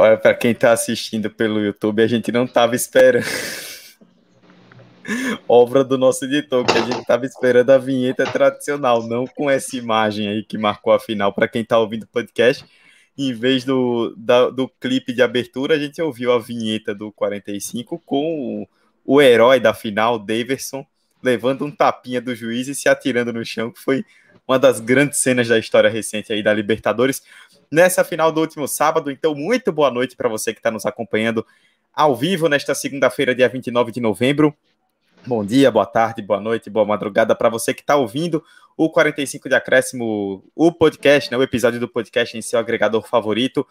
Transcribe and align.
Olha, 0.00 0.16
para 0.16 0.32
quem 0.32 0.54
tá 0.54 0.70
assistindo 0.70 1.28
pelo 1.28 1.58
YouTube, 1.58 2.00
a 2.00 2.06
gente 2.06 2.30
não 2.30 2.46
tava 2.46 2.76
esperando. 2.76 3.26
Obra 5.48 5.82
do 5.82 5.98
nosso 5.98 6.24
editor, 6.24 6.64
que 6.64 6.78
a 6.78 6.82
gente 6.82 7.04
tava 7.04 7.26
esperando 7.26 7.70
a 7.70 7.78
vinheta 7.78 8.24
tradicional, 8.24 9.02
não 9.08 9.26
com 9.26 9.50
essa 9.50 9.76
imagem 9.76 10.28
aí 10.28 10.44
que 10.44 10.56
marcou 10.56 10.92
a 10.92 11.00
final. 11.00 11.32
Para 11.32 11.48
quem 11.48 11.64
tá 11.64 11.80
ouvindo 11.80 12.04
o 12.04 12.06
podcast, 12.06 12.64
em 13.18 13.32
vez 13.32 13.64
do, 13.64 14.14
da, 14.16 14.50
do 14.50 14.68
clipe 14.68 15.12
de 15.12 15.20
abertura, 15.20 15.74
a 15.74 15.78
gente 15.80 16.00
ouviu 16.00 16.30
a 16.30 16.38
vinheta 16.38 16.94
do 16.94 17.10
45 17.10 18.00
com 18.06 18.62
o, 19.04 19.14
o 19.16 19.20
herói 19.20 19.58
da 19.58 19.74
final, 19.74 20.16
Daverson, 20.16 20.86
levando 21.20 21.64
um 21.64 21.72
tapinha 21.72 22.20
do 22.20 22.36
juiz 22.36 22.68
e 22.68 22.74
se 22.76 22.88
atirando 22.88 23.32
no 23.32 23.44
chão, 23.44 23.72
que 23.72 23.80
foi 23.80 24.04
uma 24.46 24.60
das 24.60 24.78
grandes 24.78 25.18
cenas 25.18 25.48
da 25.48 25.58
história 25.58 25.90
recente 25.90 26.32
aí 26.32 26.40
da 26.40 26.54
Libertadores 26.54 27.20
nessa 27.70 28.04
final 28.04 28.32
do 28.32 28.40
último 28.40 28.66
sábado. 28.66 29.10
Então, 29.10 29.34
muito 29.34 29.72
boa 29.72 29.90
noite 29.90 30.16
para 30.16 30.28
você 30.28 30.52
que 30.52 30.60
está 30.60 30.70
nos 30.70 30.86
acompanhando 30.86 31.46
ao 31.92 32.14
vivo 32.14 32.48
nesta 32.48 32.74
segunda-feira, 32.74 33.34
dia 33.34 33.48
29 33.48 33.92
de 33.92 34.00
novembro. 34.00 34.54
Bom 35.26 35.44
dia, 35.44 35.70
boa 35.70 35.84
tarde, 35.84 36.22
boa 36.22 36.40
noite, 36.40 36.70
boa 36.70 36.86
madrugada 36.86 37.34
para 37.34 37.48
você 37.48 37.74
que 37.74 37.80
está 37.80 37.96
ouvindo 37.96 38.42
o 38.76 38.88
45 38.88 39.48
de 39.48 39.54
Acréscimo, 39.54 40.44
o 40.54 40.72
podcast, 40.72 41.30
né, 41.30 41.36
o 41.36 41.42
episódio 41.42 41.80
do 41.80 41.88
podcast 41.88 42.38
em 42.38 42.40
seu 42.40 42.58
agregador 42.58 43.02
favorito. 43.02 43.66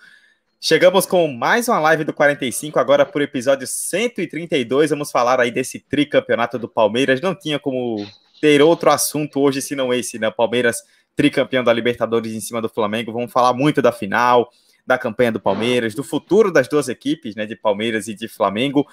Chegamos 0.60 1.06
com 1.06 1.28
mais 1.28 1.70
uma 1.70 1.80
live 1.80 2.04
do 2.04 2.14
45, 2.14 2.78
agora 2.80 3.06
por 3.06 3.22
episódio 3.22 3.66
132. 3.66 4.90
Vamos 4.90 5.12
falar 5.12 5.40
aí 5.40 5.52
desse 5.52 5.80
tricampeonato 5.80 6.60
do 6.60 6.68
Palmeiras. 6.68 7.22
Não 7.22 7.34
tinha 7.34 7.58
como 7.58 8.06
ter 8.42 8.62
outro 8.62 8.90
assunto 8.90 9.40
hoje 9.40 9.62
se 9.62 9.76
não 9.76 9.94
esse, 9.94 10.20
né? 10.20 10.30
Palmeiras 10.30 10.84
tricampeão 11.18 11.64
da 11.64 11.74
Libertadores 11.74 12.32
em 12.32 12.40
cima 12.40 12.62
do 12.62 12.70
Flamengo. 12.70 13.12
Vamos 13.12 13.32
falar 13.32 13.52
muito 13.52 13.82
da 13.82 13.92
final, 13.92 14.50
da 14.86 14.98
campanha 15.00 15.32
do 15.32 15.40
Palmeiras, 15.40 15.96
do 15.96 16.04
futuro 16.04 16.52
das 16.52 16.70
duas 16.70 16.88
equipes, 16.88 17.36
né, 17.36 17.46
de 17.48 17.56
Palmeiras 17.56 18.08
e 18.08 18.14
de 18.14 18.28
Flamengo. 18.28 18.88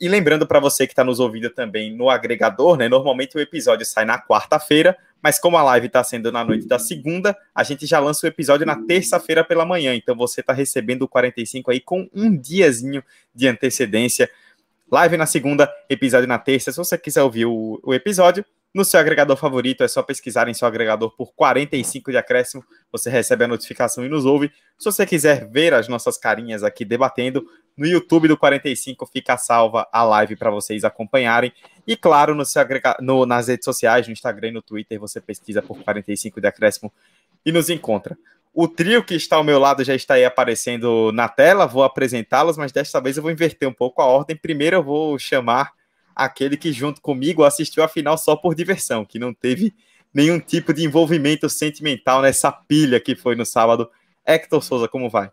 E 0.00 0.08
lembrando 0.08 0.46
para 0.46 0.60
você 0.60 0.86
que 0.86 0.92
está 0.92 1.04
nos 1.04 1.18
ouvindo 1.18 1.50
também 1.50 1.94
no 1.94 2.08
agregador, 2.08 2.76
né? 2.76 2.88
Normalmente 2.88 3.36
o 3.36 3.40
episódio 3.40 3.86
sai 3.86 4.04
na 4.04 4.20
quarta-feira, 4.20 4.96
mas 5.22 5.38
como 5.38 5.56
a 5.56 5.62
live 5.62 5.86
está 5.86 6.02
sendo 6.02 6.32
na 6.32 6.44
noite 6.44 6.66
da 6.66 6.78
segunda, 6.78 7.36
a 7.54 7.62
gente 7.62 7.86
já 7.86 7.98
lança 8.00 8.26
o 8.26 8.28
episódio 8.28 8.66
na 8.66 8.76
terça-feira 8.76 9.44
pela 9.44 9.64
manhã. 9.64 9.94
Então 9.94 10.16
você 10.16 10.40
está 10.40 10.52
recebendo 10.52 11.02
o 11.02 11.08
45 11.08 11.70
aí 11.70 11.80
com 11.80 12.08
um 12.12 12.36
diazinho 12.36 13.04
de 13.34 13.46
antecedência. 13.46 14.28
Live 14.90 15.16
na 15.16 15.26
segunda, 15.26 15.72
episódio 15.88 16.28
na 16.28 16.38
terça. 16.38 16.72
Se 16.72 16.78
você 16.78 16.98
quiser 16.98 17.22
ouvir 17.22 17.46
o, 17.46 17.80
o 17.82 17.94
episódio, 17.94 18.44
no 18.74 18.84
seu 18.84 18.98
agregador 18.98 19.36
favorito, 19.36 19.84
é 19.84 19.88
só 19.88 20.02
pesquisar 20.02 20.48
em 20.48 20.54
seu 20.54 20.66
agregador 20.66 21.14
por 21.16 21.32
45 21.34 22.10
de 22.10 22.16
acréscimo, 22.16 22.64
você 22.90 23.08
recebe 23.08 23.44
a 23.44 23.48
notificação 23.48 24.04
e 24.04 24.08
nos 24.08 24.24
ouve. 24.24 24.50
Se 24.76 24.86
você 24.86 25.06
quiser 25.06 25.48
ver 25.48 25.72
as 25.72 25.86
nossas 25.86 26.18
carinhas 26.18 26.64
aqui 26.64 26.84
debatendo, 26.84 27.46
no 27.76 27.86
YouTube 27.86 28.26
do 28.26 28.36
45 28.36 29.06
fica 29.06 29.36
salva 29.36 29.86
a 29.92 30.02
live 30.02 30.34
para 30.34 30.50
vocês 30.50 30.82
acompanharem. 30.82 31.52
E 31.86 31.96
claro, 31.96 32.34
no 32.34 32.44
seu 32.44 32.60
agrega... 32.60 32.96
no, 33.00 33.24
nas 33.24 33.46
redes 33.46 33.64
sociais, 33.64 34.08
no 34.08 34.12
Instagram 34.12 34.48
e 34.48 34.52
no 34.52 34.62
Twitter, 34.62 34.98
você 34.98 35.20
pesquisa 35.20 35.62
por 35.62 35.78
45 35.78 36.40
de 36.40 36.48
acréscimo 36.48 36.92
e 37.46 37.52
nos 37.52 37.70
encontra. 37.70 38.18
O 38.52 38.66
trio 38.66 39.04
que 39.04 39.14
está 39.14 39.36
ao 39.36 39.44
meu 39.44 39.58
lado 39.58 39.84
já 39.84 39.94
está 39.94 40.14
aí 40.14 40.24
aparecendo 40.24 41.12
na 41.12 41.28
tela, 41.28 41.66
vou 41.66 41.84
apresentá-los, 41.84 42.56
mas 42.56 42.72
desta 42.72 43.00
vez 43.00 43.16
eu 43.16 43.22
vou 43.22 43.30
inverter 43.30 43.68
um 43.68 43.72
pouco 43.72 44.02
a 44.02 44.06
ordem. 44.06 44.36
Primeiro 44.36 44.76
eu 44.76 44.82
vou 44.82 45.16
chamar 45.18 45.72
aquele 46.14 46.56
que 46.56 46.72
junto 46.72 47.00
comigo 47.00 47.44
assistiu 47.44 47.82
a 47.82 47.88
final 47.88 48.16
só 48.16 48.36
por 48.36 48.54
diversão, 48.54 49.04
que 49.04 49.18
não 49.18 49.32
teve 49.32 49.74
nenhum 50.12 50.38
tipo 50.38 50.72
de 50.72 50.84
envolvimento 50.84 51.48
sentimental 51.48 52.22
nessa 52.22 52.52
pilha 52.52 53.00
que 53.00 53.16
foi 53.16 53.34
no 53.34 53.44
sábado. 53.44 53.90
Hector 54.24 54.62
Souza, 54.62 54.88
como 54.88 55.10
vai? 55.10 55.30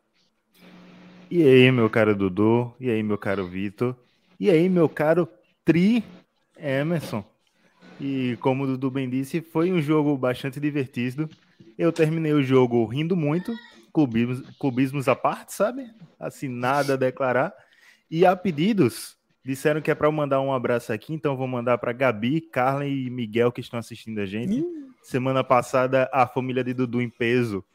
E 1.29 1.43
aí, 1.43 1.71
meu 1.71 1.89
caro 1.89 2.15
Dudu? 2.15 2.73
E 2.79 2.89
aí, 2.89 3.01
meu 3.01 3.17
caro 3.17 3.47
Vitor? 3.47 3.95
E 4.39 4.49
aí, 4.49 4.67
meu 4.67 4.89
caro 4.89 5.29
Tri 5.63 6.03
Emerson? 6.57 7.23
E 8.01 8.35
como 8.41 8.63
o 8.63 8.67
Dudu 8.67 8.89
bem 8.89 9.09
disse, 9.09 9.41
foi 9.41 9.71
um 9.71 9.81
jogo 9.81 10.17
bastante 10.17 10.59
divertido. 10.59 11.29
Eu 11.77 11.91
terminei 11.91 12.33
o 12.33 12.43
jogo 12.43 12.83
rindo 12.85 13.15
muito, 13.15 13.53
clubismos, 13.93 14.41
clubismos 14.59 15.07
à 15.07 15.15
parte, 15.15 15.53
sabe? 15.53 15.89
Assim, 16.19 16.49
nada 16.49 16.93
a 16.95 16.97
declarar. 16.97 17.53
E 18.09 18.25
a 18.25 18.35
pedidos, 18.35 19.15
Disseram 19.43 19.81
que 19.81 19.89
é 19.89 19.95
para 19.95 20.07
eu 20.07 20.11
mandar 20.11 20.39
um 20.39 20.53
abraço 20.53 20.93
aqui, 20.93 21.13
então 21.13 21.35
vou 21.35 21.47
mandar 21.47 21.77
para 21.79 21.91
Gabi, 21.91 22.41
Carla 22.41 22.85
e 22.85 23.09
Miguel 23.09 23.51
que 23.51 23.61
estão 23.61 23.79
assistindo 23.79 24.19
a 24.19 24.25
gente. 24.25 24.63
Semana 25.01 25.43
passada 25.43 26.09
a 26.13 26.27
família 26.27 26.63
de 26.63 26.73
Dudu 26.73 27.01
em 27.01 27.09
peso 27.09 27.65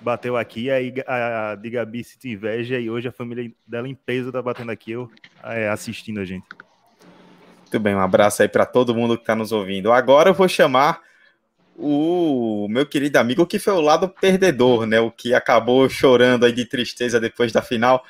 bateu 0.00 0.36
aqui, 0.36 0.70
aí 0.70 0.92
a 1.06 1.54
de 1.54 1.70
Gabi 1.70 2.04
se 2.04 2.16
inveja 2.28 2.78
e 2.78 2.88
hoje 2.88 3.08
a 3.08 3.12
família 3.12 3.50
dela 3.66 3.88
em 3.88 3.94
peso 3.94 4.30
tá 4.30 4.40
batendo 4.40 4.70
aqui, 4.70 4.92
eu, 4.92 5.10
é, 5.42 5.68
assistindo 5.68 6.20
a 6.20 6.24
gente. 6.24 6.46
Muito 7.62 7.80
bem, 7.80 7.94
um 7.94 8.00
abraço 8.00 8.42
aí 8.42 8.48
para 8.48 8.64
todo 8.64 8.94
mundo 8.94 9.16
que 9.16 9.22
está 9.22 9.34
nos 9.34 9.52
ouvindo. 9.52 9.92
Agora 9.92 10.30
eu 10.30 10.34
vou 10.34 10.48
chamar 10.48 11.00
o 11.76 12.66
meu 12.68 12.86
querido 12.86 13.18
amigo 13.18 13.46
que 13.46 13.58
foi 13.58 13.74
o 13.74 13.80
lado 13.80 14.08
perdedor, 14.08 14.86
né? 14.86 14.98
O 15.00 15.10
que 15.10 15.34
acabou 15.34 15.88
chorando 15.88 16.44
aí 16.44 16.52
de 16.52 16.64
tristeza 16.64 17.20
depois 17.20 17.52
da 17.52 17.62
final. 17.62 18.04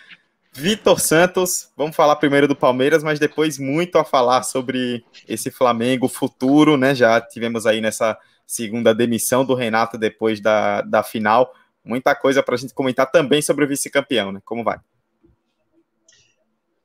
Vitor 0.52 0.98
Santos, 0.98 1.70
vamos 1.76 1.94
falar 1.94 2.16
primeiro 2.16 2.48
do 2.48 2.56
Palmeiras, 2.56 3.02
mas 3.02 3.18
depois 3.18 3.58
muito 3.58 3.96
a 3.96 4.04
falar 4.04 4.42
sobre 4.42 5.04
esse 5.28 5.50
Flamengo 5.50 6.08
futuro, 6.08 6.76
né? 6.76 6.94
Já 6.94 7.20
tivemos 7.20 7.66
aí 7.66 7.80
nessa 7.80 8.18
segunda 8.46 8.94
demissão 8.94 9.44
do 9.44 9.54
Renato 9.54 9.98
depois 9.98 10.40
da, 10.40 10.80
da 10.80 11.02
final. 11.02 11.54
Muita 11.84 12.14
coisa 12.14 12.42
para 12.42 12.54
a 12.54 12.58
gente 12.58 12.74
comentar 12.74 13.10
também 13.10 13.40
sobre 13.40 13.64
o 13.64 13.68
vice-campeão, 13.68 14.32
né? 14.32 14.40
Como 14.44 14.64
vai? 14.64 14.78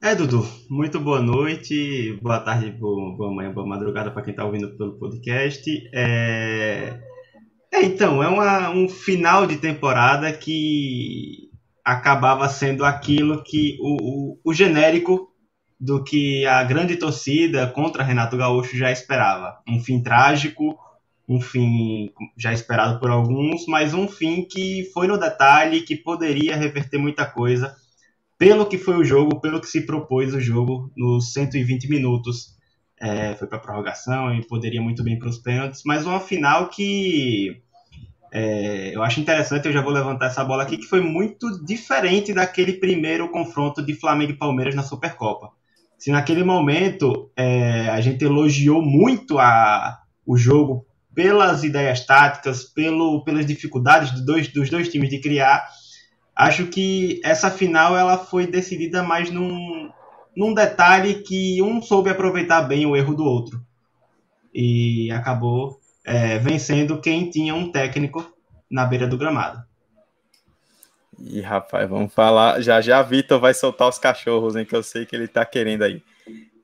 É, 0.01 0.13
Dudu, 0.13 0.45
muito 0.69 0.99
boa 0.99 1.21
noite, 1.21 2.19
boa 2.21 2.41
tarde, 2.41 2.69
boa, 2.71 3.15
boa 3.15 3.33
manhã, 3.33 3.53
boa 3.53 3.65
madrugada 3.65 4.11
para 4.11 4.21
quem 4.21 4.31
está 4.31 4.43
ouvindo 4.43 4.75
pelo 4.77 4.99
podcast. 4.99 5.63
É, 5.93 6.99
é 7.71 7.83
então, 7.83 8.21
é 8.21 8.27
uma, 8.27 8.69
um 8.69 8.89
final 8.89 9.47
de 9.47 9.55
temporada 9.55 10.31
que 10.33 11.49
acabava 11.83 12.47
sendo 12.47 12.85
aquilo 12.85 13.43
que 13.43 13.77
o, 13.81 13.97
o, 14.35 14.39
o, 14.43 14.53
genérico 14.53 15.29
do 15.79 16.03
que 16.03 16.45
a 16.45 16.63
grande 16.63 16.95
torcida 16.95 17.67
contra 17.67 18.03
Renato 18.03 18.37
Gaúcho 18.37 18.77
já 18.77 18.89
esperava. 18.91 19.57
Um 19.67 19.79
fim 19.81 20.01
trágico, 20.01 20.77
um 21.27 21.41
fim 21.41 22.09
já 22.37 22.53
esperado 22.53 22.99
por 22.99 23.09
alguns, 23.09 23.65
mas 23.67 23.93
um 23.93 24.07
fim 24.07 24.45
que 24.45 24.89
foi 24.93 25.07
no 25.07 25.17
detalhe, 25.17 25.81
que 25.81 25.95
poderia 25.95 26.55
reverter 26.55 26.97
muita 26.97 27.25
coisa, 27.25 27.75
pelo 28.37 28.65
que 28.65 28.77
foi 28.77 28.95
o 28.95 29.03
jogo, 29.03 29.41
pelo 29.41 29.59
que 29.59 29.67
se 29.67 29.85
propôs 29.85 30.33
o 30.33 30.39
jogo 30.39 30.91
nos 30.95 31.33
120 31.33 31.89
minutos. 31.89 32.53
É, 33.01 33.35
foi 33.35 33.47
para 33.47 33.59
prorrogação 33.59 34.33
e 34.33 34.45
poderia 34.45 34.81
muito 34.81 35.03
bem 35.03 35.19
para 35.19 35.27
os 35.27 35.37
pênaltis, 35.37 35.81
mas 35.85 36.05
uma 36.05 36.21
final 36.21 36.69
que 36.69 37.61
é, 38.35 38.95
eu 38.95 39.03
acho 39.03 39.19
interessante, 39.19 39.67
eu 39.67 39.71
já 39.71 39.81
vou 39.81 39.93
levantar 39.93 40.25
essa 40.25 40.43
bola 40.43 40.63
aqui, 40.63 40.77
que 40.77 40.87
foi 40.87 40.99
muito 40.99 41.63
diferente 41.63 42.33
daquele 42.33 42.73
primeiro 42.73 43.29
confronto 43.29 43.85
de 43.85 43.93
Flamengo 43.93 44.31
e 44.31 44.37
Palmeiras 44.37 44.73
na 44.73 44.81
Supercopa. 44.81 45.51
Se 45.99 46.09
naquele 46.09 46.43
momento 46.43 47.31
é, 47.37 47.89
a 47.89 48.01
gente 48.01 48.25
elogiou 48.25 48.81
muito 48.81 49.37
a, 49.37 49.99
o 50.25 50.35
jogo 50.35 50.83
pelas 51.13 51.63
ideias 51.63 52.07
táticas, 52.07 52.63
pelo, 52.63 53.23
pelas 53.23 53.45
dificuldades 53.45 54.09
dos 54.09 54.25
dois, 54.25 54.47
dos 54.47 54.67
dois 54.67 54.89
times 54.89 55.11
de 55.11 55.19
criar, 55.19 55.63
acho 56.35 56.65
que 56.65 57.21
essa 57.23 57.51
final 57.51 57.95
ela 57.95 58.17
foi 58.17 58.47
decidida 58.47 59.03
mais 59.03 59.29
num, 59.29 59.91
num 60.35 60.55
detalhe 60.55 61.21
que 61.21 61.61
um 61.61 61.83
soube 61.83 62.09
aproveitar 62.09 62.63
bem 62.63 62.83
o 62.87 62.95
erro 62.95 63.13
do 63.13 63.25
outro. 63.25 63.63
E 64.51 65.11
acabou 65.11 65.82
é, 66.05 66.37
vencendo 66.39 66.99
quem 66.99 67.29
tinha 67.29 67.55
um 67.55 67.71
técnico 67.71 68.33
na 68.69 68.85
beira 68.85 69.07
do 69.07 69.17
gramado. 69.17 69.63
E 71.19 71.41
rapaz, 71.41 71.87
vamos 71.87 72.13
falar. 72.13 72.61
Já 72.61 72.81
já 72.81 73.01
Vitor 73.01 73.39
vai 73.39 73.53
soltar 73.53 73.87
os 73.87 73.97
cachorros, 73.97 74.55
hein? 74.55 74.65
Que 74.65 74.75
eu 74.75 74.83
sei 74.83 75.05
que 75.05 75.15
ele 75.15 75.27
tá 75.27 75.45
querendo 75.45 75.83
aí. 75.83 76.01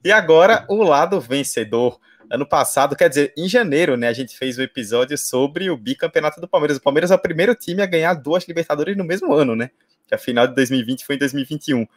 E 0.03 0.11
agora 0.11 0.65
o 0.67 0.83
lado 0.83 1.19
vencedor. 1.19 1.99
Ano 2.31 2.45
passado, 2.45 2.95
quer 2.95 3.09
dizer, 3.09 3.33
em 3.35 3.49
janeiro, 3.49 3.97
né? 3.97 4.07
A 4.07 4.13
gente 4.13 4.37
fez 4.37 4.57
o 4.57 4.61
um 4.61 4.63
episódio 4.63 5.17
sobre 5.17 5.69
o 5.69 5.77
bicampeonato 5.77 6.39
do 6.39 6.47
Palmeiras. 6.47 6.77
O 6.77 6.81
Palmeiras 6.81 7.09
é 7.09 7.15
o 7.15 7.19
primeiro 7.19 7.55
time 7.55 7.81
a 7.81 7.87
ganhar 7.87 8.13
duas 8.13 8.47
Libertadores 8.47 8.95
no 8.95 9.03
mesmo 9.03 9.33
ano, 9.33 9.55
né? 9.55 9.71
Que 10.07 10.13
a 10.13 10.17
final 10.17 10.47
de 10.47 10.53
2020 10.53 11.05
foi 11.05 11.15
em 11.15 11.19
2021. 11.19 11.87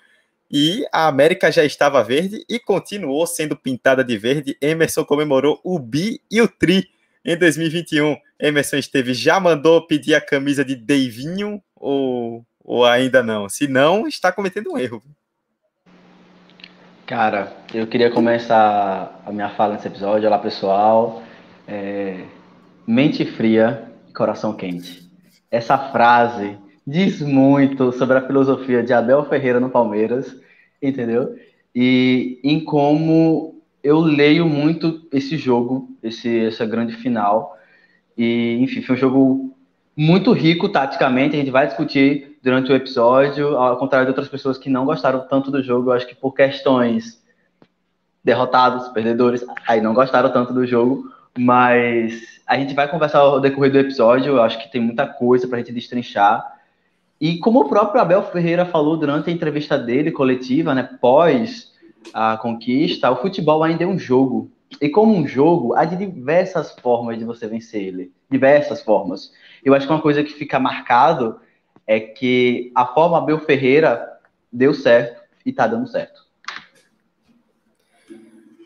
E 0.51 0.87
a 0.93 1.07
América 1.07 1.51
já 1.51 1.65
estava 1.65 2.03
verde 2.03 2.45
e 2.49 2.59
continuou 2.59 3.27
sendo 3.27 3.57
pintada 3.57 4.03
de 4.03 4.17
verde. 4.17 4.57
Emerson 4.61 5.05
comemorou 5.05 5.61
o 5.65 5.79
bi 5.79 6.21
e 6.31 6.41
o 6.41 6.49
tri 6.49 6.89
em 7.25 7.37
2021. 7.37 8.17
Emerson 8.41 8.77
esteve 8.77 9.15
já 9.15 9.39
mandou 9.39 9.87
pedir 9.87 10.15
a 10.15 10.21
camisa 10.21 10.65
de 10.65 10.75
Deivinho 10.75 11.63
ou, 11.77 12.45
ou 12.63 12.85
ainda 12.85 13.23
não? 13.23 13.49
Se 13.49 13.67
não, 13.67 14.07
está 14.07 14.33
cometendo 14.33 14.73
um 14.73 14.79
erro. 14.79 15.03
Cara, 17.07 17.53
eu 17.75 17.87
queria 17.87 18.11
começar 18.11 19.23
a 19.27 19.33
minha 19.33 19.51
fala 19.51 19.75
nesse 19.75 19.89
episódio. 19.89 20.27
Olá, 20.27 20.39
pessoal. 20.39 21.23
É... 21.67 22.25
Mente 22.87 23.25
fria 23.25 23.91
coração 24.15 24.55
quente. 24.55 25.11
Essa 25.51 25.77
frase 25.91 26.59
diz 26.87 27.21
muito 27.21 27.93
sobre 27.93 28.19
a 28.19 28.27
filosofia 28.27 28.83
de 28.83 28.93
Abel 28.93 29.25
Ferreira 29.29 29.61
no 29.61 29.71
Palmeiras, 29.71 30.35
entendeu? 30.81 31.37
E 31.75 32.41
em 32.43 32.63
como 32.63 33.52
eu 33.83 34.01
leio 34.01 34.47
muito 34.47 35.03
esse 35.13 35.37
jogo, 35.37 35.89
esse, 36.03 36.47
essa 36.47 36.65
grande 36.65 36.95
final. 36.95 37.57
E, 38.17 38.59
enfim, 38.61 38.81
foi 38.83 38.95
um 38.95 38.99
jogo 38.99 39.57
muito 39.97 40.33
rico 40.33 40.69
taticamente. 40.69 41.35
A 41.35 41.39
gente 41.39 41.51
vai 41.51 41.67
discutir 41.67 42.39
durante 42.43 42.71
o 42.71 42.77
episódio, 42.77 43.57
ao 43.57 43.77
contrário 43.77 44.07
de 44.07 44.11
outras 44.11 44.29
pessoas 44.29 44.57
que 44.57 44.71
não 44.71 44.85
gostaram 44.85 45.27
tanto 45.29 45.51
do 45.51 45.63
jogo. 45.63 45.91
Eu 45.91 45.95
acho 45.95 46.07
que 46.07 46.15
por 46.15 46.33
questões 46.33 47.21
derrotados, 48.23 48.89
perdedores, 48.89 49.45
aí 49.67 49.81
não 49.81 49.95
gostaram 49.95 50.31
tanto 50.33 50.53
do 50.53 50.67
jogo. 50.67 51.11
Mas 51.37 52.41
a 52.47 52.57
gente 52.57 52.75
vai 52.75 52.87
conversar 52.89 53.19
ao 53.19 53.41
decorrer 53.41 53.73
do 53.73 53.79
episódio. 53.79 54.35
Eu 54.35 54.43
acho 54.43 54.59
que 54.63 54.71
tem 54.71 54.81
muita 54.81 55.07
coisa 55.07 55.49
para 55.49 55.57
a 55.57 55.61
gente 55.61 55.73
destrinchar. 55.73 56.61
E 57.21 57.39
como 57.39 57.61
o 57.61 57.69
próprio 57.69 58.01
Abel 58.01 58.23
Ferreira 58.23 58.65
falou 58.65 58.97
durante 58.97 59.31
a 59.31 59.33
entrevista 59.33 59.79
dele, 59.79 60.11
coletiva, 60.11 60.75
né, 60.75 60.89
pós 61.01 61.72
a 62.13 62.37
conquista, 62.37 63.11
o 63.11 63.17
futebol 63.17 63.63
ainda 63.63 63.85
é 63.85 63.87
um 63.87 63.99
jogo. 63.99 64.51
E 64.81 64.89
como 64.89 65.15
um 65.15 65.27
jogo, 65.27 65.75
há 65.75 65.85
diversas 65.85 66.73
formas 66.73 67.19
de 67.19 67.25
você 67.25 67.47
vencer 67.47 67.83
ele. 67.83 68.13
Diversas 68.31 68.83
formas. 68.83 69.33
Eu 69.65 69.75
acho 69.75 69.87
que 69.87 69.93
uma 69.93 70.01
coisa 70.01 70.25
que 70.25 70.33
fica 70.33 70.59
marcado 70.59 71.41
é 71.87 72.01
que 72.01 72.73
a 72.75 72.87
forma 72.87 73.19
Abel 73.19 73.39
Ferreira 73.39 74.19
deu 74.53 74.73
certo 74.73 75.21
e 75.45 75.51
está 75.51 75.67
dando 75.67 75.87
certo. 75.87 76.23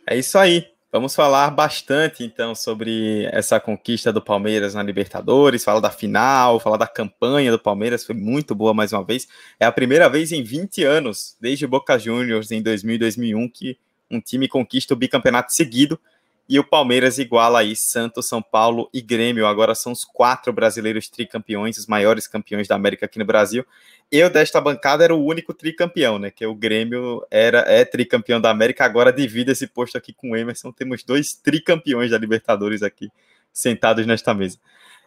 É 0.07 0.17
isso 0.17 0.39
aí. 0.39 0.76
Vamos 0.97 1.15
falar 1.15 1.51
bastante 1.51 2.25
então 2.25 2.55
sobre 2.55 3.29
essa 3.31 3.61
conquista 3.61 4.11
do 4.11 4.23
Palmeiras 4.23 4.73
na 4.73 4.83
Libertadores, 4.83 5.63
falar 5.63 5.81
da 5.81 5.91
final, 5.91 6.59
falar 6.59 6.79
da 6.79 6.87
campanha 6.87 7.53
do 7.53 7.59
Palmeiras, 7.59 8.03
foi 8.03 8.15
muito 8.15 8.55
boa 8.55 8.73
mais 8.73 8.95
uma 8.95 9.05
vez. 9.05 9.29
É 9.61 9.67
a 9.67 9.73
primeira 9.73 10.09
vez 10.09 10.33
em 10.33 10.43
20 10.43 10.85
anos, 10.85 11.37
desde 11.39 11.67
Boca 11.67 11.99
Juniors 11.99 12.51
em 12.51 12.63
2000 12.63 12.95
e 12.95 12.99
2001, 12.99 13.49
que 13.51 13.79
um 14.11 14.23
time 14.23 14.49
conquista 14.49 14.95
o 14.95 14.97
bicampeonato 14.97 15.53
seguido 15.53 16.01
e 16.49 16.59
o 16.59 16.65
Palmeiras 16.65 17.19
iguala 17.19 17.61
aí 17.61 17.75
Santos, 17.75 18.29
São 18.29 18.41
Paulo 18.41 18.89
e 18.95 19.01
Grêmio. 19.01 19.47
Agora 19.47 19.75
são 19.75 19.93
os 19.93 20.05
quatro 20.05 20.53
brasileiros 20.53 21.09
tricampeões, 21.09 21.77
os 21.77 21.87
maiores 21.87 22.29
campeões 22.29 22.69
da 22.69 22.77
América 22.77 23.07
aqui 23.07 23.19
no 23.19 23.25
Brasil. 23.25 23.67
Eu, 24.11 24.31
desta 24.31 24.61
bancada, 24.61 25.03
era 25.03 25.15
o 25.15 25.25
único 25.25 25.53
tricampeão, 25.53 26.19
né? 26.19 26.31
Que 26.31 26.47
o 26.47 26.55
Grêmio 26.55 27.27
era, 27.31 27.61
é 27.67 27.85
tricampeão 27.85 28.41
da 28.41 28.51
América, 28.51 28.85
agora 28.85 29.13
divide 29.13 29.51
esse 29.51 29.67
posto 29.67 29.99
aqui 29.99 30.13
com 30.13 30.31
o 30.31 30.37
Emerson. 30.37 30.71
Temos 30.71 31.03
dois 31.03 31.35
tricampeões 31.35 32.13
da 32.13 32.19
Libertadores 32.19 32.83
aqui 32.83 33.11
sentados 33.53 34.07
nesta 34.07 34.33
mesa. 34.33 34.59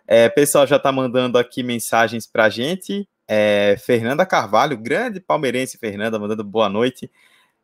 É, 0.05 0.27
pessoal 0.27 0.67
já 0.67 0.75
está 0.75 0.91
mandando 0.91 1.37
aqui 1.37 1.63
mensagens 1.63 2.27
para 2.27 2.45
a 2.45 2.49
gente. 2.49 3.07
É, 3.27 3.77
Fernanda 3.77 4.25
Carvalho, 4.25 4.75
grande 4.75 5.19
palmeirense 5.19 5.77
Fernanda, 5.77 6.17
mandando 6.19 6.43
boa 6.43 6.67
noite. 6.67 7.09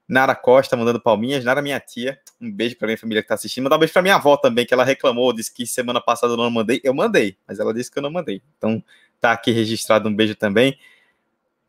Nara 0.07 0.35
Costa 0.35 0.77
mandando 0.77 1.01
palminhas. 1.01 1.43
Nara, 1.43 1.61
minha 1.61 1.79
tia, 1.79 2.19
um 2.39 2.51
beijo 2.51 2.77
para 2.77 2.87
minha 2.87 2.97
família 2.97 3.21
que 3.21 3.25
está 3.25 3.35
assistindo. 3.35 3.63
Mandar 3.63 3.77
um 3.77 3.79
beijo 3.79 3.93
para 3.93 4.01
minha 4.01 4.15
avó 4.15 4.37
também, 4.37 4.65
que 4.65 4.73
ela 4.73 4.83
reclamou, 4.83 5.33
disse 5.33 5.53
que 5.53 5.65
semana 5.65 5.99
passada 5.99 6.33
eu 6.33 6.37
não 6.37 6.49
mandei. 6.49 6.79
Eu 6.83 6.93
mandei, 6.93 7.37
mas 7.47 7.59
ela 7.59 7.73
disse 7.73 7.91
que 7.91 7.97
eu 7.97 8.03
não 8.03 8.11
mandei. 8.11 8.41
Então 8.57 8.83
tá 9.19 9.31
aqui 9.31 9.51
registrado 9.51 10.07
um 10.07 10.15
beijo 10.15 10.35
também. 10.35 10.77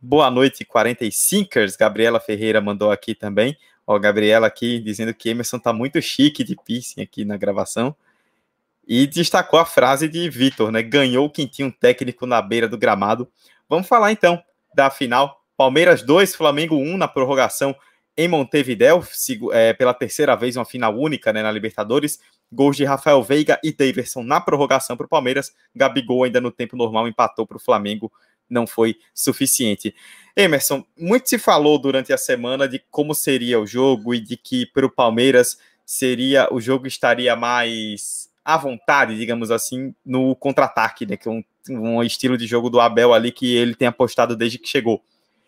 Boa 0.01 0.31
noite, 0.31 0.65
45ers. 0.65 1.77
Gabriela 1.79 2.21
Ferreira 2.21 2.61
mandou 2.61 2.91
aqui 2.91 3.15
também. 3.15 3.57
Ó, 3.87 3.99
Gabriela 3.99 4.47
aqui 4.47 4.79
dizendo 4.81 5.15
que 5.15 5.31
Emerson 5.31 5.59
tá 5.59 5.73
muito 5.73 6.01
chique 6.03 6.45
de 6.45 6.57
piercing 6.57 7.01
aqui 7.01 7.25
na 7.25 7.37
gravação. 7.37 7.97
E 8.87 9.07
destacou 9.07 9.59
a 9.59 9.65
frase 9.65 10.09
de 10.09 10.29
Vitor, 10.29 10.71
né? 10.71 10.83
Ganhou 10.83 11.27
o 11.27 11.31
quintinho 11.31 11.73
técnico 11.73 12.27
na 12.27 12.41
beira 12.41 12.69
do 12.69 12.79
gramado. 12.79 13.29
Vamos 13.69 13.89
falar 13.89 14.13
então 14.13 14.41
da 14.75 14.91
final. 14.91 15.43
Palmeiras 15.57 16.03
2, 16.03 16.37
Flamengo 16.37 16.77
1 16.77 16.97
na 16.97 17.09
prorrogação 17.09 17.75
em 18.17 18.29
Montevideo, 18.29 19.03
é, 19.53 19.73
pela 19.75 19.93
terceira 19.93 20.35
vez, 20.35 20.57
uma 20.57 20.65
final 20.65 20.97
única 20.99 21.33
né, 21.33 21.43
na 21.43 21.51
Libertadores. 21.51 22.19
Gols 22.51 22.77
de 22.77 22.85
Rafael 22.85 23.23
Veiga 23.23 23.59
e 23.63 23.73
Daverson 23.73 24.23
na 24.23 24.41
prorrogação 24.41 24.97
para 24.97 25.07
o 25.07 25.09
Palmeiras. 25.09 25.53
Gabigol, 25.75 26.25
ainda 26.25 26.41
no 26.41 26.51
tempo 26.51 26.77
normal, 26.77 27.07
empatou 27.07 27.47
para 27.47 27.57
o 27.57 27.61
Flamengo. 27.61 28.11
Não 28.49 28.67
foi 28.67 28.97
suficiente. 29.13 29.95
Emerson, 30.37 30.85
muito 30.97 31.29
se 31.29 31.39
falou 31.39 31.79
durante 31.79 32.13
a 32.13 32.19
semana 32.19 32.69
de 32.69 32.83
como 32.91 33.15
seria 33.15 33.61
o 33.61 33.67
jogo 33.67 34.15
e 34.15 34.21
de 34.21 34.37
que 34.37 34.67
para 34.67 34.87
o 34.87 34.91
Palmeiras 34.91 35.59
seria 35.85 36.49
o 36.53 36.61
jogo 36.61 36.87
estaria 36.87 37.35
mais 37.37 38.31
à 38.45 38.57
vontade, 38.57 39.17
digamos 39.17 39.51
assim, 39.51 39.95
no 40.05 40.37
contra-ataque, 40.37 41.05
né? 41.05 41.17
Que 41.17 41.29
é 41.29 41.33
um, 41.33 41.45
um 41.69 42.03
estilo 42.03 42.39
de 42.39 42.47
jogo 42.47 42.71
do 42.71 42.81
Abel 42.81 43.13
ali 43.13 43.33
que 43.33 43.57
ele 43.57 43.75
tem 43.75 43.89
apostado 43.89 44.37
desde 44.37 44.59
que 44.59 44.69
chegou. 44.69 45.03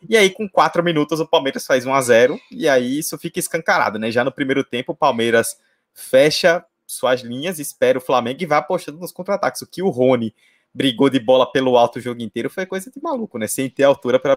E 0.06 0.16
aí, 0.16 0.30
com 0.30 0.48
quatro 0.48 0.82
minutos, 0.82 1.18
o 1.20 1.26
Palmeiras 1.26 1.66
faz 1.66 1.84
1 1.84 1.92
a 1.92 2.00
0 2.00 2.40
e 2.50 2.68
aí 2.68 2.98
isso 2.98 3.18
fica 3.18 3.38
escancarado, 3.38 3.98
né? 3.98 4.10
Já 4.10 4.22
no 4.22 4.30
primeiro 4.30 4.62
tempo, 4.62 4.92
o 4.92 4.96
Palmeiras 4.96 5.58
fecha 5.92 6.64
suas 6.86 7.20
linhas, 7.20 7.58
espera 7.58 7.98
o 7.98 8.00
Flamengo 8.00 8.42
e 8.42 8.46
vai 8.46 8.58
apostando 8.58 8.98
nos 8.98 9.12
contra-ataques. 9.12 9.62
O 9.62 9.66
que 9.66 9.82
o 9.82 9.88
Rony 9.88 10.34
brigou 10.72 11.10
de 11.10 11.18
bola 11.18 11.50
pelo 11.50 11.76
alto 11.76 11.98
o 11.98 12.00
jogo 12.00 12.22
inteiro 12.22 12.48
foi 12.48 12.64
coisa 12.64 12.90
de 12.90 13.02
maluco, 13.02 13.38
né? 13.38 13.46
Sem 13.46 13.68
ter 13.68 13.84
altura 13.84 14.18
para. 14.18 14.36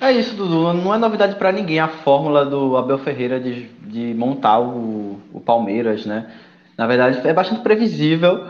É 0.00 0.10
isso, 0.12 0.34
Dudu. 0.34 0.72
Não 0.72 0.94
é 0.94 0.98
novidade 0.98 1.36
para 1.36 1.52
ninguém 1.52 1.78
a 1.78 1.88
fórmula 1.88 2.44
do 2.44 2.76
Abel 2.76 2.98
Ferreira 2.98 3.38
de, 3.38 3.68
de 3.68 4.14
montar 4.14 4.60
o, 4.60 5.20
o 5.32 5.40
Palmeiras, 5.40 6.04
né? 6.06 6.34
Na 6.76 6.86
verdade, 6.86 7.26
é 7.26 7.32
bastante 7.32 7.62
previsível, 7.62 8.46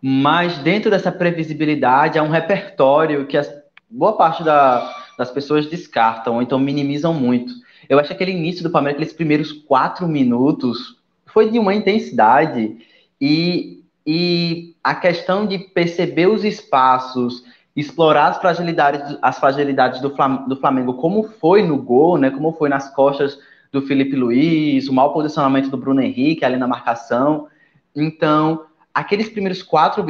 mas 0.00 0.58
dentro 0.58 0.90
dessa 0.90 1.10
previsibilidade 1.10 2.18
há 2.18 2.22
um 2.22 2.30
repertório 2.30 3.26
que 3.26 3.36
as 3.36 3.63
boa 3.94 4.16
parte 4.16 4.42
da, 4.42 4.92
das 5.16 5.30
pessoas 5.30 5.66
descartam 5.66 6.34
ou 6.34 6.42
então 6.42 6.58
minimizam 6.58 7.14
muito. 7.14 7.54
Eu 7.88 7.98
acho 7.98 8.08
que 8.08 8.14
aquele 8.14 8.32
início 8.32 8.62
do 8.62 8.70
Palmeiras, 8.70 8.96
aqueles 8.96 9.14
primeiros 9.14 9.52
quatro 9.52 10.08
minutos, 10.08 10.96
foi 11.26 11.50
de 11.50 11.58
uma 11.58 11.74
intensidade 11.74 12.76
e, 13.20 13.82
e 14.06 14.74
a 14.82 14.94
questão 14.94 15.46
de 15.46 15.58
perceber 15.58 16.26
os 16.26 16.44
espaços, 16.44 17.44
explorar 17.76 18.28
as 18.28 18.38
fragilidades, 18.38 19.18
as 19.20 19.38
fragilidades 19.38 20.00
do, 20.00 20.14
Flamengo, 20.14 20.48
do 20.48 20.56
Flamengo, 20.56 20.94
como 20.94 21.24
foi 21.40 21.62
no 21.62 21.76
gol, 21.76 22.18
né, 22.18 22.30
como 22.30 22.52
foi 22.52 22.68
nas 22.68 22.92
costas 22.94 23.38
do 23.70 23.82
Felipe 23.82 24.16
Luiz, 24.16 24.88
o 24.88 24.92
mau 24.92 25.12
posicionamento 25.12 25.68
do 25.68 25.76
Bruno 25.76 26.00
Henrique 26.00 26.44
ali 26.44 26.56
na 26.56 26.66
marcação. 26.66 27.48
Então, 27.94 28.64
aqueles 28.94 29.28
primeiros 29.28 29.62
quatro, 29.62 30.04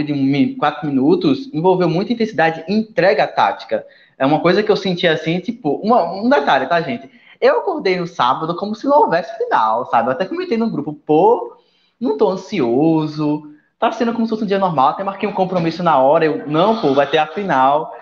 quatro 0.58 0.86
minutos 0.86 1.50
envolveu 1.54 1.88
muita 1.88 2.12
intensidade 2.12 2.62
e 2.68 2.74
entrega 2.74 3.26
tática. 3.26 3.86
É 4.18 4.26
uma 4.26 4.40
coisa 4.40 4.62
que 4.62 4.70
eu 4.70 4.76
senti 4.76 5.08
assim, 5.08 5.40
tipo, 5.40 5.76
uma, 5.82 6.12
um 6.12 6.28
detalhe, 6.28 6.66
tá, 6.66 6.80
gente? 6.82 7.10
Eu 7.40 7.60
acordei 7.60 7.98
no 7.98 8.06
sábado 8.06 8.54
como 8.56 8.74
se 8.74 8.86
não 8.86 9.00
houvesse 9.00 9.36
final, 9.38 9.86
sabe? 9.86 10.08
Eu 10.08 10.12
até 10.12 10.26
comentei 10.26 10.58
no 10.58 10.70
grupo, 10.70 10.92
pô, 10.92 11.56
não 11.98 12.18
tô 12.18 12.30
ansioso, 12.30 13.50
tá 13.78 13.90
sendo 13.90 14.12
como 14.12 14.26
se 14.26 14.30
fosse 14.30 14.44
um 14.44 14.46
dia 14.46 14.58
normal, 14.58 14.90
até 14.90 15.02
marquei 15.02 15.28
um 15.28 15.32
compromisso 15.32 15.82
na 15.82 15.98
hora, 15.98 16.26
eu, 16.26 16.46
não, 16.46 16.80
pô, 16.80 16.94
vai 16.94 17.06
ter 17.06 17.18
a 17.18 17.26
final. 17.26 17.92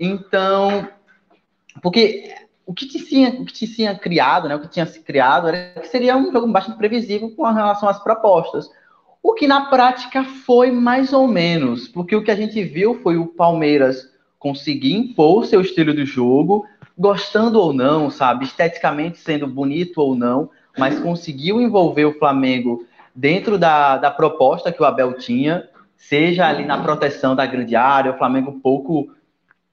Então, 0.00 0.88
porque 1.82 2.34
o 2.66 2.74
que 2.74 2.86
tinha, 2.86 3.30
o 3.30 3.44
que 3.44 3.66
tinha 3.66 3.94
criado, 3.94 4.48
né, 4.48 4.56
o 4.56 4.60
que 4.60 4.68
tinha 4.68 4.86
se 4.86 5.00
criado, 5.00 5.48
era 5.48 5.80
que 5.80 5.88
seria 5.88 6.16
um 6.16 6.32
jogo 6.32 6.46
bastante 6.48 6.78
previsível 6.78 7.30
com 7.34 7.44
relação 7.44 7.88
às 7.88 8.02
propostas. 8.02 8.68
O 9.22 9.34
que 9.34 9.46
na 9.46 9.66
prática 9.66 10.24
foi 10.24 10.72
mais 10.72 11.12
ou 11.12 11.28
menos, 11.28 11.86
porque 11.86 12.16
o 12.16 12.24
que 12.24 12.30
a 12.30 12.36
gente 12.36 12.62
viu 12.64 13.00
foi 13.02 13.16
o 13.16 13.28
Palmeiras 13.28 14.10
conseguir 14.36 14.94
impor 14.94 15.46
seu 15.46 15.60
estilo 15.60 15.94
de 15.94 16.04
jogo, 16.04 16.66
gostando 16.98 17.60
ou 17.60 17.72
não, 17.72 18.10
sabe, 18.10 18.44
esteticamente 18.44 19.18
sendo 19.18 19.46
bonito 19.46 19.98
ou 19.98 20.16
não, 20.16 20.50
mas 20.76 20.98
conseguiu 20.98 21.60
envolver 21.60 22.04
o 22.04 22.18
Flamengo 22.18 22.84
dentro 23.14 23.56
da, 23.56 23.96
da 23.96 24.10
proposta 24.10 24.72
que 24.72 24.82
o 24.82 24.84
Abel 24.84 25.12
tinha, 25.14 25.68
seja 25.96 26.48
ali 26.48 26.64
na 26.64 26.82
proteção 26.82 27.36
da 27.36 27.46
grande 27.46 27.76
área, 27.76 28.12
o 28.12 28.18
Flamengo 28.18 28.50
um 28.50 28.60
pouco 28.60 29.14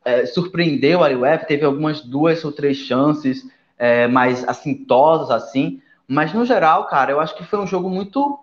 é, 0.06 0.27
surpreendeu 0.27 1.00
o 1.00 1.25
F, 1.25 1.48
teve 1.48 1.65
algumas 1.65 2.01
duas 2.01 2.46
ou 2.46 2.51
três 2.51 2.77
chances 2.77 3.50
é, 3.79 4.08
mais 4.08 4.48
assintosas 4.48 5.32
assim, 5.32 5.82
mas 6.08 6.34
no 6.34 6.46
geral, 6.46 6.86
cara, 6.86 7.12
eu 7.12 7.20
acho 7.20 7.36
que 7.36 7.44
foi 7.44 7.58
um 7.60 7.68
jogo 7.68 7.89
muito 7.89 8.39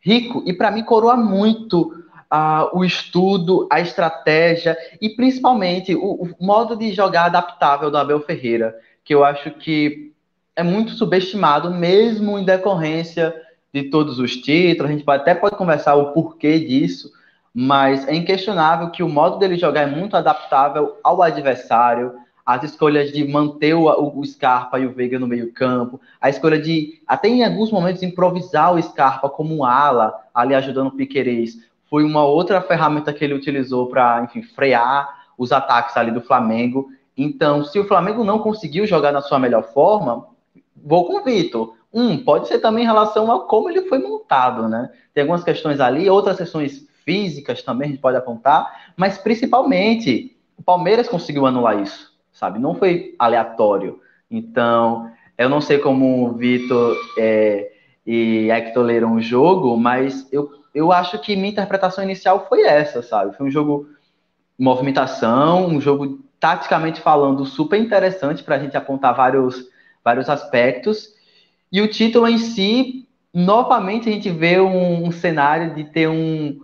rico 0.00 0.42
e 0.46 0.52
para 0.52 0.70
mim 0.70 0.82
coroa 0.82 1.16
muito 1.16 1.92
uh, 2.32 2.76
o 2.76 2.84
estudo, 2.84 3.66
a 3.70 3.80
estratégia 3.80 4.76
e 5.00 5.10
principalmente 5.10 5.94
o, 5.94 6.22
o, 6.22 6.34
modo 6.40 6.76
de 6.76 6.92
jogar 6.92 7.24
adaptável 7.24 7.90
do 7.90 7.98
Abel 7.98 8.20
Ferreira, 8.20 8.76
que 9.04 9.14
eu 9.14 9.24
acho 9.24 9.50
que 9.52 10.12
é 10.54 10.62
muito 10.62 10.92
subestimado, 10.92 11.70
mesmo 11.70 12.38
em 12.38 12.44
decorrência 12.44 13.34
de 13.72 13.84
todos 13.84 14.18
os 14.18 14.36
títulos. 14.36 14.90
A 14.90 14.94
gente 14.94 15.04
até 15.08 15.34
pode 15.34 15.56
conversar 15.56 15.94
o 15.94 16.12
porquê 16.12 16.58
disso, 16.58 17.10
mas 17.54 18.06
é 18.08 18.14
inquestionável 18.14 18.90
que 18.90 19.02
o 19.02 19.08
modo 19.08 19.38
dele 19.38 19.56
jogar 19.56 19.82
é 19.82 19.86
muito 19.86 20.16
adaptável 20.16 20.96
ao 21.02 21.22
adversário, 21.22 22.12
as 22.48 22.64
escolhas 22.64 23.12
de 23.12 23.28
manter 23.28 23.74
o, 23.74 23.88
o, 23.90 24.24
Scarpa 24.24 24.80
e 24.80 24.86
o 24.86 24.90
Veiga 24.90 25.18
no 25.18 25.26
meio-campo, 25.26 26.00
a 26.18 26.30
escolha 26.30 26.58
de, 26.58 26.98
até 27.06 27.28
em 27.28 27.44
alguns 27.44 27.70
momentos, 27.70 28.02
improvisar 28.02 28.74
o 28.74 28.82
Scarpa 28.82 29.28
como 29.28 29.54
um 29.54 29.62
ala, 29.62 30.14
ali 30.32 30.54
ajudando 30.54 30.86
o 30.86 30.92
Piquerez, 30.92 31.58
foi 31.90 32.04
uma 32.04 32.24
outra 32.24 32.62
ferramenta 32.62 33.12
que 33.12 33.22
ele 33.22 33.34
utilizou 33.34 33.88
para, 33.88 34.24
enfim, 34.24 34.42
frear 34.42 35.26
os 35.36 35.52
ataques 35.52 35.94
ali 35.98 36.10
do 36.10 36.22
Flamengo. 36.22 36.88
Então, 37.14 37.62
se 37.62 37.78
o 37.78 37.86
Flamengo 37.86 38.24
não 38.24 38.38
conseguiu 38.38 38.86
jogar 38.86 39.12
na 39.12 39.20
sua 39.20 39.38
melhor 39.38 39.64
forma, 39.74 40.26
vou 40.74 41.04
com 41.04 41.20
o 41.20 41.24
Vitor. 41.24 41.74
Um, 41.92 42.16
pode 42.16 42.48
ser 42.48 42.60
também 42.60 42.84
em 42.84 42.86
relação 42.86 43.30
a 43.30 43.44
como 43.44 43.68
ele 43.68 43.82
foi 43.82 43.98
montado, 43.98 44.66
né? 44.70 44.90
Tem 45.12 45.20
algumas 45.20 45.44
questões 45.44 45.80
ali, 45.80 46.08
outras 46.08 46.38
questões 46.38 46.88
físicas 47.04 47.62
também 47.62 47.88
a 47.88 47.90
gente 47.90 48.00
pode 48.00 48.16
apontar, 48.16 48.90
mas 48.96 49.18
principalmente 49.18 50.34
o 50.56 50.62
Palmeiras 50.62 51.06
conseguiu 51.06 51.44
anular 51.44 51.78
isso 51.82 52.07
sabe? 52.38 52.60
Não 52.60 52.74
foi 52.74 53.16
aleatório. 53.18 54.00
Então, 54.30 55.10
eu 55.36 55.48
não 55.48 55.60
sei 55.60 55.78
como 55.78 56.24
o 56.24 56.32
Vitor 56.34 56.96
é, 57.18 57.72
e 58.06 58.48
Hector 58.50 58.84
leram 58.84 59.16
o 59.16 59.20
jogo, 59.20 59.76
mas 59.76 60.26
eu, 60.32 60.48
eu 60.72 60.92
acho 60.92 61.18
que 61.18 61.34
minha 61.34 61.50
interpretação 61.50 62.04
inicial 62.04 62.46
foi 62.48 62.62
essa, 62.62 63.02
sabe? 63.02 63.36
Foi 63.36 63.46
um 63.46 63.50
jogo 63.50 63.88
movimentação, 64.56 65.66
um 65.66 65.80
jogo 65.80 66.20
taticamente 66.38 67.00
falando 67.00 67.44
super 67.44 67.80
interessante 67.80 68.44
para 68.44 68.54
a 68.54 68.58
gente 68.58 68.76
apontar 68.76 69.14
vários, 69.16 69.68
vários 70.04 70.28
aspectos. 70.28 71.08
E 71.72 71.80
o 71.80 71.88
título 71.88 72.28
em 72.28 72.38
si, 72.38 73.08
novamente 73.34 74.08
a 74.08 74.12
gente 74.12 74.30
vê 74.30 74.60
um, 74.60 75.06
um 75.06 75.10
cenário 75.10 75.74
de 75.74 75.84
ter 75.84 76.08
um, 76.08 76.60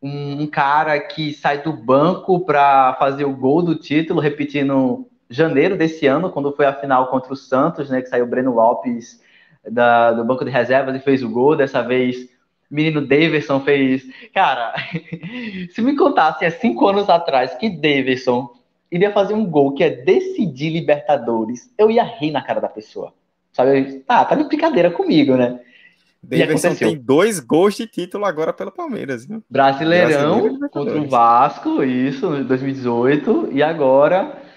um, 0.00 0.46
cara 0.46 0.98
que 1.00 1.32
sai 1.32 1.60
do 1.62 1.72
banco 1.72 2.40
para 2.44 2.94
fazer 2.94 3.24
o 3.24 3.36
gol 3.36 3.62
do 3.62 3.74
título, 3.74 4.20
repetindo 4.20 5.07
janeiro 5.30 5.76
desse 5.76 6.06
ano, 6.06 6.30
quando 6.30 6.52
foi 6.52 6.66
a 6.66 6.72
final 6.72 7.08
contra 7.08 7.32
o 7.32 7.36
Santos, 7.36 7.90
né, 7.90 8.00
que 8.00 8.08
saiu 8.08 8.24
o 8.24 8.28
Breno 8.28 8.54
Lopes 8.54 9.20
da, 9.68 10.12
do 10.12 10.24
banco 10.24 10.44
de 10.44 10.50
reservas 10.50 10.96
e 10.96 11.00
fez 11.00 11.22
o 11.22 11.28
gol. 11.28 11.56
Dessa 11.56 11.82
vez, 11.82 12.24
o 12.70 12.74
menino 12.74 13.06
Davidson 13.06 13.60
fez. 13.60 14.04
Cara, 14.32 14.74
se 15.70 15.82
me 15.82 15.96
contasse 15.96 16.44
há 16.44 16.50
cinco 16.50 16.86
anos 16.86 17.08
atrás 17.08 17.54
que 17.54 17.68
Davidson 17.68 18.54
iria 18.90 19.12
fazer 19.12 19.34
um 19.34 19.44
gol 19.44 19.74
que 19.74 19.84
é 19.84 19.90
decidir 19.90 20.70
Libertadores, 20.70 21.70
eu 21.76 21.90
ia 21.90 22.02
rir 22.02 22.30
na 22.30 22.42
cara 22.42 22.60
da 22.60 22.68
pessoa. 22.68 23.12
Sabe? 23.52 24.02
Ah, 24.08 24.24
tá 24.24 24.34
de 24.34 24.44
brincadeira 24.44 24.90
comigo, 24.90 25.36
né? 25.36 25.60
Davidson 26.22 26.74
tem 26.74 26.96
dois 26.96 27.38
gols 27.38 27.76
de 27.76 27.86
título 27.86 28.24
agora 28.24 28.52
pelo 28.52 28.72
Palmeiras. 28.72 29.26
Brasileirão 29.48 30.58
contra 30.70 30.98
o 30.98 31.08
Vasco, 31.08 31.82
isso, 31.82 32.34
em 32.34 32.44
2018, 32.44 33.50
e 33.52 33.62
agora 33.62 34.47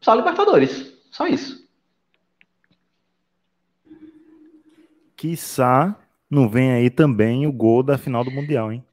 só 0.00 0.14
Libertadores. 0.14 0.92
Só 1.10 1.26
isso. 1.26 1.66
Quiçá 5.16 5.96
não 6.30 6.48
vem 6.48 6.72
aí 6.72 6.90
também 6.90 7.46
o 7.46 7.52
gol 7.52 7.82
da 7.82 7.96
final 7.96 8.24
do 8.24 8.30
Mundial, 8.30 8.72
hein? 8.72 8.84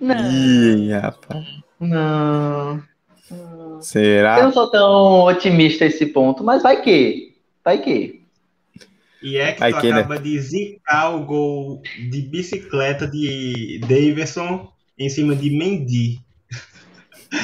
Não. 0.00 0.32
Ih, 0.32 0.92
rapaz. 0.92 1.46
Não. 1.78 2.82
Será? 3.80 4.38
Eu 4.38 4.44
não 4.44 4.52
sou 4.52 4.70
tão 4.70 5.24
otimista 5.24 5.84
esse 5.84 6.06
ponto, 6.06 6.42
mas 6.42 6.62
vai 6.62 6.82
que. 6.82 7.36
Vai 7.64 7.78
que. 7.78 8.22
E 9.22 9.36
é 9.36 9.52
que 9.52 9.72
tu 9.72 9.80
que, 9.80 9.92
né? 9.92 10.00
acaba 10.00 10.16
né? 10.16 10.20
de 10.20 10.40
zicar 10.40 11.14
o 11.14 11.24
gol 11.24 11.82
de 12.10 12.20
bicicleta 12.22 13.06
de 13.06 13.80
Davidson 13.82 14.68
em 14.98 15.08
cima 15.08 15.36
de 15.36 15.50
Mendy. 15.50 16.20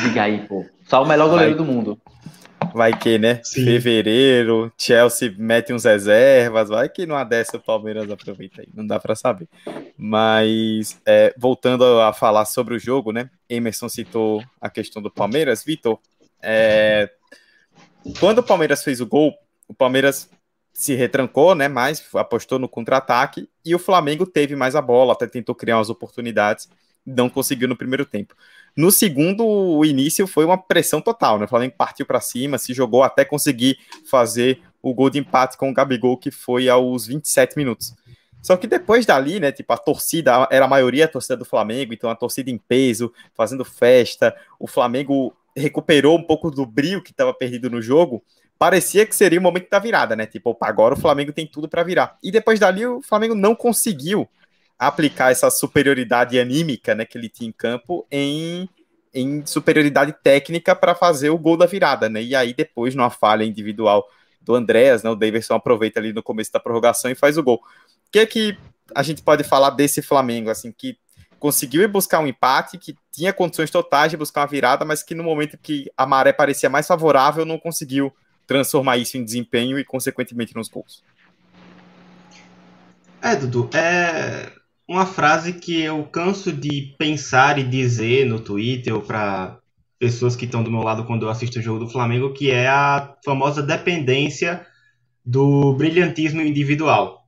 Diga 0.03 0.25
aí, 0.25 0.47
pô. 0.49 0.67
Só 0.85 1.05
o 1.05 1.09
melhor 1.09 1.29
goleiro 1.29 1.57
vai. 1.57 1.65
do 1.65 1.73
mundo. 1.73 1.99
Vai 2.75 2.97
que, 2.97 3.19
né? 3.19 3.41
Sim. 3.43 3.65
Fevereiro, 3.65 4.73
Chelsea 4.77 5.35
mete 5.37 5.73
uns 5.73 5.85
reservas, 5.85 6.69
vai 6.69 6.89
que 6.89 7.07
numa 7.07 7.25
dessa 7.25 7.57
o 7.57 7.61
Palmeiras 7.61 8.11
aproveita 8.11 8.63
aí, 8.63 8.69
não 8.75 8.87
dá 8.87 8.99
para 8.99 9.15
saber. 9.15 9.49
Mas, 9.97 11.01
é, 11.07 11.35
voltando 11.37 11.85
a 12.01 12.13
falar 12.13 12.45
sobre 12.45 12.75
o 12.75 12.79
jogo, 12.79 13.13
né? 13.13 13.31
Emerson 13.49 13.89
citou 13.89 14.43
a 14.61 14.71
questão 14.71 15.03
do 15.03 15.11
Palmeiras. 15.11 15.65
Vitor, 15.65 15.99
é, 16.43 17.11
quando 18.21 18.39
o 18.39 18.43
Palmeiras 18.43 18.83
fez 18.83 19.01
o 19.01 19.07
gol, 19.07 19.35
o 19.67 19.75
Palmeiras 19.75 20.31
se 20.73 20.95
retrancou, 20.95 21.55
né? 21.55 21.67
Mas 21.67 22.09
apostou 22.15 22.59
no 22.59 22.69
contra-ataque 22.69 23.49
e 23.65 23.75
o 23.75 23.79
Flamengo 23.79 24.25
teve 24.25 24.55
mais 24.55 24.77
a 24.77 24.81
bola, 24.81 25.13
até 25.13 25.27
tentou 25.27 25.55
criar 25.55 25.79
umas 25.79 25.91
oportunidades, 25.91 26.69
não 27.05 27.29
conseguiu 27.29 27.67
no 27.67 27.77
primeiro 27.77 28.07
tempo. 28.07 28.35
No 28.79 28.93
segundo, 28.93 29.45
o 29.45 29.85
início 29.85 30.25
foi 30.25 30.45
uma 30.45 30.57
pressão 30.57 31.01
total, 31.01 31.37
né? 31.37 31.47
O 31.47 31.49
Flamengo 31.49 31.75
partiu 31.77 32.07
para 32.07 32.21
cima, 32.21 32.59
se 32.59 32.73
jogou 32.73 33.03
até 33.03 33.25
conseguir 33.25 33.77
fazer 34.09 34.63
o 34.81 34.95
gol 34.95 35.11
de 35.11 35.19
empate 35.19 35.59
com 35.59 35.69
o 35.69 35.75
Gabigol, 35.75 36.17
que 36.17 36.31
foi 36.31 36.69
aos 36.69 37.05
27 37.05 37.57
minutos. 37.57 37.93
Só 38.41 38.57
que 38.57 38.69
depois 38.69 39.05
dali, 39.05 39.41
né, 39.41 39.51
tipo, 39.51 39.73
a 39.73 39.77
torcida, 39.77 40.47
era 40.49 40.67
a 40.67 40.69
maioria 40.69 41.07
a 41.07 41.09
torcida 41.09 41.37
do 41.37 41.45
Flamengo, 41.45 41.93
então 41.93 42.09
a 42.09 42.15
torcida 42.15 42.53
em 42.53 42.57
peso, 42.57 43.13
fazendo 43.35 43.65
festa, 43.65 44.33
o 44.61 44.69
Flamengo 44.69 45.37
recuperou 45.57 46.17
um 46.17 46.23
pouco 46.23 46.49
do 46.49 46.65
brilho 46.65 47.03
que 47.03 47.11
estava 47.11 47.35
perdido 47.35 47.69
no 47.69 47.83
jogo, 47.83 48.23
parecia 48.57 49.05
que 49.05 49.17
seria 49.17 49.41
o 49.41 49.43
momento 49.43 49.69
da 49.69 49.81
virada, 49.81 50.15
né? 50.15 50.25
Tipo, 50.25 50.51
opa, 50.51 50.69
agora 50.69 50.95
o 50.95 51.01
Flamengo 51.01 51.33
tem 51.33 51.49
tudo 51.49 51.69
para 51.69 51.83
virar. 51.83 52.17
E 52.23 52.31
depois 52.31 52.61
dali 52.61 52.87
o 52.87 53.03
Flamengo 53.03 53.35
não 53.35 53.57
conseguiu 53.57 54.29
aplicar 54.79 55.33
essa 55.33 55.51
superioridade 55.51 56.39
anímica 56.39 56.95
né, 56.95 57.05
que 57.05 57.19
ele 57.19 57.29
tinha 57.29 57.49
em 57.49 57.53
campo 57.53 58.07
em, 58.11 58.69
em 59.13 59.45
superioridade 59.45 60.15
técnica 60.23 60.77
para 60.77 60.95
fazer 60.95 61.31
o 61.31 61.39
gol 61.39 61.57
da 61.57 61.67
virada, 61.67 62.09
né? 62.09 62.23
E 62.23 62.35
aí 62.35 62.55
depois, 62.55 62.95
numa 62.95 63.11
falha 63.11 63.45
individual 63.45 64.07
do 64.41 64.55
Andréas, 64.55 65.03
né, 65.03 65.11
o 65.11 65.17
Davidson 65.17 65.55
aproveita 65.55 65.99
ali 65.99 66.13
no 66.13 66.23
começo 66.23 66.53
da 66.53 66.61
prorrogação 66.61 67.11
e 67.11 67.17
faz 67.17 67.37
o 67.37 67.43
gol. 67.43 67.57
O 67.57 68.11
que 68.13 68.21
é 68.21 68.27
que 68.27 68.57
a 68.95 69.03
gente 69.03 69.21
pode 69.23 69.43
falar 69.43 69.71
desse 69.71 70.01
Flamengo, 70.01 70.49
assim, 70.49 70.71
que 70.71 70.97
conseguiu 71.41 71.83
ir 71.83 71.89
buscar 71.89 72.21
um 72.21 72.27
empate, 72.27 72.79
que 72.79 72.97
tinha 73.13 73.33
condições 73.33 73.71
totais 73.71 74.11
de 74.11 74.17
buscar 74.17 74.43
uma 74.43 74.47
virada, 74.47 74.85
mas 74.85 75.03
que 75.03 75.15
no 75.15 75.25
momento 75.25 75.59
que 75.59 75.91
a 75.97 76.07
maré 76.07 76.33
parecia 76.33 76.71
mais 76.71 76.87
favorável, 76.87 77.45
não 77.45 77.59
conseguiu 77.59 78.13
transformar 78.47 78.97
isso 78.97 79.17
em 79.19 79.25
desempenho 79.25 79.79
e, 79.79 79.85
consequentemente, 79.85 80.55
nos 80.55 80.69
gols. 80.69 81.05
É, 83.21 83.37
Dudu, 83.37 83.69
é 83.75 84.58
uma 84.89 85.05
frase 85.05 85.53
que 85.53 85.83
eu 85.83 86.03
canso 86.05 86.51
de 86.51 86.95
pensar 86.99 87.59
e 87.59 87.63
dizer 87.63 88.25
no 88.25 88.41
Twitter 88.41 88.95
ou 88.95 89.03
para 89.03 89.59
pessoas 89.99 90.35
que 90.35 90.47
estão 90.47 90.63
do 90.63 90.71
meu 90.71 90.81
lado 90.81 91.05
quando 91.05 91.27
eu 91.27 91.31
assisto 91.31 91.59
o 91.59 91.63
jogo 91.63 91.81
do 91.81 91.91
Flamengo, 91.91 92.33
que 92.33 92.51
é 92.51 92.67
a 92.69 93.15
famosa 93.23 93.63
dependência 93.63 94.67
do 95.25 95.75
brilhantismo 95.75 96.41
individual. 96.41 97.27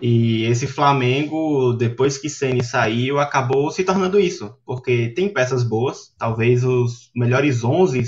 E 0.00 0.44
esse 0.44 0.66
Flamengo, 0.66 1.72
depois 1.72 2.18
que 2.18 2.28
Ceni 2.28 2.62
saiu, 2.62 3.18
acabou 3.18 3.70
se 3.70 3.82
tornando 3.82 4.20
isso, 4.20 4.56
porque 4.64 5.08
tem 5.08 5.28
peças 5.28 5.64
boas, 5.64 6.14
talvez 6.16 6.62
os 6.64 7.10
melhores 7.14 7.64
11 7.64 8.02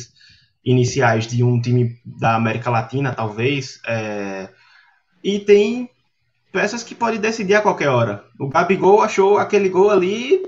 iniciais 0.65 1.27
de 1.27 1.43
um 1.43 1.61
time 1.61 1.97
da 2.05 2.37
América 2.37 2.71
Latina, 2.71 3.13
talvez, 3.13 3.81
é... 3.87 4.49
e 5.23 5.39
tem 5.41 5.91
peças 6.55 6.85
que 6.85 6.95
pode 6.95 7.19
decidir 7.19 7.55
a 7.55 7.61
qualquer 7.61 7.89
hora. 7.89 8.25
O 8.39 8.49
Gabigol 8.49 9.03
achou 9.03 9.39
aquele 9.39 9.69
gol 9.69 9.91
ali 9.91 10.41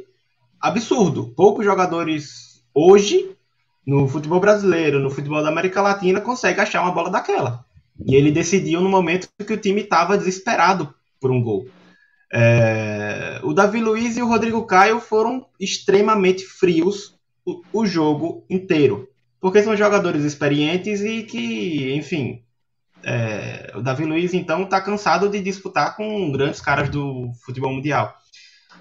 absurdo. 0.61 1.35
Poucos 1.37 1.65
jogadores 1.65 2.63
hoje, 2.73 3.37
no 3.85 4.07
futebol 4.07 4.39
brasileiro, 4.39 5.01
no 5.01 5.11
futebol 5.11 5.43
da 5.43 5.49
América 5.49 5.83
Latina, 5.83 6.21
conseguem 6.21 6.63
achar 6.63 6.81
uma 6.83 6.93
bola 6.93 7.11
daquela. 7.11 7.65
E 8.07 8.15
ele 8.15 8.31
decidiu 8.31 8.81
no 8.81 8.89
momento 8.89 9.29
que 9.45 9.53
o 9.53 9.57
time 9.57 9.81
estava 9.81 10.17
desesperado 10.17 10.95
por 11.21 11.33
um 11.33 11.43
gol. 11.43 11.67
É... 12.33 13.41
o 13.43 13.53
Davi 13.53 13.81
Luiz 13.81 14.17
e 14.17 14.23
o 14.23 14.29
Rodrigo 14.29 14.65
Caio 14.65 15.01
foram 15.01 15.47
extremamente 15.59 16.45
frios 16.45 17.19
o, 17.45 17.63
o 17.73 17.85
jogo 17.85 18.45
inteiro. 18.49 19.09
Porque 19.41 19.61
são 19.61 19.77
jogadores 19.77 20.23
experientes 20.23 21.01
e 21.01 21.25
que, 21.25 21.93
enfim, 21.97 22.46
é, 23.09 23.71
o 23.77 23.81
Davi 23.81 24.05
Luiz, 24.05 24.35
então, 24.35 24.65
está 24.65 24.81
cansado 24.81 25.29
de 25.29 25.41
disputar 25.41 25.95
com 25.95 26.33
grandes 26.33 26.61
caras 26.61 26.89
do 26.89 27.31
futebol 27.45 27.73
mundial. 27.73 28.13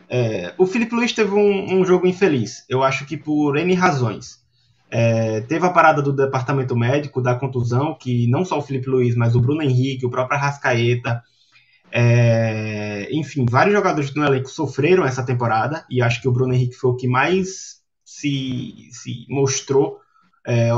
É, 0.10 0.52
o 0.58 0.66
Felipe 0.66 0.96
Luiz 0.96 1.14
teve 1.14 1.32
um, 1.32 1.80
um, 1.80 1.86
jogo 1.86 2.08
infeliz, 2.08 2.66
eu 2.68 2.82
acho 2.82 3.06
que 3.06 3.18
por 3.18 3.56
N 3.56 3.72
razões. 3.76 4.44
É, 4.90 5.42
teve 5.42 5.66
a 5.66 5.70
parada 5.70 6.02
do 6.02 6.12
departamento 6.12 6.76
médico 6.76 7.22
da 7.22 7.36
contusão, 7.36 7.94
que 7.94 8.28
não 8.28 8.44
só 8.44 8.58
o 8.58 8.62
Felipe 8.64 8.90
Luiz, 8.90 9.16
mas 9.16 9.36
o 9.36 9.40
Bruno 9.42 9.62
Henrique, 9.62 10.06
o 10.06 10.10
próprio 10.10 10.40
Rascaeta, 10.40 11.22
É, 11.92 13.08
enfim, 13.12 13.46
vários 13.50 13.76
jogadores 13.76 14.12
do 14.12 14.24
elenco 14.24 14.50
sofreram 14.50 15.06
essa 15.06 15.24
temporada 15.24 15.86
e 15.90 16.02
acho 16.02 16.20
que 16.22 16.28
o 16.28 16.32
Bruno 16.32 16.54
Henrique 16.54 16.76
foi 16.76 16.92
o 16.92 16.96
que 16.96 17.08
mais 17.08 17.76
se, 18.04 18.90
se 18.92 19.26
mostrou 19.30 20.00
é, 20.46 20.70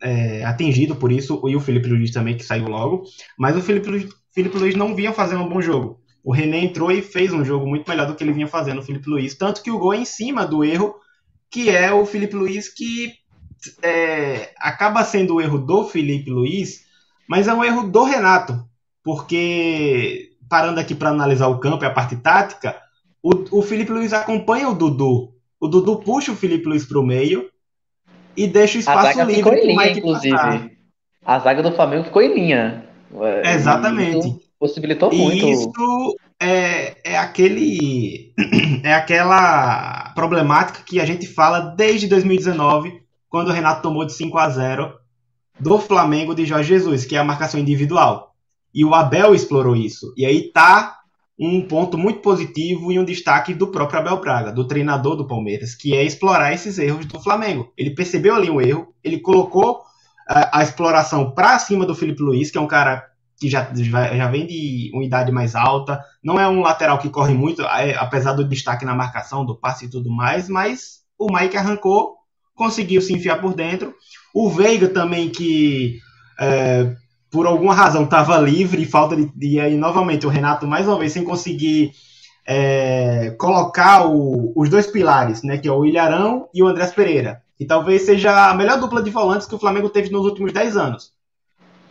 é, 0.00 0.44
atingido 0.44 0.96
por 0.96 1.10
isso, 1.10 1.40
e 1.48 1.56
o 1.56 1.60
Felipe 1.60 1.88
Luiz 1.88 2.10
também, 2.10 2.36
que 2.36 2.44
saiu 2.44 2.68
logo. 2.68 3.04
Mas 3.38 3.56
o 3.56 3.62
Felipe 3.62 3.88
Luiz, 3.88 4.08
Felipe 4.32 4.58
Luiz 4.58 4.74
não 4.74 4.94
vinha 4.94 5.12
fazendo 5.12 5.42
um 5.42 5.48
bom 5.48 5.60
jogo. 5.60 6.00
O 6.22 6.32
René 6.32 6.64
entrou 6.64 6.90
e 6.90 7.02
fez 7.02 7.32
um 7.32 7.44
jogo 7.44 7.66
muito 7.66 7.88
melhor 7.88 8.06
do 8.06 8.14
que 8.14 8.24
ele 8.24 8.32
vinha 8.32 8.48
fazendo, 8.48 8.80
o 8.80 8.82
Felipe 8.82 9.08
Luiz. 9.08 9.34
Tanto 9.34 9.62
que 9.62 9.70
o 9.70 9.78
gol 9.78 9.94
é 9.94 9.98
em 9.98 10.04
cima 10.04 10.46
do 10.46 10.64
erro, 10.64 10.94
que 11.50 11.68
é 11.68 11.92
o 11.92 12.06
Felipe 12.06 12.34
Luiz, 12.34 12.68
que 12.68 13.12
é, 13.82 14.52
acaba 14.58 15.04
sendo 15.04 15.34
o 15.34 15.40
erro 15.40 15.58
do 15.58 15.84
Felipe 15.84 16.30
Luiz, 16.30 16.84
mas 17.28 17.46
é 17.46 17.54
um 17.54 17.62
erro 17.62 17.88
do 17.88 18.04
Renato. 18.04 18.64
Porque, 19.02 20.30
parando 20.48 20.80
aqui 20.80 20.94
para 20.94 21.10
analisar 21.10 21.48
o 21.48 21.60
campo 21.60 21.84
e 21.84 21.86
a 21.86 21.90
parte 21.90 22.16
tática, 22.16 22.76
o, 23.22 23.58
o 23.58 23.62
Felipe 23.62 23.92
Luiz 23.92 24.12
acompanha 24.12 24.68
o 24.68 24.74
Dudu. 24.74 25.34
O 25.60 25.68
Dudu 25.68 25.96
puxa 26.00 26.32
o 26.32 26.36
Felipe 26.36 26.68
Luiz 26.68 26.84
para 26.84 26.98
o 26.98 27.06
meio 27.06 27.50
e 28.36 28.46
deixa 28.46 28.78
o 28.78 28.80
espaço 28.80 29.22
livre 29.22 29.42
para 29.42 29.62
o 29.62 29.66
Mike 29.66 29.98
inclusive. 29.98 30.36
Passar. 30.36 30.70
A 31.24 31.38
zaga 31.38 31.62
do 31.62 31.72
Flamengo 31.72 32.04
ficou 32.04 32.22
em 32.22 32.34
linha. 32.34 32.84
É, 33.20 33.54
Exatamente. 33.54 34.36
Possibilitou 34.58 35.12
e 35.12 35.16
muito. 35.16 35.48
Isso 35.48 36.16
é, 36.40 36.96
é 37.04 37.18
aquele 37.18 38.32
é 38.82 38.94
aquela 38.94 40.12
problemática 40.14 40.80
que 40.84 41.00
a 41.00 41.04
gente 41.04 41.26
fala 41.26 41.60
desde 41.60 42.06
2019, 42.06 43.02
quando 43.28 43.48
o 43.48 43.52
Renato 43.52 43.82
tomou 43.82 44.04
de 44.04 44.12
5 44.12 44.36
a 44.38 44.48
0 44.48 44.92
do 45.58 45.78
Flamengo 45.78 46.34
de 46.34 46.44
Jorge 46.44 46.68
Jesus, 46.68 47.04
que 47.04 47.16
é 47.16 47.18
a 47.18 47.24
marcação 47.24 47.60
individual. 47.60 48.34
E 48.74 48.84
o 48.84 48.94
Abel 48.94 49.34
explorou 49.34 49.76
isso. 49.76 50.12
E 50.16 50.26
aí 50.26 50.50
tá 50.52 50.98
um 51.38 51.66
ponto 51.66 51.98
muito 51.98 52.20
positivo 52.20 52.92
e 52.92 52.98
um 52.98 53.04
destaque 53.04 53.52
do 53.52 53.68
próprio 53.68 54.00
Abel 54.00 54.20
Braga, 54.20 54.52
do 54.52 54.66
treinador 54.66 55.16
do 55.16 55.26
Palmeiras, 55.26 55.74
que 55.74 55.94
é 55.94 56.04
explorar 56.04 56.52
esses 56.52 56.78
erros 56.78 57.06
do 57.06 57.20
Flamengo. 57.20 57.72
Ele 57.76 57.90
percebeu 57.90 58.34
ali 58.34 58.48
um 58.48 58.60
erro, 58.60 58.94
ele 59.02 59.18
colocou 59.18 59.82
a, 60.28 60.60
a 60.60 60.62
exploração 60.62 61.32
para 61.32 61.58
cima 61.58 61.84
do 61.84 61.94
Felipe 61.94 62.22
Luiz, 62.22 62.50
que 62.50 62.58
é 62.58 62.60
um 62.60 62.68
cara 62.68 63.04
que 63.38 63.50
já, 63.50 63.68
já 63.74 64.30
vem 64.30 64.46
de 64.46 64.90
uma 64.94 65.04
idade 65.04 65.32
mais 65.32 65.56
alta, 65.56 66.00
não 66.22 66.38
é 66.38 66.48
um 66.48 66.60
lateral 66.60 66.98
que 66.98 67.10
corre 67.10 67.34
muito, 67.34 67.62
é, 67.62 67.94
apesar 67.96 68.32
do 68.32 68.48
destaque 68.48 68.84
na 68.84 68.94
marcação, 68.94 69.44
do 69.44 69.56
passe 69.56 69.86
e 69.86 69.90
tudo 69.90 70.10
mais, 70.10 70.48
mas 70.48 71.00
o 71.18 71.26
Mike 71.32 71.56
arrancou, 71.56 72.14
conseguiu 72.54 73.02
se 73.02 73.12
enfiar 73.12 73.40
por 73.40 73.54
dentro. 73.54 73.92
O 74.32 74.48
Veiga 74.48 74.88
também, 74.88 75.30
que 75.30 75.98
é, 76.38 76.94
por 77.34 77.48
alguma 77.48 77.74
razão 77.74 78.04
estava 78.04 78.38
livre 78.38 78.80
e 78.80 78.86
falta 78.86 79.16
de. 79.16 79.28
E 79.40 79.58
aí, 79.58 79.76
novamente, 79.76 80.24
o 80.24 80.28
Renato, 80.28 80.68
mais 80.68 80.86
uma 80.86 80.96
vez, 80.96 81.10
sem 81.12 81.24
conseguir 81.24 81.90
é, 82.46 83.34
colocar 83.36 84.06
o, 84.06 84.52
os 84.54 84.68
dois 84.70 84.86
pilares, 84.86 85.42
né? 85.42 85.58
Que 85.58 85.66
é 85.66 85.72
o 85.72 85.84
Ilharão 85.84 86.48
e 86.54 86.62
o 86.62 86.68
Andrés 86.68 86.92
Pereira. 86.92 87.42
Que 87.58 87.64
talvez 87.64 88.02
seja 88.02 88.50
a 88.50 88.54
melhor 88.54 88.78
dupla 88.78 89.02
de 89.02 89.10
volantes 89.10 89.48
que 89.48 89.54
o 89.56 89.58
Flamengo 89.58 89.90
teve 89.90 90.10
nos 90.10 90.24
últimos 90.24 90.52
10 90.52 90.76
anos. 90.76 91.12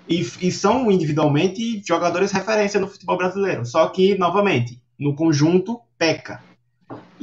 E, 0.07 0.21
e 0.21 0.49
são 0.49 0.89
individualmente 0.89 1.83
jogadores 1.85 2.31
referência 2.31 2.79
no 2.79 2.87
futebol 2.87 3.17
brasileiro. 3.17 3.65
Só 3.65 3.85
que, 3.87 4.17
novamente, 4.17 4.81
no 4.97 5.13
conjunto, 5.13 5.81
peca. 5.97 6.41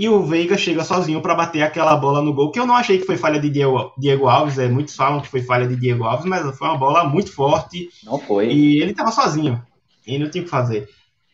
E 0.01 0.09
o 0.09 0.23
Veiga 0.23 0.57
chega 0.57 0.83
sozinho 0.83 1.21
para 1.21 1.35
bater 1.35 1.61
aquela 1.61 1.95
bola 1.95 2.23
no 2.23 2.33
gol, 2.33 2.51
que 2.51 2.59
eu 2.59 2.67
não 2.67 2.75
achei 2.75 2.97
que 2.97 3.05
foi 3.05 3.19
falha 3.19 3.39
de 3.39 3.51
Diego, 3.51 3.93
Diego 3.99 4.29
Alves, 4.29 4.59
é, 4.59 4.67
muitos 4.67 4.97
falam 4.97 5.21
que 5.21 5.29
foi 5.29 5.43
falha 5.43 5.69
de 5.69 5.77
Diego 5.77 6.05
Alves, 6.05 6.25
mas 6.25 6.57
foi 6.57 6.69
uma 6.69 6.79
bola 6.79 7.05
muito 7.05 7.31
forte. 7.31 7.87
Não 8.03 8.19
foi. 8.19 8.51
E 8.51 8.81
ele 8.81 8.93
estava 8.93 9.13
sozinho. 9.13 9.63
E 10.07 10.19
não 10.19 10.31
tinha 10.31 10.41
o 10.41 10.47
que 10.47 10.51
fazer. 10.51 10.89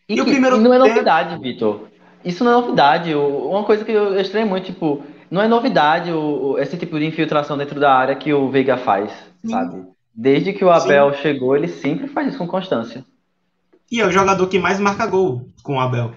E, 0.09 0.17
e 0.17 0.21
o 0.21 0.25
primeiro 0.25 0.57
e 0.57 0.61
não 0.61 0.75
é 0.75 0.79
novidade, 0.79 1.39
Vitor. 1.41 1.83
Isso 2.25 2.43
não 2.43 2.51
é 2.51 2.55
novidade. 2.55 3.15
Uma 3.15 3.63
coisa 3.63 3.85
que 3.85 3.93
eu 3.93 4.21
estranho 4.21 4.49
muito, 4.49 4.67
tipo, 4.67 5.01
não 5.31 5.41
é 5.41 5.47
novidade 5.47 6.11
o, 6.11 6.59
esse 6.59 6.77
tipo 6.77 6.99
de 6.99 7.07
infiltração 7.07 7.57
dentro 7.57 7.79
da 7.79 7.95
área 7.95 8.17
que 8.17 8.35
o 8.35 8.51
Veiga 8.51 8.77
faz, 8.77 9.13
Sim. 9.45 9.49
sabe? 9.49 9.85
Desde 10.13 10.53
que 10.53 10.65
o 10.65 10.71
Abel 10.71 11.15
Sim. 11.15 11.21
chegou, 11.21 11.57
ele 11.57 11.69
sempre 11.69 12.09
faz 12.09 12.27
isso 12.27 12.39
com 12.39 12.49
constância. 12.49 13.05
E 13.93 14.01
é 14.01 14.05
o 14.05 14.11
jogador 14.11 14.49
que 14.49 14.59
mais 14.59 14.81
marca 14.81 15.07
gol 15.07 15.49
com 15.63 15.77
o 15.77 15.81
Abel. 15.81 16.15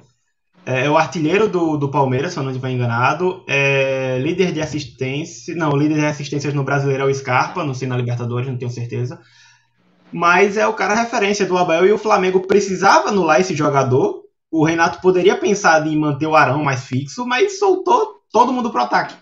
É, 0.65 0.85
é 0.85 0.89
o 0.89 0.97
artilheiro 0.97 1.47
do, 1.47 1.77
do 1.77 1.89
Palmeiras, 1.89 2.33
se 2.33 2.39
eu 2.39 2.43
não 2.43 2.51
estiver 2.51 2.71
enganado. 2.71 3.43
É 3.47 4.19
líder 4.19 4.51
de 4.51 4.61
assistência. 4.61 5.55
Não, 5.55 5.75
líder 5.75 5.95
de 5.95 6.05
assistências 6.05 6.53
no 6.53 6.63
brasileiro 6.63 7.03
é 7.03 7.05
o 7.05 7.13
Scarpa, 7.13 7.63
não 7.63 7.73
sei 7.73 7.87
na 7.87 7.97
Libertadores, 7.97 8.47
não 8.47 8.57
tenho 8.57 8.71
certeza. 8.71 9.19
Mas 10.11 10.57
é 10.57 10.65
o 10.67 10.73
cara 10.73 10.95
referência 10.95 11.45
do 11.45 11.57
Abel 11.57 11.85
e 11.85 11.91
o 11.91 11.97
Flamengo 11.97 12.41
precisava 12.41 13.09
anular 13.09 13.39
esse 13.39 13.55
jogador. 13.55 14.23
O 14.51 14.65
Renato 14.65 14.99
poderia 15.01 15.37
pensar 15.37 15.85
em 15.85 15.95
manter 15.95 16.25
o 16.25 16.35
Arão 16.35 16.63
mais 16.63 16.85
fixo, 16.85 17.25
mas 17.25 17.59
soltou 17.59 18.15
todo 18.31 18.51
mundo 18.51 18.71
pro 18.71 18.81
ataque. 18.81 19.15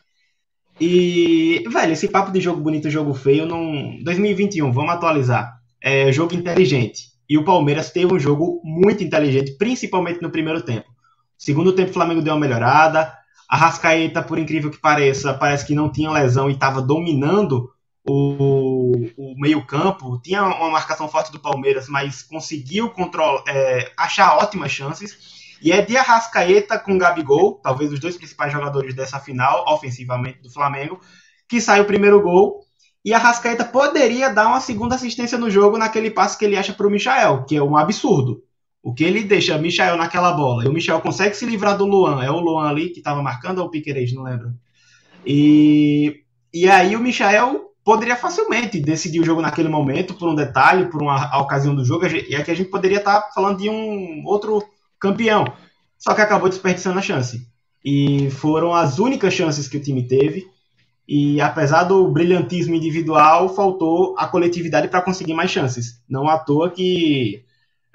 E, 0.80 1.63
velho, 1.69 1.93
esse 1.93 2.08
papo 2.08 2.32
de 2.32 2.39
jogo 2.39 2.62
bonito, 2.62 2.89
jogo 2.89 3.13
feio, 3.13 3.45
não. 3.45 3.97
2021, 4.04 4.71
vamos 4.71 4.93
atualizar. 4.93 5.58
É 5.82 6.12
jogo 6.12 6.36
inteligente. 6.36 7.08
E 7.30 7.38
o 7.38 7.43
Palmeiras 7.43 7.91
teve 7.91 8.13
um 8.13 8.19
jogo 8.19 8.62
muito 8.63 9.04
inteligente, 9.04 9.58
principalmente 9.58 10.21
no 10.21 10.30
primeiro 10.30 10.62
tempo. 10.62 10.88
Segundo 11.38 11.73
tempo, 11.73 11.91
o 11.91 11.93
Flamengo 11.93 12.21
deu 12.21 12.34
uma 12.34 12.39
melhorada. 12.39 13.13
A 13.50 13.56
Rascaeta, 13.56 14.21
por 14.21 14.38
incrível 14.38 14.69
que 14.69 14.80
pareça, 14.80 15.34
parece 15.34 15.65
que 15.65 15.76
não 15.76 15.91
tinha 15.91 16.12
lesão 16.12 16.50
e 16.50 16.54
estava 16.54 16.82
dominando 16.82 17.69
o, 18.06 18.91
o 19.17 19.39
meio-campo. 19.39 20.19
Tinha 20.21 20.43
uma 20.43 20.69
marcação 20.69 21.08
forte 21.08 21.32
do 21.32 21.39
Palmeiras, 21.39 21.88
mas 21.88 22.23
conseguiu 22.23 22.89
control, 22.89 23.43
é, 23.47 23.91
achar 23.97 24.38
ótimas 24.38 24.71
chances. 24.71 25.38
E 25.62 25.71
é 25.71 25.82
de 25.82 25.97
Arrascaeta 25.97 26.78
com 26.78 26.97
Gabigol, 26.97 27.60
talvez 27.63 27.91
os 27.91 28.00
dois 28.00 28.17
principais 28.17 28.52
jogadores 28.52 28.93
dessa 28.93 29.19
final, 29.19 29.65
ofensivamente, 29.67 30.41
do 30.41 30.52
Flamengo, 30.52 31.00
que 31.47 31.62
sai 31.62 31.80
o 31.82 31.86
primeiro 31.86 32.21
gol. 32.21 32.62
E 33.04 33.13
a 33.13 33.17
Rascaeta 33.17 33.63
poderia 33.63 34.30
dar 34.30 34.47
uma 34.47 34.60
segunda 34.60 34.95
assistência 34.95 35.38
no 35.38 35.50
jogo 35.50 35.78
naquele 35.78 36.12
passe 36.12 36.38
que 36.38 36.43
ele 36.43 36.58
acha 36.58 36.73
para 36.73 36.86
o 36.86 36.89
Michael, 36.89 37.45
que 37.45 37.56
é 37.56 37.63
um 37.63 37.78
absurdo. 37.78 38.43
O 38.88 38.93
que 38.93 39.04
ele 39.04 39.26
deixa 39.26 39.58
Michel 39.58 39.97
naquela 39.97 40.32
bola 40.32 40.63
e 40.63 40.67
o 40.69 40.71
Michel 40.71 41.02
consegue 41.02 41.36
se 41.36 41.45
livrar 41.45 41.78
do 41.78 41.86
Luan, 41.86 42.23
é 42.23 42.32
o 42.32 42.39
Luan 42.39 42.69
ali 42.69 42.88
que 42.88 43.00
estava 43.00 43.21
marcando 43.21 43.60
ou 43.60 43.65
o 43.65 43.69
Piqueires, 43.69 44.13
não 44.13 44.23
lembro. 44.23 44.54
E, 45.26 46.21
e 46.54 46.69
aí 46.69 46.95
o 46.95 47.00
Michel 47.02 47.73
poderia 47.84 48.15
facilmente 48.15 48.80
decidir 48.80 49.19
o 49.19 49.26
jogo 49.26 49.41
naquele 49.41 49.67
momento, 49.67 50.13
por 50.13 50.30
um 50.30 50.34
detalhe, 50.34 50.86
por 50.86 51.02
uma 51.02 51.38
ocasião 51.38 51.76
do 51.76 51.84
jogo, 51.84 52.06
e 52.08 52.34
aqui 52.34 52.50
a 52.50 52.56
gente 52.56 52.69
poderia 52.69 53.00
estar 53.00 53.19
tá 53.19 53.30
falando 53.36 53.58
de 53.58 53.69
um 53.69 54.23
outro 54.23 54.63
campeão. 54.97 55.43
Só 56.00 56.13
que 56.13 56.21
acabou 56.21 56.47
desperdiçando 56.47 56.97
a 56.97 57.02
chance. 57.02 57.45
E 57.84 58.30
foram 58.32 58.73
as 58.73 59.00
únicas 59.00 59.34
chances 59.34 59.67
que 59.67 59.76
o 59.76 59.84
time 59.84 60.08
teve. 60.08 60.47
E 61.06 61.41
apesar 61.41 61.84
do 61.84 62.08
brilhantismo 62.08 62.73
individual, 62.73 63.54
faltou 63.54 64.15
a 64.17 64.30
coletividade 64.30 64.88
para 64.88 65.02
conseguir 65.02 65.34
mais 65.34 65.52
chances. 65.52 66.02
Não 66.08 66.30
à 66.30 66.38
toa 66.38 66.69
que 66.69 67.45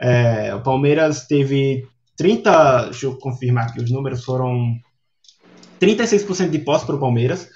é, 0.03 0.53
o 0.53 0.61
Palmeiras 0.61 1.29
teve 1.29 1.87
30, 2.17 2.87
deixa 2.87 3.07
eu 3.07 3.17
confirmar 3.17 3.69
aqui 3.69 3.81
os 3.81 3.91
números, 3.91 4.25
foram 4.25 4.75
36% 5.81 6.51
de 6.51 6.59
posse 6.59 6.85
para 6.85 6.97
o 6.97 7.01
Palmeiras, 7.01 7.49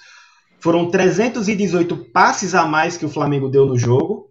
foram 0.60 0.88
318 0.88 1.96
passes 2.12 2.54
a 2.54 2.64
mais 2.64 2.96
que 2.96 3.04
o 3.04 3.08
Flamengo 3.08 3.48
deu 3.48 3.66
no 3.66 3.76
jogo, 3.76 4.30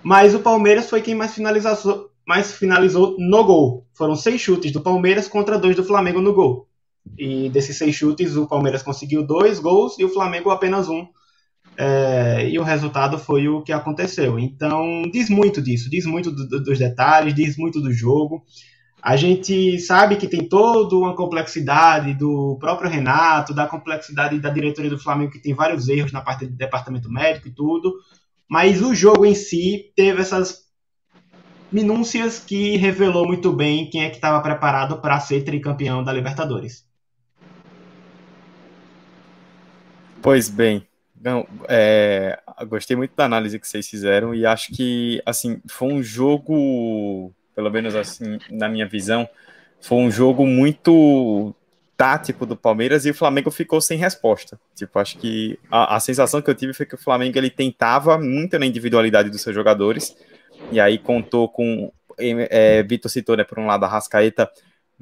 mas 0.00 0.32
o 0.32 0.40
Palmeiras 0.40 0.88
foi 0.88 1.02
quem 1.02 1.14
mais 1.14 1.34
finalizou, 1.34 2.10
mais 2.24 2.52
finalizou 2.52 3.16
no 3.18 3.42
gol. 3.42 3.84
Foram 3.94 4.14
seis 4.14 4.40
chutes 4.40 4.70
do 4.70 4.80
Palmeiras 4.80 5.26
contra 5.26 5.58
dois 5.58 5.74
do 5.74 5.84
Flamengo 5.84 6.20
no 6.20 6.34
gol. 6.34 6.68
E 7.18 7.48
desses 7.50 7.76
seis 7.76 7.94
chutes, 7.94 8.36
o 8.36 8.46
Palmeiras 8.46 8.82
conseguiu 8.82 9.26
dois 9.26 9.58
gols 9.58 9.98
e 9.98 10.04
o 10.04 10.08
Flamengo 10.08 10.50
apenas 10.50 10.88
um. 10.88 11.06
É, 11.76 12.48
e 12.48 12.58
o 12.58 12.62
resultado 12.62 13.18
foi 13.18 13.48
o 13.48 13.62
que 13.62 13.72
aconteceu. 13.72 14.38
Então, 14.38 15.02
diz 15.12 15.28
muito 15.28 15.60
disso, 15.60 15.90
diz 15.90 16.06
muito 16.06 16.30
do, 16.30 16.48
do, 16.48 16.62
dos 16.62 16.78
detalhes, 16.78 17.34
diz 17.34 17.56
muito 17.56 17.80
do 17.80 17.92
jogo. 17.92 18.44
A 19.02 19.16
gente 19.16 19.78
sabe 19.80 20.16
que 20.16 20.26
tem 20.26 20.48
toda 20.48 20.96
uma 20.96 21.14
complexidade 21.14 22.14
do 22.14 22.56
próprio 22.58 22.90
Renato, 22.90 23.52
da 23.52 23.66
complexidade 23.66 24.38
da 24.38 24.48
diretoria 24.48 24.90
do 24.90 24.98
Flamengo, 24.98 25.32
que 25.32 25.42
tem 25.42 25.52
vários 25.52 25.88
erros 25.88 26.10
na 26.10 26.22
parte 26.22 26.46
do 26.46 26.56
departamento 26.56 27.10
médico 27.10 27.48
e 27.48 27.54
tudo, 27.54 27.92
mas 28.48 28.80
o 28.80 28.94
jogo 28.94 29.26
em 29.26 29.34
si 29.34 29.92
teve 29.94 30.22
essas 30.22 30.64
minúcias 31.70 32.38
que 32.38 32.76
revelou 32.76 33.26
muito 33.26 33.52
bem 33.52 33.90
quem 33.90 34.04
é 34.04 34.08
que 34.08 34.16
estava 34.16 34.40
preparado 34.40 34.98
para 35.02 35.20
ser 35.20 35.42
tricampeão 35.42 36.02
da 36.02 36.12
Libertadores. 36.12 36.86
Pois 40.22 40.48
bem, 40.48 40.86
não, 41.24 41.48
é, 41.66 42.38
gostei 42.68 42.94
muito 42.94 43.16
da 43.16 43.24
análise 43.24 43.58
que 43.58 43.66
vocês 43.66 43.88
fizeram 43.88 44.34
e 44.34 44.44
acho 44.44 44.70
que, 44.74 45.22
assim, 45.24 45.58
foi 45.66 45.88
um 45.88 46.02
jogo, 46.02 47.32
pelo 47.54 47.70
menos 47.70 47.96
assim, 47.96 48.38
na 48.50 48.68
minha 48.68 48.86
visão, 48.86 49.26
foi 49.80 49.96
um 49.96 50.10
jogo 50.10 50.46
muito 50.46 51.54
tático 51.96 52.44
do 52.44 52.54
Palmeiras 52.54 53.06
e 53.06 53.10
o 53.10 53.14
Flamengo 53.14 53.50
ficou 53.50 53.80
sem 53.80 53.96
resposta. 53.96 54.60
Tipo, 54.74 54.98
acho 54.98 55.16
que 55.16 55.58
a, 55.70 55.96
a 55.96 56.00
sensação 56.00 56.42
que 56.42 56.50
eu 56.50 56.54
tive 56.54 56.74
foi 56.74 56.84
que 56.84 56.94
o 56.94 56.98
Flamengo 56.98 57.38
ele 57.38 57.48
tentava 57.48 58.18
muito 58.18 58.58
na 58.58 58.66
individualidade 58.66 59.30
dos 59.30 59.40
seus 59.40 59.54
jogadores 59.54 60.14
e 60.70 60.78
aí 60.78 60.98
contou 60.98 61.48
com 61.48 61.90
é, 62.18 62.82
Vitor 62.82 63.10
citou, 63.10 63.34
né, 63.34 63.44
por 63.44 63.58
um 63.58 63.66
lado, 63.66 63.84
a 63.84 63.88
Rascaeta, 63.88 64.50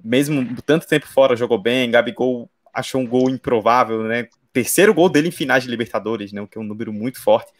mesmo 0.02 0.56
tanto 0.64 0.86
tempo 0.86 1.08
fora, 1.08 1.34
jogou 1.34 1.58
bem, 1.58 1.90
Gabigol 1.90 2.48
achou 2.72 3.00
um 3.00 3.06
gol 3.06 3.28
improvável, 3.28 4.04
né, 4.04 4.28
terceiro 4.52 4.92
gol 4.92 5.08
dele 5.08 5.28
em 5.28 5.32
finais 5.32 5.64
de 5.64 5.70
Libertadores, 5.70 6.32
né, 6.32 6.46
que 6.50 6.58
é 6.58 6.60
um 6.60 6.64
número 6.64 6.92
muito 6.92 7.20
forte. 7.20 7.52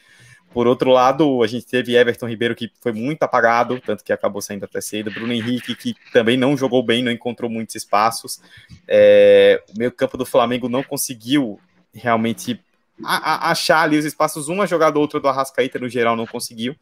Por 0.52 0.66
outro 0.66 0.90
lado, 0.90 1.42
a 1.42 1.46
gente 1.46 1.64
teve 1.64 1.96
Everton 1.96 2.28
Ribeiro, 2.28 2.55
que 2.55 2.70
foi 2.81 2.92
muito 2.92 3.22
apagado, 3.22 3.81
tanto 3.81 4.05
que 4.05 4.12
acabou 4.12 4.42
saindo 4.42 4.64
até 4.66 4.83
cedo. 4.83 5.11
Bruno 5.11 5.33
Henrique, 5.33 5.74
que 5.74 5.94
também 6.12 6.37
não 6.37 6.57
jogou 6.57 6.83
bem, 6.83 7.02
não 7.02 7.11
encontrou 7.11 7.50
muitos 7.50 7.74
espaços. 7.74 8.40
É, 8.87 9.62
o 9.74 9.78
meio 9.78 9.90
campo 9.90 10.18
do 10.18 10.26
Flamengo 10.26 10.68
não 10.68 10.83
conseguiu 10.83 11.59
realmente 11.94 12.61
a, 13.02 13.16
a, 13.16 13.50
achar 13.50 13.81
ali 13.81 13.96
os 13.96 14.05
espaços, 14.05 14.48
uma 14.48 14.66
jogada 14.66 14.98
ou 14.98 15.02
outra 15.02 15.18
do 15.18 15.28
Arrascaíta, 15.28 15.78
no 15.78 15.88
geral, 15.88 16.16
não 16.16 16.26
conseguiu. 16.26 16.76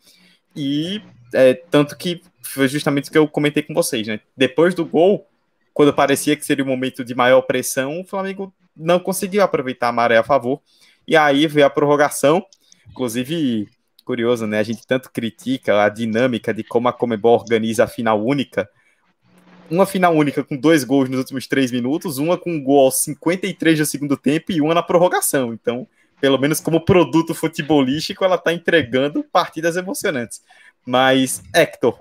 E 0.57 1.01
é, 1.33 1.55
tanto 1.55 1.97
que 1.97 2.23
foi 2.43 2.67
justamente 2.67 3.09
o 3.09 3.13
que 3.13 3.19
eu 3.19 3.29
comentei 3.29 3.63
com 3.63 3.73
vocês, 3.73 4.07
né? 4.07 4.19
Depois 4.37 4.75
do 4.75 4.85
gol, 4.85 5.27
quando 5.73 5.95
parecia 5.95 6.35
que 6.35 6.45
seria 6.45 6.65
o 6.65 6.67
um 6.67 6.71
momento 6.71 7.05
de 7.05 7.15
maior 7.15 7.43
pressão, 7.43 8.01
o 8.01 8.05
Flamengo 8.05 8.53
não 8.81 8.99
conseguiu 8.99 9.43
aproveitar 9.43 9.89
a 9.89 9.93
maré 9.93 10.17
a 10.17 10.23
favor. 10.23 10.61
E 11.07 11.17
aí 11.17 11.47
veio 11.47 11.67
a 11.67 11.71
prorrogação. 11.71 12.45
Inclusive, 12.89 13.69
curioso, 14.05 14.47
né? 14.47 14.59
A 14.59 14.63
gente 14.63 14.87
tanto 14.87 15.11
critica 15.11 15.85
a 15.85 15.89
dinâmica 15.89 16.53
de 16.53 16.65
como 16.65 16.89
a 16.89 16.93
Comebol 16.93 17.39
organiza 17.39 17.85
a 17.85 17.87
final 17.87 18.25
única. 18.25 18.69
Uma 19.71 19.87
final 19.87 20.15
única 20.17 20.43
com 20.43 20.57
dois 20.57 20.83
gols 20.83 21.09
nos 21.09 21.21
últimos 21.21 21.47
três 21.47 21.71
minutos, 21.71 22.19
uma 22.19 22.37
com 22.37 22.51
um 22.51 22.63
gol 22.63 22.87
aos 22.87 23.03
53 23.05 23.79
do 23.79 23.87
segundo 23.87 24.17
tempo 24.17 24.51
e 24.51 24.61
uma 24.61 24.75
na 24.75 24.83
prorrogação. 24.83 25.53
Então, 25.53 25.87
pelo 26.21 26.39
menos 26.39 26.59
como 26.59 26.85
produto 26.85 27.35
futebolístico, 27.35 28.25
ela 28.25 28.35
está 28.35 28.53
entregando 28.53 29.23
partidas 29.23 29.77
emocionantes. 29.77 30.43
Mas, 30.85 31.43
Hector, 31.55 31.97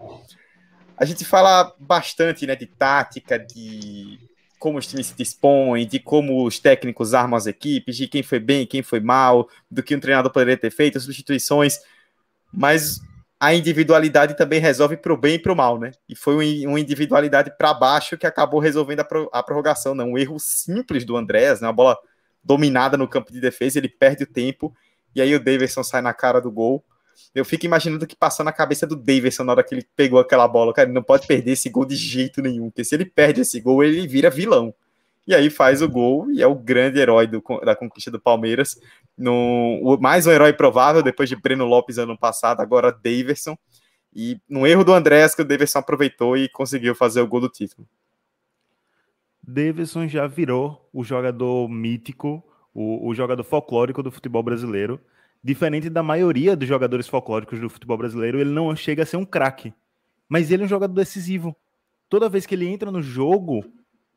a 0.98 1.06
gente 1.06 1.24
fala 1.24 1.74
bastante 1.80 2.48
né, 2.48 2.56
de 2.56 2.66
tática, 2.66 3.38
de 3.38 4.20
como 4.60 4.78
os 4.78 4.86
times 4.86 5.08
se 5.08 5.16
dispõem, 5.16 5.88
de 5.88 6.00
como 6.00 6.46
os 6.46 6.60
técnicos 6.60 7.14
armam 7.14 7.38
as 7.38 7.48
equipes, 7.48 7.96
de 7.96 8.08
quem 8.08 8.22
foi 8.22 8.40
bem, 8.40 8.68
quem 8.68 8.84
foi 8.84 9.00
mal, 9.00 9.50
do 9.72 9.82
que 9.82 9.96
um 9.96 10.00
treinador 10.00 10.32
poderia 10.32 10.58
ter 10.58 10.70
feito, 10.70 10.98
as 10.98 11.04
substituições, 11.04 11.80
mas 12.54 13.00
a 13.40 13.54
individualidade 13.54 14.36
também 14.36 14.60
resolve 14.60 14.98
para 14.98 15.14
o 15.14 15.18
bem 15.18 15.36
e 15.36 15.40
para 15.40 15.54
o 15.54 15.56
mal, 15.56 15.80
né? 15.80 15.92
E 16.10 16.16
foi 16.16 16.66
uma 16.66 16.80
individualidade 16.80 17.56
para 17.58 17.74
baixo 17.74 18.18
que 18.18 18.28
acabou 18.28 18.60
resolvendo 18.60 19.00
a, 19.32 19.42
prorrogação, 19.42 19.96
não? 19.96 20.12
Um 20.12 20.18
erro 20.18 20.38
simples 20.38 21.06
do 21.06 21.16
Andrés, 21.16 21.62
né? 21.62 21.68
Uma 21.68 21.74
bola 21.74 21.98
dominada 22.44 22.98
no 22.98 23.08
campo 23.08 23.32
de 23.32 23.40
defesa, 23.40 23.80
ele 23.80 23.88
perde 23.88 24.24
o 24.24 24.28
tempo, 24.28 24.76
e 25.16 25.22
aí 25.22 25.34
o 25.34 25.40
Davidson 25.40 25.84
sai 25.84 26.02
na 26.02 26.14
cara 26.14 26.42
do 26.42 26.52
gol. 26.52 26.84
Eu 27.34 27.46
fico 27.46 27.66
imaginando 27.66 28.06
o 28.06 28.08
que 28.08 28.16
passou 28.16 28.44
na 28.44 28.52
cabeça 28.52 28.88
do 28.88 28.96
Davidson 28.96 29.44
na 29.44 29.54
hora 29.54 29.64
que 29.64 29.76
ele 29.76 29.88
pegou 29.96 30.20
aquela 30.20 30.48
bola. 30.48 30.74
Cara, 30.74 30.88
ele 30.88 30.96
não 30.96 31.04
pode 31.04 31.28
perder 31.28 31.52
esse 31.52 31.70
gol 31.70 31.86
de 31.86 31.96
jeito 31.96 32.42
nenhum, 32.42 32.70
porque 32.70 32.84
se 32.84 32.96
ele 32.96 33.06
perde 33.06 33.42
esse 33.42 33.60
gol, 33.60 33.84
ele 33.84 34.08
vira 34.08 34.30
vilão. 34.30 34.74
E 35.28 35.36
aí 35.36 35.50
faz 35.50 35.82
o 35.82 35.88
gol 35.88 36.32
e 36.32 36.42
é 36.42 36.48
o 36.48 36.56
grande 36.56 37.00
herói 37.00 37.28
do, 37.28 37.44
da 37.64 37.76
conquista 37.76 38.10
do 38.10 38.20
Palmeiras. 38.20 38.80
No, 39.16 39.98
mais 40.02 40.26
um 40.26 40.32
herói 40.32 40.54
provável, 40.54 41.04
depois 41.04 41.30
de 41.30 41.36
Breno 41.36 41.66
Lopes 41.66 42.00
ano 42.00 42.18
passado, 42.18 42.62
agora 42.62 42.92
Daverson. 42.92 43.56
E 44.12 44.42
no 44.50 44.66
erro 44.66 44.84
do 44.84 44.92
Andrés, 44.92 45.36
que 45.36 45.44
o 45.44 45.46
Daverson 45.46 45.80
aproveitou 45.80 46.36
e 46.36 46.50
conseguiu 46.50 46.96
fazer 46.96 47.22
o 47.22 47.28
gol 47.28 47.42
do 47.42 47.50
título. 47.50 47.88
Davidson 49.44 50.08
já 50.08 50.26
virou 50.26 50.90
o 50.92 51.04
jogador 51.04 51.70
mítico, 51.70 52.44
o, 52.74 53.08
o 53.08 53.14
jogador 53.14 53.44
folclórico 53.44 54.02
do 54.02 54.12
futebol 54.12 54.42
brasileiro 54.42 55.00
diferente 55.44 55.90
da 55.90 56.04
maioria 56.04 56.56
dos 56.56 56.68
jogadores 56.68 57.08
folclóricos 57.08 57.60
do 57.60 57.70
futebol 57.70 57.98
brasileiro, 57.98 58.40
ele 58.40 58.52
não 58.52 58.76
chega 58.76 59.04
a 59.04 59.06
ser 59.06 59.18
um 59.18 59.26
craque. 59.26 59.74
Mas 60.28 60.52
ele 60.52 60.64
é 60.64 60.66
um 60.66 60.70
jogador 60.70 60.94
decisivo. 60.94 61.56
Toda 62.10 62.30
vez 62.30 62.46
que 62.46 62.56
ele 62.56 62.68
entra 62.68 62.92
no 62.92 63.02
jogo, 63.02 63.64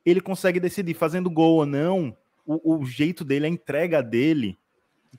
ele 0.04 0.20
consegue 0.20 0.58
decidir, 0.58 0.94
fazendo 0.94 1.30
gol 1.30 1.56
ou 1.56 1.66
não, 1.66 2.16
o, 2.44 2.76
o 2.76 2.85
jeito 2.85 3.24
dele, 3.24 3.46
a 3.46 3.48
entrega 3.48 4.02
dele, 4.02 4.58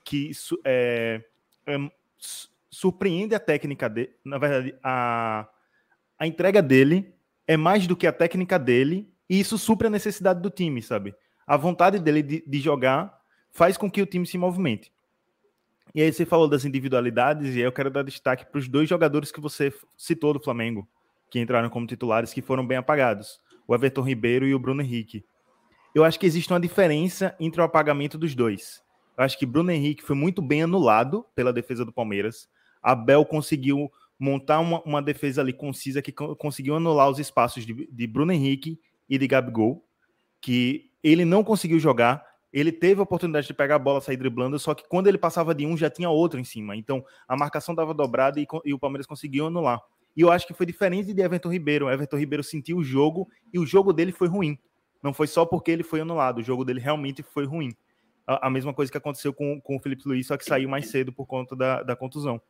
que 0.04 0.30
é, 0.64 1.22
é, 1.66 1.90
surpreende 2.70 3.34
a 3.34 3.40
técnica 3.40 3.88
dele. 3.88 4.10
Na 4.24 4.38
verdade, 4.38 4.74
a, 4.82 5.48
a 6.18 6.26
entrega 6.26 6.60
dele 6.60 7.14
é 7.46 7.56
mais 7.56 7.86
do 7.86 7.96
que 7.96 8.06
a 8.06 8.12
técnica 8.12 8.58
dele, 8.58 9.08
e 9.28 9.40
isso 9.40 9.56
supre 9.56 9.86
a 9.86 9.90
necessidade 9.90 10.40
do 10.40 10.50
time, 10.50 10.82
sabe? 10.82 11.14
A 11.46 11.56
vontade 11.56 11.98
dele 11.98 12.22
de, 12.22 12.44
de 12.46 12.60
jogar 12.60 13.18
faz 13.50 13.76
com 13.76 13.90
que 13.90 14.02
o 14.02 14.06
time 14.06 14.26
se 14.26 14.36
movimente. 14.36 14.92
E 15.94 16.02
aí 16.02 16.12
você 16.12 16.26
falou 16.26 16.48
das 16.48 16.64
individualidades, 16.64 17.54
e 17.54 17.60
eu 17.60 17.70
quero 17.70 17.88
dar 17.90 18.02
destaque 18.02 18.44
para 18.44 18.58
os 18.58 18.68
dois 18.68 18.88
jogadores 18.88 19.30
que 19.30 19.40
você 19.40 19.72
citou 19.96 20.32
do 20.32 20.40
Flamengo, 20.40 20.88
que 21.30 21.38
entraram 21.38 21.70
como 21.70 21.86
titulares, 21.86 22.32
que 22.32 22.42
foram 22.42 22.66
bem 22.66 22.78
apagados, 22.78 23.38
o 23.66 23.74
Everton 23.74 24.02
Ribeiro 24.02 24.44
e 24.44 24.54
o 24.54 24.58
Bruno 24.58 24.82
Henrique. 24.82 25.24
Eu 25.94 26.02
acho 26.02 26.18
que 26.18 26.26
existe 26.26 26.52
uma 26.52 26.58
diferença 26.58 27.36
entre 27.38 27.60
o 27.60 27.64
apagamento 27.64 28.18
dos 28.18 28.34
dois. 28.34 28.82
Eu 29.16 29.22
acho 29.22 29.38
que 29.38 29.46
Bruno 29.46 29.70
Henrique 29.70 30.02
foi 30.02 30.16
muito 30.16 30.42
bem 30.42 30.64
anulado 30.64 31.24
pela 31.32 31.52
defesa 31.52 31.84
do 31.84 31.92
Palmeiras. 31.92 32.48
Abel 32.82 33.24
conseguiu 33.24 33.88
montar 34.18 34.58
uma, 34.58 34.82
uma 34.82 35.00
defesa 35.00 35.40
ali 35.42 35.52
concisa 35.52 36.02
que 36.02 36.10
conseguiu 36.10 36.74
anular 36.74 37.08
os 37.08 37.20
espaços 37.20 37.64
de, 37.64 37.88
de 37.90 38.06
Bruno 38.08 38.32
Henrique 38.32 38.80
e 39.08 39.16
de 39.16 39.28
Gabigol, 39.28 39.84
que 40.40 40.90
ele 41.04 41.24
não 41.24 41.44
conseguiu 41.44 41.78
jogar 41.78 42.24
ele 42.60 42.70
teve 42.70 43.00
a 43.00 43.02
oportunidade 43.02 43.48
de 43.48 43.52
pegar 43.52 43.74
a 43.74 43.78
bola, 43.80 44.00
sair 44.00 44.16
driblando, 44.16 44.56
só 44.60 44.74
que 44.74 44.88
quando 44.88 45.08
ele 45.08 45.18
passava 45.18 45.52
de 45.52 45.66
um, 45.66 45.76
já 45.76 45.90
tinha 45.90 46.08
outro 46.08 46.38
em 46.38 46.44
cima. 46.44 46.76
Então, 46.76 47.04
a 47.26 47.36
marcação 47.36 47.74
dava 47.74 47.92
dobrada 47.92 48.38
e, 48.38 48.46
e 48.64 48.72
o 48.72 48.78
Palmeiras 48.78 49.08
conseguiu 49.08 49.46
anular. 49.48 49.82
E 50.16 50.20
eu 50.20 50.30
acho 50.30 50.46
que 50.46 50.54
foi 50.54 50.64
diferente 50.64 51.12
de 51.12 51.20
Everton 51.20 51.50
Ribeiro. 51.50 51.90
Everton 51.90 52.16
Ribeiro 52.16 52.44
sentiu 52.44 52.76
o 52.76 52.84
jogo 52.84 53.28
e 53.52 53.58
o 53.58 53.66
jogo 53.66 53.92
dele 53.92 54.12
foi 54.12 54.28
ruim. 54.28 54.56
Não 55.02 55.12
foi 55.12 55.26
só 55.26 55.44
porque 55.44 55.72
ele 55.72 55.82
foi 55.82 56.00
anulado, 56.00 56.38
o 56.38 56.42
jogo 56.44 56.64
dele 56.64 56.78
realmente 56.78 57.24
foi 57.24 57.44
ruim. 57.44 57.74
A, 58.24 58.46
a 58.46 58.50
mesma 58.50 58.72
coisa 58.72 58.90
que 58.90 58.96
aconteceu 58.96 59.34
com, 59.34 59.60
com 59.60 59.76
o 59.76 59.80
Felipe 59.80 60.06
Luiz, 60.06 60.28
só 60.28 60.36
que 60.36 60.44
saiu 60.44 60.68
mais 60.68 60.88
cedo 60.88 61.12
por 61.12 61.26
conta 61.26 61.56
da, 61.56 61.82
da 61.82 61.96
contusão. 61.96 62.40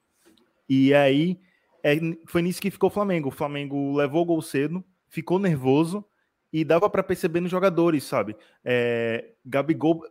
E 0.68 0.92
aí, 0.92 1.40
é, 1.82 1.98
foi 2.26 2.42
nisso 2.42 2.60
que 2.60 2.70
ficou 2.70 2.90
o 2.90 2.92
Flamengo. 2.92 3.28
O 3.28 3.32
Flamengo 3.32 3.96
levou 3.96 4.20
o 4.20 4.26
gol 4.26 4.42
cedo, 4.42 4.84
ficou 5.08 5.38
nervoso, 5.38 6.04
e 6.54 6.64
dava 6.64 6.88
para 6.88 7.02
perceber 7.02 7.40
nos 7.40 7.50
jogadores, 7.50 8.04
sabe? 8.04 8.36
É, 8.64 9.32
Gabigol, 9.44 10.04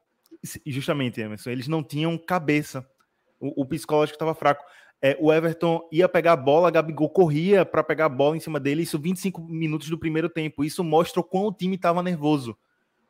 justamente, 0.66 1.22
Emerson, 1.22 1.50
eles 1.50 1.70
não 1.70 1.82
tinham 1.82 2.18
cabeça. 2.18 2.86
O, 3.40 3.62
o 3.62 3.66
psicológico 3.66 4.16
estava 4.16 4.36
fraco. 4.36 4.62
É, 5.02 5.18
o 5.22 5.32
Everton 5.32 5.88
ia 5.90 6.10
pegar 6.10 6.34
a 6.34 6.36
bola, 6.36 6.70
Gabigol 6.70 7.10
corria 7.10 7.66
para 7.66 7.82
pegar 7.82 8.08
a 8.08 8.10
bola 8.10 8.36
em 8.36 8.42
cima 8.42 8.60
dele, 8.60 8.84
isso 8.84 9.00
25 9.00 9.42
minutos 9.42 9.88
do 9.88 9.98
primeiro 9.98 10.28
tempo. 10.28 10.66
Isso 10.66 10.84
mostra 10.84 11.22
o 11.22 11.24
quão 11.24 11.46
o 11.46 11.54
time 11.54 11.78
estava 11.78 12.04
nervoso. 12.04 12.58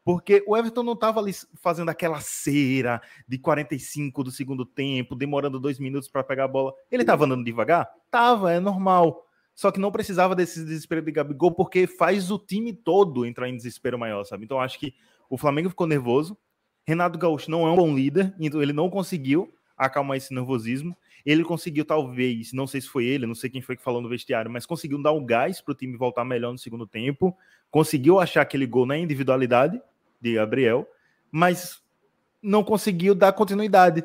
Porque 0.06 0.44
o 0.46 0.56
Everton 0.56 0.84
não 0.84 0.94
estava 0.94 1.20
ali 1.20 1.32
fazendo 1.60 1.90
aquela 1.90 2.20
cera 2.22 3.02
de 3.28 3.40
45 3.40 4.26
do 4.26 4.30
segundo 4.30 4.64
tempo, 4.64 5.16
demorando 5.16 5.60
dois 5.60 5.80
minutos 5.80 6.08
para 6.08 6.24
pegar 6.24 6.44
a 6.44 6.48
bola. 6.48 6.72
Ele 6.92 7.02
estava 7.02 7.26
andando 7.26 7.44
devagar? 7.44 7.90
Tava, 8.12 8.54
é 8.54 8.60
normal. 8.60 9.26
Só 9.56 9.72
que 9.72 9.80
não 9.80 9.92
precisava 9.92 10.36
desse 10.36 10.64
desespero 10.64 11.02
de 11.02 11.12
Gabigol, 11.12 11.52
porque 11.52 11.86
faz 11.86 12.32
o 12.32 12.40
time 12.40 12.74
todo 12.74 13.26
entrar 13.26 13.48
em 13.48 13.56
desespero 13.56 14.00
maior, 14.00 14.24
sabe? 14.24 14.46
Então 14.46 14.60
acho 14.60 14.80
que 14.80 14.94
o 15.30 15.38
Flamengo 15.38 15.70
ficou 15.70 15.88
nervoso. 15.88 16.38
Renato 16.86 17.18
Gaúcho 17.18 17.50
não 17.50 17.68
é 17.68 17.72
um 17.72 17.76
bom 17.76 17.94
líder, 17.96 18.34
então 18.40 18.62
ele 18.62 18.74
não 18.74 18.90
conseguiu 18.90 19.54
acalmar 19.78 20.18
esse 20.18 20.34
nervosismo. 20.34 20.96
Ele 21.26 21.44
conseguiu, 21.44 21.86
talvez, 21.86 22.52
não 22.52 22.68
sei 22.68 22.82
se 22.82 22.90
foi 22.90 23.06
ele, 23.06 23.26
não 23.26 23.36
sei 23.36 23.50
quem 23.50 23.62
foi 23.62 23.78
que 23.78 23.84
falou 23.84 24.02
no 24.02 24.10
vestiário, 24.10 24.52
mas 24.52 24.66
conseguiu 24.66 25.02
dar 25.02 25.14
um 25.14 25.26
gás 25.26 25.62
para 25.62 25.72
o 25.72 25.76
time 25.76 25.96
voltar 25.96 26.26
melhor 26.26 26.52
no 26.52 26.58
segundo 26.58 26.86
tempo. 26.86 27.36
Conseguiu 27.72 28.20
achar 28.20 28.42
aquele 28.42 28.66
gol 28.66 28.86
na 28.86 28.98
individualidade 28.98 29.82
de 30.20 30.34
Gabriel, 30.34 30.86
mas 31.32 31.82
não 32.42 32.64
conseguiu 32.64 33.16
dar 33.16 33.32
continuidade 33.32 34.04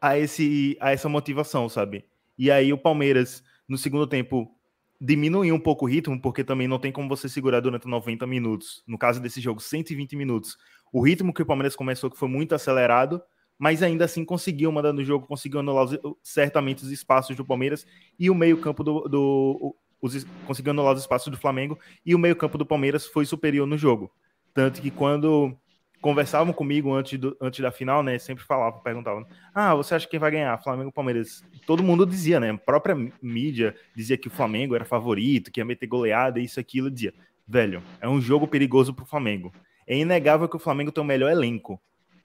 a, 0.00 0.18
esse, 0.18 0.76
a 0.80 0.90
essa 0.90 1.08
motivação, 1.08 1.68
sabe? 1.68 2.04
E 2.36 2.50
aí 2.50 2.72
o 2.72 2.78
Palmeiras, 2.78 3.44
no 3.68 3.78
segundo 3.78 4.06
tempo, 4.06 4.52
diminuir 5.00 5.52
um 5.52 5.60
pouco 5.60 5.84
o 5.84 5.88
ritmo, 5.88 6.20
porque 6.20 6.42
também 6.42 6.66
não 6.66 6.78
tem 6.78 6.90
como 6.90 7.08
você 7.08 7.28
segurar 7.28 7.60
durante 7.60 7.86
90 7.86 8.26
minutos. 8.26 8.82
No 8.86 8.98
caso 8.98 9.20
desse 9.20 9.40
jogo, 9.40 9.60
120 9.60 10.16
minutos. 10.16 10.56
O 10.92 11.00
ritmo 11.00 11.32
que 11.32 11.42
o 11.42 11.46
Palmeiras 11.46 11.76
começou, 11.76 12.10
que 12.10 12.18
foi 12.18 12.28
muito 12.28 12.54
acelerado, 12.54 13.22
mas 13.58 13.82
ainda 13.82 14.04
assim 14.04 14.24
conseguiu 14.24 14.70
mandar 14.72 14.92
no 14.92 15.04
jogo, 15.04 15.26
conseguiu 15.26 15.60
anular 15.60 15.86
certamente 16.22 16.84
os 16.84 16.90
espaços 16.90 17.36
do 17.36 17.44
Palmeiras 17.44 17.86
e 18.18 18.30
o 18.30 18.34
meio-campo 18.34 18.82
do. 18.82 19.08
do 19.08 19.76
os, 20.00 20.24
conseguiu 20.46 20.70
anular 20.70 20.94
os 20.94 21.00
espaços 21.00 21.28
do 21.28 21.36
Flamengo 21.36 21.76
e 22.06 22.14
o 22.14 22.18
meio-campo 22.18 22.56
do 22.56 22.64
Palmeiras 22.64 23.06
foi 23.06 23.26
superior 23.26 23.66
no 23.66 23.76
jogo. 23.76 24.12
Tanto 24.54 24.80
que 24.80 24.90
quando 24.90 25.56
conversavam 26.00 26.52
comigo 26.52 26.92
antes, 26.92 27.18
do, 27.18 27.36
antes 27.40 27.60
da 27.60 27.70
final, 27.70 28.02
né? 28.02 28.18
Sempre 28.18 28.44
falavam, 28.44 28.80
perguntavam: 28.80 29.26
Ah, 29.54 29.74
você 29.74 29.94
acha 29.94 30.08
que 30.08 30.18
vai 30.18 30.30
ganhar? 30.30 30.62
Flamengo 30.62 30.92
Palmeiras? 30.92 31.44
Todo 31.66 31.82
mundo 31.82 32.06
dizia, 32.06 32.40
né? 32.40 32.50
A 32.50 32.58
própria 32.58 32.96
mídia 33.20 33.74
dizia 33.94 34.16
que 34.16 34.28
o 34.28 34.30
Flamengo 34.30 34.74
era 34.74 34.84
favorito, 34.84 35.50
que 35.50 35.60
ia 35.60 35.64
meter 35.64 35.86
goleada, 35.86 36.40
isso, 36.40 36.60
aquilo. 36.60 36.90
Dizia, 36.90 37.12
velho, 37.46 37.82
é 38.00 38.08
um 38.08 38.20
jogo 38.20 38.46
perigoso 38.46 38.94
pro 38.94 39.06
Flamengo. 39.06 39.52
É 39.86 39.96
inegável 39.96 40.48
que 40.48 40.56
o 40.56 40.60
Flamengo 40.60 40.92
tem 40.92 41.02
o 41.02 41.06
melhor 41.06 41.30
elenco, 41.30 41.80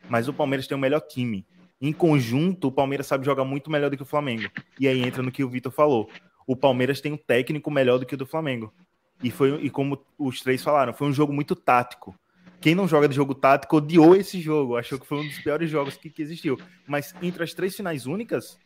mas 0.10 0.28
o 0.28 0.34
Palmeiras 0.34 0.68
tem 0.68 0.78
o 0.78 0.82
melhor 0.82 1.02
time. 1.02 1.46
Em 1.82 1.92
conjunto, 1.92 2.68
o 2.68 2.72
Palmeiras 2.72 3.08
sabe 3.08 3.26
jogar 3.26 3.44
muito 3.44 3.70
melhor 3.70 3.90
do 3.90 3.98
que 3.98 4.04
o 4.04 4.06
Flamengo. 4.06 4.50
E 4.80 4.88
aí 4.88 5.02
entra 5.02 5.22
no 5.22 5.32
que 5.32 5.44
o 5.44 5.50
Vitor 5.50 5.72
falou. 5.72 6.10
o 6.46 6.56
Palmeiras 6.56 7.02
tem 7.02 7.12
um 7.12 7.18
técnico 7.18 7.72
melhor 7.72 7.98
do 7.98 8.06
que 8.06 8.16
o 8.16 8.18
do 8.18 8.26
Flamengo. 8.26 8.74
E 9.24 9.32
foi 9.32 9.62
e 9.64 9.70
como 9.70 10.06
os 10.18 10.42
três 10.42 10.62
falaram, 10.62 10.94
foi 10.94 11.08
um 11.08 11.14
jogo 11.14 11.32
muito 11.32 11.56
tático. 11.56 12.14
Quem 12.64 12.74
não 12.74 12.88
joga 12.88 13.10
de 13.10 13.16
jogo 13.16 13.36
tático 13.36 13.76
odiou 13.76 14.16
esse 14.16 14.40
jogo, 14.40 14.78
achou 14.78 14.98
que 14.98 15.06
foi 15.06 15.20
um 15.20 15.28
dos 15.28 15.38
piores 15.38 15.70
jogos 15.70 15.98
que, 15.98 16.10
que 16.10 16.22
existiu. 16.22 16.58
Mas 16.88 17.14
entre 17.22 17.44
as 17.44 17.54
três 17.54 17.76
finais 17.76 18.06
únicas 18.06 18.58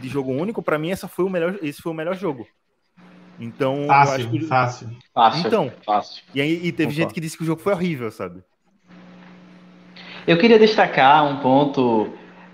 de 0.00 0.08
jogo 0.08 0.32
único, 0.32 0.60
para 0.60 0.76
mim 0.80 0.90
essa 0.90 1.06
foi 1.06 1.24
o 1.24 1.30
melhor, 1.30 1.56
esse 1.62 1.80
foi 1.80 1.92
o 1.92 1.94
melhor 1.94 2.16
jogo. 2.16 2.44
Então, 3.38 3.86
fácil, 3.86 4.30
que... 4.30 4.40
fácil, 4.40 4.90
fácil. 5.14 5.46
Então, 5.46 5.72
fácil. 5.86 6.24
E, 6.34 6.40
aí, 6.40 6.60
e 6.60 6.72
teve 6.72 6.90
Opa. 6.90 7.02
gente 7.02 7.14
que 7.14 7.20
disse 7.20 7.36
que 7.36 7.44
o 7.44 7.46
jogo 7.46 7.62
foi 7.62 7.72
horrível, 7.72 8.10
sabe? 8.10 8.42
Eu 10.26 10.36
queria 10.36 10.58
destacar 10.58 11.24
um 11.24 11.36
ponto 11.36 12.08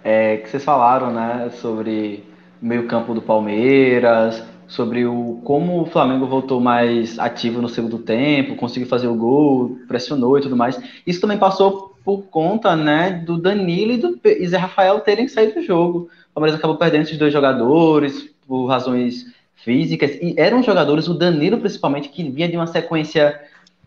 é, 0.04 0.36
que 0.36 0.50
vocês 0.50 0.62
falaram, 0.62 1.10
né, 1.10 1.48
sobre 1.54 2.22
o 2.60 2.66
meio-campo 2.66 3.14
do 3.14 3.22
Palmeiras, 3.22 4.44
sobre 4.70 5.04
o 5.04 5.40
como 5.44 5.82
o 5.82 5.86
Flamengo 5.86 6.26
voltou 6.26 6.60
mais 6.60 7.18
ativo 7.18 7.60
no 7.60 7.68
segundo 7.68 7.98
tempo, 7.98 8.54
conseguiu 8.54 8.88
fazer 8.88 9.08
o 9.08 9.14
gol, 9.14 9.76
pressionou 9.86 10.38
e 10.38 10.40
tudo 10.40 10.56
mais. 10.56 10.80
Isso 11.06 11.20
também 11.20 11.36
passou 11.36 11.94
por 12.04 12.22
conta, 12.22 12.74
né, 12.74 13.10
do 13.10 13.36
Danilo 13.36 13.92
e 13.92 13.96
do 13.98 14.18
e 14.24 14.48
Zé 14.48 14.56
Rafael 14.56 15.00
terem 15.00 15.28
saído 15.28 15.54
do 15.54 15.62
jogo. 15.62 16.08
O 16.30 16.34
Palmeiras 16.34 16.58
acabou 16.58 16.76
perdendo 16.76 17.02
esses 17.02 17.18
dois 17.18 17.32
jogadores 17.32 18.30
por 18.46 18.66
razões 18.66 19.26
físicas 19.56 20.12
e 20.22 20.34
eram 20.38 20.62
jogadores, 20.62 21.08
o 21.08 21.14
Danilo 21.14 21.58
principalmente, 21.58 22.08
que 22.08 22.28
vinha 22.30 22.48
de 22.48 22.56
uma 22.56 22.66
sequência 22.66 23.38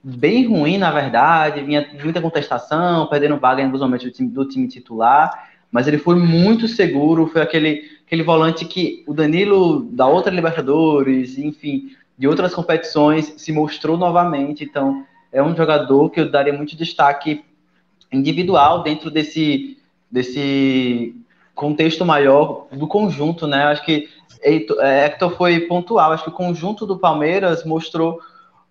bem 0.03 0.45
ruim, 0.45 0.77
na 0.77 0.91
verdade, 0.91 1.63
vinha 1.63 1.87
muita 2.03 2.21
contestação, 2.21 3.07
perdendo 3.07 3.37
vaga 3.37 3.61
em 3.61 3.65
alguns 3.65 3.79
momentos 3.79 4.05
do 4.05 4.11
time, 4.11 4.29
do 4.29 4.45
time 4.45 4.67
titular, 4.67 5.49
mas 5.71 5.87
ele 5.87 5.97
foi 5.97 6.15
muito 6.15 6.67
seguro, 6.67 7.25
foi 7.27 7.41
aquele, 7.41 7.81
aquele 8.13 8.21
volante 8.21 8.65
que 8.65 9.03
o 9.07 9.13
Danilo 9.13 9.85
da 9.85 10.05
outra 10.05 10.31
Libertadores, 10.31 11.35
enfim, 11.39 11.95
de 12.15 12.27
outras 12.27 12.53
competições, 12.53 13.33
se 13.37 13.51
mostrou 13.51 13.97
novamente, 13.97 14.63
então 14.63 15.03
é 15.31 15.41
um 15.41 15.55
jogador 15.55 16.11
que 16.11 16.19
eu 16.19 16.29
daria 16.29 16.53
muito 16.53 16.75
destaque 16.75 17.43
individual 18.11 18.83
dentro 18.83 19.09
desse, 19.09 19.79
desse 20.11 21.15
contexto 21.55 22.05
maior 22.05 22.67
do 22.71 22.87
conjunto, 22.87 23.47
né? 23.47 23.63
Acho 23.63 23.83
que 23.83 24.07
é, 24.43 25.05
Hector 25.05 25.35
foi 25.35 25.61
pontual. 25.61 26.11
Acho 26.11 26.25
que 26.25 26.29
o 26.29 26.33
conjunto 26.33 26.85
do 26.85 26.99
Palmeiras 26.99 27.65
mostrou 27.65 28.19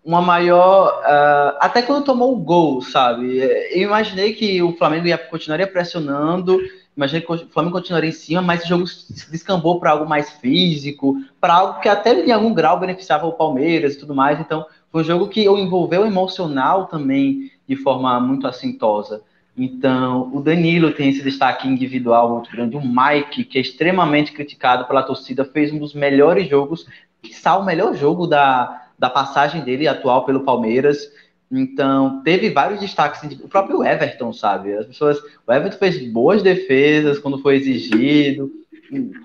uma 0.05 0.23
maior. 0.23 1.01
Uh, 1.01 1.57
até 1.59 1.83
quando 1.83 2.05
tomou 2.05 2.33
o 2.33 2.39
gol, 2.39 2.81
sabe? 2.81 3.39
Eu 3.39 3.83
imaginei 3.83 4.35
que 4.35 4.63
o 4.63 4.77
Flamengo 4.77 5.09
ia, 5.09 5.19
continuaria 5.19 5.67
pressionando, 5.67 6.61
imaginei 6.97 7.23
que 7.23 7.33
o 7.33 7.49
Flamengo 7.49 7.77
continuaria 7.77 8.11
em 8.11 8.13
cima, 8.13 8.43
mas 8.43 8.65
o 8.65 8.69
jogo 8.69 8.87
se 8.87 9.31
descambou 9.31 9.81
para 9.81 9.91
algo 9.91 10.09
mais 10.09 10.31
físico, 10.31 11.17
para 11.41 11.55
algo 11.55 11.81
que 11.81 11.89
até 11.89 12.13
em 12.25 12.33
algum 12.33 12.53
grau 12.53 12.79
beneficiava 12.79 13.27
o 13.27 13.33
Palmeiras 13.33 13.95
e 13.95 13.99
tudo 13.99 14.15
mais. 14.15 14.39
Então, 14.41 14.67
foi 14.91 15.03
um 15.03 15.05
jogo 15.05 15.29
que 15.29 15.45
envolveu 15.45 16.03
o 16.03 16.07
emocional 16.07 16.87
também 16.87 17.51
de 17.67 17.77
forma 17.77 18.21
muito 18.21 18.47
assintosa. 18.47 19.23
Então, 19.57 20.31
o 20.35 20.41
Danilo 20.41 20.93
tem 20.93 21.11
esse 21.11 21.23
destaque 21.23 21.69
individual 21.69 22.31
muito 22.31 22.51
grande. 22.51 22.77
O 22.77 22.81
Mike, 22.81 23.45
que 23.45 23.59
é 23.59 23.61
extremamente 23.61 24.33
criticado 24.33 24.87
pela 24.87 25.03
torcida, 25.03 25.45
fez 25.45 25.73
um 25.73 25.79
dos 25.79 25.95
melhores 25.95 26.49
jogos, 26.49 26.87
que 27.23 27.33
o 27.49 27.65
melhor 27.65 27.95
jogo 27.95 28.27
da, 28.27 28.87
da 28.99 29.11
passagem 29.11 29.63
dele 29.63 29.87
atual 29.87 30.25
pelo 30.25 30.41
Palmeiras. 30.41 31.11
Então, 31.53 32.23
teve 32.23 32.49
vários 32.49 32.81
destaques. 32.81 33.23
O 33.41 33.49
próprio 33.49 33.85
Everton, 33.85 34.33
sabe? 34.33 34.73
As 34.73 34.87
pessoas. 34.87 35.19
O 35.47 35.53
Everton 35.53 35.77
fez 35.77 36.11
boas 36.11 36.43
defesas 36.43 37.19
quando 37.19 37.39
foi 37.39 37.57
exigido. 37.57 38.51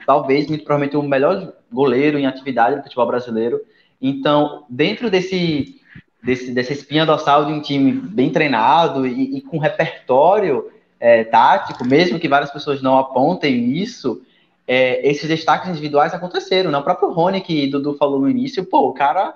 Talvez, 0.06 0.48
muito 0.48 0.66
provavelmente, 0.66 0.98
o 0.98 1.02
melhor 1.02 1.54
goleiro 1.72 2.20
em 2.20 2.26
atividade 2.26 2.76
do 2.76 2.84
futebol 2.84 3.08
brasileiro. 3.08 3.62
Então, 4.02 4.66
dentro 4.70 5.10
desse 5.10 5.78
desse, 6.22 6.52
dessa 6.52 6.74
espinha 6.74 7.06
dorsal 7.06 7.46
de 7.46 7.54
um 7.54 7.62
time 7.62 7.94
bem 7.94 8.30
treinado 8.30 9.08
e, 9.08 9.38
e 9.38 9.42
com 9.42 9.58
repertório 9.58 10.70
é, 11.00 11.24
tático, 11.24 11.86
mesmo 11.86 12.20
que 12.20 12.28
várias 12.28 12.52
pessoas 12.52 12.82
não 12.82 12.98
apontem 12.98 13.78
isso, 13.78 14.22
é, 14.68 15.08
esses 15.08 15.30
destaques 15.30 15.70
individuais 15.70 16.14
aconteceram, 16.14 16.70
né? 16.70 16.78
O 16.78 16.84
próprio 16.84 17.10
Rony, 17.12 17.40
que 17.40 17.68
Dudu 17.68 17.94
falou 17.94 18.20
no 18.20 18.30
início, 18.30 18.66
pô, 18.66 18.90
o 18.90 18.94
cara 18.94 19.34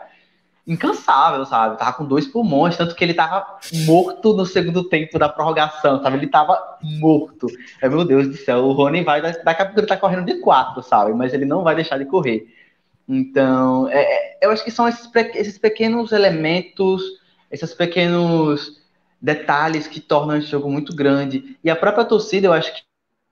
incansável, 0.68 1.46
sabe? 1.46 1.78
Tava 1.78 1.94
com 1.94 2.06
dois 2.06 2.28
pulmões, 2.28 2.78
tanto 2.78 2.96
que 2.96 3.04
ele 3.04 3.14
tava 3.14 3.58
morto 3.86 4.34
no 4.34 4.46
segundo 4.46 4.84
tempo 4.84 5.18
da 5.18 5.28
prorrogação, 5.28 6.02
sabe? 6.02 6.18
Ele 6.18 6.28
tava 6.28 6.78
morto. 6.82 7.48
É, 7.82 7.90
meu 7.90 8.06
Deus 8.06 8.28
do 8.28 8.38
céu, 8.38 8.66
o 8.66 8.72
Rony 8.72 9.04
vai, 9.04 9.22
daqui 9.22 9.62
a 9.62 9.66
pouco 9.66 9.80
ele 9.80 9.88
tá 9.88 9.98
correndo 9.98 10.26
de 10.26 10.36
quatro, 10.36 10.84
sabe? 10.84 11.14
Mas 11.14 11.34
ele 11.34 11.46
não 11.46 11.64
vai 11.64 11.76
deixar 11.76 11.98
de 11.98 12.06
correr. 12.06 12.48
Então, 13.08 13.90
é, 13.90 14.02
é, 14.02 14.38
eu 14.42 14.52
acho 14.52 14.64
que 14.64 14.72
são 14.72 14.88
esses, 14.88 15.10
esses 15.36 15.58
pequenos 15.58 16.12
elementos, 16.12 17.02
esses 17.52 17.74
pequenos 17.74 18.80
detalhes 19.22 19.88
que 19.88 20.00
tornam 20.00 20.38
esse 20.38 20.48
jogo 20.48 20.70
muito 20.70 20.96
grande. 20.96 21.58
E 21.64 21.70
a 21.70 21.76
própria 21.76 22.06
torcida, 22.06 22.48
eu 22.48 22.54
acho 22.54 22.74
que, 22.74 22.82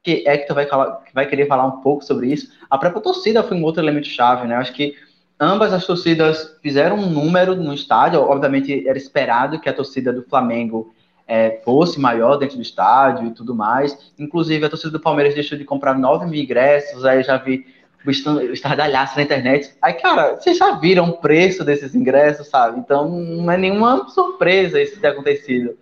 que 0.03 0.27
Hector 0.27 0.55
vai, 0.55 0.67
vai 1.13 1.25
querer 1.27 1.47
falar 1.47 1.65
um 1.65 1.81
pouco 1.81 2.03
sobre 2.03 2.31
isso. 2.33 2.51
A 2.69 2.77
própria 2.77 3.01
torcida 3.01 3.43
foi 3.43 3.55
um 3.55 3.63
outro 3.63 3.81
elemento 3.81 4.07
chave, 4.07 4.47
né? 4.47 4.55
Eu 4.55 4.59
acho 4.59 4.73
que 4.73 4.95
ambas 5.39 5.71
as 5.73 5.85
torcidas 5.85 6.57
fizeram 6.61 6.97
um 6.97 7.09
número 7.09 7.55
no 7.55 7.73
estádio. 7.73 8.19
Obviamente, 8.19 8.87
era 8.87 8.97
esperado 8.97 9.59
que 9.59 9.69
a 9.69 9.73
torcida 9.73 10.11
do 10.11 10.23
Flamengo 10.23 10.93
é, 11.27 11.61
fosse 11.63 11.99
maior 11.99 12.37
dentro 12.37 12.57
do 12.57 12.61
estádio 12.61 13.27
e 13.27 13.31
tudo 13.31 13.55
mais. 13.55 14.11
Inclusive, 14.17 14.65
a 14.65 14.69
torcida 14.69 14.91
do 14.91 14.99
Palmeiras 14.99 15.33
deixou 15.33 15.57
de 15.57 15.63
comprar 15.63 15.97
9 15.97 16.25
mil 16.25 16.41
ingressos. 16.41 17.05
Aí 17.05 17.23
já 17.23 17.37
vi 17.37 17.65
o 18.05 18.09
estardalhaço 18.09 19.15
na 19.15 19.23
internet. 19.23 19.71
Aí, 19.81 19.93
cara, 19.93 20.35
vocês 20.35 20.57
já 20.57 20.71
viram 20.71 21.09
o 21.09 21.17
preço 21.17 21.63
desses 21.63 21.93
ingressos, 21.95 22.47
sabe? 22.47 22.79
Então, 22.79 23.09
não 23.09 23.51
é 23.51 23.57
nenhuma 23.57 24.09
surpresa 24.09 24.81
isso 24.81 24.99
ter 24.99 25.07
acontecido. 25.07 25.77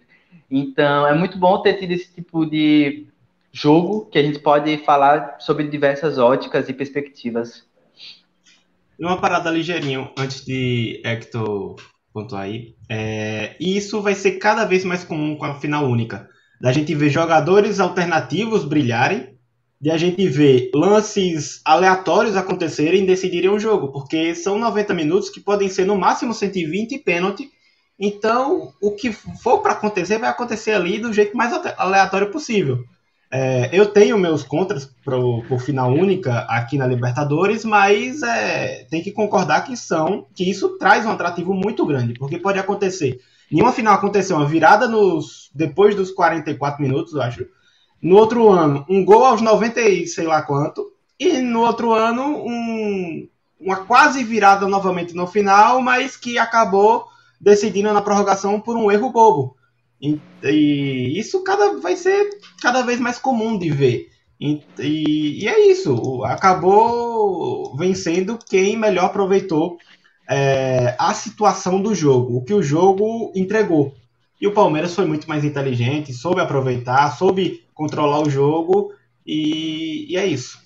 Então, 0.50 1.08
é 1.08 1.14
muito 1.14 1.38
bom 1.38 1.62
ter 1.62 1.74
tido 1.74 1.92
esse 1.92 2.14
tipo 2.14 2.46
de 2.46 3.08
jogo 3.52 4.06
que 4.06 4.18
a 4.18 4.24
gente 4.24 4.40
pode 4.40 4.78
falar 4.80 5.38
sobre 5.40 5.68
diversas 5.68 6.18
óticas 6.18 6.70
e 6.70 6.74
perspectivas. 6.74 7.67
E 9.00 9.06
uma 9.06 9.20
parada 9.20 9.50
ligeirinho 9.50 10.10
antes 10.18 10.44
de 10.44 11.02
Hector 11.06 11.76
pontuar 12.14 12.44
aí. 12.44 12.76
É, 12.90 13.56
e 13.60 13.78
isso 13.78 14.02
vai 14.02 14.16
ser 14.16 14.34
cada 14.34 14.66
vez 14.66 14.84
mais 14.84 15.04
comum 15.04 15.36
com 15.36 15.46
a 15.46 15.60
final 15.60 15.88
única. 15.88 16.28
Da 16.60 16.72
gente 16.72 16.96
ver 16.96 17.10
jogadores 17.10 17.80
alternativos 17.80 18.66
brilharem 18.66 19.38
de 19.80 19.92
a 19.92 19.98
gente 19.98 20.28
ver 20.28 20.72
lances 20.74 21.62
aleatórios 21.64 22.36
acontecerem 22.36 23.04
e 23.04 23.06
decidirem 23.06 23.52
o 23.52 23.60
jogo, 23.60 23.92
porque 23.92 24.34
são 24.34 24.58
90 24.58 24.94
minutos 24.96 25.30
que 25.30 25.40
podem 25.40 25.70
ser 25.70 25.86
no 25.86 25.96
máximo 25.96 26.34
120 26.34 26.94
e 26.94 26.98
pênalti. 26.98 27.52
Então, 28.00 28.74
o 28.82 28.92
que 28.92 29.12
for 29.12 29.62
para 29.62 29.74
acontecer 29.74 30.18
vai 30.18 30.30
acontecer 30.30 30.72
ali 30.72 31.00
do 31.00 31.14
jeito 31.14 31.38
mais 31.38 31.54
aleatório 31.78 32.32
possível. 32.32 32.84
É, 33.30 33.70
eu 33.74 33.88
tenho 33.88 34.18
meus 34.18 34.42
contras 34.42 34.86
pro, 35.04 35.44
por 35.44 35.60
final 35.60 35.92
única 35.92 36.40
aqui 36.50 36.78
na 36.78 36.88
Libertadores, 36.88 37.66
mas 37.66 38.24
é, 38.24 38.86
tem 38.90 39.04
que 39.04 39.12
concordar 39.12 39.66
que 39.66 39.76
são 39.76 40.26
que 40.34 40.50
isso 40.50 40.78
traz 40.78 41.06
um 41.06 41.12
atrativo 41.12 41.54
muito 41.54 41.86
grande, 41.86 42.14
porque 42.14 42.38
pode 42.38 42.58
acontecer. 42.58 43.20
Nenhuma 43.52 43.74
final 43.74 43.94
aconteceu 43.94 44.38
uma 44.38 44.46
virada 44.46 44.88
nos 44.88 45.50
depois 45.54 45.96
dos 45.96 46.12
44 46.12 46.82
minutos, 46.82 47.14
eu 47.14 47.22
acho 47.22 47.46
no 48.02 48.16
outro 48.16 48.50
ano, 48.50 48.86
um 48.88 49.04
gol 49.04 49.26
aos 49.26 49.42
90 49.42 49.82
e 49.82 50.08
sei 50.08 50.26
lá 50.26 50.42
quanto. 50.42 50.92
E 51.20 51.40
no 51.40 51.62
outro 51.62 51.94
ano, 51.94 52.38
um, 52.46 53.28
uma 53.60 53.78
quase 53.78 54.24
virada 54.24 54.68
novamente 54.68 55.16
no 55.16 55.26
final, 55.26 55.82
mas 55.82 56.16
que 56.16 56.38
acabou 56.38 57.08
decidindo 57.42 57.92
na 57.92 58.02
prorrogação 58.02 58.60
por 58.60 58.78
um 58.78 58.92
erro 58.92 59.12
bobo. 59.12 59.57
E, 60.02 60.20
e 60.44 61.20
isso 61.20 61.44
cada, 61.44 61.80
vai 61.80 61.96
ser 61.96 62.30
cada 62.62 62.84
vez 62.84 63.00
mais 63.00 63.18
comum 63.18 63.58
de 63.58 63.70
ver. 63.70 64.10
E, 64.40 64.62
e, 64.80 65.44
e 65.44 65.48
é 65.48 65.72
isso. 65.72 66.24
Acabou 66.24 67.76
vencendo 67.76 68.38
quem 68.38 68.78
melhor 68.78 69.06
aproveitou 69.06 69.78
é, 70.30 70.96
a 71.00 71.14
situação 71.14 71.82
do 71.82 71.96
jogo, 71.96 72.38
o 72.38 72.44
que 72.44 72.54
o 72.54 72.62
jogo 72.62 73.32
entregou. 73.36 73.96
E 74.40 74.46
o 74.46 74.54
Palmeiras 74.54 74.94
foi 74.94 75.06
muito 75.06 75.28
mais 75.28 75.44
inteligente, 75.44 76.14
soube 76.14 76.42
aproveitar, 76.42 77.10
soube 77.18 77.64
controlar 77.74 78.22
o 78.22 78.30
jogo 78.30 78.94
e, 79.26 80.12
e 80.12 80.18
é 80.18 80.26
isso. 80.28 80.60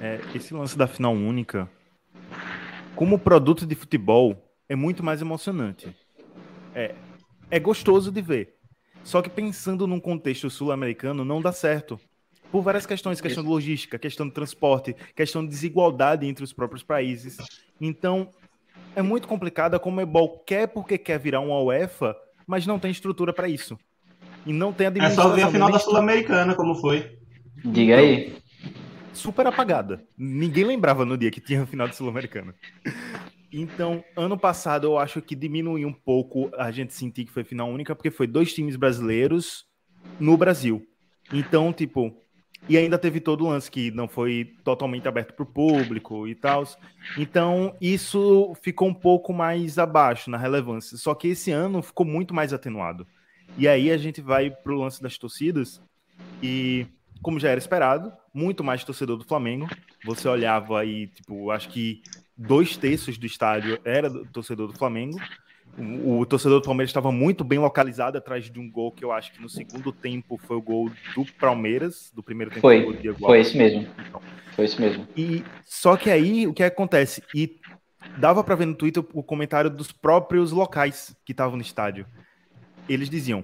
É, 0.00 0.20
esse 0.34 0.52
lance 0.52 0.76
da 0.76 0.88
final 0.88 1.12
única, 1.12 1.70
como 2.96 3.20
produto 3.20 3.64
de 3.64 3.76
futebol, 3.76 4.36
é 4.68 4.74
muito 4.74 5.04
mais 5.04 5.20
emocionante. 5.20 5.94
É, 6.74 6.94
é 7.50 7.58
gostoso 7.60 8.10
de 8.10 8.22
ver. 8.22 8.54
Só 9.04 9.20
que 9.20 9.28
pensando 9.28 9.86
num 9.86 10.00
contexto 10.00 10.48
sul-americano, 10.48 11.24
não 11.24 11.40
dá 11.40 11.52
certo. 11.52 11.98
Por 12.50 12.62
várias 12.62 12.86
questões, 12.86 13.20
questão 13.20 13.42
de 13.42 13.48
logística, 13.48 13.98
questão 13.98 14.26
de 14.26 14.32
transporte, 14.32 14.94
questão 15.16 15.42
de 15.42 15.48
desigualdade 15.48 16.26
entre 16.26 16.44
os 16.44 16.52
próprios 16.52 16.82
países. 16.82 17.38
Então, 17.80 18.28
é 18.94 19.02
muito 19.02 19.26
complicado. 19.26 19.74
A 19.74 19.78
Comebol 19.78 20.38
quer 20.46 20.68
porque 20.68 20.98
quer 20.98 21.18
virar 21.18 21.40
uma 21.40 21.60
UEFA, 21.60 22.14
mas 22.46 22.66
não 22.66 22.78
tem 22.78 22.90
estrutura 22.90 23.32
para 23.32 23.48
isso. 23.48 23.78
E 24.44 24.52
não 24.52 24.72
tem 24.72 24.86
É 24.86 25.10
só 25.10 25.28
ver 25.30 25.42
a 25.42 25.50
final 25.50 25.70
da 25.70 25.78
Sul-Americana 25.78 26.54
como 26.54 26.74
foi. 26.74 27.18
Diga 27.64 27.96
aí. 27.96 28.36
super 29.12 29.46
apagada. 29.46 30.02
Ninguém 30.18 30.64
lembrava 30.64 31.04
no 31.04 31.16
dia 31.16 31.30
que 31.30 31.40
tinha 31.40 31.66
final 31.66 31.88
de 31.88 31.96
Sul-Americana. 31.96 32.54
Então, 33.52 34.02
ano 34.16 34.38
passado 34.38 34.86
eu 34.86 34.98
acho 34.98 35.20
que 35.20 35.34
diminuiu 35.34 35.88
um 35.88 35.92
pouco 35.92 36.50
a 36.56 36.70
gente 36.70 36.94
sentir 36.94 37.24
que 37.26 37.32
foi 37.32 37.44
final 37.44 37.68
única, 37.68 37.94
porque 37.94 38.10
foi 38.10 38.26
dois 38.26 38.54
times 38.54 38.76
brasileiros 38.76 39.66
no 40.18 40.36
Brasil. 40.36 40.86
Então, 41.32 41.72
tipo, 41.72 42.16
e 42.68 42.76
ainda 42.76 42.96
teve 42.96 43.20
todo 43.20 43.44
o 43.44 43.48
lance 43.48 43.70
que 43.70 43.90
não 43.90 44.06
foi 44.06 44.54
totalmente 44.62 45.08
aberto 45.08 45.34
para 45.34 45.42
o 45.42 45.46
público 45.46 46.28
e 46.28 46.34
tal. 46.34 46.64
Então, 47.18 47.76
isso 47.80 48.54
ficou 48.62 48.88
um 48.88 48.94
pouco 48.94 49.32
mais 49.32 49.78
abaixo 49.78 50.30
na 50.30 50.38
relevância. 50.38 50.96
Só 50.96 51.14
que 51.14 51.28
esse 51.28 51.50
ano 51.50 51.82
ficou 51.82 52.06
muito 52.06 52.32
mais 52.32 52.52
atenuado. 52.52 53.06
E 53.58 53.66
aí 53.66 53.90
a 53.90 53.96
gente 53.96 54.20
vai 54.20 54.50
para 54.50 54.72
o 54.72 54.76
lance 54.76 55.02
das 55.02 55.18
torcidas 55.18 55.82
e, 56.42 56.86
como 57.20 57.40
já 57.40 57.50
era 57.50 57.58
esperado, 57.58 58.12
muito 58.32 58.62
mais 58.62 58.84
torcedor 58.84 59.16
do 59.18 59.24
Flamengo. 59.24 59.68
Você 60.06 60.28
olhava 60.28 60.80
aí, 60.80 61.08
tipo, 61.08 61.50
acho 61.50 61.68
que 61.68 62.00
dois 62.36 62.76
terços 62.76 63.18
do 63.18 63.26
estádio 63.26 63.78
era 63.84 64.08
do 64.08 64.24
torcedor 64.26 64.68
do 64.68 64.78
Flamengo. 64.78 65.18
O, 65.78 66.20
o, 66.20 66.26
torcedor 66.26 66.60
do 66.60 66.64
Palmeiras 66.64 66.90
estava 66.90 67.10
muito 67.10 67.42
bem 67.42 67.58
localizado 67.58 68.18
atrás 68.18 68.50
de 68.50 68.60
um 68.60 68.70
gol 68.70 68.92
que 68.92 69.02
eu 69.02 69.10
acho 69.10 69.32
que 69.32 69.40
no 69.40 69.48
segundo 69.48 69.90
tempo 69.90 70.36
foi 70.36 70.56
o 70.56 70.62
gol 70.62 70.90
do 71.14 71.24
Palmeiras, 71.40 72.10
do 72.14 72.22
primeiro 72.22 72.50
tempo. 72.50 72.60
Foi, 72.60 72.84
foi, 72.84 73.14
foi 73.14 73.40
esse 73.40 73.56
mesmo. 73.56 73.88
Então, 74.06 74.20
foi 74.54 74.66
isso 74.66 74.80
mesmo. 74.80 75.08
E 75.16 75.42
só 75.64 75.96
que 75.96 76.10
aí 76.10 76.46
o 76.46 76.52
que 76.52 76.62
acontece? 76.62 77.22
E 77.34 77.58
dava 78.18 78.44
para 78.44 78.54
ver 78.54 78.66
no 78.66 78.74
Twitter 78.74 79.02
o 79.14 79.22
comentário 79.22 79.70
dos 79.70 79.90
próprios 79.92 80.52
locais 80.52 81.16
que 81.24 81.32
estavam 81.32 81.56
no 81.56 81.62
estádio. 81.62 82.06
Eles 82.86 83.08
diziam: 83.08 83.42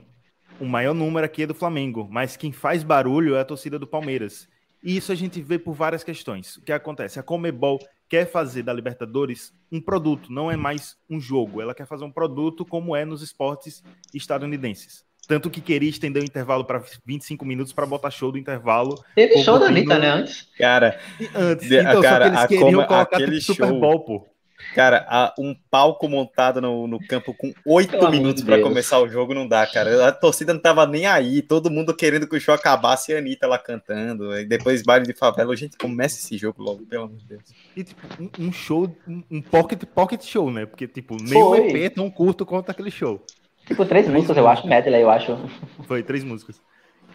o 0.61 0.67
maior 0.67 0.95
número 0.95 1.25
aqui 1.25 1.45
é 1.45 1.47
do 1.47 1.55
Flamengo, 1.55 2.07
mas 2.11 2.37
quem 2.37 2.53
faz 2.53 2.83
barulho 2.83 3.37
é 3.37 3.41
a 3.41 3.45
torcida 3.45 3.79
do 3.79 3.87
Palmeiras. 3.87 4.49
E 4.83 4.97
isso 4.97 5.11
a 5.11 5.15
gente 5.15 5.41
vê 5.41 5.59
por 5.59 5.73
várias 5.73 6.05
questões. 6.05 6.57
O 6.57 6.63
que 6.63 6.73
acontece? 6.73 7.19
A 7.19 7.23
Comebol 7.23 7.79
quer 8.09 8.31
fazer 8.31 8.63
da 8.63 8.73
Libertadores 8.73 9.53
um 9.71 9.81
produto, 9.81 10.33
não 10.33 10.51
é 10.51 10.57
mais 10.57 10.97
um 11.09 11.21
jogo. 11.21 11.61
Ela 11.61 11.75
quer 11.75 11.87
fazer 11.87 12.05
um 12.05 12.11
produto 12.11 12.65
como 12.65 12.97
é 12.97 13.05
nos 13.05 13.23
esportes 13.23 13.83
estadunidenses. 14.15 15.07
Tanto 15.27 15.51
que 15.51 15.61
queria 15.61 15.91
estender 15.91 16.23
o 16.23 16.25
intervalo 16.25 16.65
para 16.65 16.83
25 17.05 17.45
minutos 17.45 17.71
para 17.73 17.85
botar 17.85 18.11
show 18.11 18.33
do 18.33 18.39
intervalo. 18.39 18.99
Teve 19.15 19.43
show 19.45 19.59
da 19.59 19.67
Anitta, 19.67 19.99
né? 19.99 20.09
Antes. 20.09 20.49
Cara, 20.57 20.99
antes. 21.35 21.71
Então, 21.71 22.01
cara, 22.01 22.35
só 22.35 22.47
que 22.47 22.55
eles 22.55 22.65
queriam 22.65 22.87
colocar 22.87 23.19
tipo, 23.19 23.41
Super 23.43 23.73
Bowl, 23.75 24.01
pô. 24.01 24.27
Cara, 24.75 25.35
um 25.39 25.55
palco 25.71 26.09
montado 26.09 26.61
no, 26.61 26.87
no 26.87 26.99
campo 26.99 27.35
com 27.35 27.53
oito 27.67 28.11
minutos 28.11 28.43
para 28.43 28.61
começar 28.61 29.01
o 29.01 29.09
jogo 29.09 29.35
não 29.35 29.47
dá, 29.47 29.67
cara. 29.67 30.09
A 30.09 30.13
torcida 30.13 30.53
não 30.53 30.61
tava 30.61 30.87
nem 30.87 31.07
aí, 31.07 31.43
todo 31.43 31.71
mundo 31.71 31.95
querendo 31.95 32.29
que 32.29 32.37
o 32.37 32.41
show 32.41 32.55
acabasse 32.55 33.11
e 33.11 33.15
a 33.15 33.19
Anitta 33.19 33.47
lá 33.47 33.59
cantando. 33.59 34.37
E 34.39 34.45
depois 34.45 34.83
baile 34.83 35.07
de 35.07 35.15
favela. 35.15 35.57
Gente, 35.57 35.77
começa 35.77 36.19
esse 36.19 36.37
jogo 36.37 36.63
logo, 36.63 36.87
pelo 36.87 37.05
amor 37.05 37.17
de 37.17 37.25
Deus. 37.25 37.43
E 37.77 37.83
tipo, 37.83 38.01
um, 38.39 38.53
show, 38.53 38.95
um 39.31 39.41
pocket, 39.41 39.85
pocket 39.85 40.23
show, 40.23 40.51
né? 40.51 40.67
Porque, 40.67 40.87
tipo, 40.87 41.17
nem 41.21 41.43
o 41.43 41.57
EP 41.57 41.75
é 41.85 41.91
tão 41.91 42.11
curto 42.11 42.45
quanto 42.45 42.71
aquele 42.71 42.91
show. 42.91 43.25
Tipo, 43.67 43.85
três, 43.85 44.07
três 44.07 44.09
músicas, 44.09 44.37
eu 44.37 44.49
acho, 44.49 44.67
medley, 44.67 45.03
eu 45.03 45.11
acho. 45.11 45.39
Foi, 45.87 46.03
três 46.03 46.25
músicas. 46.25 46.61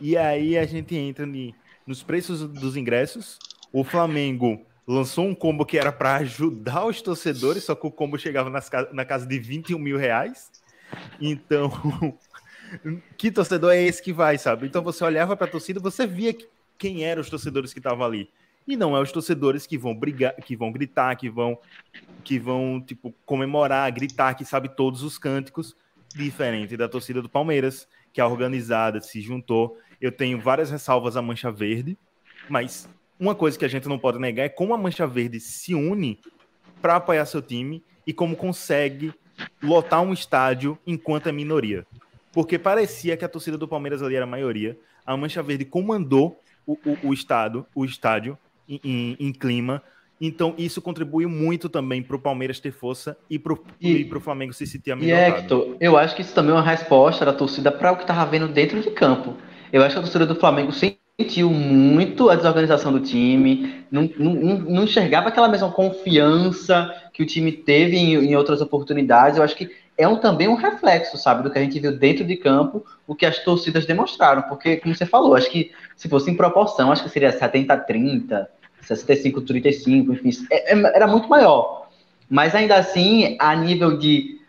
E 0.01 0.17
aí 0.17 0.57
a 0.57 0.65
gente 0.65 0.95
entra 0.95 1.25
ni, 1.25 1.55
nos 1.85 2.03
preços 2.03 2.47
dos 2.47 2.75
ingressos. 2.75 3.37
O 3.71 3.83
Flamengo 3.83 4.61
lançou 4.87 5.25
um 5.25 5.35
combo 5.35 5.65
que 5.65 5.77
era 5.77 5.91
para 5.91 6.15
ajudar 6.17 6.85
os 6.85 7.01
torcedores, 7.01 7.63
só 7.63 7.75
que 7.75 7.87
o 7.87 7.91
combo 7.91 8.17
chegava 8.17 8.49
nas, 8.49 8.69
na 8.91 9.05
casa 9.05 9.25
de 9.25 9.39
21 9.39 9.79
mil 9.79 9.97
reais. 9.97 10.51
Então, 11.19 11.71
que 13.17 13.31
torcedor 13.31 13.73
é 13.73 13.81
esse 13.81 14.01
que 14.01 14.13
vai, 14.13 14.37
sabe? 14.37 14.67
Então 14.67 14.83
você 14.83 15.03
olhava 15.03 15.35
para 15.35 15.47
a 15.47 15.51
torcida, 15.51 15.79
você 15.79 16.05
via 16.05 16.35
quem 16.77 17.03
eram 17.03 17.21
os 17.21 17.29
torcedores 17.29 17.73
que 17.73 17.79
estavam 17.79 18.05
ali. 18.05 18.29
E 18.67 18.77
não 18.77 18.95
é 18.95 19.01
os 19.01 19.11
torcedores 19.11 19.67
que 19.67 19.77
vão 19.77 19.93
brigar, 19.93 20.35
que 20.35 20.55
vão 20.55 20.71
gritar, 20.71 21.15
que 21.15 21.29
vão 21.29 21.57
que 22.23 22.39
vão 22.39 22.81
tipo 22.81 23.13
comemorar, 23.25 23.91
gritar, 23.91 24.33
que 24.35 24.45
sabe 24.45 24.69
todos 24.69 25.03
os 25.03 25.17
cânticos, 25.17 25.75
diferente 26.15 26.77
da 26.77 26.87
torcida 26.87 27.21
do 27.21 27.27
Palmeiras, 27.27 27.87
que 28.13 28.21
é 28.21 28.25
organizada, 28.25 29.01
se 29.01 29.19
juntou. 29.19 29.77
Eu 29.99 30.11
tenho 30.11 30.39
várias 30.39 30.71
ressalvas 30.71 31.17
à 31.17 31.21
Mancha 31.21 31.51
Verde, 31.51 31.97
mas 32.49 32.87
uma 33.19 33.35
coisa 33.35 33.57
que 33.57 33.65
a 33.65 33.69
gente 33.69 33.87
não 33.87 33.97
pode 33.97 34.19
negar 34.19 34.45
é 34.45 34.49
como 34.49 34.73
a 34.73 34.77
Mancha 34.77 35.07
Verde 35.07 35.39
se 35.39 35.73
une 35.73 36.19
para 36.81 36.97
apoiar 36.97 37.25
seu 37.25 37.41
time 37.41 37.83
e 38.05 38.13
como 38.13 38.35
consegue 38.35 39.13
lotar 39.61 40.01
um 40.01 40.13
estádio 40.13 40.77
enquanto 40.85 41.27
é 41.27 41.31
minoria. 41.31 41.85
Porque 42.31 42.57
parecia 42.57 43.15
que 43.15 43.23
a 43.23 43.29
torcida 43.29 43.57
do 43.57 43.67
Palmeiras 43.67 44.01
ali 44.01 44.15
era 44.15 44.25
a 44.25 44.27
maioria. 44.27 44.77
A 45.05 45.15
Mancha 45.15 45.41
Verde 45.43 45.65
comandou 45.65 46.39
o, 46.65 46.73
o, 46.73 47.09
o 47.09 47.13
estado, 47.13 47.65
o 47.75 47.85
estádio 47.85 48.37
em, 48.67 48.79
em, 48.83 49.17
em, 49.19 49.31
clima. 49.31 49.81
Então, 50.19 50.55
isso 50.57 50.81
contribuiu 50.81 51.29
muito 51.29 51.69
também 51.69 52.01
para 52.01 52.15
o 52.15 52.19
Palmeiras 52.19 52.59
ter 52.59 52.71
força 52.71 53.17
e 53.29 53.37
para 53.37 53.53
o 53.53 54.21
Flamengo 54.21 54.53
se 54.53 54.65
sentir 54.65 54.91
amedrontado. 54.91 55.35
E 55.35 55.39
Hector, 55.39 55.77
eu 55.79 55.97
acho 55.97 56.15
que 56.15 56.21
isso 56.21 56.33
também 56.33 56.51
é 56.51 56.55
uma 56.55 56.63
resposta 56.63 57.25
da 57.25 57.33
torcida 57.33 57.71
para 57.71 57.91
o 57.91 57.97
que 57.97 58.03
estava 58.03 58.29
vendo 58.29 58.47
dentro 58.47 58.81
de 58.81 58.89
campo. 58.91 59.35
Eu 59.71 59.83
acho 59.83 59.95
que 59.95 59.99
a 59.99 60.03
torcida 60.03 60.25
do 60.25 60.35
Flamengo 60.35 60.71
sentiu 61.19 61.49
muito 61.49 62.29
a 62.29 62.35
desorganização 62.35 62.91
do 62.91 62.99
time, 62.99 63.85
não, 63.91 64.09
não, 64.17 64.33
não 64.59 64.83
enxergava 64.83 65.29
aquela 65.29 65.47
mesma 65.47 65.71
confiança 65.71 66.91
que 67.13 67.21
o 67.21 67.25
time 67.25 67.51
teve 67.51 67.95
em, 67.95 68.15
em 68.15 68.35
outras 68.35 68.61
oportunidades. 68.61 69.37
Eu 69.37 69.43
acho 69.43 69.55
que 69.55 69.69
é 69.95 70.07
um, 70.07 70.17
também 70.17 70.47
um 70.47 70.55
reflexo, 70.55 71.15
sabe, 71.17 71.43
do 71.43 71.51
que 71.51 71.59
a 71.59 71.61
gente 71.61 71.79
viu 71.79 71.95
dentro 71.95 72.25
de 72.25 72.35
campo, 72.35 72.83
o 73.05 73.13
que 73.13 73.27
as 73.27 73.37
torcidas 73.39 73.85
demonstraram. 73.85 74.41
Porque, 74.43 74.77
como 74.77 74.95
você 74.95 75.05
falou, 75.05 75.35
acho 75.35 75.51
que 75.51 75.71
se 75.95 76.09
fosse 76.09 76.31
em 76.31 76.35
proporção, 76.35 76.91
acho 76.91 77.03
que 77.03 77.09
seria 77.09 77.31
70-30, 77.31 78.47
65-35, 78.83 80.13
enfim, 80.13 80.47
é, 80.51 80.73
é, 80.73 80.95
era 80.95 81.05
muito 81.05 81.29
maior. 81.29 81.89
Mas 82.27 82.55
ainda 82.55 82.75
assim, 82.75 83.37
a 83.39 83.55
nível 83.55 83.99
de 83.99 84.39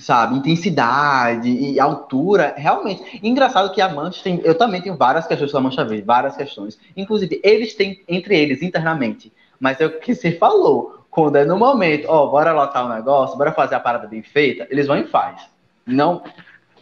sabe, 0.00 0.36
intensidade 0.36 1.48
e 1.48 1.78
altura, 1.78 2.54
realmente. 2.56 3.20
Engraçado 3.22 3.72
que 3.72 3.80
a 3.80 3.88
Mancha 3.88 4.22
tem, 4.22 4.40
eu 4.42 4.54
também 4.54 4.80
tenho 4.80 4.96
várias 4.96 5.26
questões 5.26 5.54
a 5.54 5.60
Mancha 5.60 5.84
Verde, 5.84 6.02
várias 6.02 6.36
questões. 6.36 6.78
Inclusive, 6.96 7.40
eles 7.44 7.74
têm 7.74 8.02
entre 8.08 8.38
eles 8.38 8.62
internamente, 8.62 9.32
mas 9.58 9.80
é 9.80 9.86
o 9.86 10.00
que 10.00 10.14
você 10.14 10.32
falou, 10.32 11.04
quando 11.10 11.36
é 11.36 11.44
no 11.44 11.56
momento, 11.56 12.06
ó, 12.08 12.26
bora 12.26 12.52
lotar 12.52 12.84
o 12.84 12.88
um 12.88 12.94
negócio, 12.94 13.36
bora 13.36 13.52
fazer 13.52 13.74
a 13.74 13.80
parada 13.80 14.06
bem 14.06 14.22
feita, 14.22 14.66
eles 14.70 14.86
vão 14.86 14.96
e 14.96 15.04
faz. 15.04 15.42
Não 15.86 16.22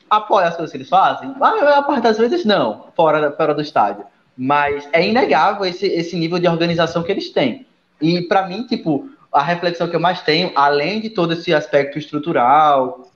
apoia 0.09 0.49
as 0.49 0.57
coisas 0.57 0.71
que 0.71 0.79
eles 0.79 0.89
fazem, 0.89 1.35
a 1.41 1.83
parte 1.83 2.03
das 2.03 2.19
vezes 2.19 2.45
não, 2.45 2.87
fora, 2.97 3.33
fora 3.33 3.55
do 3.55 3.61
estádio. 3.61 4.05
Mas 4.37 4.89
é 4.93 5.07
inegável 5.07 5.65
esse, 5.65 5.87
esse 5.87 6.17
nível 6.17 6.39
de 6.39 6.47
organização 6.47 7.03
que 7.03 7.11
eles 7.11 7.31
têm. 7.31 7.67
E 8.01 8.23
para 8.23 8.47
mim, 8.47 8.65
tipo, 8.65 9.11
a 9.33 9.43
reflexão 9.43 9.89
que 9.89 9.97
eu 9.97 10.01
mais 10.01 10.23
tenho, 10.23 10.53
além 10.55 11.01
de 11.01 11.11
todo 11.11 11.33
esse 11.33 11.53
aspecto 11.53 11.99
estrutural, 11.99 13.11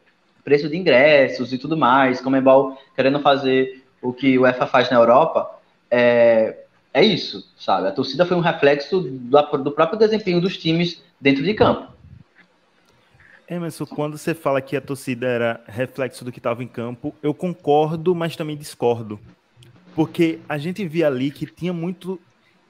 preço 0.44 0.68
de 0.68 0.76
ingressos 0.76 1.52
e 1.52 1.58
tudo 1.58 1.76
mais, 1.76 2.20
Comebol 2.20 2.78
querendo 2.94 3.20
fazer 3.20 3.84
o 4.00 4.12
que 4.12 4.38
o 4.38 4.46
EFA 4.46 4.66
faz 4.66 4.90
na 4.90 4.96
Europa, 4.96 5.58
é, 5.90 6.56
é 6.92 7.04
isso, 7.04 7.48
sabe? 7.56 7.88
A 7.88 7.92
torcida 7.92 8.26
foi 8.26 8.36
um 8.36 8.40
reflexo 8.40 9.00
do, 9.00 9.58
do 9.58 9.70
próprio 9.70 9.98
desempenho 9.98 10.40
dos 10.40 10.56
times 10.56 11.02
dentro 11.20 11.42
de 11.42 11.54
campo. 11.54 11.92
Emerson, 13.48 13.86
quando 13.86 14.16
você 14.16 14.34
fala 14.34 14.60
que 14.60 14.76
a 14.76 14.80
torcida 14.80 15.26
era 15.26 15.60
reflexo 15.66 16.24
do 16.24 16.32
que 16.32 16.38
estava 16.38 16.62
em 16.62 16.66
campo, 16.66 17.14
eu 17.22 17.34
concordo, 17.34 18.14
mas 18.14 18.34
também 18.34 18.56
discordo. 18.56 19.20
Porque 19.94 20.38
a 20.48 20.56
gente 20.56 20.86
via 20.86 21.06
ali 21.06 21.30
que 21.30 21.46
tinha 21.46 21.72
muito 21.72 22.18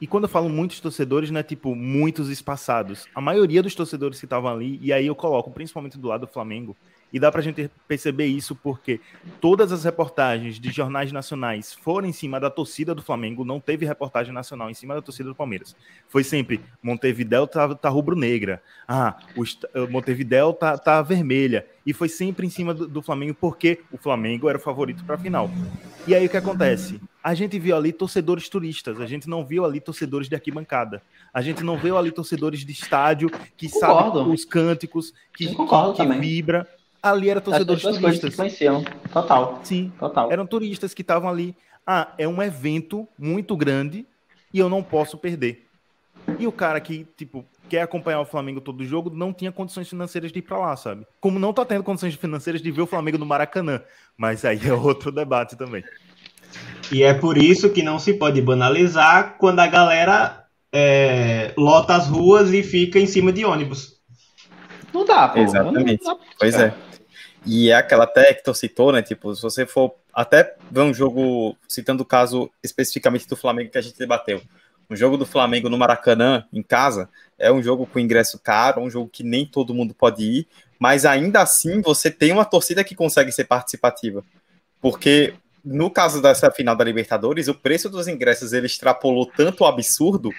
e 0.03 0.07
quando 0.09 0.25
eu 0.25 0.29
falo 0.29 0.49
muitos 0.49 0.81
torcedores, 0.81 1.31
não 1.31 1.39
é 1.39 1.45
tipo 1.45 1.77
muitos 1.77 2.29
espaçados. 2.29 3.07
A 3.15 3.21
maioria 3.21 3.63
dos 3.63 3.73
torcedores 3.73 4.19
que 4.19 4.27
estavam 4.27 4.51
ali, 4.51 4.81
e 4.83 4.93
aí 4.93 5.07
eu 5.07 5.15
coloco 5.15 5.49
principalmente 5.53 5.97
do 5.97 6.09
lado 6.09 6.23
do 6.23 6.27
Flamengo, 6.27 6.77
e 7.13 7.21
dá 7.21 7.31
pra 7.31 7.43
gente 7.43 7.71
perceber 7.87 8.27
isso 8.27 8.55
porque 8.55 9.01
todas 9.41 9.71
as 9.71 9.85
reportagens 9.85 10.59
de 10.59 10.71
jornais 10.71 11.13
nacionais 11.13 11.73
foram 11.73 12.09
em 12.09 12.13
cima 12.13 12.41
da 12.41 12.49
torcida 12.49 12.95
do 12.95 13.03
Flamengo, 13.03 13.45
não 13.45 13.61
teve 13.61 13.85
reportagem 13.85 14.33
nacional 14.33 14.71
em 14.71 14.75
cima 14.75 14.95
da 14.95 15.03
torcida 15.03 15.29
do 15.29 15.35
Palmeiras. 15.35 15.77
Foi 16.09 16.25
sempre 16.25 16.61
Montevidéu 16.83 17.47
tá, 17.47 17.75
tá 17.75 17.89
rubro-negra, 17.89 18.63
ah, 18.89 19.19
o 19.37 19.45
eh, 19.45 19.87
Montevidéu 19.89 20.53
tá, 20.53 20.79
tá 20.79 21.03
vermelha. 21.03 21.67
E 21.85 21.93
foi 21.93 22.09
sempre 22.09 22.47
em 22.47 22.51
cima 22.51 22.73
do, 22.73 22.87
do 22.87 23.03
Flamengo 23.03 23.37
porque 23.39 23.81
o 23.91 23.99
Flamengo 23.99 24.49
era 24.49 24.57
o 24.57 24.61
favorito 24.61 25.05
para 25.05 25.17
a 25.17 25.19
final. 25.19 25.51
E 26.07 26.15
aí 26.15 26.27
o 26.27 26.29
que 26.29 26.37
acontece? 26.37 27.01
A 27.23 27.35
gente 27.35 27.59
viu 27.59 27.77
ali 27.77 27.93
torcedores 27.93 28.49
turistas, 28.49 29.01
a 29.01 29.07
gente 29.07 29.29
não 29.29 29.45
viu 29.45 29.65
ali 29.65 29.81
torcedores 29.81 30.29
de 30.29 30.35
arquibancada. 30.35 31.03
A 31.35 31.43
gente 31.43 31.63
não 31.63 31.77
viu 31.77 31.97
ali 31.97 32.11
torcedores 32.11 32.65
de 32.65 32.73
estádio 32.73 33.31
que 33.57 33.69
sabem 33.69 34.29
os 34.29 34.45
cânticos, 34.45 35.13
que, 35.37 35.47
que, 35.47 35.95
que 35.97 36.07
vibra 36.19 36.69
ali 37.03 37.29
era 37.29 37.41
torcedores 37.41 37.85
As 37.85 37.99
turistas. 37.99 38.31
Que 38.31 38.37
conheciam. 38.37 38.85
Total. 39.13 39.61
Sim, 39.65 39.93
total. 39.99 40.31
Eram 40.31 40.47
turistas 40.47 40.95
que 40.95 41.03
estavam 41.03 41.29
ali. 41.29 41.55
Ah, 41.87 42.13
é 42.17 42.29
um 42.29 42.41
evento 42.41 43.09
muito 43.19 43.57
grande 43.57 44.07
e 44.55 44.59
eu 44.59 44.69
não 44.69 44.83
posso 44.83 45.19
perder. 45.19 45.67
E 46.39 46.47
o 46.47 46.53
cara 46.53 46.81
que, 46.81 47.07
tipo, 47.17 47.45
quer 47.69 47.83
acompanhar 47.83 48.21
o 48.21 48.25
Flamengo 48.25 48.61
todo 48.61 48.85
jogo 48.85 49.11
não 49.11 49.33
tinha 49.33 49.51
condições 49.51 49.89
financeiras 49.89 50.31
de 50.31 50.39
ir 50.39 50.43
para 50.43 50.59
lá, 50.59 50.77
sabe? 50.77 51.05
Como 51.21 51.39
não 51.39 51.53
tá 51.53 51.65
tendo 51.65 51.83
condições 51.83 52.15
financeiras 52.15 52.63
de 52.63 52.71
ver 52.71 52.83
o 52.83 52.87
Flamengo 52.87 53.19
no 53.19 53.27
Maracanã. 53.27 53.81
Mas 54.17 54.45
aí 54.45 54.61
é 54.65 54.73
outro 54.73 55.11
debate 55.11 55.57
também. 55.57 55.83
E 56.93 57.03
é 57.03 57.15
por 57.15 57.37
isso 57.37 57.71
que 57.71 57.83
não 57.83 57.99
se 57.99 58.15
pode 58.15 58.41
banalizar 58.41 59.37
quando 59.39 59.61
a 59.61 59.67
galera 59.67 60.45
é, 60.73 61.53
lota 61.57 61.95
as 61.95 62.07
ruas 62.07 62.53
e 62.53 62.63
fica 62.63 62.99
em 62.99 63.07
cima 63.07 63.33
de 63.33 63.45
ônibus. 63.45 64.01
Não 64.93 65.05
dá, 65.05 65.29
pô. 65.29 65.41
Exatamente. 65.41 66.05
Não 66.05 66.15
dá 66.15 66.25
Pois 66.39 66.55
é. 66.55 66.75
E 67.45 67.71
é 67.71 67.75
aquela 67.75 68.05
até 68.05 68.33
que 68.33 68.45
tu 68.45 68.55
citou, 68.55 68.93
né? 68.93 69.03
Tipo, 69.03 69.35
se 69.35 69.43
você 69.43 69.67
for 69.67 69.95
até 70.13 70.55
ver 70.71 70.81
um 70.81 70.95
jogo, 70.95 71.57
citando 71.69 72.03
o 72.03 72.07
caso 72.07 72.51
especificamente 72.63 73.29
do 73.29 73.37
Flamengo 73.37 73.71
que 73.71 73.79
a 73.79 73.83
gente 73.83 73.99
debateu. 73.99 74.41
Um 74.89 74.97
jogo 74.97 75.17
do 75.17 75.25
Flamengo 75.25 75.69
no 75.69 75.79
Maracanã, 75.79 76.45
em 76.53 76.63
casa, 76.63 77.09
é 77.39 77.51
um 77.51 77.63
jogo 77.63 77.87
com 77.87 77.99
ingresso 77.99 78.39
caro, 78.39 78.83
um 78.83 78.91
jogo 78.91 79.09
que 79.11 79.25
nem 79.25 79.47
todo 79.47 79.75
mundo 79.75 79.95
pode 79.95 80.23
ir, 80.23 80.49
mas 80.79 81.07
ainda 81.07 81.41
assim 81.41 81.81
você 81.81 82.11
tem 82.11 82.31
uma 82.31 82.45
torcida 82.45 82.85
que 82.85 82.95
consegue 82.95 83.33
ser 83.33 83.45
participativa. 83.45 84.23
Porque 84.81 85.35
no 85.65 85.91
caso 85.91 86.21
dessa 86.21 86.51
final 86.51 86.77
da 86.77 86.85
Libertadores, 86.85 87.49
o 87.49 87.55
preço 87.55 87.89
dos 87.89 88.07
ingressos 88.07 88.53
ele 88.53 88.67
extrapolou 88.67 89.27
tanto 89.27 89.63
o 89.63 89.67
absurdo 89.67 90.31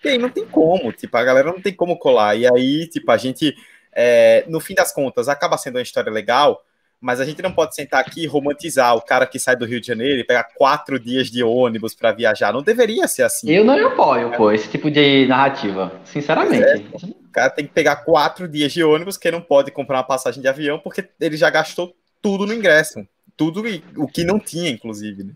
que 0.00 0.08
aí 0.08 0.18
não 0.18 0.30
tem 0.30 0.46
como, 0.46 0.92
tipo, 0.92 1.16
a 1.16 1.24
galera 1.24 1.52
não 1.52 1.60
tem 1.60 1.74
como 1.74 1.98
colar. 1.98 2.36
E 2.36 2.46
aí, 2.46 2.86
tipo, 2.86 3.10
a 3.10 3.16
gente 3.16 3.56
é, 3.92 4.44
no 4.48 4.60
fim 4.60 4.74
das 4.74 4.92
contas, 4.92 5.28
acaba 5.28 5.58
sendo 5.58 5.76
uma 5.76 5.82
história 5.82 6.10
legal, 6.10 6.62
mas 7.00 7.20
a 7.20 7.24
gente 7.24 7.40
não 7.42 7.52
pode 7.52 7.74
sentar 7.74 8.00
aqui 8.00 8.24
e 8.24 8.26
romantizar 8.26 8.96
o 8.96 9.00
cara 9.00 9.26
que 9.26 9.38
sai 9.38 9.54
do 9.54 9.64
Rio 9.64 9.80
de 9.80 9.86
Janeiro 9.86 10.20
e 10.20 10.24
pegar 10.24 10.48
quatro 10.56 10.98
dias 10.98 11.30
de 11.30 11.42
ônibus 11.44 11.94
para 11.94 12.12
viajar. 12.12 12.52
Não 12.52 12.62
deveria 12.62 13.06
ser 13.06 13.22
assim. 13.22 13.50
Eu 13.50 13.64
não 13.64 13.86
apoio, 13.86 14.32
pô, 14.36 14.50
esse 14.50 14.68
tipo 14.68 14.90
de 14.90 15.26
narrativa. 15.26 15.92
Sinceramente. 16.04 16.86
O 17.04 17.30
cara 17.30 17.50
tem 17.50 17.66
que 17.66 17.72
pegar 17.72 17.96
quatro 17.96 18.48
dias 18.48 18.72
de 18.72 18.82
ônibus, 18.82 19.16
que 19.16 19.30
não 19.30 19.40
pode 19.40 19.70
comprar 19.70 19.98
uma 19.98 20.04
passagem 20.04 20.42
de 20.42 20.48
avião, 20.48 20.78
porque 20.78 21.08
ele 21.20 21.36
já 21.36 21.48
gastou 21.50 21.94
tudo 22.20 22.46
no 22.46 22.54
ingresso. 22.54 23.06
Tudo 23.36 23.62
o 23.96 24.08
que 24.08 24.24
não 24.24 24.40
tinha, 24.40 24.70
inclusive. 24.70 25.22
né? 25.22 25.32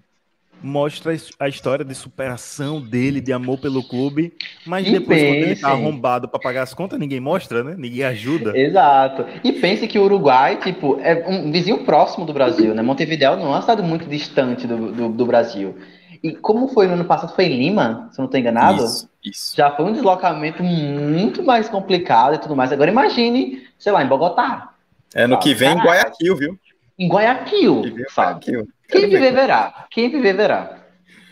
Mostra 0.62 1.12
a 1.40 1.48
história 1.48 1.84
de 1.84 1.94
superação 1.94 2.80
dele, 2.80 3.20
de 3.20 3.32
amor 3.32 3.58
pelo 3.58 3.82
clube, 3.82 4.32
mas 4.64 4.86
E 4.86 4.92
depois, 4.92 5.20
quando 5.20 5.34
ele 5.34 5.56
tá 5.56 5.70
arrombado 5.70 6.28
pra 6.28 6.38
pagar 6.38 6.62
as 6.62 6.72
contas, 6.72 6.98
ninguém 6.98 7.18
mostra, 7.18 7.64
né? 7.64 7.74
Ninguém 7.76 8.04
ajuda. 8.04 8.56
Exato. 8.56 9.26
E 9.42 9.52
pense 9.52 9.86
que 9.88 9.98
o 9.98 10.04
Uruguai, 10.04 10.56
tipo, 10.60 10.98
é 11.00 11.24
um 11.28 11.50
vizinho 11.50 11.84
próximo 11.84 12.24
do 12.24 12.32
Brasil, 12.32 12.74
né? 12.74 12.82
Montevideo 12.82 13.36
não 13.36 13.46
é 13.46 13.48
uma 13.48 13.60
cidade 13.60 13.82
muito 13.82 14.06
distante 14.06 14.66
do, 14.66 14.92
do, 14.92 15.08
do 15.08 15.26
Brasil. 15.26 15.76
E 16.22 16.32
como 16.36 16.68
foi 16.68 16.86
no 16.86 16.92
ano 16.92 17.04
passado, 17.04 17.34
foi 17.34 17.46
em 17.46 17.58
Lima, 17.58 18.08
se 18.12 18.20
eu 18.20 18.22
não 18.22 18.26
estou 18.26 18.38
enganado? 18.38 18.84
Isso, 18.84 19.08
isso. 19.24 19.56
Já 19.56 19.72
foi 19.72 19.84
um 19.84 19.92
deslocamento 19.92 20.62
muito 20.62 21.42
mais 21.42 21.68
complicado 21.68 22.36
e 22.36 22.38
tudo 22.38 22.54
mais. 22.54 22.70
Agora 22.70 22.90
imagine, 22.90 23.64
sei 23.76 23.90
lá, 23.90 24.04
em 24.04 24.06
Bogotá, 24.08 24.70
É 25.12 25.26
no 25.26 25.38
que 25.38 25.52
vem 25.54 25.70
em. 25.72 25.78
Guayaquil, 25.78 26.36
viu? 26.36 26.58
em 26.98 27.08
Guayaquil, 27.08 27.82
Que 27.82 27.90
vem 27.90 28.04
em 28.04 28.08
sabe? 28.08 28.46
Guayaquil. 28.46 28.68
Quem 28.92 29.08
viver 29.08 29.32
verá. 29.32 29.86
Quem 29.90 30.10
viver 30.10 30.36
verá. 30.36 30.78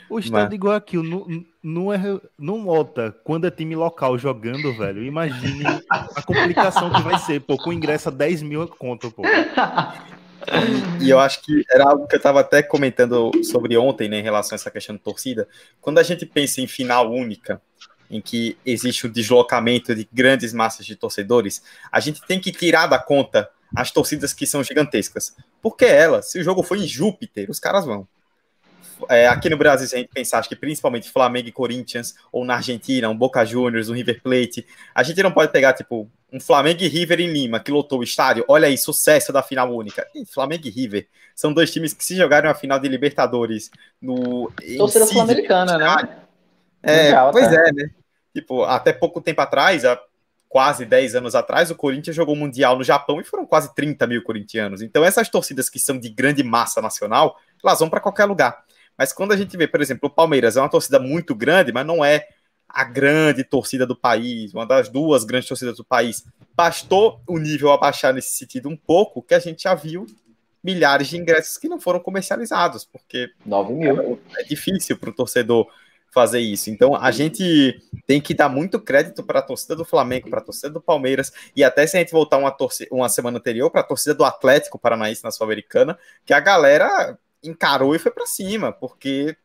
O 0.09 0.19
estado 0.19 0.43
Mas- 0.43 0.51
de 0.51 0.57
Guayaquil 0.57 1.03
não, 1.05 1.45
não, 1.63 1.93
é, 1.93 2.01
não 2.37 2.59
nota 2.59 3.15
quando 3.23 3.47
é 3.47 3.51
time 3.51 3.77
local 3.77 4.19
jogando, 4.19 4.77
velho. 4.77 5.05
Imagine 5.05 5.63
a 5.89 6.23
complicação 6.23 6.91
que 6.91 7.03
vai 7.03 7.17
ser, 7.21 7.41
pô, 7.41 7.57
com 7.57 7.73
ingresso 7.73 8.09
a 8.09 8.13
10 8.13 8.43
mil 8.43 8.67
conto, 8.67 9.11
pô. 9.13 9.23
E 11.01 11.09
eu 11.09 11.21
acho 11.21 11.43
que 11.43 11.65
era 11.71 11.85
algo 11.85 12.09
que 12.09 12.15
eu 12.15 12.19
estava 12.19 12.41
até 12.41 12.63
comentando 12.63 13.31
sobre 13.45 13.77
ontem, 13.77 14.09
né, 14.09 14.19
em 14.19 14.23
relação 14.23 14.55
a 14.55 14.57
essa 14.57 14.71
questão 14.71 14.97
de 14.97 15.03
torcida. 15.03 15.47
Quando 15.81 15.99
a 15.99 16.03
gente 16.03 16.27
pensa 16.27 16.61
em 16.61 16.67
final 16.67 17.13
única, 17.13 17.61
em 18.11 18.21
que 18.21 18.57
existe 18.67 19.07
o 19.07 19.09
deslocamento 19.09 19.95
de 19.95 20.09
grandes 20.13 20.53
massas 20.53 20.85
de 20.85 20.97
torcedores, 20.97 21.63
a 21.93 22.01
gente 22.01 22.21
tem 22.27 22.41
que 22.41 22.51
tirar 22.51 22.87
da 22.87 22.99
conta 22.99 23.49
as 23.77 23.93
torcidas 23.93 24.33
que 24.33 24.47
são 24.47 24.65
gigantescas. 24.65 25.37
Porque 25.63 25.85
elas, 25.85 26.31
se 26.31 26.39
o 26.39 26.45
jogo 26.45 26.63
for 26.63 26.77
em 26.77 26.87
Júpiter, 26.87 27.51
os 27.51 27.59
caras 27.59 27.85
vão. 27.85 28.07
É, 29.09 29.27
aqui 29.29 29.49
no 29.49 29.57
Brasil, 29.57 29.87
se 29.87 29.95
a 29.95 29.99
gente 29.99 30.11
pensar, 30.13 30.39
acho 30.39 30.49
que 30.49 30.57
principalmente 30.57 31.11
Flamengo 31.11 31.49
e 31.49 31.53
Corinthians, 31.53 32.15
ou 32.31 32.45
na 32.45 32.57
Argentina, 32.57 33.09
um 33.09 33.17
Boca 33.17 33.45
Juniors, 33.45 33.89
um 33.89 33.95
River 33.95 34.21
Plate, 34.23 34.67
a 34.95 35.03
gente 35.03 35.23
não 35.23 35.33
pode 35.33 35.53
pegar, 35.53 35.73
tipo, 35.73 36.11
um 36.33 36.39
Flamengo 36.39 36.83
e 36.83 36.89
River 36.89 37.21
em 37.21 37.33
Lima, 37.33 37.61
que 37.61 37.71
lotou 37.71 38.01
o 38.01 38.03
estádio. 38.03 38.45
Olha 38.47 38.69
aí, 38.69 38.77
sucesso 38.77 39.33
da 39.33 39.43
final 39.43 39.75
única. 39.75 40.07
Ih, 40.15 40.25
Flamengo 40.27 40.67
e 40.67 40.71
River 40.71 41.09
são 41.35 41.53
dois 41.53 41.73
times 41.73 41.93
que 41.93 42.05
se 42.05 42.17
jogaram 42.17 42.51
a 42.51 42.55
final 42.55 42.79
de 42.79 42.89
Libertadores 42.89 43.71
no. 44.01 44.53
Torcida 44.77 45.07
sul-americana, 45.07 45.79
né? 45.79 46.19
É, 46.83 47.05
Mundial, 47.05 47.33
pois 47.33 47.53
é, 47.53 47.73
né? 47.73 47.91
Tipo, 48.35 48.65
até 48.65 48.93
pouco 48.93 49.21
tempo 49.21 49.41
atrás, 49.41 49.85
há 49.85 50.01
quase 50.51 50.85
10 50.85 51.15
anos 51.15 51.37
atrás, 51.37 51.71
o 51.71 51.77
Corinthians 51.77 52.17
jogou 52.17 52.35
Mundial 52.35 52.77
no 52.77 52.83
Japão 52.83 53.21
e 53.21 53.25
foram 53.25 53.47
quase 53.47 53.73
30 53.73 54.05
mil 54.09 54.21
corintianos. 54.21 54.83
Então, 54.83 55.05
essas 55.05 55.29
torcidas 55.29 55.71
que 55.71 55.79
são 55.79 55.97
de 55.97 56.09
grande 56.09 56.43
massa 56.43 56.83
nacional, 56.83 57.39
elas 57.65 57.79
vão 57.79 57.89
para 57.89 58.01
qualquer 58.01 58.25
lugar. 58.25 58.65
Mas 58.99 59.13
quando 59.13 59.31
a 59.31 59.37
gente 59.37 59.57
vê, 59.57 59.69
por 59.69 59.81
exemplo, 59.81 60.09
o 60.09 60.13
Palmeiras 60.13 60.57
é 60.57 60.61
uma 60.61 60.69
torcida 60.69 60.99
muito 60.99 61.37
grande, 61.37 61.73
mas 61.73 61.87
não 61.87 62.05
é 62.05 62.27
a 62.69 62.83
grande 62.83 63.45
torcida 63.45 63.87
do 63.87 63.95
país, 63.95 64.53
uma 64.53 64.67
das 64.67 64.89
duas 64.89 65.23
grandes 65.23 65.49
torcidas 65.49 65.77
do 65.77 65.85
país. 65.85 66.25
Bastou 66.53 67.23
o 67.29 67.39
nível 67.39 67.71
abaixar 67.71 68.13
nesse 68.13 68.37
sentido 68.37 68.69
um 68.69 68.77
pouco, 68.77 69.23
que 69.23 69.35
a 69.35 69.39
gente 69.39 69.63
já 69.63 69.75
viu 69.75 70.05
milhares 70.63 71.07
de 71.07 71.17
ingressos 71.17 71.59
que 71.59 71.69
não 71.69 71.81
foram 71.81 72.01
comercializados, 72.01 72.85
porque 72.85 73.31
9 73.47 73.73
mil. 73.73 74.21
é 74.37 74.43
difícil 74.43 74.99
para 74.99 75.11
o 75.11 75.15
torcedor 75.15 75.69
fazer 76.11 76.41
isso. 76.41 76.71
Então 76.71 76.95
a 76.95 77.11
gente 77.11 77.81
tem 78.07 78.21
que 78.21 78.35
dar 78.35 78.49
muito 78.49 78.81
crédito 78.81 79.23
para 79.23 79.39
a 79.39 79.43
torcida 79.43 79.77
do 79.77 79.85
Flamengo, 79.85 80.29
para 80.29 80.41
a 80.41 80.45
torcida 80.45 80.71
do 80.71 80.81
Palmeiras 80.81 81.33
e 81.55 81.63
até 81.63 81.87
se 81.87 81.97
a 81.97 82.01
gente 82.01 82.13
voltar 82.13 82.39
uma, 82.39 82.51
torcida, 82.51 82.89
uma 82.93 83.09
semana 83.09 83.39
anterior 83.39 83.71
para 83.71 83.81
a 83.81 83.85
torcida 83.85 84.15
do 84.15 84.25
Atlético 84.25 84.79
Paranaense 84.79 85.25
na 85.25 85.31
Sul-Americana, 85.31 85.99
que 86.25 86.35
a 86.35 86.41
galera 86.41 87.19
encarou 87.43 87.95
e 87.95 87.99
foi 87.99 88.11
para 88.11 88.27
cima, 88.27 88.73
porque 88.73 89.37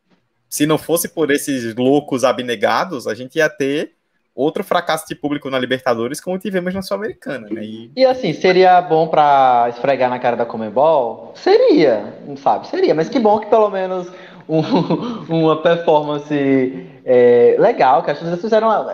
se 0.48 0.66
não 0.66 0.78
fosse 0.78 1.08
por 1.08 1.30
esses 1.30 1.74
loucos 1.74 2.24
abnegados, 2.24 3.06
a 3.06 3.14
gente 3.14 3.36
ia 3.36 3.48
ter 3.48 3.96
outro 4.34 4.62
fracasso 4.62 5.06
de 5.08 5.14
público 5.14 5.48
na 5.48 5.58
Libertadores 5.58 6.20
como 6.20 6.38
tivemos 6.38 6.74
na 6.74 6.82
Sul-Americana, 6.82 7.48
né? 7.50 7.64
E 7.64 7.90
E 7.96 8.04
assim, 8.04 8.34
seria 8.34 8.80
bom 8.82 9.08
pra 9.08 9.66
esfregar 9.70 10.10
na 10.10 10.18
cara 10.18 10.36
da 10.36 10.44
Comebol? 10.44 11.32
Seria, 11.34 12.14
não 12.26 12.36
sabe? 12.36 12.68
Seria, 12.68 12.94
mas 12.94 13.08
que 13.08 13.18
bom 13.18 13.40
que 13.40 13.46
pelo 13.46 13.70
menos 13.70 14.08
um- 14.48 14.60
uma 15.28 15.62
performance 15.62 16.86
é, 17.04 17.56
legal, 17.58 18.02
que 18.02 18.10
as 18.10 18.18
pessoas 18.18 18.40
fizeram. 18.40 18.68
uma- 18.68 18.92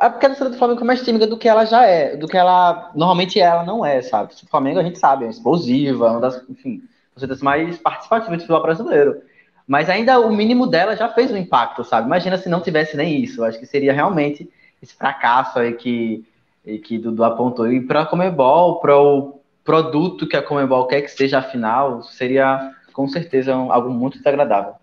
É 0.00 0.08
porque 0.08 0.26
a 0.26 0.28
torcida 0.30 0.50
do 0.50 0.56
Flamengo 0.56 0.80
é 0.80 0.84
mais 0.84 1.02
tímida 1.02 1.26
do 1.26 1.36
que 1.36 1.48
ela 1.48 1.64
já 1.64 1.84
é, 1.84 2.16
do 2.16 2.26
que 2.28 2.36
ela 2.36 2.90
normalmente 2.94 3.40
ela 3.40 3.64
não 3.64 3.84
é, 3.84 4.00
sabe? 4.02 4.32
O 4.42 4.46
Flamengo 4.48 4.78
a 4.78 4.82
gente 4.82 4.98
sabe, 4.98 5.24
é 5.24 5.28
explosiva, 5.28 6.06
é 6.06 6.10
uma 6.10 6.20
das, 6.20 6.42
enfim, 6.48 6.82
torcidas 7.14 7.42
mais 7.42 7.76
participativas 7.78 8.38
do 8.38 8.40
futebol 8.42 8.62
brasileiro. 8.62 9.20
Mas 9.66 9.88
ainda 9.90 10.18
o 10.20 10.32
mínimo 10.32 10.66
dela 10.66 10.96
já 10.96 11.08
fez 11.08 11.30
um 11.30 11.36
impacto, 11.36 11.84
sabe? 11.84 12.06
Imagina 12.06 12.36
se 12.38 12.48
não 12.48 12.60
tivesse 12.60 12.96
nem 12.96 13.20
isso. 13.22 13.44
Acho 13.44 13.58
que 13.58 13.66
seria 13.66 13.92
realmente 13.92 14.48
esse 14.82 14.94
fracasso 14.94 15.58
aí 15.58 15.74
que, 15.74 16.24
que 16.84 16.98
Dudu 16.98 17.22
apontou. 17.22 17.70
E 17.70 17.80
para 17.80 18.02
a 18.02 18.06
Comebol, 18.06 18.80
para 18.80 18.96
o 18.98 19.40
produto 19.64 20.26
que 20.26 20.36
a 20.36 20.42
Comebol 20.42 20.86
quer 20.86 21.02
que 21.02 21.08
seja 21.10 21.38
a 21.38 21.42
final, 21.42 22.02
seria 22.02 22.72
com 22.92 23.06
certeza 23.08 23.54
algo 23.54 23.90
muito 23.90 24.18
desagradável. 24.18 24.74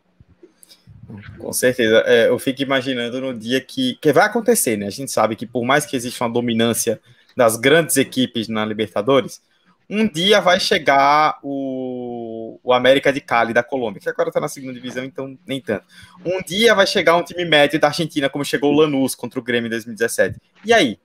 Com 1.38 1.53
certeza. 1.53 2.03
É, 2.05 2.28
eu 2.28 2.38
fico 2.38 2.62
imaginando 2.62 3.22
no 3.22 3.34
dia 3.34 3.62
que, 3.62 3.97
que 4.01 4.12
vai 4.12 4.26
acontecer, 4.26 4.78
né? 4.78 4.88
A 4.88 4.91
gente 4.91 5.12
sabe 5.12 5.36
que 5.36 5.45
por 5.45 5.64
mais 5.64 5.86
que 5.86 5.95
exista 5.95 6.24
uma 6.26 6.34
dominância 6.34 6.99
das 7.36 7.55
grandes 7.55 7.95
equipes 7.97 8.47
na 8.47 8.66
Libertadores, 8.66 9.41
um 9.89 10.05
dia 10.08 10.41
vai 10.41 10.60
chegar 10.60 11.39
o, 11.41 12.60
o 12.62 12.74
América 12.74 13.14
de 13.14 13.22
Cali 13.22 13.53
da 13.53 13.64
Colômbia, 13.64 14.01
que 14.01 14.10
agora 14.10 14.30
está 14.30 14.41
na 14.41 14.49
segunda 14.49 14.74
divisão, 14.74 15.05
então 15.05 15.38
nem 15.45 15.62
tanto. 15.62 15.86
Um 16.26 16.41
dia 16.41 16.76
vai 16.76 16.86
chegar 16.86 17.16
um 17.16 17.24
time 17.24 17.45
médio 17.45 17.80
da 17.80 17.88
Argentina, 17.88 18.30
como 18.30 18.43
chegou 18.43 18.74
o 18.74 18.78
Lanús 18.78 19.16
contra 19.16 19.39
o 19.39 19.43
Grêmio 19.43 19.68
em 19.68 19.72
2017. 19.72 20.41
E 20.66 20.74
aí? 20.74 20.99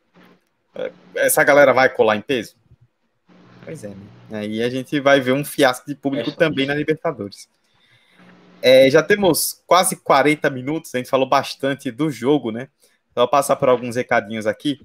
É, 0.75 0.91
Essa 1.15 1.45
galera 1.45 1.73
vai 1.73 1.89
colar 1.91 2.17
em 2.17 2.21
peso? 2.23 2.57
Pois 3.65 3.85
é, 3.85 3.89
né? 3.89 3.97
Aí 4.33 4.63
a 4.63 4.71
gente 4.71 4.99
vai 4.99 5.21
ver 5.21 5.33
um 5.33 5.45
fiasco 5.45 5.87
de 5.87 5.95
público 5.95 6.31
É. 6.31 6.35
também 6.35 6.67
na 6.67 6.75
Libertadores. 6.75 7.49
É, 8.63 8.89
já 8.91 9.03
temos 9.03 9.63
quase 9.67 9.97
40 9.97 10.49
minutos, 10.51 10.95
a 10.95 10.99
gente 10.99 11.11
falou 11.11 11.29
bastante 11.29 11.91
do 11.91 12.11
jogo, 12.11 12.51
né? 12.53 12.69
Então, 13.11 13.23
vou 13.23 13.29
passar 13.29 13.57
por 13.57 13.69
alguns 13.69 13.97
recadinhos 13.97 14.47
aqui. 14.47 14.81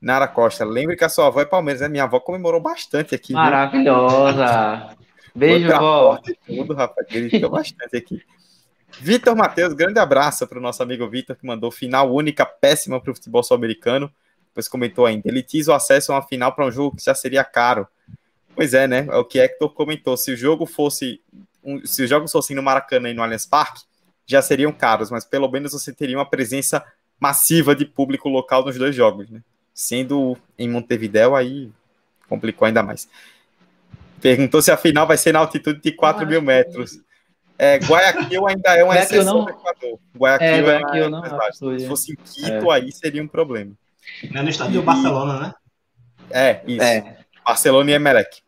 Nara 0.00 0.28
Costa, 0.28 0.64
lembre 0.64 0.96
que 0.96 1.04
a 1.04 1.08
sua 1.08 1.28
avó 1.28 1.40
é 1.40 1.46
Palmeiras, 1.46 1.80
né? 1.80 1.88
Minha 1.88 2.04
avó 2.04 2.20
comemorou 2.20 2.60
bastante 2.60 3.14
aqui. 3.14 3.28
viu? 3.28 3.36
Maravilhosa! 3.36 4.94
Beijo, 5.34 5.64
Outra 5.64 5.78
vó! 5.80 6.08
porta 6.10 6.30
e 6.30 6.36
tudo, 6.46 6.74
rapaz. 6.74 7.06
Gritou 7.08 7.50
bastante 7.50 7.96
aqui. 7.96 8.22
Vitor 9.00 9.34
Matheus, 9.34 9.72
grande 9.72 9.98
abraço 9.98 10.46
para 10.46 10.58
o 10.58 10.62
nosso 10.62 10.82
amigo 10.82 11.08
Vitor, 11.08 11.34
que 11.34 11.46
mandou 11.46 11.70
final 11.70 12.14
única 12.14 12.46
péssima 12.46 13.00
para 13.00 13.10
o 13.10 13.14
futebol 13.14 13.42
sul-americano. 13.42 14.10
Depois 14.48 14.68
comentou 14.68 15.06
ainda: 15.06 15.28
elitiza 15.28 15.72
o 15.72 15.74
acesso 15.74 16.12
a 16.12 16.16
uma 16.16 16.22
final 16.22 16.52
para 16.52 16.66
um 16.66 16.70
jogo 16.70 16.96
que 16.96 17.04
já 17.04 17.14
seria 17.14 17.42
caro. 17.42 17.88
Pois 18.54 18.72
é, 18.72 18.86
né? 18.86 19.08
É 19.10 19.16
o 19.16 19.24
que 19.24 19.40
Hector 19.40 19.70
comentou. 19.70 20.16
Se 20.16 20.32
o 20.32 20.36
jogo 20.36 20.64
fosse. 20.66 21.20
Um- 21.64 21.84
se 21.84 22.02
os 22.02 22.08
jogos 22.10 22.30
fossem 22.30 22.54
no 22.54 22.62
Maracanã 22.62 23.10
e 23.10 23.14
no 23.14 23.22
Allianz 23.22 23.46
Parque, 23.46 23.82
já 24.26 24.40
seriam 24.42 24.72
caros, 24.72 25.10
mas 25.10 25.24
pelo 25.24 25.50
menos 25.50 25.72
você 25.72 25.92
teria 25.92 26.16
uma 26.16 26.28
presença 26.28 26.84
massiva 27.20 27.74
de 27.74 27.84
público 27.84 28.28
local 28.28 28.64
nos 28.64 28.76
dois 28.76 28.94
jogos, 28.94 29.30
né? 29.30 29.40
Sendo 29.72 30.36
em 30.58 30.68
Montevidéu, 30.68 31.34
aí 31.34 31.70
complicou 32.28 32.66
ainda 32.66 32.82
mais. 32.82 33.08
Perguntou 34.20 34.62
se 34.62 34.70
a 34.70 34.76
final 34.76 35.06
vai 35.06 35.16
ser 35.18 35.32
na 35.32 35.40
altitude 35.40 35.80
de 35.80 35.92
4 35.92 36.26
mil 36.26 36.40
metros. 36.40 36.98
É, 37.58 37.76
Guayaquil 37.76 38.46
ainda 38.48 38.74
é 38.76 38.82
uma 38.82 38.94
Guayaquil 38.94 39.16
exceção 39.20 39.38
não. 39.38 39.44
do 39.44 39.50
Equador. 39.50 39.98
Guayaquil, 40.16 40.46
É, 40.46 40.58
é, 40.58 40.62
Guayaquil 40.62 41.10
não, 41.10 41.20
mais 41.20 41.32
baixo. 41.32 41.78
Se 41.78 41.86
fosse 41.86 42.12
em 42.12 42.16
Quito, 42.16 42.70
aí 42.70 42.90
seria 42.90 43.22
um 43.22 43.28
problema. 43.28 43.72
É 44.34 44.42
no 44.42 44.48
estádio 44.48 44.80
do 44.80 44.82
Barcelona, 44.82 45.40
né? 45.40 45.54
É, 46.30 46.62
isso. 46.66 46.82
É. 46.82 47.18
Barcelona 47.44 47.90
e 47.90 47.94
Emelec. 47.94 48.42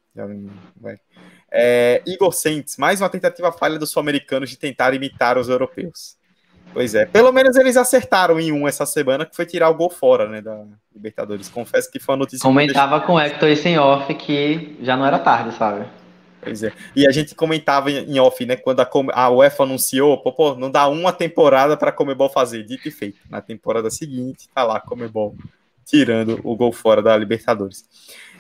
É, 1.51 2.03
Igor 2.07 2.33
Saints, 2.33 2.77
mais 2.77 3.01
uma 3.01 3.09
tentativa 3.09 3.53
falha 3.53 3.79
dos 3.79 3.91
sul-americanos 3.91 4.51
de 4.51 4.57
tentar 4.57 4.95
imitar 4.95 5.39
os 5.39 5.49
europeus. 5.49 6.17
Pois 6.73 6.95
é, 6.95 7.07
pelo 7.07 7.33
menos 7.33 7.57
eles 7.57 7.77
acertaram 7.77 8.39
em 8.39 8.53
um 8.53 8.69
essa 8.69 8.85
semana, 8.85 9.25
que 9.25 9.35
foi 9.35 9.47
tirar 9.47 9.71
o 9.71 9.75
gol 9.75 9.89
fora, 9.89 10.29
né, 10.29 10.43
da 10.43 10.65
Libertadores. 10.95 11.49
Confesso 11.49 11.91
que 11.91 11.99
foi 11.99 12.15
uma 12.15 12.21
notícia... 12.21 12.43
Comentava 12.43 13.01
com 13.01 13.15
o 13.15 13.21
Hector 13.21 13.49
e 13.49 13.57
sem 13.57 13.79
off 13.79 14.13
que 14.15 14.77
já 14.83 14.97
não 14.97 15.07
era 15.07 15.19
tarde, 15.19 15.55
sabe? 15.57 15.87
Pois 16.47 16.63
é. 16.63 16.73
E 16.95 17.07
a 17.07 17.11
gente 17.11 17.35
comentava 17.35 17.91
em 17.91 17.97
em 18.05 18.21
off, 18.21 18.45
né? 18.47 18.55
Quando 18.57 18.81
a, 18.81 18.89
a 19.15 19.31
UEFA 19.31 19.65
anunciou, 19.65 20.19
pô, 20.19 20.33
pô, 20.33 20.55
não 20.55 20.71
dá 20.71 20.87
uma 20.87 21.13
temporada 21.13 21.77
para 21.77 21.91
a 21.91 21.93
Comebol 21.93 22.29
fazer. 22.29 22.63
Dito 22.63 22.87
e 22.87 22.91
feito. 22.91 23.19
Na 23.29 23.41
temporada 23.41 23.91
seguinte, 23.91 24.49
tá 24.55 24.63
lá 24.63 24.77
a 24.77 24.81
Comebol 24.81 25.35
tirando 25.85 26.41
o 26.45 26.55
gol 26.55 26.73
fora 26.73 27.03
da 27.03 27.17
Libertadores. 27.17 27.85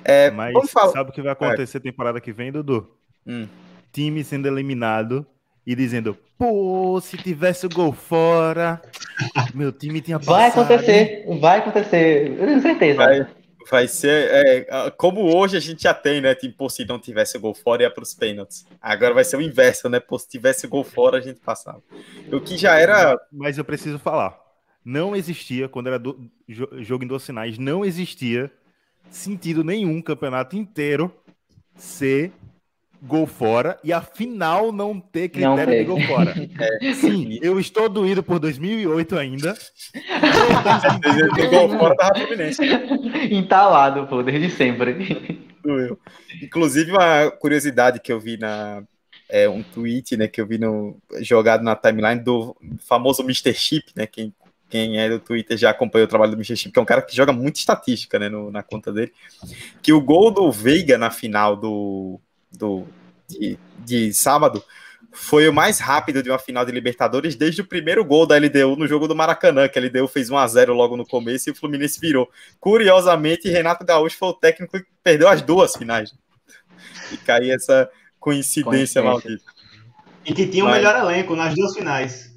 É, 0.06 0.30
Mas 0.30 0.52
vamos 0.52 0.70
falar. 0.70 0.92
sabe 0.92 1.10
o 1.10 1.12
que 1.12 1.22
vai 1.22 1.32
acontecer 1.32 1.80
temporada 1.80 2.20
que 2.20 2.32
vem, 2.32 2.52
Dudu? 2.52 2.88
Hum. 3.26 3.48
Time 3.92 4.22
sendo 4.22 4.46
eliminado 4.46 5.26
e 5.66 5.74
dizendo, 5.74 6.16
pô, 6.38 7.00
se 7.02 7.16
tivesse 7.16 7.66
o 7.66 7.68
gol 7.68 7.92
fora, 7.92 8.80
meu 9.54 9.72
time 9.72 10.00
tinha 10.00 10.18
passado. 10.18 10.36
Vai 10.36 10.48
acontecer, 10.48 11.26
vai 11.40 11.58
acontecer, 11.58 12.30
eu 12.38 12.46
tenho 12.46 12.62
certeza. 12.62 12.96
Vai, 12.96 13.26
vai 13.68 13.88
ser. 13.88 14.30
é, 14.32 14.90
como 14.92 15.22
hoje 15.36 15.56
a 15.56 15.60
gente 15.60 15.82
já 15.82 15.92
tem, 15.94 16.20
né? 16.20 16.34
Tipo, 16.36 16.68
se 16.70 16.84
não 16.84 17.00
tivesse 17.00 17.36
o 17.36 17.40
gol 17.40 17.54
fora, 17.54 17.82
ia 17.82 17.90
para 17.90 18.04
os 18.04 18.14
pênaltis. 18.14 18.64
Agora 18.80 19.12
vai 19.14 19.24
ser 19.24 19.36
o 19.38 19.42
inverso, 19.42 19.88
né? 19.88 19.98
Pô, 19.98 20.16
se 20.18 20.28
tivesse 20.28 20.66
o 20.66 20.68
gol 20.68 20.84
fora, 20.84 21.18
a 21.18 21.20
gente 21.20 21.40
passava. 21.40 21.82
O 22.32 22.40
que 22.40 22.56
já 22.56 22.78
era. 22.78 23.18
Mas 23.32 23.58
eu 23.58 23.64
preciso 23.64 23.98
falar. 23.98 24.38
Não 24.84 25.16
existia, 25.16 25.68
quando 25.68 25.88
era 25.88 25.98
do- 25.98 26.30
jo- 26.48 26.68
jogo 26.78 27.02
em 27.02 27.08
dois 27.08 27.26
finais, 27.26 27.58
não 27.58 27.84
existia 27.84 28.52
sentido 29.10 29.64
nenhum 29.64 30.00
campeonato 30.02 30.56
inteiro 30.56 31.12
ser 31.74 32.32
gol 33.02 33.26
fora 33.26 33.78
e 33.84 33.92
a 33.92 34.00
final 34.00 34.72
não 34.72 34.98
ter 34.98 35.30
Não 35.36 35.54
critério 35.56 35.72
ter. 35.72 35.78
de 35.78 35.84
gol 35.84 36.00
fora. 36.02 36.34
Sim, 36.94 37.38
eu 37.42 37.60
estou 37.60 37.88
doído 37.88 38.22
por 38.22 38.38
2008 38.38 39.18
ainda. 39.18 39.54
Gol 41.50 41.78
fora 41.78 41.94
da 41.94 42.14
Fluminense. 42.14 42.62
Entalado, 43.30 44.06
pô, 44.06 44.22
desde 44.22 44.50
sempre. 44.50 45.40
Doeu. 45.62 45.98
Inclusive, 46.42 46.92
uma 46.92 47.30
curiosidade 47.30 48.00
que 48.00 48.12
eu 48.12 48.20
vi 48.20 48.36
na. 48.36 48.82
É 49.28 49.48
um 49.48 49.60
tweet, 49.60 50.16
né? 50.16 50.28
Que 50.28 50.40
eu 50.40 50.46
vi 50.46 50.56
no, 50.56 50.96
jogado 51.20 51.62
na 51.62 51.74
timeline 51.74 52.20
do 52.20 52.56
famoso 52.78 53.22
Mr. 53.22 53.52
Chip, 53.52 53.90
né? 53.96 54.06
Quem, 54.06 54.32
quem 54.68 54.98
é 54.98 55.08
do 55.08 55.18
Twitter 55.20 55.56
já 55.56 55.70
acompanhou 55.70 56.06
o 56.06 56.08
trabalho 56.08 56.32
do 56.32 56.36
Mr. 56.36 56.56
Chip, 56.56 56.72
que 56.72 56.78
é 56.78 56.82
um 56.82 56.86
cara 56.86 57.02
que 57.02 57.14
joga 57.14 57.32
muita 57.32 57.58
estatística, 57.58 58.18
né? 58.18 58.28
no- 58.28 58.50
na 58.50 58.62
conta 58.62 58.92
dele. 58.92 59.12
Que 59.82 59.92
o 59.92 60.00
gol 60.00 60.30
do 60.30 60.50
Veiga 60.50 60.98
na 60.98 61.10
final 61.10 61.54
do, 61.56 62.20
do 62.52 62.86
de, 63.28 63.58
de 63.78 64.12
sábado 64.12 64.62
foi 65.12 65.48
o 65.48 65.52
mais 65.52 65.78
rápido 65.78 66.22
de 66.22 66.28
uma 66.28 66.38
final 66.38 66.64
de 66.66 66.72
Libertadores 66.72 67.34
desde 67.36 67.62
o 67.62 67.66
primeiro 67.66 68.04
gol 68.04 68.26
da 68.26 68.36
LDU 68.36 68.76
no 68.76 68.86
jogo 68.86 69.08
do 69.08 69.16
Maracanã, 69.16 69.66
que 69.68 69.78
a 69.78 69.82
LDU 69.82 70.06
fez 70.08 70.28
1 70.30 70.36
a 70.36 70.46
0 70.46 70.74
logo 70.74 70.96
no 70.96 71.06
começo 71.06 71.48
e 71.48 71.52
o 71.52 71.54
Fluminense 71.54 71.98
virou. 71.98 72.28
Curiosamente, 72.60 73.48
Renato 73.48 73.84
Gaúcho 73.84 74.18
foi 74.18 74.28
o 74.28 74.34
técnico 74.34 74.76
que 74.78 74.84
perdeu 75.02 75.28
as 75.28 75.40
duas 75.40 75.74
finais. 75.74 76.12
E 77.12 77.16
caiu 77.18 77.54
essa 77.54 77.88
coincidência 78.20 79.00
Coincidência. 79.00 79.02
maldita. 79.02 79.44
E 80.24 80.34
que 80.34 80.46
tinha 80.48 80.64
o 80.64 80.68
Mas- 80.68 80.76
melhor 80.76 80.96
elenco 80.96 81.34
nas 81.36 81.54
duas 81.54 81.72
finais. 81.74 82.34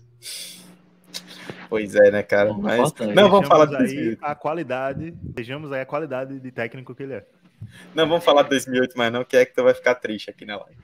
Pois 1.69 1.93
é, 1.95 2.09
né, 2.09 2.23
cara? 2.23 2.51
Bom, 2.51 2.61
Mas 2.61 2.79
importante. 2.79 3.13
não 3.13 3.29
vamos 3.29 3.47
falar 3.47 3.65
aí 3.65 3.77
2008. 3.77 4.19
a 4.23 4.35
qualidade, 4.35 5.13
vejamos 5.21 5.71
aí 5.71 5.81
a 5.81 5.85
qualidade 5.85 6.39
de 6.39 6.51
técnico 6.51 6.95
que 6.95 7.03
ele 7.03 7.13
é. 7.13 7.25
Não 7.93 8.07
vamos 8.07 8.23
falar 8.23 8.43
de 8.43 8.49
2008 8.49 8.97
mais 8.97 9.11
não, 9.11 9.23
que 9.23 9.37
é 9.37 9.45
que 9.45 9.53
tu 9.53 9.63
vai 9.63 9.73
ficar 9.73 9.95
triste 9.95 10.29
aqui 10.29 10.45
na 10.45 10.57
live. 10.57 10.77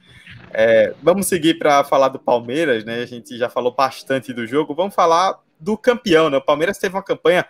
É, 0.51 0.93
vamos 1.01 1.27
seguir 1.27 1.57
para 1.57 1.83
falar 1.83 2.09
do 2.09 2.19
Palmeiras, 2.19 2.85
né? 2.85 3.01
A 3.01 3.05
gente 3.05 3.37
já 3.37 3.49
falou 3.49 3.73
bastante 3.73 4.31
do 4.33 4.45
jogo. 4.45 4.75
Vamos 4.75 4.93
falar 4.93 5.39
do 5.59 5.77
campeão, 5.77 6.29
né? 6.29 6.37
O 6.37 6.41
Palmeiras 6.41 6.77
teve 6.77 6.95
uma 6.95 7.03
campanha 7.03 7.45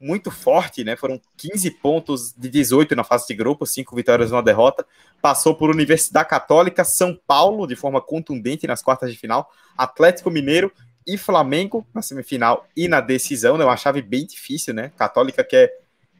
muito 0.00 0.30
forte, 0.30 0.84
né? 0.84 0.96
Foram 0.96 1.20
15 1.36 1.70
pontos 1.72 2.32
de 2.36 2.48
18 2.48 2.94
na 2.94 3.04
fase 3.04 3.26
de 3.26 3.34
grupo, 3.34 3.66
5 3.66 3.94
vitórias 3.94 4.30
e 4.30 4.32
uma 4.32 4.42
derrota. 4.42 4.86
Passou 5.20 5.54
por 5.54 5.70
Universidade 5.70 6.28
Católica, 6.28 6.84
São 6.84 7.18
Paulo, 7.26 7.66
de 7.66 7.74
forma 7.74 8.00
contundente 8.00 8.66
nas 8.66 8.82
quartas 8.82 9.10
de 9.10 9.18
final, 9.18 9.50
Atlético 9.76 10.30
Mineiro 10.30 10.72
e 11.08 11.16
Flamengo 11.18 11.86
na 11.94 12.02
semifinal 12.02 12.68
e 12.76 12.86
na 12.86 13.00
decisão, 13.00 13.56
né? 13.56 13.64
Uma 13.64 13.76
chave 13.76 14.02
bem 14.02 14.26
difícil, 14.26 14.74
né? 14.74 14.92
Católica 14.96 15.42
que 15.42 15.56
é 15.56 15.72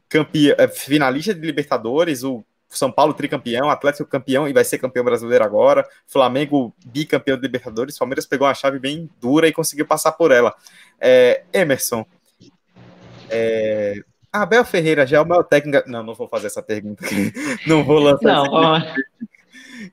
campeã, 0.08 0.54
é 0.58 0.66
finalista 0.66 1.34
de 1.34 1.40
Libertadores, 1.40 2.24
o 2.24 2.42
São 2.70 2.90
Paulo 2.90 3.12
tricampeão, 3.12 3.68
Atlético 3.70 4.08
campeão 4.08 4.48
e 4.48 4.52
vai 4.52 4.64
ser 4.64 4.78
campeão 4.78 5.04
brasileiro 5.04 5.44
agora, 5.44 5.86
Flamengo 6.06 6.74
bicampeão 6.86 7.36
de 7.36 7.42
Libertadores, 7.42 7.98
Palmeiras 7.98 8.24
pegou 8.26 8.46
uma 8.46 8.54
chave 8.54 8.78
bem 8.78 9.08
dura 9.20 9.46
e 9.46 9.52
conseguiu 9.52 9.86
passar 9.86 10.12
por 10.12 10.30
ela. 10.32 10.54
É, 10.98 11.42
Emerson, 11.52 12.06
é, 13.30 14.02
Abel 14.32 14.64
Ferreira 14.64 15.06
já 15.06 15.18
é 15.18 15.20
o 15.20 15.26
maior 15.26 15.42
técnico. 15.42 15.88
Não, 15.88 16.02
não 16.02 16.14
vou 16.14 16.28
fazer 16.28 16.46
essa 16.48 16.62
pergunta. 16.62 17.04
aqui. 17.04 17.32
Não 17.66 17.84
vou 17.84 17.98
lançar 17.98 18.22
Não, 18.22 18.42
esse 18.44 18.50
vamos- 18.50 18.94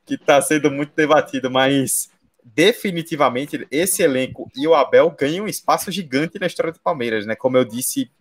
que 0.05 0.15
está 0.15 0.41
sendo 0.41 0.69
muito 0.71 0.91
debatido, 0.95 1.49
mas 1.49 2.09
definitivamente 2.45 3.65
esse 3.71 4.03
elenco 4.03 4.51
e 4.55 4.67
o 4.67 4.75
Abel 4.75 5.09
ganham 5.17 5.45
um 5.45 5.47
espaço 5.47 5.91
gigante 5.91 6.37
na 6.37 6.45
história 6.45 6.71
do 6.71 6.79
Palmeiras, 6.79 7.25
né? 7.25 7.35
Como 7.35 7.57
eu 7.57 7.65
disse 7.65 8.11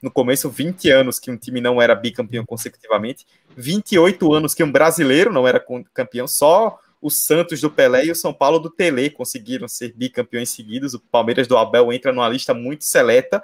no 0.00 0.10
começo, 0.10 0.50
20 0.50 0.90
anos 0.90 1.18
que 1.18 1.30
um 1.30 1.36
time 1.36 1.60
não 1.60 1.80
era 1.80 1.94
bicampeão 1.94 2.44
consecutivamente, 2.44 3.26
28 3.56 4.34
anos 4.34 4.54
que 4.54 4.62
um 4.62 4.70
brasileiro 4.70 5.32
não 5.32 5.46
era 5.46 5.64
campeão, 5.92 6.26
só 6.26 6.78
o 7.00 7.10
Santos 7.10 7.60
do 7.60 7.70
Pelé 7.70 8.06
e 8.06 8.10
o 8.10 8.14
São 8.14 8.32
Paulo 8.32 8.58
do 8.58 8.70
Tele 8.70 9.10
conseguiram 9.10 9.68
ser 9.68 9.92
bicampeões 9.94 10.48
seguidos. 10.48 10.94
O 10.94 11.00
Palmeiras 11.00 11.46
do 11.46 11.56
Abel 11.56 11.92
entra 11.92 12.12
numa 12.12 12.28
lista 12.28 12.54
muito 12.54 12.84
seleta 12.84 13.42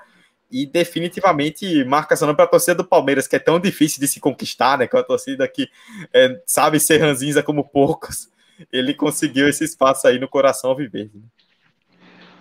e 0.51 0.67
definitivamente 0.67 1.85
marca 1.85 2.15
essa 2.15 2.25
nome 2.25 2.37
para 2.37 2.47
a 2.47 2.49
torcida 2.49 2.75
do 2.75 2.85
Palmeiras, 2.85 3.29
que 3.29 3.37
é 3.37 3.39
tão 3.39 3.61
difícil 3.61 4.01
de 4.01 4.09
se 4.09 4.19
conquistar, 4.19 4.79
né? 4.79 4.87
Com 4.87 4.97
a 4.97 5.03
torcida 5.03 5.47
que 5.47 5.69
é, 6.13 6.41
sabe 6.47 6.81
ser 6.81 6.99
ranzinza 6.99 7.43
como 7.43 7.69
poucos. 7.69 8.31
Ele 8.73 8.95
conseguiu 8.95 9.49
esse 9.49 9.65
espaço 9.65 10.07
aí 10.07 10.19
no 10.19 10.29
coração 10.29 10.71
alviverde. 10.71 11.19
né? 11.19 11.25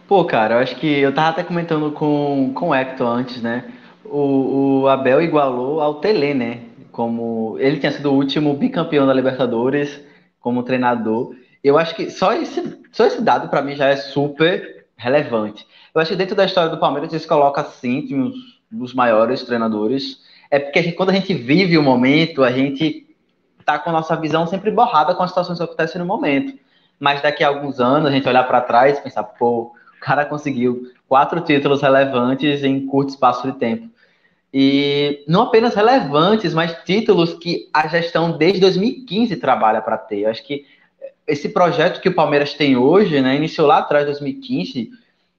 Pô, 0.08 0.26
cara, 0.26 0.56
eu 0.56 0.60
acho 0.60 0.76
que 0.78 0.88
eu 0.88 1.14
tava 1.14 1.30
até 1.30 1.44
comentando 1.44 1.92
com, 1.92 2.52
com 2.56 2.70
o 2.70 2.76
Hector 2.76 3.08
antes, 3.08 3.42
né? 3.42 3.72
O, 4.04 4.82
o 4.82 4.88
Abel 4.88 5.22
igualou 5.22 5.82
ao 5.82 5.96
Tele, 5.96 6.34
né? 6.34 6.62
Como 6.92 7.58
ele 7.60 7.78
tinha 7.78 7.92
sido 7.92 8.12
o 8.12 8.16
último 8.16 8.54
bicampeão 8.56 9.06
da 9.06 9.14
Libertadores 9.14 10.02
como 10.40 10.64
treinador. 10.64 11.36
Eu 11.64 11.78
acho 11.78 11.96
que 11.96 12.10
só 12.10 12.34
esse, 12.34 12.80
só 12.92 13.06
esse 13.06 13.22
dado 13.22 13.50
para 13.50 13.62
mim 13.62 13.76
já 13.76 13.88
é 13.88 13.96
super 13.98 14.86
relevante. 14.98 15.66
Eu 15.94 16.02
acho 16.02 16.12
que 16.12 16.18
dentro 16.18 16.36
da 16.36 16.46
história 16.46 16.70
do 16.72 16.80
Palmeiras 16.80 17.12
ele 17.12 17.20
se 17.22 17.28
coloca 17.28 17.62
assim, 17.62 18.14
os, 18.20 18.36
dos 18.72 18.94
maiores 18.94 19.44
treinadores. 19.44 20.22
É 20.50 20.58
porque 20.60 20.80
a 20.80 20.82
gente- 20.82 20.96
quando 20.96 21.10
a 21.12 21.14
gente 21.14 21.34
vive 21.34 21.78
o 21.78 21.84
momento, 21.84 22.44
a 22.44 22.52
gente 22.52 23.06
tá 23.72 23.80
com 23.80 23.90
a 23.90 23.94
nossa 23.94 24.16
visão 24.16 24.48
sempre 24.48 24.72
borrada 24.72 25.14
com 25.14 25.22
as 25.22 25.30
situações 25.30 25.58
que 25.58 25.64
acontecem 25.64 26.00
no 26.00 26.08
momento. 26.08 26.58
Mas 27.00 27.22
daqui 27.22 27.44
a 27.44 27.48
alguns 27.48 27.80
anos 27.80 28.10
a 28.10 28.12
gente 28.12 28.28
olhar 28.28 28.44
para 28.46 28.62
trás 28.62 28.98
e 28.98 29.02
pensar, 29.02 29.24
pô, 29.24 29.72
o 29.98 30.00
cara 30.02 30.26
conseguiu 30.26 30.92
quatro 31.08 31.40
títulos 31.42 31.82
relevantes 31.82 32.64
em 32.64 32.86
curto 32.86 33.10
espaço 33.10 33.50
de 33.50 33.58
tempo. 33.58 33.88
E 34.52 35.24
não 35.28 35.44
apenas 35.44 35.76
relevantes, 35.76 36.54
mas 36.54 36.76
títulos 36.84 37.36
que 37.36 37.70
a 37.72 37.88
gestão 37.88 38.32
desde 38.38 38.60
2015 38.60 39.36
trabalha 39.36 39.82
para 39.82 39.98
ter. 39.98 40.22
Eu 40.22 40.30
acho 40.32 40.44
que 40.44 40.66
esse 41.28 41.50
projeto 41.50 42.02
que 42.02 42.10
o 42.10 42.16
Palmeiras 42.16 42.54
tem 42.56 42.76
hoje, 42.76 43.22
né, 43.22 43.36
iniciou 43.36 43.68
lá 43.68 43.78
atrás, 43.78 44.06
2015, 44.06 44.90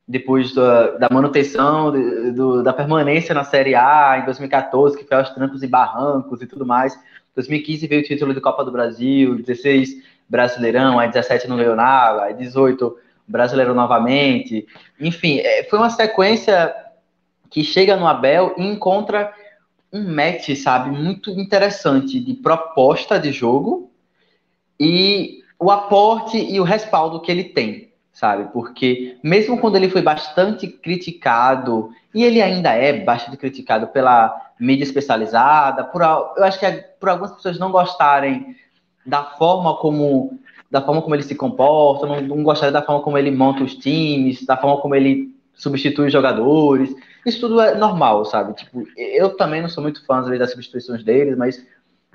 depois 0.07 0.55
da, 0.55 0.93
da 0.93 1.09
manutenção, 1.11 1.93
do- 2.33 2.63
da 2.63 2.73
permanência 2.73 3.35
na 3.35 3.45
Série 3.45 3.75
A 3.75 4.19
em 4.21 4.25
2014, 4.25 4.97
que 4.97 5.05
foi 5.05 5.17
aos 5.17 5.31
trancos 5.31 5.63
e 5.63 5.67
barrancos 5.67 6.41
e 6.43 6.47
tudo 6.47 6.65
mais. 6.65 6.97
2015 7.35 7.87
veio 7.87 8.03
o 8.03 8.05
título 8.05 8.35
de 8.35 8.41
Copa 8.41 8.65
do 8.65 8.73
Brasil, 8.73 9.37
16 9.37 10.03
Brasileirão, 10.29 10.99
aí 10.99 11.09
17 11.09 11.49
no 11.49 11.57
Leonardo, 11.57 12.21
aí 12.21 12.35
18 12.35 12.97
Brasileiro 13.27 13.75
novamente. 13.75 14.67
Enfim, 14.99 15.39
é, 15.39 15.65
foi 15.65 15.79
uma 15.79 15.91
sequência 15.91 16.75
que 17.49 17.65
chega 17.65 17.97
no 17.97 18.07
Abel 18.07 18.55
e 18.57 18.65
encontra 18.65 19.33
um 19.93 20.15
match, 20.15 20.55
sabe, 20.57 20.91
muito 20.91 21.31
interessante 21.31 22.21
de 22.21 22.35
proposta 22.35 23.19
de 23.19 23.33
jogo 23.33 23.91
e 24.79 25.43
o 25.59 25.71
aporte 25.71 26.39
e 26.39 26.61
o 26.61 26.65
respaldo 26.65 27.21
que 27.21 27.31
ele 27.31 27.45
tem, 27.45 27.93
sabe? 28.13 28.51
Porque 28.53 29.19
mesmo 29.23 29.59
quando 29.59 29.77
ele 29.77 29.91
foi 29.91 30.01
bastante 30.01 30.69
criticado, 30.69 31.91
e 32.15 32.25
ele 32.25 32.43
ainda 32.43 32.71
é 32.71 33.05
bastante 33.05 33.37
criticado 33.37 33.87
pela 33.89 34.35
mídia 34.59 34.85
especializada, 34.85 35.85
por, 35.85 36.03
eu 36.03 36.45
acho 36.45 36.59
que 36.59 36.67
é 36.67 36.73
por 36.99 37.09
algumas 37.09 37.33
pessoas 37.33 37.59
não 37.59 37.71
gostarem 37.71 38.57
da 39.07 39.25
forma 39.25 39.77
como 39.77 40.39
da 40.71 40.81
forma 40.81 41.03
como 41.03 41.17
ele 41.17 41.25
se 41.25 41.35
comporta, 41.35 42.07
não, 42.07 42.21
não 42.21 42.43
gostaria 42.45 42.71
da 42.71 42.83
forma 42.83 43.03
como 43.03 43.19
ele 43.19 43.31
monta 43.33 43.65
os 43.65 43.75
times, 43.75 44.47
da 44.47 44.57
forma 44.57 44.81
como 44.81 44.95
ele 44.95 45.35
substitui 45.53 46.07
os 46.07 46.13
jogadores. 46.13 46.95
Isso 47.27 47.41
tudo 47.41 47.61
é 47.61 47.75
normal, 47.75 48.25
sabe? 48.25 48.55
Tipo, 48.55 48.87
eu 48.97 49.37
também 49.37 49.61
não 49.61 49.69
sou 49.69 49.83
muito 49.83 50.07
fã 50.07 50.23
das 50.23 50.53
substituições 50.53 51.03
deles, 51.03 51.37
mas 51.37 51.67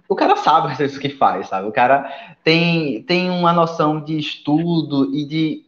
o 0.08 0.16
cara 0.16 0.38
sabe 0.38 0.74
o 0.86 1.00
que 1.00 1.10
faz, 1.10 1.48
sabe? 1.48 1.68
O 1.68 1.72
cara 1.72 2.10
tem, 2.46 3.04
tem 3.04 3.30
uma 3.30 3.52
noção 3.52 4.02
de 4.02 4.18
estudo 4.18 5.14
e 5.14 5.26
de 5.26 5.66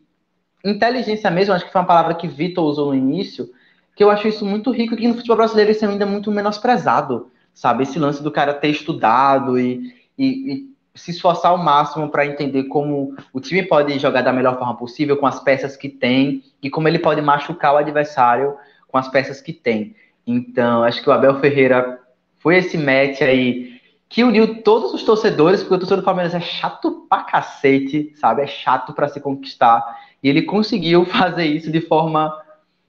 inteligência 0.63 1.29
mesmo, 1.29 1.53
acho 1.53 1.65
que 1.65 1.71
foi 1.71 1.81
uma 1.81 1.87
palavra 1.87 2.15
que 2.15 2.27
Vitor 2.27 2.65
usou 2.65 2.87
no 2.87 2.95
início, 2.95 3.49
que 3.97 4.03
eu 4.03 4.11
acho 4.11 4.27
isso 4.27 4.45
muito 4.45 4.69
rico 4.69 4.93
e 4.93 4.97
que 4.97 5.07
no 5.07 5.15
futebol 5.15 5.37
brasileiro 5.37 5.71
isso 5.71 5.83
é 5.83 5.87
ainda 5.87 6.05
muito 6.05 6.31
menosprezado, 6.31 7.31
sabe? 7.51 7.81
Esse 7.81 7.97
lance 7.97 8.21
do 8.21 8.29
cara 8.29 8.53
ter 8.53 8.67
estudado 8.67 9.59
e, 9.59 9.91
e, 10.15 10.53
e 10.53 10.69
se 10.93 11.09
esforçar 11.09 11.49
ao 11.49 11.57
máximo 11.57 12.07
para 12.07 12.23
entender 12.23 12.65
como 12.65 13.15
o 13.33 13.39
time 13.39 13.63
pode 13.63 13.97
jogar 13.97 14.21
da 14.21 14.31
melhor 14.31 14.55
forma 14.59 14.77
possível 14.77 15.17
com 15.17 15.25
as 15.25 15.39
peças 15.39 15.75
que 15.75 15.89
tem 15.89 16.43
e 16.61 16.69
como 16.69 16.87
ele 16.87 16.99
pode 16.99 17.23
machucar 17.23 17.73
o 17.73 17.77
adversário 17.77 18.55
com 18.87 18.99
as 18.99 19.07
peças 19.07 19.41
que 19.41 19.51
tem. 19.51 19.95
Então, 20.27 20.83
acho 20.83 21.01
que 21.01 21.09
o 21.09 21.13
Abel 21.13 21.39
Ferreira 21.39 21.99
foi 22.37 22.57
esse 22.57 22.77
match 22.77 23.21
aí 23.21 23.81
que 24.07 24.23
uniu 24.23 24.61
todos 24.61 24.93
os 24.93 25.01
torcedores, 25.01 25.61
porque 25.61 25.73
o 25.73 25.79
torcedor 25.79 26.03
do 26.03 26.05
Palmeiras 26.05 26.35
é 26.35 26.39
chato 26.39 27.07
pra 27.09 27.23
cacete, 27.23 28.13
sabe? 28.15 28.43
É 28.43 28.47
chato 28.47 28.93
para 28.93 29.07
se 29.07 29.19
conquistar. 29.19 29.83
E 30.21 30.29
ele 30.29 30.43
conseguiu 30.43 31.03
fazer 31.09 31.45
isso 31.45 31.71
de 31.71 31.81
forma 31.81 32.31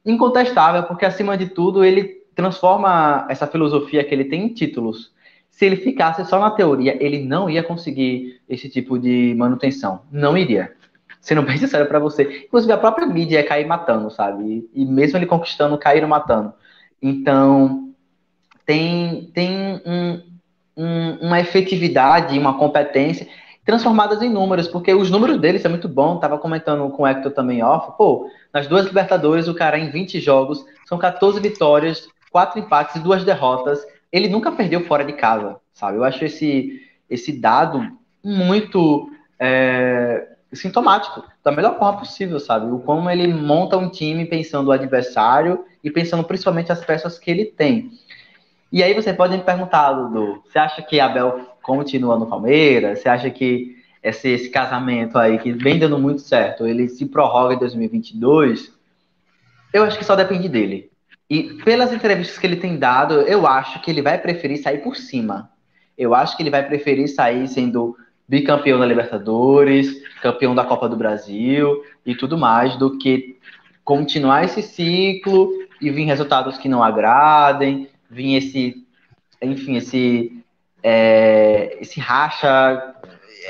incontestável, 0.08 0.82
porque 0.84 1.04
acima 1.04 1.36
de 1.36 1.48
tudo 1.48 1.84
ele 1.84 2.22
transforma 2.34 3.26
essa 3.28 3.46
filosofia 3.46 4.02
que 4.02 4.14
ele 4.14 4.24
tem 4.24 4.44
em 4.44 4.54
títulos 4.54 5.12
se 5.58 5.66
ele 5.66 5.74
ficasse 5.74 6.24
só 6.24 6.38
na 6.38 6.52
teoria, 6.52 6.96
ele 7.04 7.24
não 7.24 7.50
ia 7.50 7.64
conseguir 7.64 8.40
esse 8.48 8.68
tipo 8.68 8.96
de 8.96 9.34
manutenção. 9.36 10.02
Não 10.08 10.38
iria. 10.38 10.72
Sendo 11.20 11.42
bem 11.42 11.56
sincero 11.58 11.86
para 11.86 11.98
você. 11.98 12.44
Inclusive, 12.46 12.72
a 12.72 12.78
própria 12.78 13.08
mídia 13.08 13.40
ia 13.40 13.44
cair 13.44 13.66
matando, 13.66 14.08
sabe? 14.08 14.70
E, 14.72 14.84
mesmo 14.84 15.18
ele 15.18 15.26
conquistando, 15.26 15.76
caíram 15.76 16.06
matando. 16.06 16.52
Então, 17.02 17.92
tem, 18.64 19.32
tem 19.34 19.82
um, 19.84 20.22
um, 20.76 21.18
uma 21.22 21.40
efetividade, 21.40 22.38
uma 22.38 22.56
competência 22.56 23.26
transformadas 23.64 24.22
em 24.22 24.30
números, 24.30 24.68
porque 24.68 24.94
os 24.94 25.10
números 25.10 25.40
dele 25.40 25.58
são 25.58 25.72
muito 25.72 25.88
bons. 25.88 26.20
Tava 26.20 26.38
comentando 26.38 26.88
com 26.90 27.02
o 27.02 27.06
Hector 27.06 27.32
também 27.32 27.64
off. 27.64 27.98
Pô, 27.98 28.30
nas 28.52 28.66
duas 28.66 28.86
Libertadores, 28.86 29.48
o 29.48 29.54
cara 29.54 29.78
em 29.78 29.90
20 29.90 30.20
jogos, 30.20 30.64
são 30.86 30.98
14 30.98 31.40
vitórias, 31.40 32.08
4 32.30 32.58
empates 32.58 32.96
e 32.96 33.00
2 33.00 33.24
derrotas 33.24 33.84
ele 34.12 34.28
nunca 34.28 34.50
perdeu 34.50 34.84
fora 34.86 35.04
de 35.04 35.12
casa, 35.12 35.56
sabe? 35.72 35.98
Eu 35.98 36.04
acho 36.04 36.24
esse, 36.24 36.80
esse 37.08 37.32
dado 37.32 37.86
muito 38.24 39.10
é, 39.38 40.28
sintomático, 40.52 41.22
da 41.44 41.52
melhor 41.52 41.78
forma 41.78 41.98
possível, 41.98 42.40
sabe? 42.40 42.70
O 42.70 42.78
como 42.80 43.08
ele 43.10 43.26
monta 43.28 43.76
um 43.76 43.90
time 43.90 44.24
pensando 44.24 44.68
o 44.68 44.72
adversário 44.72 45.64
e 45.84 45.90
pensando 45.90 46.24
principalmente 46.24 46.72
as 46.72 46.84
peças 46.84 47.18
que 47.18 47.30
ele 47.30 47.44
tem. 47.44 47.90
E 48.72 48.82
aí 48.82 48.94
você 48.94 49.12
pode 49.12 49.36
me 49.36 49.42
perguntar, 49.42 49.92
Dudu, 49.92 50.42
você 50.44 50.58
acha 50.58 50.82
que 50.82 51.00
Abel 51.00 51.46
continua 51.62 52.18
no 52.18 52.26
Palmeiras? 52.26 53.00
Você 53.00 53.08
acha 53.08 53.30
que 53.30 53.77
esse, 54.02 54.28
esse 54.28 54.50
casamento 54.50 55.18
aí, 55.18 55.38
que 55.38 55.52
vem 55.52 55.78
dando 55.78 55.98
muito 55.98 56.20
certo, 56.20 56.66
ele 56.66 56.88
se 56.88 57.06
prorroga 57.06 57.54
em 57.54 57.58
2022? 57.58 58.72
Eu 59.72 59.84
acho 59.84 59.98
que 59.98 60.04
só 60.04 60.16
depende 60.16 60.48
dele. 60.48 60.90
E 61.28 61.54
pelas 61.62 61.92
entrevistas 61.92 62.38
que 62.38 62.46
ele 62.46 62.56
tem 62.56 62.78
dado, 62.78 63.20
eu 63.22 63.46
acho 63.46 63.80
que 63.82 63.90
ele 63.90 64.00
vai 64.00 64.18
preferir 64.18 64.62
sair 64.62 64.78
por 64.78 64.96
cima. 64.96 65.50
Eu 65.96 66.14
acho 66.14 66.36
que 66.36 66.42
ele 66.42 66.50
vai 66.50 66.66
preferir 66.66 67.08
sair 67.08 67.46
sendo 67.48 67.96
bicampeão 68.26 68.78
da 68.78 68.86
Libertadores, 68.86 70.02
campeão 70.22 70.54
da 70.54 70.64
Copa 70.64 70.88
do 70.88 70.96
Brasil 70.96 71.82
e 72.04 72.14
tudo 72.14 72.38
mais, 72.38 72.76
do 72.76 72.98
que 72.98 73.38
continuar 73.84 74.44
esse 74.44 74.62
ciclo 74.62 75.50
e 75.80 75.90
vir 75.90 76.04
resultados 76.04 76.58
que 76.58 76.68
não 76.68 76.82
agradem, 76.82 77.88
vir 78.10 78.36
esse, 78.36 78.86
enfim, 79.40 79.76
esse, 79.76 80.44
é, 80.82 81.78
esse 81.80 82.00
racha 82.00 82.94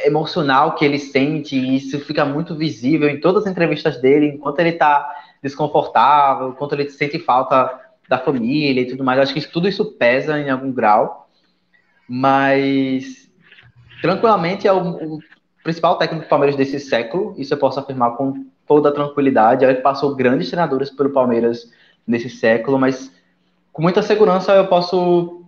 emocional 0.06 0.74
que 0.74 0.84
ele 0.84 0.98
sente, 0.98 1.56
e 1.56 1.76
isso 1.76 1.98
fica 2.00 2.24
muito 2.24 2.54
visível 2.54 3.08
em 3.08 3.20
todas 3.20 3.44
as 3.44 3.50
entrevistas 3.50 4.00
dele, 4.00 4.26
enquanto 4.26 4.58
ele 4.60 4.70
está 4.70 5.08
desconfortável, 5.42 6.52
quanto 6.52 6.74
ele 6.74 6.88
sente 6.90 7.18
falta 7.18 7.78
da 8.08 8.18
família 8.18 8.80
e 8.80 8.86
tudo 8.86 9.04
mais. 9.04 9.20
acho 9.20 9.34
que 9.34 9.46
tudo 9.46 9.68
isso 9.68 9.84
pesa 9.84 10.38
em 10.38 10.50
algum 10.50 10.72
grau, 10.72 11.28
mas 12.08 13.30
tranquilamente 14.00 14.66
é 14.66 14.72
o, 14.72 15.16
o 15.16 15.18
principal 15.62 15.96
técnico 15.98 16.24
do 16.24 16.28
Palmeiras 16.28 16.56
desse 16.56 16.80
século, 16.80 17.34
isso 17.36 17.52
eu 17.52 17.58
posso 17.58 17.78
afirmar 17.78 18.16
com 18.16 18.46
toda 18.66 18.92
tranquilidade. 18.92 19.64
Ele 19.64 19.74
passou 19.76 20.14
grandes 20.14 20.48
treinadores 20.48 20.90
pelo 20.90 21.10
Palmeiras 21.10 21.70
nesse 22.06 22.30
século, 22.30 22.78
mas 22.78 23.12
com 23.72 23.82
muita 23.82 24.02
segurança 24.02 24.54
eu 24.54 24.66
posso 24.66 25.44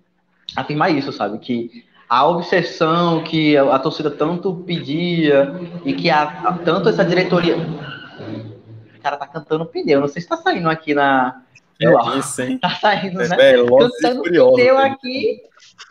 afirmar 0.57 0.90
isso, 0.90 1.12
sabe? 1.12 1.38
Que 1.38 1.84
a 2.11 2.26
obsessão 2.26 3.22
que 3.22 3.56
a, 3.56 3.76
a 3.76 3.78
torcida 3.78 4.11
tanto 4.11 4.52
pedia 4.66 5.54
e 5.84 5.92
que 5.92 6.11
a, 6.11 6.24
a, 6.24 6.52
tanto 6.54 6.88
essa 6.88 7.04
diretoria 7.04 7.56
o 7.56 9.00
cara 9.00 9.16
tá 9.16 9.28
cantando 9.28 9.64
pneu. 9.64 10.00
Não 10.00 10.08
sei 10.08 10.20
se 10.20 10.28
tá 10.28 10.36
saindo 10.36 10.68
aqui 10.68 10.92
na. 10.92 11.42
É 11.80 12.18
isso, 12.18 12.42
hein? 12.42 12.58
Tá 12.61 12.70
saindo, 12.70 13.22
é, 13.22 13.28
né? 13.28 13.36
É, 13.38 13.54
cantando 13.64 14.22
curioso, 14.22 14.56
pneu 14.56 14.76
né? 14.76 14.84
aqui. 14.86 15.40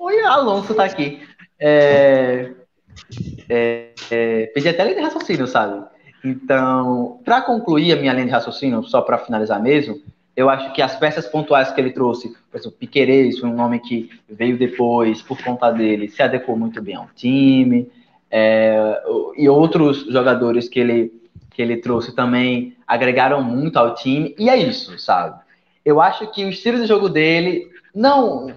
Oi, 0.02 0.22
Alonso 0.24 0.76
tá 0.76 0.84
aqui. 0.84 1.26
É, 1.58 2.52
é, 3.50 3.94
é, 4.12 4.46
perdi 4.48 4.70
até 4.70 4.82
a 4.82 4.86
linha 4.86 4.98
de 4.98 5.04
raciocínio, 5.04 5.48
sabe? 5.48 5.88
Então, 6.24 7.22
para 7.24 7.42
concluir 7.42 7.94
a 7.94 7.96
minha 7.96 8.12
linha 8.12 8.26
de 8.26 8.32
raciocínio, 8.32 8.84
só 8.84 9.02
para 9.02 9.18
finalizar 9.18 9.62
mesmo, 9.62 10.00
eu 10.40 10.50
acho 10.50 10.72
que 10.72 10.82
as 10.82 10.96
peças 10.96 11.28
pontuais 11.28 11.70
que 11.70 11.82
ele 11.82 11.92
trouxe, 11.92 12.34
por 12.50 12.58
exemplo, 12.58 12.78
Piquerez 12.78 13.40
foi 13.40 13.50
um 13.50 13.56
nome 13.56 13.78
que 13.82 14.10
veio 14.30 14.58
depois, 14.58 15.22
por 15.22 15.38
conta 15.44 15.70
dele, 15.70 16.08
se 16.08 16.24
adequou 16.24 16.58
muito 16.58 16.82
bem 16.82 16.96
ao 16.96 17.10
time, 17.14 17.92
é, 18.32 19.04
e 19.36 19.50
outros 19.50 20.06
jogadores 20.06 20.70
que 20.70 20.80
ele 20.80 21.20
que 21.50 21.62
ele 21.62 21.76
trouxe 21.76 22.16
também 22.16 22.78
agregaram 22.88 23.44
muito 23.44 23.76
ao 23.76 23.96
time, 23.96 24.34
e 24.40 24.50
é 24.50 24.56
isso, 24.56 24.98
sabe? 24.98 25.42
Eu 25.84 26.00
acho 26.00 26.32
que 26.32 26.46
o 26.46 26.50
estilo 26.50 26.80
de 26.80 26.86
jogo 26.86 27.10
dele 27.10 27.70
não 27.94 28.48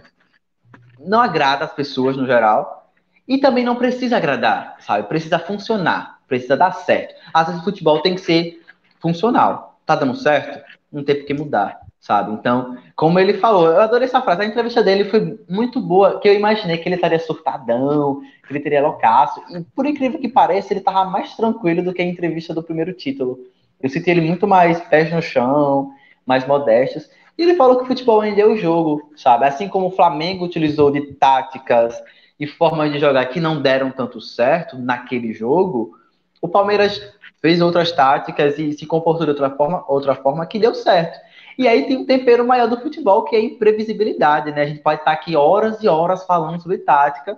não 1.01 1.21
agrada 1.21 1.65
as 1.65 1.73
pessoas 1.73 2.17
no 2.17 2.27
geral, 2.27 2.93
e 3.27 3.39
também 3.39 3.65
não 3.65 3.75
precisa 3.75 4.19
agradar, 4.19 4.77
sabe? 4.79 5.09
Precisa 5.09 5.37
funcionar, 5.37 6.21
precisa 6.29 6.57
dar 6.57 6.71
certo. 6.71 7.13
Às 7.35 7.49
vezes 7.49 7.61
o 7.61 7.65
futebol 7.65 8.01
tem 8.03 8.15
que 8.15 8.21
ser 8.21 8.63
funcional. 9.01 9.81
Tá 9.85 9.97
dando 9.97 10.15
certo? 10.15 10.63
Não 10.93 11.03
tem 11.03 11.17
por 11.17 11.27
que 11.27 11.35
mudar 11.35 11.81
sabe? 12.03 12.33
Então, 12.33 12.77
como 12.97 13.19
ele 13.21 13.35
falou, 13.35 13.67
eu 13.67 13.81
adorei 13.81 14.07
essa 14.07 14.21
frase. 14.21 14.43
A 14.43 14.45
entrevista 14.45 14.83
dele 14.83 15.05
foi 15.05 15.39
muito 15.49 15.81
boa, 15.81 16.19
que 16.19 16.29
eu 16.29 16.35
imaginei 16.35 16.77
que 16.77 16.89
ele 16.89 16.97
estaria 16.97 17.19
surtadão, 17.19 18.21
que 18.45 18.53
ele 18.53 18.61
teria 18.61 18.83
loucaço. 18.83 19.41
E 19.51 19.61
por 19.75 19.87
incrível 19.87 20.21
que 20.21 20.29
pareça, 20.29 20.73
ele 20.73 20.81
estava 20.81 21.09
mais 21.09 21.37
tranquilo 21.37 21.83
do 21.83 21.95
que 21.95 22.03
a 22.03 22.05
entrevista 22.05 22.53
do 22.53 22.63
primeiro 22.63 22.93
título. 22.93 23.39
Eu 23.81 23.89
senti 23.89 24.11
ele 24.11 24.21
muito 24.21 24.49
mais 24.49 24.81
pés 24.81 25.13
no 25.13 25.23
chão, 25.23 25.93
mais 26.27 26.45
modestos. 26.45 27.09
E 27.39 27.43
ele 27.45 27.55
falou 27.55 27.77
que 27.77 27.85
o 27.85 27.87
futebol 27.87 28.21
ainda 28.21 28.41
é 28.41 28.47
o 28.47 28.57
jogo, 28.57 29.13
sabe? 29.15 29.47
Assim 29.47 29.69
como 29.69 29.87
o 29.87 29.93
Flamengo 29.93 30.45
utilizou 30.45 30.91
de 30.91 31.13
táticas 31.15 32.03
e 32.39 32.49
formas 32.49 32.93
de 32.93 32.99
jogar 32.99 33.27
que 33.27 33.39
não 33.39 33.63
deram 33.63 33.93
tanto 33.93 34.21
certo 34.21 34.77
naquele 34.77 35.33
jogo, 35.33 35.93
o 36.41 36.49
Palmeiras 36.49 37.01
fez 37.43 37.61
outras 37.61 37.91
táticas 37.91 38.57
e 38.59 38.73
se 38.73 38.87
comportou 38.87 39.27
de 39.27 39.33
outra 39.33 39.51
forma, 39.51 39.85
outra 39.89 40.15
forma 40.15 40.47
que 40.47 40.61
deu 40.61 40.75
certo. 40.75 41.19
E 41.59 41.69
aí 41.69 41.87
tem 41.87 41.99
um 41.99 42.07
tempero 42.07 42.47
maior 42.47 42.69
do 42.69 42.81
futebol, 42.81 43.25
que 43.25 43.37
é 43.37 43.41
a 43.41 43.43
imprevisibilidade, 43.43 44.53
né? 44.53 44.63
A 44.63 44.67
gente 44.67 44.81
pode 44.81 45.01
estar 45.01 45.13
aqui 45.13 45.37
horas 45.37 45.83
e 45.83 45.89
horas 45.89 46.25
falando 46.25 46.63
sobre 46.63 46.79
tática, 46.79 47.37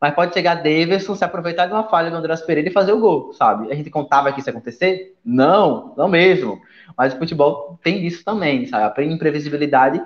mas 0.00 0.14
pode 0.14 0.34
chegar 0.34 0.56
Davidson, 0.56 1.14
se 1.14 1.24
aproveitar 1.24 1.66
de 1.66 1.72
uma 1.72 1.84
falha 1.84 2.10
do 2.10 2.16
Andrés 2.16 2.40
Pereira 2.40 2.68
e 2.68 2.72
fazer 2.72 2.92
o 2.92 2.98
gol, 2.98 3.32
sabe? 3.34 3.70
A 3.70 3.74
gente 3.74 3.88
contava 3.88 4.32
que 4.32 4.40
isso 4.40 4.48
ia 4.48 4.52
acontecer? 4.52 5.14
Não, 5.24 5.94
não 5.96 6.08
mesmo. 6.08 6.60
Mas 6.96 7.14
o 7.14 7.18
futebol 7.18 7.78
tem 7.84 8.04
isso 8.04 8.24
também, 8.24 8.66
sabe? 8.66 9.00
A 9.00 9.04
imprevisibilidade 9.04 10.02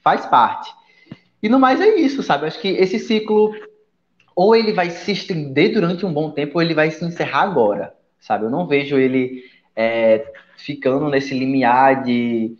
faz 0.00 0.26
parte. 0.26 0.72
E 1.40 1.48
no 1.48 1.60
mais 1.60 1.80
é 1.80 1.94
isso, 1.94 2.24
sabe? 2.24 2.46
Acho 2.46 2.60
que 2.60 2.68
esse 2.68 2.98
ciclo 2.98 3.52
ou 4.34 4.56
ele 4.56 4.72
vai 4.72 4.90
se 4.90 5.12
estender 5.12 5.72
durante 5.72 6.04
um 6.04 6.12
bom 6.12 6.30
tempo 6.30 6.58
ou 6.58 6.62
ele 6.62 6.74
vai 6.74 6.90
se 6.90 7.04
encerrar 7.04 7.42
agora, 7.42 7.94
sabe? 8.26 8.44
Eu 8.44 8.50
não 8.50 8.66
vejo 8.66 8.98
ele 8.98 9.44
é, 9.74 10.32
ficando 10.56 11.08
nesse 11.08 11.38
limiar 11.38 12.02
de 12.02 12.56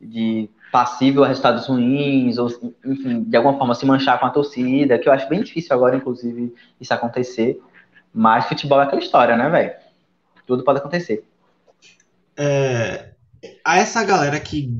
de 0.00 0.48
passível 0.70 1.24
a 1.24 1.28
resultados 1.28 1.66
ruins, 1.66 2.38
ou, 2.38 2.48
enfim, 2.84 3.22
de 3.22 3.36
alguma 3.36 3.56
forma 3.58 3.74
se 3.74 3.86
manchar 3.86 4.18
com 4.20 4.26
a 4.26 4.30
torcida, 4.30 4.98
que 4.98 5.08
eu 5.08 5.12
acho 5.12 5.28
bem 5.28 5.42
difícil 5.42 5.74
agora, 5.74 5.96
inclusive, 5.96 6.54
isso 6.80 6.94
acontecer. 6.94 7.60
Mas 8.12 8.46
futebol 8.46 8.80
é 8.80 8.84
aquela 8.84 9.02
história, 9.02 9.36
né, 9.36 9.48
velho? 9.48 9.72
Tudo 10.46 10.64
pode 10.64 10.78
acontecer. 10.78 11.24
É, 12.36 13.10
a 13.64 13.78
essa 13.78 14.04
galera 14.04 14.38
que 14.38 14.72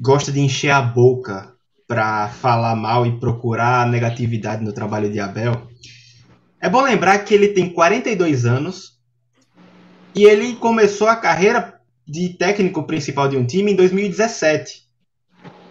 gosta 0.00 0.32
de 0.32 0.40
encher 0.40 0.70
a 0.70 0.80
boca 0.80 1.52
para 1.86 2.28
falar 2.28 2.74
mal 2.74 3.04
e 3.04 3.18
procurar 3.18 3.86
negatividade 3.86 4.64
no 4.64 4.72
trabalho 4.72 5.10
de 5.10 5.20
Abel, 5.20 5.68
é 6.60 6.68
bom 6.68 6.80
lembrar 6.80 7.18
que 7.18 7.34
ele 7.34 7.48
tem 7.48 7.72
42 7.72 8.46
anos 8.46 8.91
E 10.14 10.24
ele 10.24 10.56
começou 10.56 11.08
a 11.08 11.16
carreira 11.16 11.80
de 12.06 12.30
técnico 12.30 12.82
principal 12.84 13.28
de 13.28 13.36
um 13.36 13.46
time 13.46 13.72
em 13.72 13.76
2017. 13.76 14.82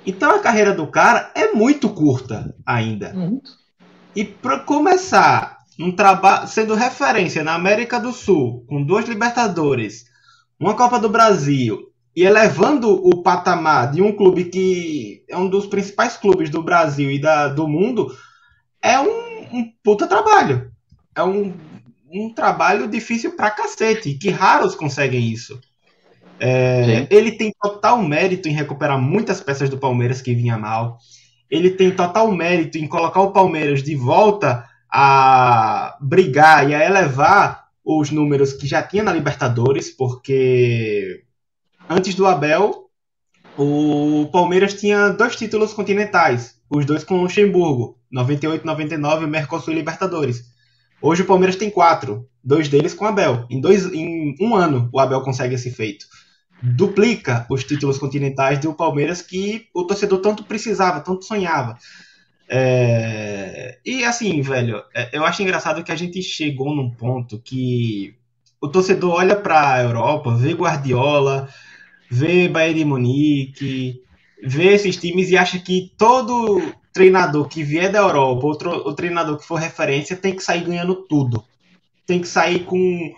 Então 0.06 0.32
a 0.32 0.40
carreira 0.40 0.74
do 0.74 0.88
cara 0.88 1.32
é 1.36 1.54
muito 1.54 1.90
curta 1.90 2.56
ainda. 2.66 3.14
Muito. 3.14 3.52
E 4.16 4.26
para 4.26 4.60
começar 4.60 5.58
um 5.80 5.92
trabalho 5.92 6.48
sendo 6.48 6.76
referência 6.76 7.44
na 7.44 7.54
América 7.54 8.00
do 8.00 8.12
Sul, 8.12 8.66
com 8.68 8.84
duas 8.84 9.08
Libertadores, 9.08 10.06
uma 10.60 10.76
Copa 10.76 11.00
do 11.00 11.10
Brasil 11.10 11.92
e 12.16 12.24
elevando 12.24 12.90
o 12.90 13.22
patamar 13.22 13.92
de 13.92 14.02
um 14.02 14.12
clube 14.12 14.46
que 14.46 15.24
é 15.30 15.38
um 15.38 15.50
dos 15.50 15.66
principais 15.66 16.18
clubes 16.18 16.50
do 16.50 16.62
Brasil 16.62 17.10
e 17.10 17.20
da, 17.20 17.48
do 17.48 17.68
mundo, 17.68 18.14
é 18.82 19.00
um, 19.00 19.44
um 19.54 19.72
puta 19.84 20.08
trabalho. 20.08 20.72
É 21.16 21.24
um, 21.24 21.54
um 22.14 22.34
trabalho 22.34 22.88
difícil 22.88 23.36
pra 23.36 23.52
cacete, 23.52 24.14
que 24.14 24.30
raros 24.30 24.76
conseguem 24.76 25.32
isso. 25.32 25.60
É, 26.40 27.08
ele 27.12 27.34
tem 27.34 27.54
total 27.62 28.02
mérito 28.02 28.50
em 28.50 28.52
recuperar 28.52 29.00
muitas 29.00 29.40
peças 29.40 29.70
do 29.70 29.78
Palmeiras 29.78 30.22
que 30.22 30.34
vinha 30.34 30.58
mal. 30.58 30.98
Ele 31.50 31.70
tem 31.70 31.92
total 31.92 32.32
mérito 32.32 32.78
em 32.78 32.88
colocar 32.88 33.22
o 33.22 33.32
Palmeiras 33.32 33.84
de 33.84 33.96
volta 33.96 34.68
a 34.92 35.98
brigar 36.02 36.70
e 36.70 36.74
a 36.74 36.84
elevar 36.84 37.68
os 37.86 38.12
números 38.12 38.54
que 38.54 38.68
já 38.68 38.82
tinha 38.82 39.04
na 39.04 39.14
Libertadores, 39.14 39.90
porque 39.90 41.24
antes 41.90 42.16
do 42.16 42.26
Abel, 42.26 42.90
o 43.58 44.28
Palmeiras 44.32 44.74
tinha 44.74 45.10
dois 45.10 45.36
títulos 45.36 45.74
continentais, 45.74 46.56
os 46.70 46.86
dois 46.86 47.04
com 47.04 47.22
Luxemburgo, 47.22 47.98
98 48.12 48.66
99 48.66 49.28
Mercosul 49.28 49.74
e 49.74 49.78
Libertadores. 49.78 50.51
Hoje 51.02 51.24
o 51.24 51.26
Palmeiras 51.26 51.56
tem 51.56 51.70
quatro, 51.70 52.30
dois 52.44 52.70
deles 52.70 52.94
com 52.94 53.06
Abel. 53.06 53.46
Em, 53.50 53.60
dois, 53.60 53.92
em 53.92 54.36
um 54.40 54.56
ano 54.56 54.90
o 54.94 55.00
Abel 55.00 55.22
consegue 55.22 55.56
esse 55.56 55.72
feito. 55.72 56.06
Duplica 56.62 57.46
os 57.50 57.64
títulos 57.64 57.98
continentais 57.98 58.60
do 58.60 58.74
Palmeiras 58.74 59.22
que 59.22 59.68
o 59.74 59.84
torcedor 59.84 60.20
tanto 60.20 60.44
precisava, 60.44 61.02
tanto 61.02 61.26
sonhava. 61.26 61.76
É... 62.48 63.80
E 63.84 64.04
assim, 64.04 64.42
velho, 64.42 64.84
é, 64.94 65.10
eu 65.18 65.26
acho 65.26 65.42
engraçado 65.42 65.84
que 65.84 65.92
a 65.92 65.96
gente 65.96 66.22
chegou 66.22 66.76
num 66.76 66.92
ponto 66.92 67.40
que 67.40 68.14
o 68.62 68.68
torcedor 68.68 69.16
olha 69.16 69.36
para 69.36 69.74
a 69.74 69.82
Europa, 69.82 70.36
vê 70.36 70.54
Guardiola, 70.54 71.50
vê 72.12 72.48
Bayern 72.48 72.80
de 72.80 72.86
Munique, 72.86 74.04
vê 74.44 74.74
esses 74.74 74.98
times 74.98 75.32
e 75.32 75.38
acha 75.38 75.58
que 75.58 75.92
todo 75.98 76.62
treinador 76.94 77.48
que 77.48 77.64
vier 77.64 77.92
da 77.92 78.00
Europa, 78.00 78.46
outro, 78.46 78.72
o 78.88 78.94
treinador 78.94 79.38
que 79.38 79.46
for 79.46 79.56
referência, 79.56 80.16
tem 80.16 80.36
que 80.36 80.44
sair 80.44 80.64
ganhando 80.64 80.96
tudo. 80.96 81.44
Tem 82.06 82.20
que 82.20 82.28
sair 82.28 82.66
com 82.66 83.14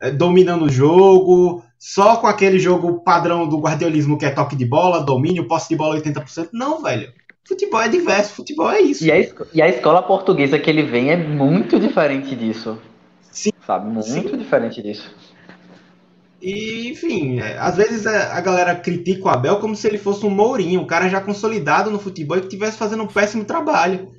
é, 0.00 0.10
dominando 0.10 0.66
o 0.66 0.70
jogo, 0.70 1.64
só 1.78 2.16
com 2.16 2.26
aquele 2.26 2.58
jogo 2.58 3.00
padrão 3.00 3.48
do 3.48 3.58
guardiolismo 3.58 4.18
que 4.18 4.26
é 4.26 4.30
toque 4.30 4.56
de 4.56 4.64
bola, 4.64 5.04
domínio, 5.04 5.46
posse 5.46 5.68
de 5.68 5.76
bola 5.76 6.00
80%. 6.00 6.50
Não, 6.52 6.82
velho. 6.82 7.12
Futebol 7.46 7.80
é 7.80 7.88
diverso, 7.88 8.34
futebol 8.34 8.70
é 8.70 8.80
isso. 8.80 9.04
E 9.04 9.10
a, 9.10 9.18
e 9.54 9.62
a 9.62 9.68
escola 9.68 10.02
portuguesa 10.02 10.58
que 10.58 10.68
ele 10.68 10.82
vem 10.82 11.10
é 11.10 11.16
muito 11.16 11.80
diferente 11.80 12.36
disso. 12.36 12.78
Sim. 13.32 13.50
Sabe? 13.66 13.86
Muito 13.90 14.06
Sim. 14.06 14.36
diferente 14.36 14.82
disso. 14.82 15.10
E, 16.40 16.88
enfim, 16.88 17.40
é, 17.40 17.58
às 17.58 17.76
vezes 17.76 18.06
a, 18.06 18.36
a, 18.36 18.40
galera 18.40 18.76
critica 18.76 19.24
o 19.24 19.28
Abel 19.28 19.58
como 19.58 19.74
se 19.74 19.86
ele 19.88 19.98
fosse 19.98 20.24
um 20.24 20.30
Mourinho, 20.30 20.80
um 20.80 20.86
cara 20.86 21.08
já 21.08 21.20
consolidado 21.20 21.90
no 21.90 21.98
futebol 21.98 22.36
e 22.36 22.40
que 22.40 22.46
estivesse 22.46 22.78
fazendo 22.78 23.02
um 23.02 23.08
péssimo 23.08 23.44
trabalho. 23.44 24.12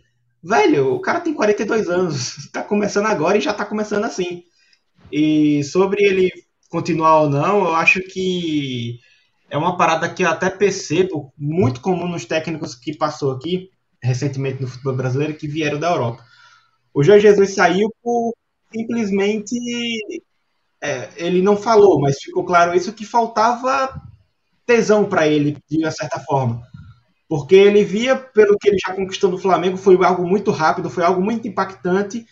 Velho, 0.44 0.94
o 0.96 1.02
cara 1.02 1.22
tem 1.22 1.34
42 1.34 1.90
anos, 1.90 2.50
tá 2.52 2.62
começando 2.64 3.06
agora 3.06 3.38
e 3.38 3.42
já 3.42 3.54
tá 3.54 3.66
começando 3.66 4.04
assim. 4.06 4.44
E 5.12 5.64
sobre 5.64 6.04
ele 6.04 6.32
continuar 6.70 7.22
ou 7.22 7.30
não, 7.30 7.66
eu 7.66 7.76
acho 7.76 8.02
que 8.02 9.00
é 9.50 9.58
uma 9.58 9.78
parada 9.78 10.14
que 10.14 10.24
eu 10.24 10.30
até 10.30 10.50
percebo, 10.50 11.34
muito 11.38 11.82
comum 11.82 12.08
nos 12.08 12.26
técnicos 12.26 12.76
que 12.76 12.96
passou 12.96 13.32
aqui, 13.32 13.70
recentemente 14.02 14.62
no 14.62 14.68
futebol 14.68 14.96
brasileiro, 14.96 15.34
que 15.36 15.48
vieram 15.48 15.80
da 15.80 15.90
Europa. 15.90 16.24
O 16.94 17.04
Jorge 17.04 17.28
Jesus 17.28 17.52
saiu 17.52 17.90
por 18.04 18.34
simplesmente 18.72 19.56
é, 20.82 21.10
ele 21.18 21.42
não 21.42 21.58
falou, 21.58 22.00
mas 22.00 22.20
ficou 22.20 22.44
claro 22.44 22.76
isso 22.76 22.94
que 22.94 23.06
faltava 23.06 24.02
tesão 24.66 25.06
para 25.06 25.28
ele, 25.28 25.58
de 25.70 25.78
uma 25.80 25.92
certa 25.92 26.20
forma. 26.20 26.62
Porque 27.28 27.56
ele 27.56 27.84
via, 27.84 28.16
pelo 28.16 28.58
que 28.58 28.70
ele 28.70 28.78
já 28.86 28.94
conquistou 28.94 29.30
no 29.30 29.38
Flamengo, 29.38 29.78
foi 29.78 29.98
algo 30.04 30.26
muito 30.26 30.52
rápido, 30.52 30.90
foi 30.90 31.04
algo 31.04 31.22
muito 31.22 31.48
impactante, 31.48 32.26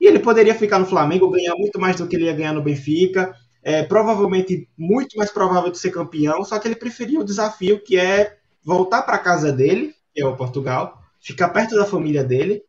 e 0.00 0.06
ele 0.06 0.18
poderia 0.18 0.54
ficar 0.54 0.78
no 0.78 0.86
Flamengo, 0.86 1.30
ganhar 1.30 1.54
muito 1.56 1.80
mais 1.80 1.96
do 1.96 2.06
que 2.06 2.16
ele 2.16 2.26
ia 2.26 2.32
ganhar 2.34 2.52
no 2.52 2.62
Benfica, 2.62 3.34
é, 3.62 3.82
provavelmente 3.82 4.68
muito 4.76 5.16
mais 5.16 5.30
provável 5.30 5.70
de 5.70 5.78
ser 5.78 5.90
campeão, 5.90 6.44
só 6.44 6.58
que 6.58 6.68
ele 6.68 6.76
preferia 6.76 7.18
o 7.18 7.24
desafio 7.24 7.82
que 7.82 7.98
é 7.98 8.36
voltar 8.62 9.02
para 9.02 9.18
casa 9.18 9.50
dele, 9.50 9.94
que 10.14 10.20
é 10.20 10.26
o 10.26 10.36
Portugal, 10.36 11.00
ficar 11.20 11.48
perto 11.48 11.74
da 11.74 11.86
família 11.86 12.22
dele, 12.22 12.62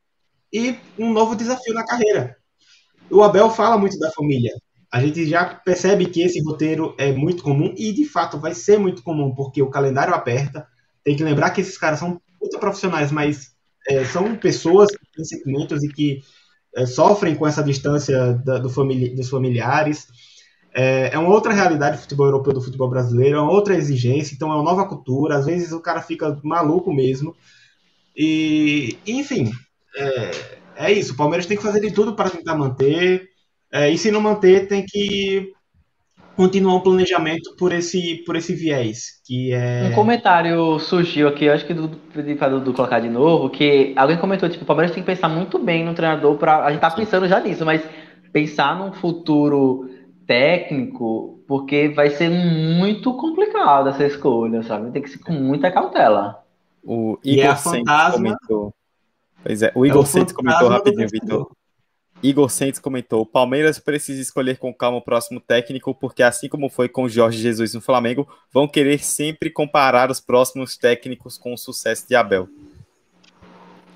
e 0.54 0.78
um 0.98 1.12
novo 1.12 1.36
desafio 1.36 1.74
na 1.74 1.86
carreira. 1.86 2.38
O 3.10 3.22
Abel 3.22 3.50
fala 3.50 3.78
muito 3.78 4.00
da 4.00 4.10
família 4.12 4.54
a 4.96 5.02
gente 5.02 5.28
já 5.28 5.44
percebe 5.44 6.06
que 6.06 6.22
esse 6.22 6.42
roteiro 6.42 6.96
é 6.98 7.12
muito 7.12 7.44
comum 7.44 7.76
e 7.78 7.92
de 7.92 8.06
fato 8.06 8.40
vai 8.40 8.56
ser 8.56 8.80
muito 8.80 9.04
comum, 9.04 9.36
porque 9.36 9.62
o 9.62 9.70
calendário 9.70 10.14
aperta. 10.14 10.66
Tem 11.04 11.18
que 11.18 11.24
lembrar 11.24 11.50
que 11.50 11.60
esses 11.60 11.78
caras 11.78 12.00
são 12.00 12.22
muito 12.40 12.58
profissionais, 12.62 13.12
mas 13.12 13.52
é, 13.90 14.06
são 14.06 14.38
pessoas 14.38 14.90
que 14.92 15.06
têm 15.14 15.26
sentimentos 15.26 15.84
e 15.84 15.90
que 15.90 16.22
é, 16.74 16.86
sofrem 16.86 17.36
com 17.36 17.46
essa 17.46 17.62
distância 17.62 18.36
da, 18.36 18.58
do 18.58 18.70
famili 18.70 19.14
dos 19.14 19.30
familiares. 19.30 20.08
É, 20.74 21.10
é, 21.12 21.20
uma 21.20 21.34
outra 21.34 21.52
realidade 21.52 21.98
do 21.98 22.04
futebol 22.04 22.28
europeu 22.28 22.54
do 22.54 22.62
futebol 22.62 22.90
brasileiro, 22.90 23.36
é 23.36 23.42
uma 23.42 23.52
outra 23.52 23.76
exigência, 23.76 24.34
então 24.34 24.50
é 24.50 24.56
uma 24.56 24.64
nova 24.64 24.88
cultura. 24.88 25.36
Às 25.36 25.46
vezes 25.46 25.74
o 25.74 25.82
cara 25.82 26.02
fica 26.02 26.40
maluco 26.42 26.94
mesmo. 26.94 27.36
E, 28.16 28.98
enfim, 29.06 29.52
é, 29.98 30.32
é 30.78 30.92
isso. 30.94 31.12
O 31.12 31.18
Palmeiras 31.18 31.46
tem 31.46 31.58
que 31.58 31.64
fazer 31.64 31.82
de 31.82 31.92
tudo 31.92 32.16
para 32.16 32.30
tentar 32.30 32.56
manter. 32.56 33.35
É, 33.76 33.90
e 33.90 33.98
se 33.98 34.10
não 34.10 34.22
manter, 34.22 34.70
tem 34.70 34.86
que 34.88 35.52
continuar 36.38 36.76
o 36.76 36.82
planejamento 36.82 37.58
por 37.58 37.74
esse, 37.74 38.24
por 38.26 38.38
esse 38.38 38.56
viés. 38.56 39.22
Que 39.26 39.52
é... 39.52 39.90
Um 39.90 39.94
comentário 39.94 40.80
surgiu 40.80 41.28
aqui, 41.28 41.50
acho 41.50 41.66
que 41.66 41.74
do, 41.74 41.90
do, 41.90 42.60
do 42.62 42.74
colocar 42.74 43.02
de 43.02 43.10
novo, 43.10 43.50
que 43.50 43.92
alguém 43.98 44.18
comentou, 44.18 44.48
tipo, 44.48 44.64
o 44.64 44.66
Palmeiras 44.66 44.96
tem 44.96 45.04
que 45.04 45.12
pensar 45.12 45.28
muito 45.28 45.60
bem 45.60 45.84
no 45.84 45.94
treinador 45.94 46.38
para 46.38 46.64
A 46.64 46.72
gente 46.72 46.80
tá 46.80 46.90
pensando 46.90 47.28
já 47.28 47.42
nisso, 47.42 47.66
mas 47.66 47.84
pensar 48.32 48.80
num 48.80 48.94
futuro 48.94 49.90
técnico, 50.26 51.44
porque 51.46 51.90
vai 51.90 52.10
ser 52.12 52.30
muito 52.30 53.14
complicado 53.16 53.90
essa 53.90 54.06
escolha, 54.06 54.64
sabe? 54.64 54.90
Tem 54.92 55.02
que 55.02 55.10
ser 55.10 55.20
com 55.20 55.34
muita 55.34 55.70
cautela. 55.70 56.42
O 56.82 57.20
Igor 57.26 57.26
e 57.26 57.42
é 57.42 57.56
fantasma... 57.56 58.14
comentou. 58.14 58.74
Pois 59.44 59.62
é, 59.62 59.72
o 59.76 59.86
Igor 59.86 60.04
é 60.04 60.06
Santos 60.06 60.34
comentou 60.34 60.70
rapidinho, 60.70 61.10
Vitor. 61.10 61.52
Igor 62.24 62.50
Santos 62.50 62.80
comentou: 62.80 63.22
o 63.22 63.26
Palmeiras 63.26 63.80
precisa 63.80 64.22
escolher 64.22 64.58
com 64.58 64.74
calma 64.74 64.98
o 64.98 65.02
próximo 65.02 65.40
técnico, 65.40 65.94
porque 65.94 66.24
assim 66.24 66.48
como 66.48 66.70
foi 66.70 66.90
com 66.90 67.04
o 67.04 67.10
Jorge 67.10 67.40
Jesus 67.40 67.74
no 67.74 67.82
Flamengo, 67.82 68.28
vão 68.52 68.68
querer 68.68 69.00
sempre 69.00 69.50
comparar 69.50 70.10
os 70.10 70.20
próximos 70.20 70.78
técnicos 70.78 71.38
com 71.38 71.54
o 71.54 71.58
sucesso 71.58 72.08
de 72.08 72.16
Abel. 72.16 72.48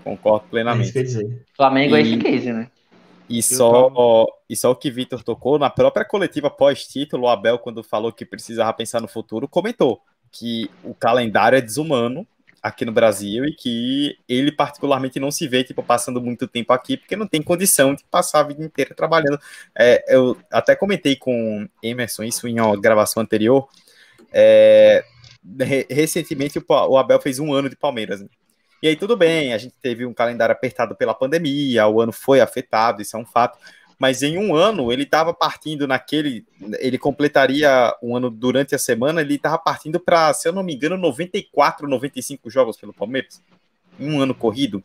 Concordo 0.04 0.48
plenamente. 0.50 0.98
É 0.98 1.04
Flamengo 1.56 1.96
é 1.96 2.02
e, 2.02 2.04
é 2.04 2.08
esse 2.08 2.18
case, 2.18 2.52
né? 2.52 2.70
E 3.30 3.44
só, 3.44 4.26
e 4.50 4.56
só 4.56 4.72
o 4.72 4.76
que 4.76 4.90
Vitor 4.90 5.24
tocou, 5.24 5.60
na 5.60 5.70
própria 5.70 6.04
coletiva 6.04 6.50
pós-título, 6.50 7.26
o 7.26 7.30
Abel, 7.30 7.60
quando 7.60 7.84
falou 7.84 8.12
que 8.12 8.26
precisava 8.26 8.74
pensar 8.74 9.02
no 9.02 9.08
futuro, 9.08 9.48
comentou 9.48 10.02
que 10.32 10.70
o 10.84 10.96
calendário 10.96 11.58
é 11.58 11.62
desumano 11.62 12.26
aqui 12.62 12.86
no 12.86 12.92
Brasil 12.92 13.46
e 13.46 13.54
que 13.54 14.18
ele 14.28 14.52
particularmente 14.52 15.20
não 15.20 15.32
se 15.32 15.48
vê 15.48 15.64
tipo 15.64 15.82
passando 15.84 16.22
muito 16.22 16.48
tempo 16.48 16.74
aqui 16.74 16.98
porque 16.98 17.16
não 17.16 17.28
tem 17.28 17.42
condição 17.42 17.96
de 17.96 18.04
passar 18.06 18.42
a 18.42 18.44
vida 18.44 18.64
inteira 18.64 18.94
trabalhando. 18.94 19.40
É, 19.78 20.04
eu 20.08 20.38
até 20.52 20.76
comentei 20.76 21.16
com 21.16 21.68
Emerson 21.82 22.24
isso 22.24 22.48
em 22.48 22.60
uma 22.60 22.80
gravação 22.80 23.24
anterior. 23.24 23.68
É, 24.32 25.04
recentemente 25.90 26.60
o 26.68 26.98
Abel 26.98 27.22
fez 27.22 27.40
um 27.40 27.54
ano 27.54 27.70
de 27.70 27.76
Palmeiras. 27.76 28.22
Né? 28.22 28.28
E 28.82 28.88
aí 28.88 28.96
tudo 28.96 29.18
bem, 29.18 29.54
a 29.54 29.58
gente 29.58 29.76
teve 29.82 30.06
um 30.06 30.14
calendário 30.14 30.54
apertado 30.54 30.96
pela 30.96 31.14
pandemia, 31.14 31.88
o 31.88 32.00
ano 32.00 32.12
foi 32.12 32.40
afetado, 32.40 33.02
isso 33.02 33.18
é 33.18 33.20
um 33.20 33.26
fato 33.26 33.58
mas 34.00 34.24
em 34.24 34.38
um 34.38 34.56
ano 34.56 34.94
ele 34.94 35.04
estava 35.04 35.34
partindo 35.34 35.86
naquele. 35.86 36.46
Ele 36.80 36.98
completaria 36.98 37.94
um 38.02 38.16
ano 38.16 38.30
durante 38.30 38.74
a 38.74 38.80
semana, 38.80 39.20
ele 39.20 39.36
estava 39.36 39.58
partindo 39.58 40.00
para, 40.00 40.34
se 40.34 40.48
eu 40.48 40.54
não 40.54 40.64
me 40.64 40.74
engano, 40.74 40.96
94, 40.96 41.86
95 41.86 42.50
jogos 42.50 42.78
pelo 42.78 42.94
Palmeiras. 42.94 43.44
Em 44.00 44.10
um 44.10 44.22
ano 44.22 44.34
corrido. 44.34 44.82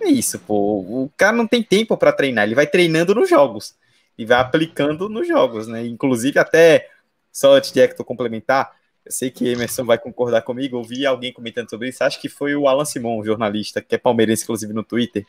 É 0.00 0.08
isso, 0.08 0.40
pô. 0.40 0.80
O 0.80 1.10
cara 1.16 1.36
não 1.36 1.46
tem 1.46 1.62
tempo 1.62 1.96
para 1.96 2.12
treinar, 2.12 2.44
ele 2.44 2.56
vai 2.56 2.66
treinando 2.66 3.14
nos 3.14 3.30
jogos. 3.30 3.76
E 4.18 4.26
vai 4.26 4.40
aplicando 4.40 5.08
nos 5.08 5.28
jogos, 5.28 5.68
né? 5.68 5.86
Inclusive, 5.86 6.38
até, 6.38 6.88
só 7.32 7.54
antes 7.54 7.70
de 7.70 7.80
Hector 7.80 8.04
complementar, 8.04 8.72
eu 9.04 9.12
sei 9.12 9.30
que 9.30 9.48
Emerson 9.48 9.84
vai 9.84 9.96
concordar 9.96 10.42
comigo, 10.42 10.76
eu 10.76 10.82
vi 10.82 11.06
alguém 11.06 11.32
comentando 11.32 11.70
sobre 11.70 11.88
isso, 11.88 12.02
acho 12.04 12.20
que 12.20 12.28
foi 12.28 12.54
o 12.54 12.68
Alan 12.68 12.84
Simon, 12.84 13.24
jornalista, 13.24 13.80
que 13.80 13.94
é 13.94 13.98
palmeirense, 13.98 14.42
inclusive, 14.42 14.72
no 14.72 14.82
Twitter. 14.82 15.24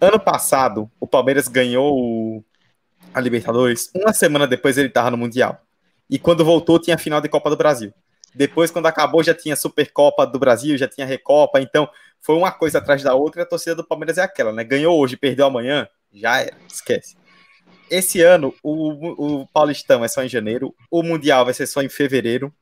Ano 0.00 0.18
passado, 0.18 0.90
o 0.98 1.06
Palmeiras 1.06 1.46
ganhou 1.46 2.44
a 3.12 3.20
Libertadores, 3.20 3.90
uma 3.94 4.12
semana 4.12 4.46
depois 4.46 4.78
ele 4.78 4.88
estava 4.88 5.10
no 5.10 5.16
Mundial. 5.16 5.60
E 6.08 6.18
quando 6.18 6.44
voltou, 6.44 6.78
tinha 6.78 6.96
a 6.96 6.98
final 6.98 7.20
de 7.20 7.28
Copa 7.28 7.50
do 7.50 7.56
Brasil. 7.56 7.92
Depois, 8.34 8.70
quando 8.70 8.86
acabou, 8.86 9.22
já 9.22 9.34
tinha 9.34 9.56
Supercopa 9.56 10.26
do 10.26 10.38
Brasil, 10.38 10.76
já 10.78 10.88
tinha 10.88 11.06
Recopa. 11.06 11.60
Então, 11.60 11.88
foi 12.20 12.36
uma 12.36 12.50
coisa 12.50 12.78
atrás 12.78 13.02
da 13.02 13.14
outra. 13.14 13.42
E 13.42 13.44
a 13.44 13.46
torcida 13.46 13.74
do 13.74 13.84
Palmeiras 13.84 14.18
é 14.18 14.22
aquela, 14.22 14.52
né? 14.52 14.64
Ganhou 14.64 14.98
hoje, 14.98 15.16
perdeu 15.16 15.46
amanhã, 15.46 15.88
já 16.12 16.40
era, 16.40 16.56
esquece. 16.68 17.16
Esse 17.90 18.22
ano, 18.22 18.54
o, 18.62 19.40
o 19.42 19.46
Paulistão 19.48 20.04
é 20.04 20.08
só 20.08 20.22
em 20.22 20.28
janeiro, 20.28 20.74
o 20.90 21.02
Mundial 21.02 21.44
vai 21.44 21.54
ser 21.54 21.66
só 21.66 21.82
em 21.82 21.88
fevereiro. 21.88 22.52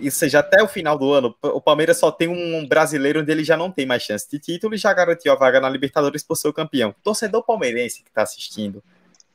Ou 0.00 0.10
seja, 0.10 0.38
até 0.38 0.62
o 0.62 0.68
final 0.68 0.96
do 0.96 1.12
ano, 1.12 1.34
o 1.42 1.60
Palmeiras 1.60 1.98
só 1.98 2.10
tem 2.10 2.28
um 2.28 2.66
brasileiro 2.66 3.20
onde 3.20 3.32
ele 3.32 3.42
já 3.42 3.56
não 3.56 3.70
tem 3.70 3.84
mais 3.84 4.02
chance 4.02 4.28
de 4.30 4.38
título 4.38 4.74
e 4.74 4.78
já 4.78 4.92
garantiu 4.92 5.32
a 5.32 5.36
vaga 5.36 5.60
na 5.60 5.68
Libertadores 5.68 6.22
por 6.22 6.36
ser 6.36 6.48
o 6.48 6.52
campeão. 6.52 6.94
Torcedor 7.02 7.44
palmeirense 7.44 8.02
que 8.02 8.08
está 8.08 8.22
assistindo, 8.22 8.82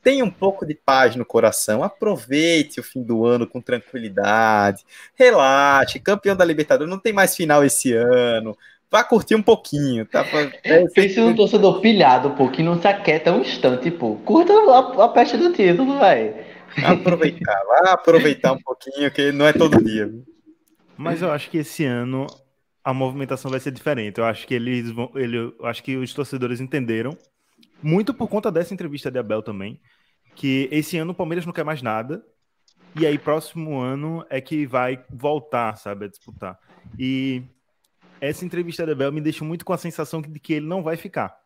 tenha 0.04 0.22
um 0.22 0.30
pouco 0.30 0.66
de 0.66 0.74
paz 0.74 1.16
no 1.16 1.24
coração, 1.24 1.82
aproveite 1.82 2.78
o 2.78 2.82
fim 2.82 3.02
do 3.02 3.24
ano 3.24 3.46
com 3.46 3.60
tranquilidade, 3.60 4.84
relaxe, 5.14 5.98
campeão 5.98 6.36
da 6.36 6.44
Libertadores, 6.44 6.90
não 6.90 6.98
tem 6.98 7.12
mais 7.12 7.34
final 7.34 7.64
esse 7.64 7.94
ano, 7.94 8.56
vá 8.90 9.02
curtir 9.02 9.34
um 9.34 9.42
pouquinho, 9.42 10.04
tá? 10.04 10.24
É, 10.62 10.86
Pense 10.88 11.18
um 11.20 11.34
torcedor 11.34 11.80
pilhado, 11.80 12.30
pô, 12.32 12.50
que 12.50 12.62
não 12.62 12.80
se 12.80 12.86
aquieta 12.86 13.32
um 13.32 13.40
instante, 13.40 13.90
pô, 13.90 14.16
curta 14.16 14.52
a, 14.52 15.04
a 15.04 15.08
peste 15.08 15.38
do 15.38 15.52
título, 15.52 15.98
vai. 15.98 16.34
Aproveitar, 16.84 17.62
vá 17.66 17.92
aproveitar 17.92 18.52
um 18.52 18.60
pouquinho, 18.60 19.10
que 19.10 19.32
não 19.32 19.46
é 19.46 19.52
todo 19.52 19.82
dia. 19.82 20.12
Mas 20.96 21.22
eu 21.22 21.30
acho 21.30 21.50
que 21.50 21.58
esse 21.58 21.84
ano 21.84 22.26
a 22.84 22.92
movimentação 22.92 23.50
vai 23.50 23.58
ser 23.60 23.70
diferente. 23.72 24.18
Eu 24.18 24.26
acho 24.26 24.46
que 24.46 24.54
eles 24.54 24.90
vão, 24.90 25.10
ele, 25.14 25.38
eu 25.38 25.66
acho 25.66 25.82
que 25.82 25.96
os 25.96 26.12
torcedores 26.12 26.60
entenderam 26.60 27.16
muito 27.82 28.14
por 28.14 28.28
conta 28.28 28.50
dessa 28.50 28.72
entrevista 28.72 29.10
de 29.10 29.18
Abel 29.18 29.42
também, 29.42 29.80
que 30.34 30.68
esse 30.70 30.96
ano 30.96 31.12
o 31.12 31.14
Palmeiras 31.14 31.44
não 31.44 31.52
quer 31.52 31.64
mais 31.64 31.82
nada, 31.82 32.24
e 32.98 33.06
aí 33.06 33.18
próximo 33.18 33.78
ano 33.78 34.24
é 34.30 34.40
que 34.40 34.66
vai 34.66 35.04
voltar, 35.10 35.76
sabe, 35.76 36.06
a 36.06 36.08
disputar. 36.08 36.58
E 36.98 37.42
essa 38.20 38.44
entrevista 38.44 38.86
de 38.86 38.92
Abel 38.92 39.12
me 39.12 39.20
deixou 39.20 39.46
muito 39.46 39.64
com 39.64 39.72
a 39.72 39.78
sensação 39.78 40.22
de 40.22 40.38
que 40.40 40.54
ele 40.54 40.66
não 40.66 40.82
vai 40.82 40.96
ficar, 40.96 41.36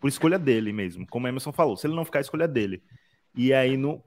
por 0.00 0.08
escolha 0.08 0.38
dele 0.38 0.72
mesmo, 0.72 1.06
como 1.06 1.28
Emerson 1.28 1.52
falou, 1.52 1.76
se 1.76 1.86
ele 1.86 1.94
não 1.94 2.04
ficar, 2.04 2.18
é 2.18 2.22
escolha 2.22 2.48
dele. 2.48 2.82
E 3.36 3.52
aí, 3.52 3.76
no, 3.76 4.02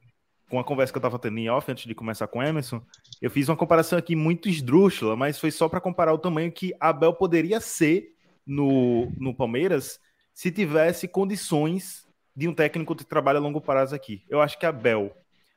com 0.49 0.59
a 0.59 0.63
conversa 0.63 0.93
que 0.93 0.97
eu 0.97 1.01
tava 1.01 1.19
tendo 1.19 1.37
em 1.37 1.49
off 1.49 1.69
antes 1.71 1.85
de 1.85 1.93
começar 1.93 2.27
com 2.27 2.41
Emerson, 2.41 2.81
eu 3.21 3.29
fiz 3.29 3.49
uma 3.49 3.57
comparação 3.57 3.99
aqui 3.99 4.15
muito 4.15 4.47
esdrúxula, 4.47 5.15
mas 5.15 5.39
foi 5.39 5.51
só 5.51 5.67
para 5.67 5.81
comparar 5.81 6.13
o 6.13 6.17
tamanho 6.17 6.51
que 6.51 6.73
Abel 6.79 7.13
poderia 7.13 7.59
ser 7.59 8.13
no, 8.45 9.11
no 9.17 9.33
Palmeiras 9.33 9.99
se 10.33 10.51
tivesse 10.51 11.07
condições 11.07 12.07
de 12.35 12.47
um 12.47 12.53
técnico 12.53 12.95
que 12.95 13.03
trabalha 13.03 13.39
a 13.39 13.41
longo 13.41 13.59
prazo 13.59 13.95
aqui. 13.95 14.23
Eu 14.29 14.39
acho 14.39 14.57
que 14.59 14.65
a 14.65 14.71
Bel 14.71 15.11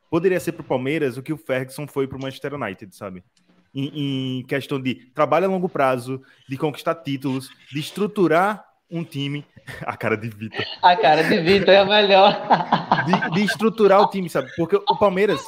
poderia 0.09 0.39
ser 0.39 0.51
para 0.51 0.61
o 0.61 0.65
Palmeiras 0.65 1.15
o 1.15 1.23
que 1.23 1.31
o 1.31 1.37
Ferguson 1.37 1.87
foi 1.87 2.07
para 2.07 2.17
o 2.17 2.21
Manchester 2.21 2.55
United, 2.55 2.95
sabe? 2.95 3.23
Em, 3.73 4.39
em, 4.39 4.43
questão 4.45 4.81
de 4.81 4.95
trabalho 5.13 5.45
a 5.45 5.49
longo 5.49 5.69
prazo, 5.69 6.21
de 6.49 6.57
conquistar 6.57 6.95
títulos, 6.95 7.49
de 7.71 7.79
estruturar 7.79 8.65
um 8.89 9.03
time. 9.03 9.45
A 9.85 9.95
cara 9.95 10.15
de 10.17 10.29
Vitor. 10.29 10.65
A 10.81 10.95
cara 10.95 11.23
de 11.23 11.39
Vitor 11.41 11.69
é 11.69 11.77
a 11.77 11.85
melhor. 11.85 12.47
De, 13.05 13.35
de, 13.35 13.43
estruturar 13.43 14.01
o 14.01 14.09
time, 14.09 14.29
sabe? 14.29 14.49
Porque 14.55 14.75
o 14.75 14.97
Palmeiras 14.97 15.41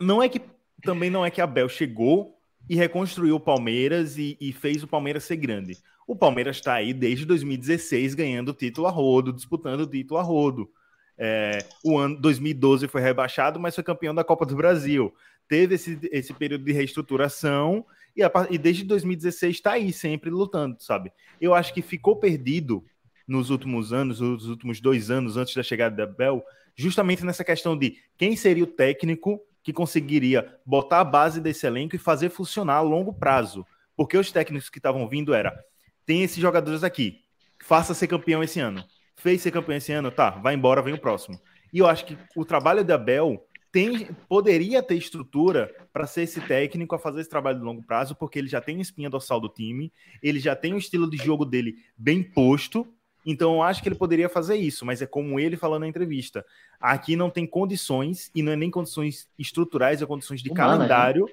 não 0.00 0.22
é 0.22 0.28
que 0.28 0.40
também 0.82 1.10
não 1.10 1.24
é 1.24 1.30
que 1.30 1.40
a 1.40 1.46
Bel 1.46 1.68
chegou 1.68 2.34
e 2.68 2.76
reconstruiu 2.76 3.36
o 3.36 3.40
Palmeiras 3.40 4.16
e, 4.18 4.36
e 4.40 4.52
fez 4.52 4.82
o 4.82 4.88
Palmeiras 4.88 5.24
ser 5.24 5.36
grande. 5.36 5.76
O 6.06 6.14
Palmeiras 6.14 6.56
está 6.56 6.74
aí 6.74 6.92
desde 6.92 7.24
2016 7.24 8.14
ganhando 8.14 8.52
título 8.52 8.86
a 8.86 8.90
rodo, 8.90 9.32
disputando 9.32 9.80
o 9.80 9.86
título 9.86 10.20
a 10.20 10.22
rodo. 10.22 10.68
É, 11.16 11.58
o 11.84 11.96
ano 11.96 12.20
2012 12.20 12.88
foi 12.88 13.00
rebaixado, 13.00 13.60
mas 13.60 13.74
foi 13.74 13.84
campeão 13.84 14.14
da 14.14 14.24
Copa 14.24 14.44
do 14.44 14.56
Brasil. 14.56 15.14
Teve 15.48 15.76
esse, 15.76 15.98
esse 16.10 16.32
período 16.32 16.64
de 16.64 16.72
reestruturação 16.72 17.84
e, 18.16 18.22
a, 18.22 18.30
e 18.50 18.58
desde 18.58 18.84
2016 18.84 19.56
está 19.56 19.72
aí 19.72 19.92
sempre 19.92 20.30
lutando, 20.30 20.76
sabe? 20.80 21.12
Eu 21.40 21.54
acho 21.54 21.72
que 21.72 21.82
ficou 21.82 22.16
perdido 22.16 22.84
nos 23.26 23.50
últimos 23.50 23.92
anos, 23.92 24.20
nos 24.20 24.46
últimos 24.46 24.80
dois 24.80 25.10
anos 25.10 25.36
antes 25.36 25.54
da 25.54 25.62
chegada 25.62 25.96
da 25.96 26.06
Bel, 26.06 26.44
justamente 26.76 27.24
nessa 27.24 27.44
questão 27.44 27.76
de 27.76 27.96
quem 28.16 28.36
seria 28.36 28.64
o 28.64 28.68
técnico 28.68 29.40
que 29.62 29.72
conseguiria 29.72 30.58
botar 30.64 31.00
a 31.00 31.04
base 31.04 31.40
desse 31.40 31.66
elenco 31.66 31.96
e 31.96 31.98
fazer 31.98 32.28
funcionar 32.28 32.76
a 32.76 32.80
longo 32.82 33.12
prazo. 33.12 33.66
Porque 33.96 34.18
os 34.18 34.30
técnicos 34.30 34.68
que 34.68 34.78
estavam 34.78 35.08
vindo 35.08 35.32
era 35.32 35.58
tem 36.04 36.22
esses 36.22 36.38
jogadores 36.38 36.84
aqui, 36.84 37.20
faça 37.62 37.94
ser 37.94 38.06
campeão 38.06 38.42
esse 38.42 38.60
ano. 38.60 38.84
Fez 39.16 39.40
ser 39.40 39.50
campeão 39.50 39.76
esse 39.76 39.92
ano, 39.92 40.10
tá, 40.10 40.30
vai 40.30 40.54
embora, 40.54 40.82
vem 40.82 40.94
o 40.94 41.00
próximo. 41.00 41.40
E 41.72 41.78
eu 41.78 41.86
acho 41.86 42.04
que 42.04 42.18
o 42.36 42.44
trabalho 42.44 42.84
da 42.84 42.96
Abel 42.96 43.46
tem, 43.72 44.06
poderia 44.28 44.82
ter 44.82 44.96
estrutura 44.96 45.74
para 45.92 46.06
ser 46.06 46.22
esse 46.22 46.40
técnico 46.40 46.94
a 46.94 46.98
fazer 46.98 47.20
esse 47.20 47.30
trabalho 47.30 47.58
de 47.58 47.64
longo 47.64 47.82
prazo, 47.82 48.14
porque 48.14 48.38
ele 48.38 48.48
já 48.48 48.60
tem 48.60 48.80
espinha 48.80 49.10
dorsal 49.10 49.40
do 49.40 49.48
time, 49.48 49.92
ele 50.22 50.38
já 50.38 50.54
tem 50.54 50.74
o 50.74 50.78
estilo 50.78 51.10
de 51.10 51.16
jogo 51.16 51.44
dele 51.44 51.76
bem 51.96 52.22
posto, 52.22 52.86
então 53.24 53.54
eu 53.54 53.62
acho 53.62 53.82
que 53.82 53.88
ele 53.88 53.96
poderia 53.96 54.28
fazer 54.28 54.56
isso, 54.56 54.84
mas 54.84 55.00
é 55.00 55.06
como 55.06 55.40
ele 55.40 55.56
falou 55.56 55.78
na 55.78 55.88
entrevista. 55.88 56.44
Aqui 56.80 57.16
não 57.16 57.30
tem 57.30 57.46
condições, 57.46 58.30
e 58.34 58.42
não 58.42 58.52
é 58.52 58.56
nem 58.56 58.70
condições 58.70 59.28
estruturais, 59.38 60.02
é 60.02 60.06
condições 60.06 60.42
de 60.42 60.50
Humana, 60.50 60.76
calendário, 60.76 61.26
né? 61.26 61.32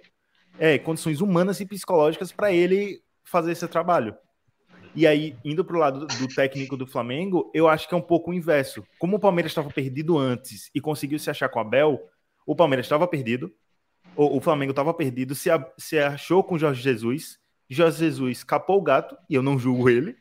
é, 0.60 0.78
condições 0.78 1.22
humanas 1.22 1.60
e 1.60 1.66
psicológicas 1.66 2.32
para 2.32 2.52
ele 2.52 3.02
fazer 3.24 3.52
esse 3.52 3.68
trabalho. 3.68 4.16
E 4.94 5.08
aí, 5.08 5.38
indo 5.44 5.64
para 5.64 5.76
o 5.76 5.80
lado 5.80 6.06
do 6.06 6.28
técnico 6.28 6.76
do 6.76 6.86
Flamengo, 6.86 7.50
eu 7.54 7.68
acho 7.68 7.88
que 7.88 7.94
é 7.94 7.98
um 7.98 8.02
pouco 8.02 8.32
o 8.32 8.34
inverso. 8.34 8.86
Como 9.00 9.16
o 9.16 9.20
Palmeiras 9.20 9.52
estava 9.52 9.70
perdido 9.70 10.18
antes 10.18 10.70
e 10.76 10.82
conseguiu 10.82 11.18
se 11.18 11.30
achar 11.30 11.48
com 11.48 11.60
o 11.60 11.62
Abel, 11.62 12.02
o 12.46 12.56
Palmeiras 12.56 12.86
estava 12.86 13.08
perdido, 13.08 13.54
o, 14.16 14.38
o 14.38 14.42
Flamengo 14.42 14.72
estava 14.72 14.94
perdido, 14.94 15.34
se, 15.34 15.50
a, 15.50 15.66
se 15.78 15.98
achou 15.98 16.44
com 16.44 16.56
o 16.56 16.60
Jorge 16.60 16.82
Jesus, 16.82 17.39
Jorge 17.70 18.00
Jesus 18.00 18.44
capou 18.44 18.80
o 18.80 18.82
gato, 18.82 19.16
e 19.30 19.36
eu 19.36 19.42
não 19.42 19.58
julgo 19.58 19.89
ele, 19.89 20.18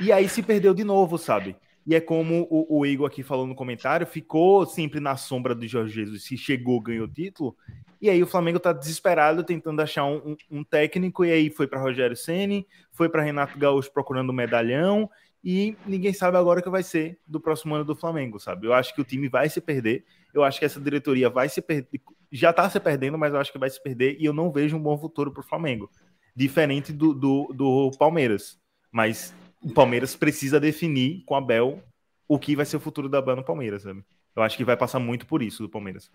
e 0.00 0.12
aí 0.12 0.28
se 0.28 0.42
perdeu 0.42 0.74
de 0.74 0.84
novo, 0.84 1.18
sabe? 1.18 1.56
E 1.86 1.94
é 1.94 2.00
como 2.00 2.46
o, 2.50 2.80
o 2.80 2.86
Igor 2.86 3.06
aqui 3.06 3.22
falou 3.22 3.46
no 3.46 3.54
comentário, 3.54 4.06
ficou 4.06 4.66
sempre 4.66 5.00
na 5.00 5.16
sombra 5.16 5.54
do 5.54 5.66
Jorge 5.66 5.94
Jesus, 5.94 6.24
se 6.24 6.36
chegou, 6.36 6.80
ganhou 6.80 7.06
o 7.06 7.10
título, 7.10 7.56
e 8.00 8.10
aí 8.10 8.22
o 8.22 8.26
Flamengo 8.26 8.60
tá 8.60 8.74
desesperado 8.74 9.42
tentando 9.42 9.80
achar 9.80 10.04
um, 10.04 10.36
um, 10.50 10.62
técnico, 10.62 11.24
e 11.24 11.32
aí 11.32 11.50
foi 11.50 11.66
para 11.66 11.80
Rogério 11.80 12.14
Ceni, 12.14 12.66
foi 12.92 13.08
para 13.08 13.22
Renato 13.22 13.58
Gaúcho 13.58 13.90
procurando 13.90 14.34
medalhão, 14.34 15.08
e 15.42 15.76
ninguém 15.86 16.12
sabe 16.12 16.36
agora 16.36 16.60
o 16.60 16.62
que 16.62 16.68
vai 16.68 16.82
ser 16.82 17.18
do 17.26 17.40
próximo 17.40 17.74
ano 17.74 17.86
do 17.86 17.96
Flamengo, 17.96 18.38
sabe? 18.38 18.66
Eu 18.66 18.74
acho 18.74 18.94
que 18.94 19.00
o 19.00 19.04
time 19.04 19.26
vai 19.26 19.48
se 19.48 19.60
perder, 19.60 20.04
eu 20.34 20.44
acho 20.44 20.58
que 20.58 20.66
essa 20.66 20.78
diretoria 20.78 21.30
vai 21.30 21.48
se 21.48 21.62
perder, 21.62 22.02
já 22.30 22.52
tá 22.52 22.68
se 22.68 22.78
perdendo, 22.78 23.16
mas 23.16 23.32
eu 23.32 23.40
acho 23.40 23.50
que 23.50 23.58
vai 23.58 23.70
se 23.70 23.82
perder, 23.82 24.16
e 24.20 24.26
eu 24.26 24.34
não 24.34 24.52
vejo 24.52 24.76
um 24.76 24.82
bom 24.82 24.98
futuro 24.98 25.32
pro 25.32 25.42
Flamengo. 25.42 25.90
Diferente 26.36 26.92
do, 26.92 27.14
do, 27.14 27.52
do 27.54 27.90
Palmeiras. 27.98 28.58
Mas 28.90 29.34
o 29.62 29.72
Palmeiras 29.72 30.14
precisa 30.16 30.60
definir 30.60 31.22
com 31.26 31.34
a 31.34 31.40
Bel 31.40 31.82
o 32.26 32.38
que 32.38 32.54
vai 32.54 32.66
ser 32.66 32.76
o 32.76 32.80
futuro 32.80 33.08
da 33.08 33.22
Bel 33.22 33.36
no 33.36 33.44
Palmeiras, 33.44 33.82
sabe? 33.82 34.02
Eu 34.36 34.42
acho 34.42 34.56
que 34.56 34.64
vai 34.64 34.76
passar 34.76 34.98
muito 34.98 35.26
por 35.26 35.42
isso 35.42 35.62
do 35.62 35.68
Palmeiras. 35.68 36.10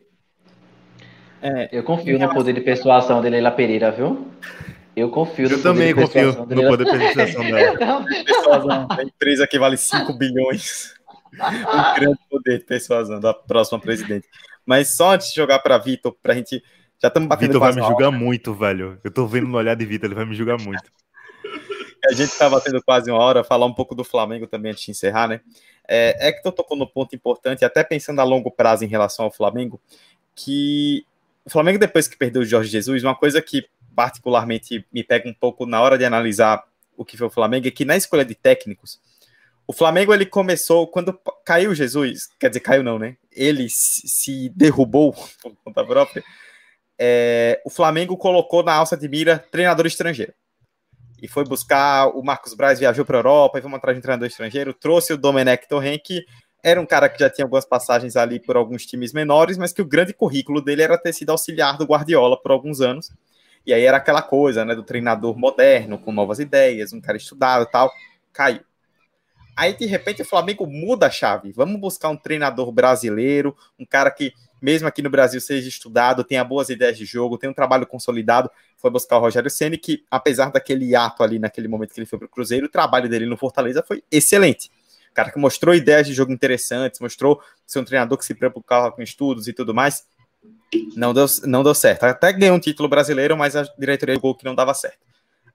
É, 1.42 1.68
eu 1.72 1.84
confio 1.84 2.18
no 2.18 2.34
poder 2.34 2.54
de 2.54 2.62
persuasão 2.62 3.22
de 3.22 3.30
Leila 3.30 3.52
Pereira, 3.52 3.92
viu? 3.92 4.28
Eu 4.96 5.10
confio 5.10 5.50
no 5.50 5.56
eu 5.56 5.62
também 5.62 5.94
confio 5.94 6.32
no 6.46 6.68
poder 6.68 6.86
de 6.86 7.14
persuasão 7.14 7.44
dela. 7.44 8.06
persuasão, 8.26 8.88
a 8.90 9.04
empresa 9.04 9.48
que 9.48 9.60
vale 9.60 9.76
5 9.76 10.14
bilhões. 10.14 10.94
Um 11.34 12.00
grande 12.00 12.20
poder 12.30 12.60
de 12.60 12.64
persuasão 12.64 13.20
da 13.20 13.34
próxima 13.34 13.80
presidente. 13.80 14.28
Mas 14.66 14.96
só 14.96 15.16
antes 15.16 15.30
de 15.30 15.36
jogar 15.36 15.60
para 15.60 15.78
Vitor, 15.78 16.16
para 16.22 16.34
a 16.34 16.36
gente. 16.36 16.64
Já 17.02 17.10
estamos 17.10 17.28
batendo 17.28 17.48
Vitor 17.48 17.60
vai 17.60 17.74
me 17.74 17.82
julgar 17.82 18.12
muito, 18.12 18.54
velho. 18.54 18.98
Eu 19.04 19.12
tô 19.12 19.28
vendo 19.28 19.48
no 19.48 19.58
olhar 19.58 19.76
de 19.76 19.86
Vitor, 19.86 20.08
ele 20.08 20.16
vai 20.16 20.26
me 20.26 20.36
julgar 20.36 20.58
muito. 20.62 20.84
A 22.06 22.14
gente 22.14 22.38
tá 22.38 22.50
batendo 22.50 22.82
quase 22.84 23.10
uma 23.10 23.20
hora, 23.20 23.44
falar 23.44 23.66
um 23.66 23.74
pouco 23.74 23.96
do 23.96 24.04
Flamengo 24.04 24.46
também 24.48 24.72
antes 24.72 24.84
de 24.84 24.92
encerrar, 24.92 25.28
né? 25.28 25.42
É, 25.88 26.30
é 26.30 26.32
que 26.32 26.46
eu 26.48 26.52
tocou 26.52 26.78
no 26.78 26.88
ponto 26.88 27.16
importante, 27.16 27.64
até 27.64 27.84
pensando 27.84 28.20
a 28.20 28.24
longo 28.24 28.52
prazo 28.52 28.84
em 28.84 28.88
relação 28.88 29.26
ao 29.26 29.32
Flamengo, 29.32 29.80
que 30.36 31.06
o 31.46 31.50
Flamengo, 31.50 31.80
depois 31.80 32.08
que 32.08 32.18
perdeu 32.18 32.42
o 32.42 32.46
Jorge 32.46 32.70
Jesus, 32.70 33.04
uma 33.04 33.16
coisa 33.16 33.42
que 33.42 33.66
particularmente 33.96 34.86
me 34.92 35.04
pega 35.04 35.30
um 35.30 35.34
pouco 35.34 35.66
na 35.66 35.82
hora 35.82 35.98
de 35.98 36.06
analisar 36.06 36.64
o 36.98 37.04
que 37.04 37.18
foi 37.18 37.28
o 37.28 37.32
Flamengo 37.32 37.68
é 37.68 37.72
que 37.72 37.86
na 37.86 37.98
escolha 37.98 38.24
de 38.24 38.36
técnicos, 38.36 39.00
o 39.66 39.74
Flamengo 39.74 40.14
ele 40.14 40.26
começou 40.26 40.88
quando 40.88 41.18
caiu 41.46 41.74
Jesus, 41.74 42.30
quer 42.40 42.50
dizer, 42.50 42.60
caiu 42.60 42.84
não, 42.84 43.00
né? 43.00 43.18
Ele 43.32 43.68
se 43.70 44.50
derrubou 44.50 45.14
por 45.42 45.56
conta 45.64 45.86
própria. 45.86 46.24
É, 47.00 47.62
o 47.66 47.70
Flamengo 47.70 48.16
colocou 48.18 48.64
na 48.64 48.74
alça 48.74 48.96
de 48.96 49.08
mira 49.08 49.40
treinador 49.52 49.86
estrangeiro. 49.86 50.34
E 51.24 51.28
foi 51.30 51.46
buscar 51.46 52.08
o 52.08 52.22
Marcos 52.22 52.54
Braz, 52.54 52.80
viajou 52.80 53.06
para 53.06 53.18
a 53.18 53.20
Europa, 53.20 53.58
e 53.58 53.62
vamos 53.62 53.78
atrás 53.78 53.96
de 53.96 54.00
um 54.00 54.02
treinador 54.02 54.28
estrangeiro, 54.28 54.74
trouxe 54.74 55.14
o 55.14 55.18
Domenech 55.18 55.70
Torren, 55.70 55.98
que 55.98 56.26
era 56.62 56.82
um 56.82 56.86
cara 56.86 57.08
que 57.08 57.18
já 57.18 57.30
tinha 57.30 57.46
algumas 57.46 57.64
passagens 57.64 58.18
ali 58.18 58.42
por 58.42 58.58
alguns 58.58 58.86
times 58.86 59.14
menores, 59.14 59.58
mas 59.58 59.72
que 59.72 59.82
o 59.82 59.86
grande 59.86 60.14
currículo 60.14 60.62
dele 60.62 60.82
era 60.82 60.98
ter 60.98 61.14
sido 61.14 61.30
auxiliar 61.30 61.78
do 61.78 61.86
Guardiola 61.86 62.36
por 62.36 62.52
alguns 62.52 62.82
anos. 62.82 63.10
E 63.66 63.74
aí 63.74 63.86
era 63.86 63.96
aquela 63.96 64.22
coisa, 64.22 64.66
né, 64.66 64.76
do 64.76 64.84
treinador 64.84 65.38
moderno, 65.38 65.98
com 65.98 66.12
novas 66.12 66.40
ideias, 66.40 66.92
um 66.92 67.00
cara 67.00 67.16
estudado 67.16 67.66
tal. 67.72 67.90
Caiu. 68.34 68.60
Aí, 69.56 69.78
de 69.78 69.86
repente, 69.86 70.24
o 70.24 70.26
Flamengo 70.26 70.68
muda 70.68 71.08
a 71.08 71.10
chave. 71.10 71.54
Vamos 71.54 71.80
buscar 71.80 72.10
um 72.10 72.18
treinador 72.18 72.70
brasileiro, 72.70 73.56
um 73.80 73.86
cara 73.86 74.12
que, 74.12 74.34
mesmo 74.64 74.88
aqui 74.88 75.02
no 75.02 75.10
Brasil, 75.10 75.42
seja 75.42 75.68
estudado, 75.68 76.24
tenha 76.24 76.42
boas 76.42 76.70
ideias 76.70 76.98
de 76.98 77.04
jogo, 77.04 77.38
tenha 77.38 77.52
um 77.52 77.54
trabalho 77.54 77.86
consolidado. 77.86 78.50
Foi 78.78 78.90
buscar 78.90 79.18
o 79.18 79.20
Rogério 79.20 79.50
Ceni, 79.50 79.78
que, 79.78 80.06
apesar 80.10 80.54
daquele 80.54 80.96
ato 80.96 81.22
ali, 81.22 81.38
naquele 81.38 81.68
momento 81.68 81.94
que 81.94 82.00
ele 82.00 82.08
foi 82.08 82.18
para 82.18 82.28
o 82.28 82.30
Cruzeiro, 82.30 82.68
o 82.68 82.70
trabalho 82.70 83.10
dele 83.10 83.26
no 83.26 83.36
Fortaleza 83.36 83.84
foi 83.86 84.02
excelente. 84.10 84.72
O 85.12 85.14
cara 85.14 85.30
que 85.30 85.38
mostrou 85.38 85.76
ideias 85.76 86.08
de 86.08 86.14
jogo 86.14 86.32
interessantes, 86.32 87.02
mostrou 87.02 87.42
ser 87.68 87.80
um 87.80 87.84
treinador 87.84 88.18
que 88.18 88.24
se 88.24 88.34
preocupava 88.34 88.90
com 88.90 89.02
estudos 89.02 89.50
e 89.50 89.54
tudo 89.54 89.74
mais. 89.74 90.06
Não 90.96 91.14
deu, 91.14 91.26
não 91.44 91.62
deu 91.62 91.76
certo. 91.76 92.06
Até 92.06 92.32
ganhou 92.32 92.56
um 92.56 92.60
título 92.60 92.88
brasileiro, 92.88 93.36
mas 93.36 93.58
a 93.58 93.64
diretoria 93.78 94.16
jogou 94.16 94.34
que 94.34 94.46
não 94.46 94.56
dava 94.56 94.74
certo. 94.74 95.00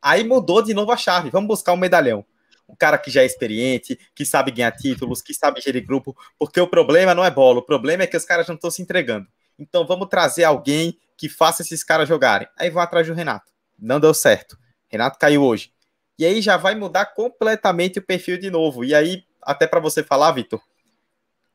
Aí 0.03 0.23
mudou 0.23 0.61
de 0.61 0.75
novo 0.75 0.93
a 0.93 0.99
chave. 0.99 1.31
Vamos 1.31 1.49
buscar 1.49 1.73
um 1.73 1.79
medalhão 1.79 2.27
um 2.69 2.77
cara 2.77 2.99
que 2.99 3.11
já 3.11 3.23
é 3.23 3.27
experiente, 3.27 3.99
que 4.14 4.27
sabe 4.27 4.51
ganhar 4.51 4.73
títulos, 4.73 5.23
que 5.23 5.33
sabe 5.33 5.61
gerir 5.61 5.87
grupo, 5.87 6.16
porque 6.39 6.61
o 6.61 6.69
problema 6.69 7.14
não 7.14 7.25
é 7.25 7.31
bola, 7.31 7.61
o 7.61 7.62
problema 7.62 8.03
é 8.03 8.07
que 8.07 8.16
os 8.16 8.25
caras 8.25 8.47
não 8.47 8.55
estão 8.55 8.71
se 8.71 8.83
entregando. 8.83 9.27
Então 9.59 9.87
vamos 9.87 10.09
trazer 10.09 10.45
alguém 10.45 10.99
que 11.16 11.29
faça 11.29 11.62
esses 11.62 11.83
caras 11.83 12.09
jogarem. 12.09 12.47
Aí 12.57 12.71
vão 12.71 12.83
atrás 12.83 13.07
do 13.07 13.14
Renato. 13.14 13.51
Não 13.79 13.99
deu 13.99 14.14
certo. 14.14 14.59
Renato 14.89 15.19
caiu 15.19 15.43
hoje. 15.43 15.73
E 16.19 16.25
aí 16.25 16.41
já 16.41 16.57
vai 16.57 16.75
mudar 16.75 17.07
completamente 17.07 17.99
o 17.99 18.03
perfil 18.03 18.39
de 18.39 18.51
novo. 18.51 18.85
E 18.85 18.95
aí, 18.95 19.25
até 19.43 19.66
para 19.66 19.81
você 19.81 20.03
falar, 20.03 20.33
Vitor, 20.33 20.61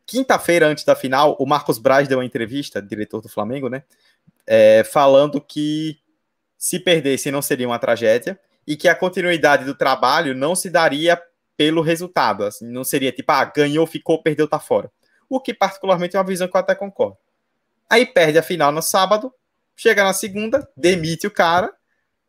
quinta-feira 0.06 0.68
antes 0.68 0.84
da 0.84 0.96
final, 0.96 1.36
o 1.40 1.46
Marcos 1.46 1.78
Braz 1.78 2.08
deu 2.08 2.20
uma 2.20 2.26
entrevista, 2.26 2.82
diretor 2.82 3.22
do 3.22 3.30
Flamengo, 3.30 3.70
né? 3.70 3.84
É, 4.46 4.84
falando 4.84 5.40
que 5.40 6.00
se 6.58 6.80
perdesse 6.80 7.32
não 7.32 7.42
seria 7.42 7.68
uma 7.68 7.80
tragédia 7.80 8.40
e 8.66 8.76
que 8.76 8.88
a 8.88 8.96
continuidade 8.96 9.66
do 9.66 9.76
trabalho 9.76 10.36
não 10.36 10.56
se 10.56 10.70
daria 10.70 11.22
pelo 11.58 11.82
resultado. 11.82 12.46
Assim, 12.46 12.68
não 12.68 12.84
seria 12.84 13.12
tipo, 13.12 13.32
ah, 13.32 13.46
ganhou, 13.46 13.86
ficou, 13.86 14.22
perdeu, 14.22 14.48
tá 14.48 14.60
fora. 14.60 14.92
O 15.30 15.40
que, 15.40 15.54
particularmente, 15.54 16.16
é 16.16 16.20
uma 16.20 16.26
visão 16.26 16.48
que 16.48 16.56
eu 16.56 16.60
até 16.62 16.76
concordo. 16.76 17.18
Aí 17.90 18.06
perde 18.06 18.38
a 18.38 18.44
final 18.44 18.72
no 18.72 18.82
sábado, 18.82 19.34
chega 19.76 20.04
na 20.04 20.14
segunda, 20.14 20.68
demite 20.76 21.28
o 21.28 21.32
cara 21.32 21.74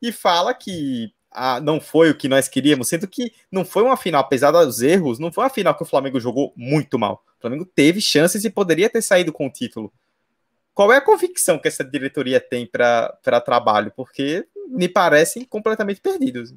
e 0.00 0.12
fala 0.12 0.52
que 0.52 1.12
ah, 1.30 1.60
não 1.60 1.80
foi 1.80 2.10
o 2.10 2.14
que 2.14 2.28
nós 2.28 2.48
queríamos, 2.48 2.88
sendo 2.88 3.08
que 3.08 3.32
não 3.50 3.64
foi 3.64 3.82
uma 3.82 3.96
final, 3.96 4.20
apesar 4.20 4.52
dos 4.52 4.80
erros, 4.80 5.18
não 5.18 5.32
foi 5.32 5.44
uma 5.44 5.50
final 5.50 5.74
que 5.74 5.82
o 5.82 5.86
Flamengo 5.86 6.20
jogou 6.20 6.52
muito 6.56 6.98
mal. 6.98 7.24
O 7.38 7.40
Flamengo 7.40 7.64
teve 7.64 8.00
chances 8.00 8.44
e 8.44 8.50
poderia 8.50 8.88
ter 8.88 9.02
saído 9.02 9.32
com 9.32 9.46
o 9.46 9.50
título. 9.50 9.92
Qual 10.72 10.92
é 10.92 10.96
a 10.96 11.00
convicção 11.00 11.58
que 11.58 11.68
essa 11.68 11.84
diretoria 11.84 12.40
tem 12.40 12.66
para 12.66 13.40
trabalho? 13.44 13.92
Porque 13.96 14.46
me 14.68 14.88
parecem 14.88 15.44
completamente 15.44 16.00
perdidos. 16.00 16.54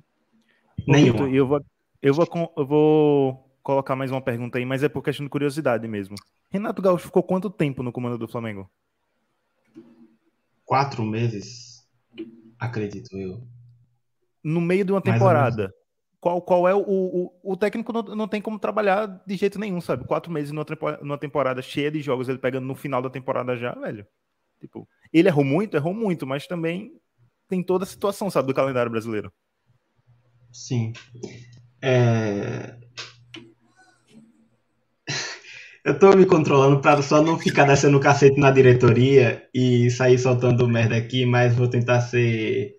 Nenhum. 0.87 1.27
Eu 1.33 1.47
vou, 1.47 1.61
eu, 2.01 2.13
vou, 2.13 2.53
eu 2.57 2.65
vou 2.65 3.47
colocar 3.63 3.95
mais 3.95 4.11
uma 4.11 4.21
pergunta 4.21 4.57
aí, 4.57 4.65
mas 4.65 4.83
é 4.83 4.89
por 4.89 5.03
questão 5.03 5.25
de 5.25 5.29
curiosidade 5.29 5.87
mesmo. 5.87 6.15
Renato 6.49 6.81
Gaúcho 6.81 7.05
ficou 7.05 7.23
quanto 7.23 7.49
tempo 7.49 7.83
no 7.83 7.91
comando 7.91 8.17
do 8.17 8.27
Flamengo? 8.27 8.69
Quatro 10.65 11.03
meses, 11.03 11.85
acredito 12.59 13.17
eu. 13.17 13.41
No 14.43 14.61
meio 14.61 14.85
de 14.85 14.91
uma 14.91 15.01
temporada. 15.01 15.73
Qual, 16.19 16.41
qual 16.41 16.67
é 16.67 16.73
o, 16.73 16.81
o, 16.81 17.31
o 17.43 17.57
técnico 17.57 17.93
não, 17.93 18.01
não 18.01 18.27
tem 18.27 18.41
como 18.41 18.57
trabalhar 18.57 19.05
de 19.25 19.35
jeito 19.35 19.59
nenhum, 19.59 19.79
sabe? 19.79 20.05
Quatro 20.05 20.31
meses 20.31 20.51
numa, 20.51 20.65
numa 21.01 21.17
temporada 21.17 21.61
cheia 21.61 21.91
de 21.91 22.01
jogos, 22.01 22.27
ele 22.27 22.39
pegando 22.39 22.65
no 22.65 22.73
final 22.73 23.01
da 23.01 23.09
temporada 23.09 23.55
já, 23.55 23.73
velho. 23.73 24.05
Tipo, 24.59 24.87
ele 25.13 25.27
errou 25.27 25.43
muito, 25.43 25.77
errou 25.77 25.93
muito, 25.93 26.25
mas 26.25 26.47
também 26.47 26.99
tem 27.47 27.63
toda 27.63 27.83
a 27.83 27.87
situação, 27.87 28.29
sabe, 28.29 28.47
do 28.47 28.53
calendário 28.53 28.91
brasileiro. 28.91 29.31
Sim. 30.51 30.93
É... 31.81 32.75
Eu 35.85 35.97
tô 35.97 36.13
me 36.17 36.25
controlando 36.25 36.81
para 36.81 37.01
só 37.01 37.21
não 37.21 37.39
ficar 37.39 37.65
descendo 37.65 37.99
cacete 37.99 38.37
na 38.37 38.51
diretoria 38.51 39.47
e 39.53 39.89
sair 39.89 40.19
soltando 40.19 40.67
merda 40.67 40.97
aqui, 40.97 41.25
mas 41.25 41.55
vou 41.55 41.69
tentar 41.69 42.01
ser 42.01 42.75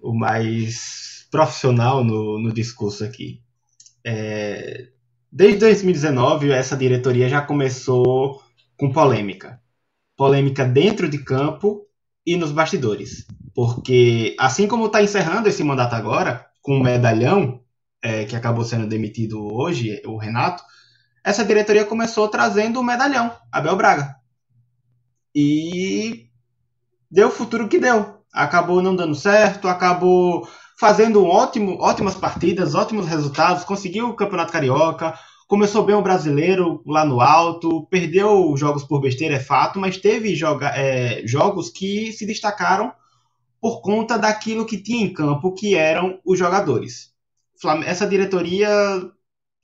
o 0.00 0.12
mais 0.12 1.28
profissional 1.30 2.02
no, 2.02 2.40
no 2.40 2.52
discurso 2.52 3.04
aqui. 3.04 3.40
É... 4.04 4.88
Desde 5.30 5.60
2019, 5.60 6.50
essa 6.50 6.76
diretoria 6.76 7.28
já 7.28 7.40
começou 7.40 8.42
com 8.76 8.92
polêmica. 8.92 9.60
Polêmica 10.16 10.64
dentro 10.64 11.08
de 11.08 11.18
campo 11.18 11.86
e 12.26 12.36
nos 12.36 12.50
bastidores. 12.52 13.26
Porque, 13.54 14.34
assim 14.38 14.66
como 14.66 14.86
está 14.86 15.02
encerrando 15.02 15.48
esse 15.48 15.62
mandato 15.62 15.94
agora, 15.94 16.46
com 16.62 16.78
o 16.78 16.82
medalhão, 16.82 17.60
é, 18.02 18.24
que 18.24 18.34
acabou 18.34 18.64
sendo 18.64 18.86
demitido 18.86 19.52
hoje, 19.52 20.00
o 20.06 20.16
Renato, 20.16 20.62
essa 21.24 21.44
diretoria 21.44 21.84
começou 21.84 22.28
trazendo 22.28 22.80
o 22.80 22.84
medalhão, 22.84 23.30
Abel 23.50 23.76
Braga. 23.76 24.16
E 25.34 26.26
deu 27.10 27.28
o 27.28 27.32
futuro 27.32 27.68
que 27.68 27.78
deu. 27.78 28.22
Acabou 28.32 28.82
não 28.82 28.96
dando 28.96 29.14
certo, 29.14 29.68
acabou 29.68 30.48
fazendo 30.78 31.22
um 31.22 31.28
ótimo, 31.28 31.78
ótimas 31.80 32.14
partidas, 32.14 32.74
ótimos 32.74 33.06
resultados, 33.06 33.62
conseguiu 33.62 34.08
o 34.08 34.16
Campeonato 34.16 34.52
Carioca, 34.52 35.14
começou 35.46 35.84
bem 35.84 35.94
o 35.94 36.02
brasileiro 36.02 36.82
lá 36.86 37.04
no 37.04 37.20
alto, 37.20 37.86
perdeu 37.88 38.52
jogos 38.56 38.82
por 38.82 39.00
besteira, 39.00 39.36
é 39.36 39.40
fato, 39.40 39.78
mas 39.78 39.98
teve 39.98 40.34
joga, 40.34 40.68
é, 40.74 41.22
jogos 41.26 41.68
que 41.68 42.12
se 42.12 42.26
destacaram 42.26 42.92
por 43.62 43.80
conta 43.80 44.18
daquilo 44.18 44.66
que 44.66 44.76
tinha 44.76 45.04
em 45.04 45.12
campo, 45.12 45.54
que 45.54 45.76
eram 45.76 46.18
os 46.24 46.36
jogadores. 46.36 47.12
Essa 47.86 48.08
diretoria 48.08 48.68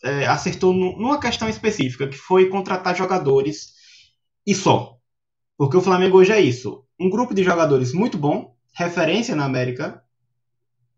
é, 0.05 0.24
acertou 0.24 0.72
numa 0.72 1.18
questão 1.18 1.49
específica, 1.49 2.07
que 2.07 2.16
foi 2.16 2.49
contratar 2.49 2.96
jogadores 2.96 3.72
e 4.46 4.55
só. 4.55 4.96
Porque 5.57 5.76
o 5.76 5.80
Flamengo 5.80 6.18
hoje 6.18 6.30
é 6.30 6.40
isso: 6.40 6.84
um 6.99 7.11
grupo 7.11 7.34
de 7.34 7.42
jogadores 7.42 7.92
muito 7.92 8.16
bom, 8.16 8.55
referência 8.72 9.34
na 9.34 9.44
América, 9.44 10.01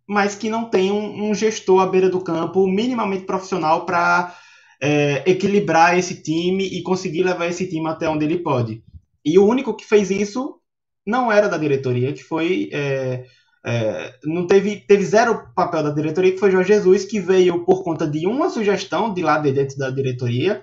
mas 0.06 0.34
que 0.34 0.50
não 0.50 0.66
tem 0.68 0.92
um, 0.92 1.30
um 1.30 1.34
gestor 1.34 1.80
à 1.80 1.86
beira 1.86 2.10
do 2.10 2.22
campo 2.22 2.66
minimamente 2.66 3.24
profissional 3.24 3.86
para 3.86 4.36
é, 4.78 5.24
equilibrar 5.24 5.98
esse 5.98 6.22
time 6.22 6.66
e 6.66 6.82
conseguir 6.82 7.22
levar 7.22 7.46
esse 7.46 7.66
time 7.66 7.88
até 7.88 8.06
onde 8.10 8.26
ele 8.26 8.40
pode. 8.40 8.84
E 9.24 9.38
o 9.38 9.46
único 9.46 9.74
que 9.74 9.86
fez 9.86 10.10
isso 10.10 10.59
não 11.06 11.30
era 11.30 11.48
da 11.48 11.58
diretoria, 11.58 12.12
que 12.12 12.22
foi. 12.22 12.68
É, 12.72 13.24
é, 13.64 14.14
não 14.24 14.46
teve, 14.46 14.76
teve 14.80 15.04
zero 15.04 15.52
papel 15.54 15.82
da 15.82 15.90
diretoria, 15.90 16.32
que 16.32 16.38
foi 16.38 16.50
Jorge 16.50 16.72
Jesus, 16.72 17.04
que 17.04 17.20
veio 17.20 17.64
por 17.64 17.82
conta 17.82 18.06
de 18.06 18.26
uma 18.26 18.48
sugestão 18.48 19.12
de 19.12 19.22
lá 19.22 19.38
de 19.38 19.52
dentro 19.52 19.76
da 19.76 19.90
diretoria. 19.90 20.62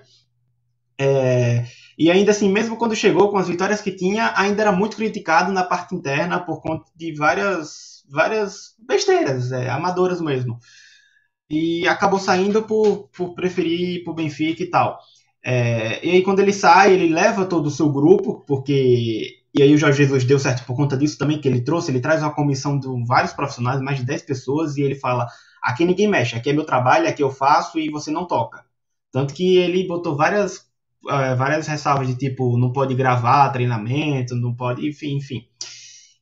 É, 1.00 1.64
e 1.96 2.10
ainda 2.10 2.32
assim, 2.32 2.50
mesmo 2.50 2.76
quando 2.76 2.96
chegou 2.96 3.30
com 3.30 3.38
as 3.38 3.48
vitórias 3.48 3.80
que 3.80 3.92
tinha, 3.92 4.32
ainda 4.36 4.62
era 4.62 4.72
muito 4.72 4.96
criticado 4.96 5.52
na 5.52 5.62
parte 5.62 5.94
interna 5.94 6.40
por 6.40 6.60
conta 6.60 6.90
de 6.96 7.12
várias, 7.14 8.04
várias 8.10 8.74
besteiras, 8.78 9.52
é, 9.52 9.68
amadoras 9.70 10.20
mesmo. 10.20 10.58
E 11.50 11.86
acabou 11.88 12.18
saindo 12.18 12.62
por, 12.62 13.08
por 13.16 13.34
preferir 13.34 13.98
ir 13.98 14.04
para 14.04 14.12
o 14.12 14.14
Benfica 14.14 14.62
e 14.62 14.66
tal. 14.70 14.98
É, 15.42 16.04
e 16.06 16.10
aí, 16.10 16.22
quando 16.22 16.40
ele 16.40 16.52
sai, 16.52 16.92
ele 16.92 17.12
leva 17.12 17.46
todo 17.46 17.66
o 17.66 17.70
seu 17.70 17.90
grupo, 17.90 18.44
porque 18.46 19.37
e 19.54 19.62
aí 19.62 19.74
o 19.74 19.78
Jorge 19.78 19.98
Jesus 20.04 20.24
deu 20.24 20.38
certo 20.38 20.64
por 20.66 20.76
conta 20.76 20.96
disso 20.96 21.18
também, 21.18 21.40
que 21.40 21.48
ele 21.48 21.62
trouxe, 21.62 21.90
ele 21.90 22.00
traz 22.00 22.22
uma 22.22 22.34
comissão 22.34 22.78
de 22.78 22.88
vários 23.06 23.32
profissionais, 23.32 23.80
mais 23.80 23.98
de 23.98 24.04
10 24.04 24.22
pessoas, 24.22 24.76
e 24.76 24.82
ele 24.82 24.94
fala, 24.94 25.26
aqui 25.62 25.84
ninguém 25.84 26.08
mexe, 26.08 26.36
aqui 26.36 26.50
é 26.50 26.52
meu 26.52 26.64
trabalho, 26.64 27.08
aqui 27.08 27.22
eu 27.22 27.30
faço 27.30 27.78
e 27.78 27.90
você 27.90 28.10
não 28.10 28.26
toca. 28.26 28.64
Tanto 29.10 29.32
que 29.32 29.56
ele 29.56 29.86
botou 29.86 30.16
várias, 30.16 30.58
uh, 31.04 31.36
várias 31.36 31.66
ressalvas 31.66 32.08
de 32.08 32.14
tipo, 32.14 32.58
não 32.58 32.72
pode 32.72 32.94
gravar 32.94 33.48
treinamento, 33.50 34.34
não 34.36 34.54
pode, 34.54 34.86
enfim, 34.86 35.16
enfim. 35.16 35.46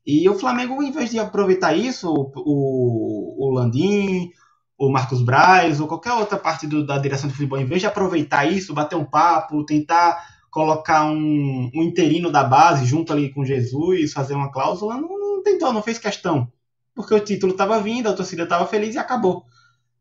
E 0.07 0.29
o 0.29 0.39
Flamengo, 0.39 0.81
em 0.83 0.93
vez 0.93 1.11
de 1.11 1.18
aproveitar 1.18 1.74
isso, 1.74 2.09
o, 2.12 3.49
o 3.49 3.51
Landim, 3.53 4.31
o 4.79 4.89
Marcos 4.89 5.20
Braz, 5.20 5.81
ou 5.81 5.89
qualquer 5.89 6.12
outra 6.12 6.39
parte 6.39 6.66
do, 6.66 6.87
da 6.87 6.97
direção 6.97 7.29
de 7.29 7.35
futebol, 7.35 7.59
em 7.59 7.66
vez 7.66 7.81
de 7.81 7.89
aproveitar 7.89 8.45
isso, 8.45 8.72
bater 8.72 8.95
um 8.95 9.05
papo, 9.05 9.66
tentar 9.66 10.36
colocar 10.57 11.04
um, 11.04 11.70
um 11.74 11.82
interino 11.82 12.32
da 12.32 12.42
base 12.42 12.86
junto 12.86 13.12
ali 13.12 13.28
com 13.28 13.44
Jesus, 13.44 14.14
fazer 14.14 14.32
uma 14.32 14.50
cláusula, 14.50 14.94
não, 14.94 15.20
não 15.20 15.42
tentou, 15.42 15.70
não 15.70 15.82
fez 15.82 15.98
questão. 15.98 16.50
Porque 16.94 17.14
o 17.14 17.20
título 17.20 17.52
estava 17.52 17.78
vindo, 17.78 18.09
a 18.09 18.14
torcida 18.14 18.44
estava 18.44 18.66
feliz 18.66 18.94
e 18.94 18.98
acabou. 18.98 19.44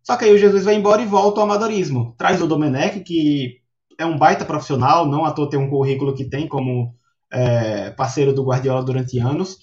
Só 0.02 0.16
que 0.16 0.24
aí 0.24 0.34
o 0.34 0.38
Jesus 0.38 0.64
vai 0.64 0.76
embora 0.76 1.02
e 1.02 1.06
volta 1.06 1.42
ao 1.42 1.46
amadorismo. 1.46 2.16
Traz 2.18 2.42
o 2.42 2.48
Domenech, 2.48 3.02
que 3.02 3.58
é 3.98 4.06
um 4.06 4.18
baita 4.18 4.46
profissional, 4.46 5.06
não 5.06 5.26
à 5.26 5.32
toa 5.34 5.50
tem 5.50 5.60
um 5.60 5.70
currículo 5.70 6.16
que 6.16 6.24
tem 6.24 6.48
como 6.48 6.96
é, 7.30 7.90
parceiro 7.90 8.34
do 8.34 8.46
Guardiola 8.46 8.82
durante 8.82 9.20
anos. 9.20 9.58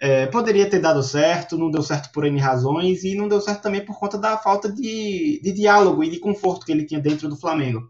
É, 0.00 0.26
poderia 0.26 0.68
ter 0.68 0.80
dado 0.80 1.04
certo, 1.04 1.56
não 1.56 1.70
deu 1.70 1.82
certo 1.84 2.10
por 2.10 2.24
N 2.24 2.36
razões, 2.40 3.04
e 3.04 3.14
não 3.14 3.28
deu 3.28 3.40
certo 3.40 3.62
também 3.62 3.84
por 3.84 3.96
conta 3.96 4.18
da 4.18 4.36
falta 4.36 4.72
de, 4.72 5.40
de 5.40 5.52
diálogo 5.52 6.02
e 6.02 6.10
de 6.10 6.18
conforto 6.18 6.66
que 6.66 6.72
ele 6.72 6.84
tinha 6.84 6.98
dentro 6.98 7.28
do 7.28 7.36
Flamengo. 7.36 7.86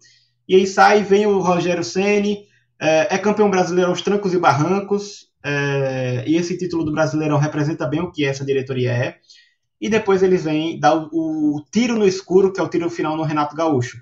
E 0.49 0.57
aí 0.57 0.67
sai, 0.67 1.03
vem 1.03 1.27
o 1.27 1.41
Rogério 1.41 1.85
Ceni, 1.85 2.47
é, 2.81 3.15
é, 3.15 3.19
campeão 3.19 3.49
brasileiro 3.51 3.91
aos 3.91 4.03
trancos 4.03 4.35
e 4.35 4.39
barrancos, 4.39 5.29
é, 5.45 6.25
e 6.27 6.37
esse 6.37 6.57
título 6.59 6.85
do 6.85 6.93
Brasileirão 6.93 7.39
representa 7.39 7.87
bem 7.87 8.01
o 8.01 8.11
que 8.11 8.25
essa 8.25 8.45
diretoria 8.45 8.93
é. 8.93 9.17
E 9.81 9.89
depois 9.89 10.23
eles 10.23 10.45
vêm 10.45 10.79
dar 10.79 10.97
o, 10.97 11.09
o, 11.13 11.65
tiro 11.71 11.97
no 11.97 12.07
escuro, 12.07 12.53
que 12.53 12.61
é 12.61 12.63
o 12.63 12.69
tiro 12.69 12.89
final 12.89 13.17
no 13.17 13.25
Renato 13.25 13.57
Gaúcho. 13.57 14.01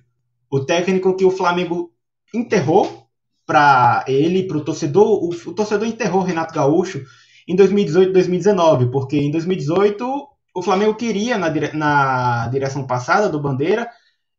O 0.50 0.60
técnico 0.60 1.16
que 1.16 1.24
o 1.24 1.30
Flamengo 1.30 1.92
enterrou 2.34 3.06
para 3.46 4.04
ele, 4.06 4.46
para 4.46 4.58
o 4.58 4.64
torcedor, 4.64 5.24
o 5.24 5.54
torcedor 5.54 5.86
enterrou 5.86 6.22
Renato 6.22 6.54
Gaúcho 6.54 7.02
em 7.48 7.56
2018 7.56 8.12
2019, 8.12 8.90
porque 8.90 9.16
em 9.16 9.30
2018 9.30 10.28
o 10.54 10.62
Flamengo 10.62 10.94
queria, 10.94 11.36
na, 11.36 11.48
dire... 11.48 11.72
na 11.76 12.48
direção 12.48 12.86
passada 12.86 13.28
do 13.28 13.40
Bandeira, 13.40 13.88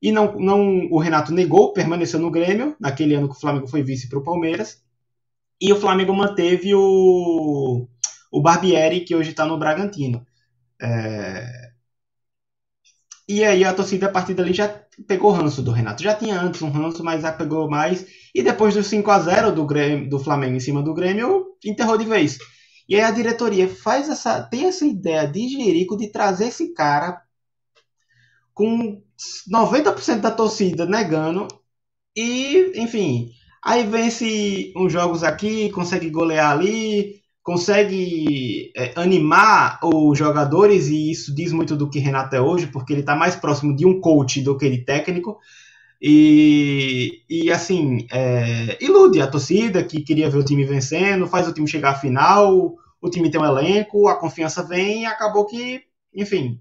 e 0.02 0.12
não, 0.12 0.34
não 0.40 0.88
o 0.90 0.98
Renato 0.98 1.32
negou, 1.32 1.74
permaneceu 1.74 2.20
no 2.20 2.32
Grêmio, 2.32 2.76
naquele 2.80 3.14
ano 3.14 3.30
que 3.30 3.36
o 3.36 3.40
Flamengo 3.40 3.68
foi 3.68 3.84
vice 3.84 4.10
para 4.10 4.20
o 4.20 4.24
Palmeiras, 4.24 4.82
e 5.62 5.72
o 5.72 5.80
Flamengo 5.80 6.14
manteve 6.14 6.74
o, 6.74 7.88
o 8.32 8.42
Barbieri, 8.42 9.02
que 9.02 9.16
hoje 9.16 9.30
está 9.30 9.46
no 9.46 9.60
Bragantino. 9.60 10.26
É... 10.82 11.72
E 13.28 13.44
aí 13.44 13.64
a 13.64 13.74
torcida 13.74 14.08
a 14.08 14.12
partir 14.12 14.34
dali 14.34 14.54
já 14.54 14.68
pegou 15.08 15.32
ranço 15.32 15.62
do 15.62 15.72
Renato. 15.72 16.04
Já 16.04 16.16
tinha 16.16 16.40
antes 16.42 16.62
um 16.62 16.72
ranço, 16.72 17.04
mas 17.04 17.22
já 17.22 17.32
pegou 17.32 17.70
mais. 17.70 18.06
E 18.34 18.42
depois 18.42 18.74
do 18.74 18.84
5 18.84 19.10
a 19.12 19.20
0 19.20 19.52
do, 19.54 19.66
Grêmio, 19.66 20.10
do 20.10 20.20
Flamengo 20.20 20.56
em 20.56 20.60
cima 20.60 20.82
do 20.82 20.94
Grêmio, 20.94 21.46
enterrou 21.64 21.98
de 21.98 22.06
vez. 22.06 22.40
E 22.90 22.96
aí 22.96 23.02
a 23.02 23.12
diretoria 23.12 23.70
faz 23.70 24.10
essa, 24.10 24.42
tem 24.42 24.66
essa 24.66 24.86
ideia 24.86 25.28
de 25.28 25.48
Jerico 25.48 25.96
de 25.96 26.12
trazer 26.12 26.48
esse 26.48 26.74
cara 26.74 27.22
com 28.54 29.02
90% 29.52 30.20
da 30.20 30.32
torcida 30.32 30.86
negando 30.86 31.48
e, 32.16 32.74
enfim, 32.76 33.32
aí 33.64 33.86
vence 33.86 34.74
uns 34.76 34.92
jogos 34.92 35.24
aqui, 35.24 35.70
consegue 35.72 36.10
golear 36.10 36.52
ali, 36.52 37.22
consegue 37.44 38.72
é, 38.76 38.94
animar 38.96 39.80
os 39.84 40.18
jogadores 40.18 40.88
e 40.88 41.12
isso 41.12 41.34
diz 41.34 41.52
muito 41.52 41.76
do 41.76 41.90
que 41.90 42.00
Renato 42.00 42.36
é 42.36 42.42
hoje, 42.42 42.68
porque 42.68 42.94
ele 42.94 43.02
está 43.02 43.16
mais 43.16 43.36
próximo 43.36 43.76
de 43.76 43.86
um 43.86 44.00
coach 44.00 44.42
do 44.42 44.58
que 44.58 44.70
de 44.70 44.80
técnico. 44.80 45.40
E, 46.02 47.24
e 47.30 47.52
assim, 47.52 48.08
é, 48.12 48.78
ilude 48.84 49.22
a 49.22 49.28
torcida 49.28 49.84
que 49.84 50.02
queria 50.02 50.30
ver 50.30 50.40
o 50.40 50.44
time 50.44 50.66
vencendo, 50.66 51.28
faz 51.28 51.48
o 51.48 51.54
time 51.54 51.68
chegar 51.68 51.92
à 51.92 51.96
final, 51.96 52.76
o 53.02 53.10
time 53.10 53.30
tem 53.30 53.40
um 53.40 53.46
elenco, 53.46 54.08
a 54.08 54.20
confiança 54.20 54.64
vem 54.64 55.04
e 55.04 55.06
acabou 55.06 55.46
que, 55.46 55.84
enfim. 56.14 56.60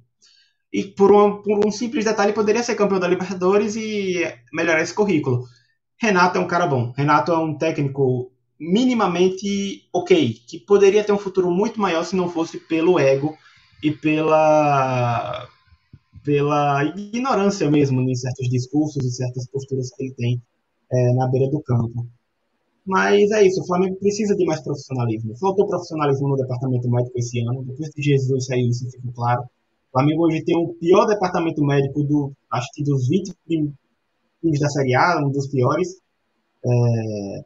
E 0.73 0.85
por 0.85 1.13
um, 1.13 1.43
por 1.43 1.67
um 1.67 1.71
simples 1.71 2.05
detalhe, 2.05 2.33
poderia 2.33 2.63
ser 2.63 2.77
campeão 2.77 3.01
da 3.01 3.09
Libertadores 3.09 3.77
e 3.77 4.23
melhorar 4.53 4.83
esse 4.83 4.95
currículo. 4.95 5.45
Renato 6.01 6.39
é 6.39 6.41
um 6.41 6.47
cara 6.47 6.67
bom. 6.67 6.93
Renato 6.97 7.33
é 7.33 7.39
um 7.39 7.57
técnico 7.57 8.31
minimamente 8.59 9.89
ok, 9.93 10.35
que 10.47 10.61
poderia 10.61 11.03
ter 11.03 11.13
um 11.13 11.19
futuro 11.19 11.51
muito 11.51 11.81
maior 11.81 12.05
se 12.05 12.15
não 12.15 12.29
fosse 12.29 12.59
pelo 12.59 12.99
ego 12.99 13.37
e 13.83 13.91
pela 13.91 15.49
pela 16.23 16.85
ignorância 16.85 17.71
mesmo 17.71 18.03
em 18.03 18.15
certos 18.15 18.49
discursos 18.51 19.03
e 19.05 19.11
certas 19.11 19.49
posturas 19.49 19.91
que 19.91 20.05
ele 20.05 20.15
tem 20.15 20.43
é, 20.93 21.15
na 21.15 21.27
beira 21.29 21.51
do 21.51 21.63
campo. 21.63 22.07
Mas 22.87 23.31
é 23.31 23.47
isso, 23.47 23.63
o 23.63 23.67
Flamengo 23.67 23.97
precisa 23.97 24.35
de 24.37 24.45
mais 24.45 24.61
profissionalismo. 24.63 25.37
Faltou 25.39 25.67
profissionalismo 25.67 26.29
no 26.29 26.37
departamento 26.37 26.91
médico 26.91 27.19
esse 27.19 27.41
ano. 27.41 27.65
Depois 27.65 27.91
que 27.91 28.03
Jesus 28.03 28.47
saiu, 28.47 28.69
isso 28.69 28.91
ficou 28.91 29.13
claro. 29.13 29.43
O 29.91 29.99
Flamengo 29.99 30.25
hoje 30.27 30.45
tem 30.45 30.57
o 30.57 30.73
pior 30.75 31.05
departamento 31.07 31.65
médico 31.65 32.05
do, 32.05 32.33
acho 32.53 32.69
que 32.73 32.85
dos 32.85 33.09
20 33.09 33.35
times 33.47 34.61
da 34.61 34.69
Série 34.69 34.95
A, 34.95 35.21
um 35.25 35.31
dos 35.31 35.49
piores. 35.49 36.01
É... 36.65 37.45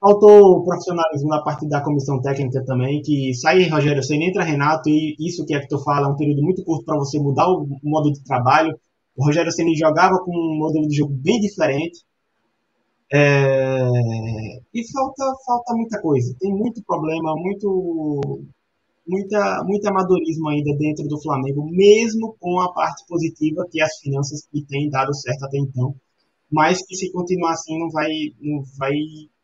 Faltou 0.00 0.62
profissionalismo 0.64 1.28
na 1.28 1.42
parte 1.42 1.68
da 1.68 1.80
comissão 1.82 2.20
técnica 2.20 2.64
também, 2.64 3.02
que 3.02 3.34
sai 3.34 3.68
Rogério 3.68 4.02
Senna, 4.02 4.24
entra 4.24 4.44
Renato, 4.44 4.88
e 4.88 5.16
isso 5.18 5.44
que 5.44 5.54
é 5.54 5.60
que 5.60 5.68
tu 5.68 5.78
fala, 5.78 6.06
é 6.06 6.10
um 6.10 6.16
período 6.16 6.42
muito 6.42 6.64
curto 6.64 6.84
para 6.84 6.96
você 6.98 7.18
mudar 7.18 7.48
o 7.48 7.66
modo 7.82 8.12
de 8.12 8.22
trabalho. 8.24 8.78
O 9.16 9.24
Rogério 9.24 9.50
Senna 9.52 9.70
jogava 9.74 10.18
com 10.24 10.30
um 10.30 10.58
modelo 10.58 10.86
de 10.88 10.96
jogo 10.96 11.12
bem 11.14 11.40
diferente. 11.40 12.04
É... 13.12 13.88
E 14.74 14.92
falta, 14.92 15.24
falta 15.46 15.74
muita 15.74 16.00
coisa. 16.00 16.34
Tem 16.38 16.52
muito 16.52 16.82
problema, 16.84 17.34
muito, 17.36 18.42
muita, 19.06 19.62
muito 19.64 19.86
amadorismo 19.86 20.48
ainda 20.48 20.76
dentro 20.76 21.06
do 21.06 21.20
Flamengo, 21.22 21.68
mesmo 21.70 22.36
com 22.40 22.60
a 22.60 22.72
parte 22.72 23.04
positiva 23.06 23.66
que 23.70 23.80
as 23.80 23.96
finanças 23.98 24.46
que 24.50 24.62
têm 24.62 24.90
dado 24.90 25.14
certo 25.14 25.44
até 25.44 25.58
então. 25.58 25.94
Mas 26.50 26.84
que 26.86 26.96
se 26.96 27.10
continuar 27.12 27.52
assim 27.52 27.78
não 27.78 27.90
vai, 27.90 28.08
não 28.40 28.62
vai 28.78 28.94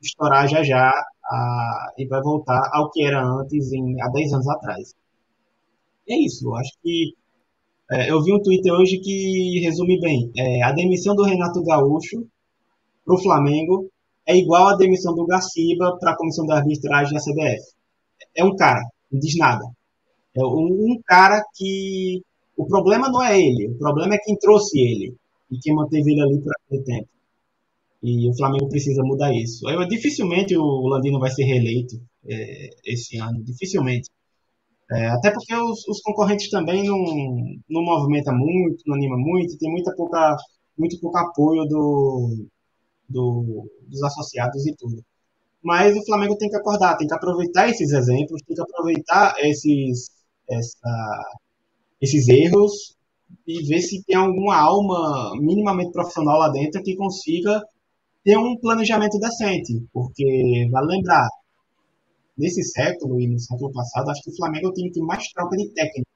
estourar 0.01 0.49
já 0.49 0.63
já 0.63 0.91
a, 1.25 1.93
e 1.99 2.07
vai 2.07 2.21
voltar 2.23 2.61
ao 2.73 2.91
que 2.91 3.03
era 3.05 3.25
antes, 3.25 3.73
em, 3.73 4.01
há 4.01 4.09
10 4.09 4.33
anos 4.35 4.49
atrás. 4.49 4.95
É 6.09 6.17
isso, 6.17 6.49
eu 6.49 6.57
acho 6.57 6.73
que 6.83 7.15
é, 7.91 8.11
eu 8.11 8.23
vi 8.23 8.33
um 8.33 8.43
Twitter 8.43 8.73
hoje 8.73 8.99
que 8.99 9.61
resume 9.65 10.01
bem. 10.01 10.31
É, 10.37 10.63
a 10.63 10.73
demissão 10.73 11.15
do 11.15 11.25
Renato 11.25 11.63
Gaúcho 11.63 12.27
para 13.05 13.15
o 13.15 13.23
Flamengo 13.23 13.91
é 14.27 14.37
igual 14.37 14.69
a 14.69 14.77
demissão 14.77 15.15
do 15.15 15.27
Gaciba 15.27 15.99
para 15.99 16.13
a 16.13 16.17
comissão 16.17 16.47
de 16.47 16.53
arbitragem 16.53 17.13
da 17.13 17.21
CBF. 17.21 17.63
É 18.35 18.45
um 18.45 18.57
cara, 18.57 18.81
não 19.13 19.21
diz 19.21 19.37
nada. 19.37 19.65
É 20.37 20.45
um, 20.45 20.67
um, 20.67 21.01
cara 21.05 21.43
que. 21.55 22.23
O 22.57 22.67
problema 22.67 23.09
não 23.11 23.23
é 23.23 23.39
ele, 23.41 23.69
o 23.69 23.79
problema 23.79 24.15
é 24.15 24.19
quem 24.19 24.37
trouxe 24.39 24.79
ele 24.79 25.15
e 25.51 25.59
quem 25.59 25.75
manteve 25.75 26.13
ele 26.13 26.21
ali 26.21 26.41
por 26.41 26.53
aquele 26.53 26.83
tempo. 26.85 27.09
E 28.03 28.29
o 28.29 28.37
Flamengo 28.37 28.69
precisa 28.69 29.03
mudar 29.03 29.33
isso. 29.33 29.69
Eu, 29.69 29.87
dificilmente 29.89 30.57
o 30.57 30.89
Landino 30.89 31.19
vai 31.21 31.31
ser 31.31 31.45
reeleito 31.45 31.97
é, 32.29 32.71
esse 32.85 33.19
ano, 33.19 33.43
dificilmente. 33.43 34.11
É, 34.91 35.07
até 35.09 35.31
porque 35.31 35.55
os, 35.55 35.87
os, 35.89 36.03
concorrentes 36.03 36.51
também 36.51 36.85
não, 36.85 36.99
não 37.69 37.83
movimentam 37.83 38.37
muito, 38.37 38.83
não 38.87 38.97
anima 38.97 39.17
muito, 39.17 39.57
tem 39.59 39.71
muita 39.71 39.95
pouca, 39.97 40.37
muito 40.77 41.01
pouco 41.01 41.17
apoio 41.19 41.65
do, 41.65 42.47
do, 43.09 43.69
dos 43.89 44.03
associados 44.03 44.67
e 44.67 44.75
tudo. 44.77 45.03
Mas 45.63 45.97
o 45.97 46.05
Flamengo 46.05 46.37
tem 46.37 46.49
que 46.49 46.57
acordar, 46.57 46.97
tem 46.97 47.07
que 47.07 47.15
aproveitar 47.15 47.69
esses 47.69 47.93
exemplos, 47.93 48.43
tem 48.43 48.57
que 48.57 48.63
aproveitar 48.63 49.35
esses, 49.39 50.11
essa, 50.51 51.39
esses 52.01 52.29
erros 52.29 52.97
e 53.47 53.63
ver 53.67 53.81
se 53.81 54.03
tem 54.05 54.17
alguma 54.17 54.57
alma 54.57 55.33
minimamente 55.41 55.93
profissional 55.93 56.39
lá 56.39 56.49
dentro 56.49 56.83
que 56.83 56.97
consiga 56.97 57.63
ter 58.25 58.37
um 58.37 58.57
planejamento 58.59 59.19
decente. 59.19 59.87
Porque, 59.93 60.69
vale 60.71 60.97
lembrar, 60.97 61.29
nesse 62.37 62.63
século 62.65 63.21
e 63.21 63.29
no 63.29 63.39
século 63.39 63.73
passado, 63.73 64.11
acho 64.11 64.23
que 64.23 64.31
o 64.31 64.37
Flamengo 64.37 64.67
é 64.67 64.71
o 64.71 64.75
time 64.75 64.91
que 64.91 65.01
mais 65.01 65.29
troca 65.29 65.57
de 65.57 65.69
técnico. 65.71 66.11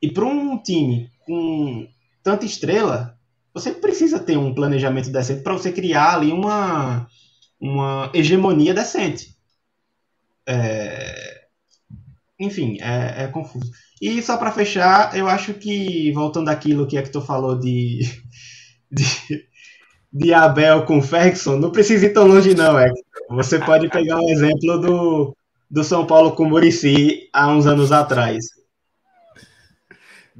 E 0.00 0.10
para 0.10 0.24
um 0.24 0.56
time 0.62 1.10
com 1.26 1.86
tanta 2.22 2.46
estrela, 2.46 3.18
você 3.52 3.72
precisa 3.72 4.18
ter 4.18 4.36
um 4.36 4.54
planejamento 4.54 5.10
decente 5.10 5.42
para 5.42 5.52
você 5.52 5.72
criar 5.72 6.14
ali 6.14 6.32
uma, 6.32 7.06
uma 7.60 8.10
hegemonia 8.14 8.72
decente. 8.72 9.36
É... 10.46 11.40
Enfim, 12.38 12.78
é, 12.80 13.24
é, 13.24 13.26
confuso. 13.28 13.70
E 14.00 14.22
só 14.22 14.38
para 14.38 14.50
fechar, 14.50 15.14
eu 15.14 15.28
acho 15.28 15.52
que, 15.52 16.10
voltando 16.12 16.48
àquilo 16.48 16.86
que 16.86 17.00
tu 17.02 17.20
falou 17.20 17.58
de, 17.58 18.00
de, 18.90 19.44
de 20.10 20.32
Abel 20.32 20.86
com 20.86 21.02
Ferguson, 21.02 21.56
não 21.56 21.70
precisa 21.70 22.06
ir 22.06 22.14
tão 22.14 22.26
longe 22.26 22.54
não, 22.54 22.78
é. 22.78 22.90
Você 23.28 23.58
pode 23.58 23.88
pegar 23.90 24.18
um 24.18 24.28
exemplo 24.30 24.78
do, 24.80 25.36
do 25.70 25.84
São 25.84 26.06
Paulo 26.06 26.32
com 26.32 26.46
Murici 26.46 27.28
há 27.32 27.48
uns 27.48 27.66
anos 27.66 27.92
atrás. 27.92 28.59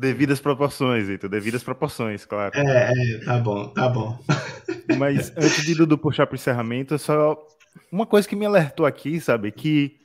Devidas 0.00 0.40
proporções, 0.40 1.10
Heitor. 1.10 1.28
Devidas 1.28 1.62
proporções, 1.62 2.24
claro. 2.24 2.56
É, 2.56 2.90
é, 2.90 3.18
tá 3.22 3.38
bom, 3.38 3.68
tá 3.68 3.86
bom. 3.86 4.18
Mas 4.98 5.30
antes 5.36 5.62
de 5.62 5.74
Dudu 5.74 5.98
puxar 5.98 6.26
para 6.26 6.32
o 6.32 6.36
encerramento, 6.36 6.98
só 6.98 7.36
uma 7.92 8.06
coisa 8.06 8.26
que 8.26 8.34
me 8.34 8.46
alertou 8.46 8.86
aqui, 8.86 9.20
sabe? 9.20 9.52
Que 9.52 9.98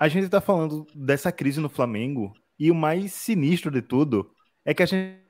a 0.00 0.08
gente 0.08 0.28
tá 0.28 0.40
falando 0.40 0.84
dessa 0.92 1.30
crise 1.30 1.60
no 1.60 1.68
Flamengo 1.68 2.32
e 2.58 2.72
o 2.72 2.74
mais 2.74 3.12
sinistro 3.12 3.70
de 3.70 3.80
tudo 3.80 4.28
é 4.64 4.74
que 4.74 4.82
a 4.82 4.86
gente 4.86 5.24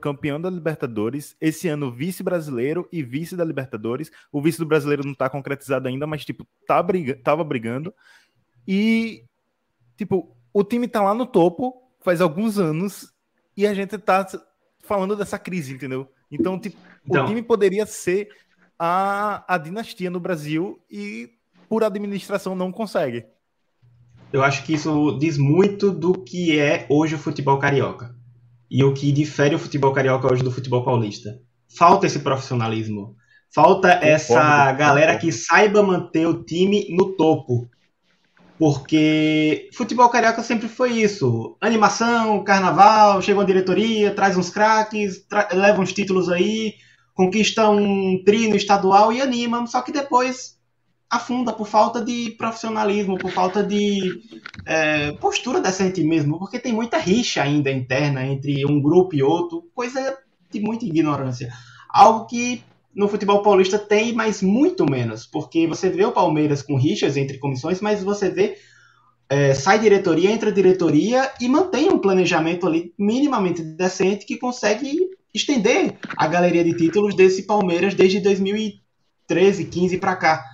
campeão 0.00 0.40
da 0.40 0.48
Libertadores, 0.48 1.36
esse 1.40 1.66
ano 1.66 1.90
vice-brasileiro 1.90 2.88
e 2.92 3.02
vice 3.02 3.34
da 3.34 3.44
Libertadores. 3.44 4.12
O 4.30 4.40
vice 4.40 4.58
do 4.58 4.66
brasileiro 4.66 5.04
não 5.04 5.12
tá 5.12 5.28
concretizado 5.28 5.88
ainda, 5.88 6.06
mas 6.06 6.24
tipo, 6.24 6.46
tá 6.68 6.80
briga 6.80 7.18
tava 7.20 7.42
brigando. 7.42 7.92
E 8.64 9.24
tipo, 9.96 10.35
o 10.58 10.64
time 10.64 10.88
tá 10.88 11.02
lá 11.02 11.12
no 11.12 11.26
topo 11.26 11.74
faz 12.00 12.22
alguns 12.22 12.58
anos 12.58 13.12
e 13.54 13.66
a 13.66 13.74
gente 13.74 13.98
tá 13.98 14.26
falando 14.80 15.14
dessa 15.14 15.38
crise, 15.38 15.74
entendeu? 15.74 16.08
Então, 16.32 16.58
tipo, 16.58 16.78
então, 17.04 17.24
o 17.24 17.28
time 17.28 17.42
poderia 17.42 17.84
ser 17.84 18.30
a, 18.78 19.44
a 19.46 19.58
dinastia 19.58 20.08
no 20.08 20.18
Brasil 20.18 20.82
e 20.90 21.28
por 21.68 21.84
administração 21.84 22.56
não 22.56 22.72
consegue. 22.72 23.26
Eu 24.32 24.42
acho 24.42 24.64
que 24.64 24.72
isso 24.72 25.18
diz 25.18 25.36
muito 25.36 25.90
do 25.90 26.14
que 26.14 26.58
é 26.58 26.86
hoje 26.88 27.16
o 27.16 27.18
futebol 27.18 27.58
carioca 27.58 28.16
e 28.70 28.82
o 28.82 28.94
que 28.94 29.12
difere 29.12 29.54
o 29.54 29.58
futebol 29.58 29.92
carioca 29.92 30.32
hoje 30.32 30.42
do 30.42 30.50
futebol 30.50 30.82
paulista. 30.82 31.38
Falta 31.68 32.06
esse 32.06 32.20
profissionalismo. 32.20 33.14
Falta 33.54 33.90
essa 33.90 34.72
galera 34.72 35.18
que 35.18 35.30
saiba 35.30 35.82
manter 35.82 36.26
o 36.26 36.42
time 36.42 36.86
no 36.96 37.14
topo. 37.14 37.68
Porque 38.58 39.68
futebol 39.74 40.08
carioca 40.08 40.42
sempre 40.42 40.68
foi 40.68 40.92
isso. 40.92 41.56
Animação, 41.60 42.42
carnaval, 42.42 43.20
chega 43.20 43.38
uma 43.38 43.44
diretoria, 43.44 44.14
traz 44.14 44.36
uns 44.36 44.50
craques, 44.50 45.26
tra 45.26 45.48
leva 45.52 45.80
uns 45.80 45.92
títulos 45.92 46.28
aí, 46.28 46.74
conquista 47.14 47.68
um 47.68 48.22
trino 48.24 48.56
estadual 48.56 49.12
e 49.12 49.20
anima. 49.20 49.66
Só 49.66 49.82
que 49.82 49.92
depois 49.92 50.56
afunda 51.08 51.52
por 51.52 51.66
falta 51.66 52.04
de 52.04 52.34
profissionalismo, 52.36 53.18
por 53.18 53.30
falta 53.30 53.62
de 53.62 54.20
é, 54.64 55.12
postura 55.12 55.60
decente 55.60 56.02
mesmo, 56.02 56.38
porque 56.38 56.58
tem 56.58 56.72
muita 56.72 56.98
rixa 56.98 57.42
ainda 57.42 57.70
interna 57.70 58.24
entre 58.24 58.66
um 58.66 58.80
grupo 58.80 59.14
e 59.14 59.22
outro, 59.22 59.70
coisa 59.74 60.18
de 60.50 60.60
muita 60.60 60.84
ignorância. 60.84 61.52
Algo 61.88 62.26
que 62.26 62.62
no 62.96 63.08
futebol 63.08 63.42
paulista 63.42 63.78
tem, 63.78 64.14
mas 64.14 64.42
muito 64.42 64.90
menos, 64.90 65.26
porque 65.26 65.66
você 65.66 65.90
vê 65.90 66.04
o 66.06 66.12
Palmeiras 66.12 66.62
com 66.62 66.78
rixas 66.78 67.16
entre 67.16 67.38
comissões, 67.38 67.80
mas 67.82 68.02
você 68.02 68.30
vê 68.30 68.56
é, 69.28 69.52
sai 69.54 69.78
diretoria, 69.78 70.30
entra 70.30 70.50
diretoria 70.50 71.30
e 71.40 71.48
mantém 71.48 71.90
um 71.90 71.98
planejamento 71.98 72.66
ali 72.66 72.94
minimamente 72.98 73.62
decente 73.62 74.24
que 74.24 74.38
consegue 74.38 75.10
estender 75.34 75.98
a 76.16 76.26
galeria 76.26 76.64
de 76.64 76.74
títulos 76.74 77.14
desse 77.14 77.42
Palmeiras 77.42 77.94
desde 77.94 78.20
2013, 78.20 79.64
15 79.66 79.98
para 79.98 80.16
cá. 80.16 80.44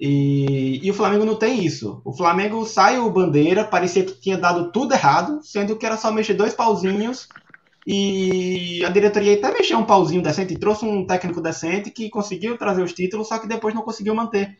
E, 0.00 0.80
e, 0.82 0.90
o 0.90 0.94
Flamengo 0.94 1.24
não 1.24 1.36
tem 1.36 1.64
isso. 1.64 2.02
O 2.04 2.12
Flamengo 2.12 2.64
sai 2.66 2.98
o 2.98 3.10
bandeira, 3.10 3.64
parecia 3.64 4.04
que 4.04 4.20
tinha 4.20 4.36
dado 4.36 4.70
tudo 4.70 4.92
errado, 4.92 5.40
sendo 5.42 5.76
que 5.76 5.86
era 5.86 5.96
só 5.96 6.10
mexer 6.10 6.34
dois 6.34 6.52
pauzinhos. 6.52 7.28
E 7.90 8.84
a 8.84 8.90
diretoria 8.90 9.34
até 9.34 9.50
mexeu 9.50 9.78
um 9.78 9.86
pauzinho 9.86 10.20
decente, 10.20 10.58
trouxe 10.58 10.84
um 10.84 11.06
técnico 11.06 11.40
decente 11.40 11.90
que 11.90 12.10
conseguiu 12.10 12.58
trazer 12.58 12.82
os 12.82 12.92
títulos, 12.92 13.28
só 13.28 13.38
que 13.38 13.48
depois 13.48 13.74
não 13.74 13.80
conseguiu 13.80 14.14
manter. 14.14 14.58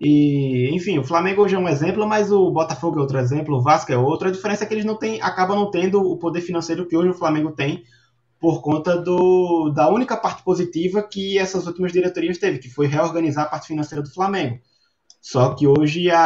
E, 0.00 0.68
enfim, 0.74 0.98
o 0.98 1.04
Flamengo 1.04 1.42
hoje 1.42 1.54
é 1.54 1.58
um 1.58 1.68
exemplo, 1.68 2.04
mas 2.04 2.32
o 2.32 2.50
Botafogo 2.50 2.98
é 2.98 3.00
outro 3.00 3.16
exemplo, 3.16 3.56
o 3.56 3.62
Vasco 3.62 3.92
é 3.92 3.96
outro. 3.96 4.26
A 4.26 4.32
diferença 4.32 4.64
é 4.64 4.66
que 4.66 4.74
eles 4.74 4.84
não 4.84 4.96
têm, 4.96 5.22
acabam 5.22 5.56
não 5.56 5.70
tendo 5.70 6.00
o 6.00 6.18
poder 6.18 6.40
financeiro 6.40 6.84
que 6.88 6.96
hoje 6.96 7.10
o 7.10 7.14
Flamengo 7.14 7.52
tem, 7.52 7.84
por 8.40 8.60
conta 8.60 8.96
do, 8.96 9.70
da 9.70 9.88
única 9.88 10.16
parte 10.16 10.42
positiva 10.42 11.00
que 11.00 11.38
essas 11.38 11.64
últimas 11.64 11.92
diretorias 11.92 12.38
teve, 12.38 12.58
que 12.58 12.68
foi 12.68 12.88
reorganizar 12.88 13.44
a 13.44 13.48
parte 13.48 13.68
financeira 13.68 14.02
do 14.02 14.12
Flamengo. 14.12 14.58
Só 15.20 15.54
que 15.54 15.64
hoje 15.64 16.10
a, 16.10 16.18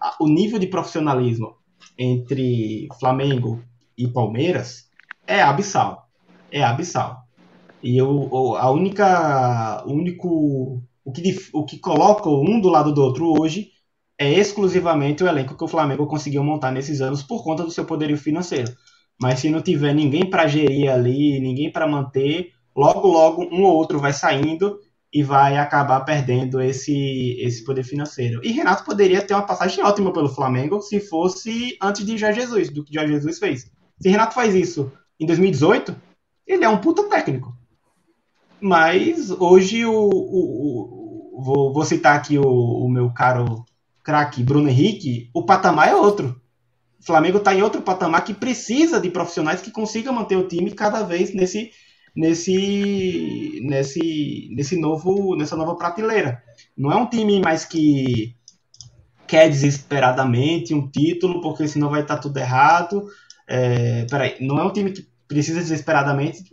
a, 0.00 0.16
o 0.18 0.26
nível 0.26 0.58
de 0.58 0.66
profissionalismo 0.66 1.54
entre 1.96 2.88
Flamengo 2.98 3.62
e 3.96 4.08
Palmeiras 4.08 4.87
é 5.28 5.42
abissal. 5.42 6.08
É 6.50 6.64
abissal. 6.64 7.22
E 7.82 7.96
eu, 7.96 8.56
a 8.56 8.70
única, 8.70 9.84
o 9.86 9.92
único, 9.92 10.82
o 11.04 11.12
que, 11.12 11.38
o 11.52 11.64
que 11.64 11.78
coloca 11.78 12.28
um 12.28 12.60
do 12.60 12.68
lado 12.68 12.92
do 12.92 13.02
outro 13.02 13.40
hoje 13.40 13.68
é 14.18 14.32
exclusivamente 14.32 15.22
o 15.22 15.28
elenco 15.28 15.56
que 15.56 15.62
o 15.62 15.68
Flamengo 15.68 16.06
conseguiu 16.06 16.42
montar 16.42 16.72
nesses 16.72 17.00
anos 17.00 17.22
por 17.22 17.44
conta 17.44 17.62
do 17.62 17.70
seu 17.70 17.84
poderio 17.84 18.16
financeiro. 18.16 18.72
Mas 19.20 19.40
se 19.40 19.50
não 19.50 19.60
tiver 19.60 19.94
ninguém 19.94 20.28
para 20.28 20.48
gerir 20.48 20.90
ali, 20.90 21.38
ninguém 21.38 21.70
para 21.70 21.86
manter, 21.86 22.52
logo 22.74 23.06
logo 23.06 23.44
um 23.52 23.62
ou 23.64 23.76
outro 23.76 24.00
vai 24.00 24.12
saindo 24.12 24.78
e 25.12 25.22
vai 25.22 25.56
acabar 25.56 26.00
perdendo 26.00 26.60
esse, 26.60 27.36
esse 27.40 27.64
poder 27.64 27.84
financeiro. 27.84 28.40
E 28.42 28.50
Renato 28.50 28.84
poderia 28.84 29.22
ter 29.22 29.34
uma 29.34 29.46
passagem 29.46 29.84
ótima 29.84 30.12
pelo 30.12 30.28
Flamengo 30.28 30.80
se 30.80 31.00
fosse 31.00 31.76
antes 31.80 32.04
de 32.04 32.16
Jorge 32.16 32.40
Jesus, 32.40 32.70
do 32.70 32.84
que 32.84 32.94
Jorge 32.94 33.12
Jesus 33.12 33.38
fez. 33.38 33.70
Se 34.00 34.08
Renato 34.08 34.34
faz 34.34 34.54
isso 34.54 34.92
em 35.18 35.26
2018, 35.26 35.94
ele 36.46 36.64
é 36.64 36.68
um 36.68 36.78
puta 36.78 37.04
técnico. 37.08 37.56
Mas 38.60 39.30
hoje 39.30 39.84
o, 39.84 39.92
o, 39.92 41.38
o 41.38 41.42
vou, 41.42 41.72
vou, 41.72 41.84
citar 41.84 42.16
aqui 42.16 42.38
o, 42.38 42.44
o 42.44 42.88
meu 42.90 43.10
caro 43.10 43.64
craque 44.02 44.42
Bruno 44.42 44.68
Henrique, 44.68 45.30
o 45.34 45.44
patamar 45.44 45.88
é 45.88 45.94
outro. 45.94 46.40
O 47.00 47.04
Flamengo 47.04 47.38
está 47.38 47.54
em 47.54 47.62
outro 47.62 47.82
patamar 47.82 48.24
que 48.24 48.34
precisa 48.34 49.00
de 49.00 49.10
profissionais 49.10 49.60
que 49.60 49.70
consigam 49.70 50.12
manter 50.12 50.36
o 50.36 50.48
time 50.48 50.72
cada 50.72 51.02
vez 51.02 51.32
nesse, 51.32 51.70
nesse, 52.14 53.60
nesse, 53.62 54.48
nesse 54.50 54.80
novo, 54.80 55.36
nessa 55.36 55.56
nova 55.56 55.76
prateleira. 55.76 56.42
Não 56.76 56.90
é 56.90 56.96
um 56.96 57.06
time 57.06 57.40
mais 57.40 57.64
que 57.64 58.34
quer 59.28 59.48
desesperadamente 59.48 60.74
um 60.74 60.88
título, 60.88 61.40
porque 61.40 61.68
senão 61.68 61.90
vai 61.90 62.00
estar 62.00 62.16
tudo 62.16 62.38
errado. 62.38 63.06
É, 63.48 64.04
peraí, 64.04 64.36
não 64.40 64.58
é 64.58 64.64
um 64.64 64.72
time 64.72 64.92
que 64.92 65.08
precisa 65.26 65.60
desesperadamente 65.60 66.44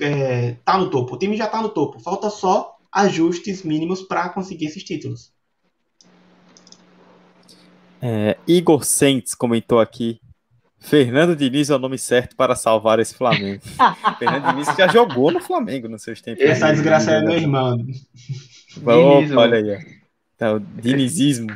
é, 0.00 0.56
tá 0.64 0.78
no 0.78 0.90
topo. 0.90 1.14
O 1.14 1.18
time 1.18 1.36
já 1.36 1.44
está 1.44 1.62
no 1.62 1.68
topo. 1.68 2.00
Falta 2.00 2.30
só 2.30 2.76
ajustes 2.90 3.62
mínimos 3.62 4.02
para 4.02 4.28
conseguir 4.30 4.66
esses 4.66 4.82
títulos. 4.82 5.32
É, 8.00 8.36
Igor 8.46 8.84
Sentes 8.84 9.34
comentou 9.34 9.80
aqui. 9.80 10.20
Fernando 10.78 11.34
Diniz 11.34 11.70
é 11.70 11.74
o 11.74 11.78
nome 11.78 11.98
certo 11.98 12.36
para 12.36 12.54
salvar 12.54 12.98
esse 13.00 13.14
Flamengo. 13.14 13.62
Fernando 14.18 14.50
Diniz 14.50 14.68
já 14.76 14.88
jogou 14.88 15.32
no 15.32 15.40
Flamengo 15.40 15.88
nos 15.88 16.02
seus 16.02 16.20
tempos. 16.20 16.42
Essa 16.44 16.70
desgraça 16.70 17.10
é 17.10 17.22
meu 17.22 17.34
irmão. 17.34 17.76
Opa, 18.78 19.40
olha 19.40 19.56
aí. 19.56 19.96
Então, 20.34 20.62
dinizismo. 20.76 21.48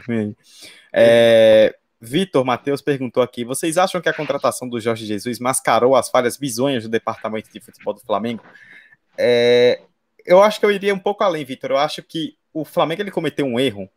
É, 0.93 1.77
Vitor 2.01 2.45
Matheus 2.45 2.81
perguntou 2.81 3.23
aqui: 3.23 3.45
vocês 3.45 3.77
acham 3.77 4.01
que 4.01 4.09
a 4.09 4.15
contratação 4.15 4.69
do 4.69 4.81
Jorge 4.81 5.05
Jesus 5.05 5.39
mascarou 5.39 5.95
as 5.95 6.09
falhas 6.09 6.37
bizonhas 6.37 6.85
do 6.85 6.89
departamento 6.89 7.51
de 7.53 7.61
futebol 7.61 7.93
do 7.93 8.01
Flamengo? 8.01 8.43
É, 9.19 9.83
eu 10.25 10.43
acho 10.43 10.59
que 10.59 10.65
eu 10.65 10.71
iria 10.71 10.95
um 10.95 10.99
pouco 10.99 11.23
além, 11.23 11.45
Vitor. 11.45 11.71
Eu 11.71 11.79
acho 11.79 12.03
que 12.03 12.37
o 12.53 12.65
Flamengo 12.65 13.03
ele 13.03 13.11
cometeu 13.11 13.45
um 13.45 13.61
erro 13.61 13.89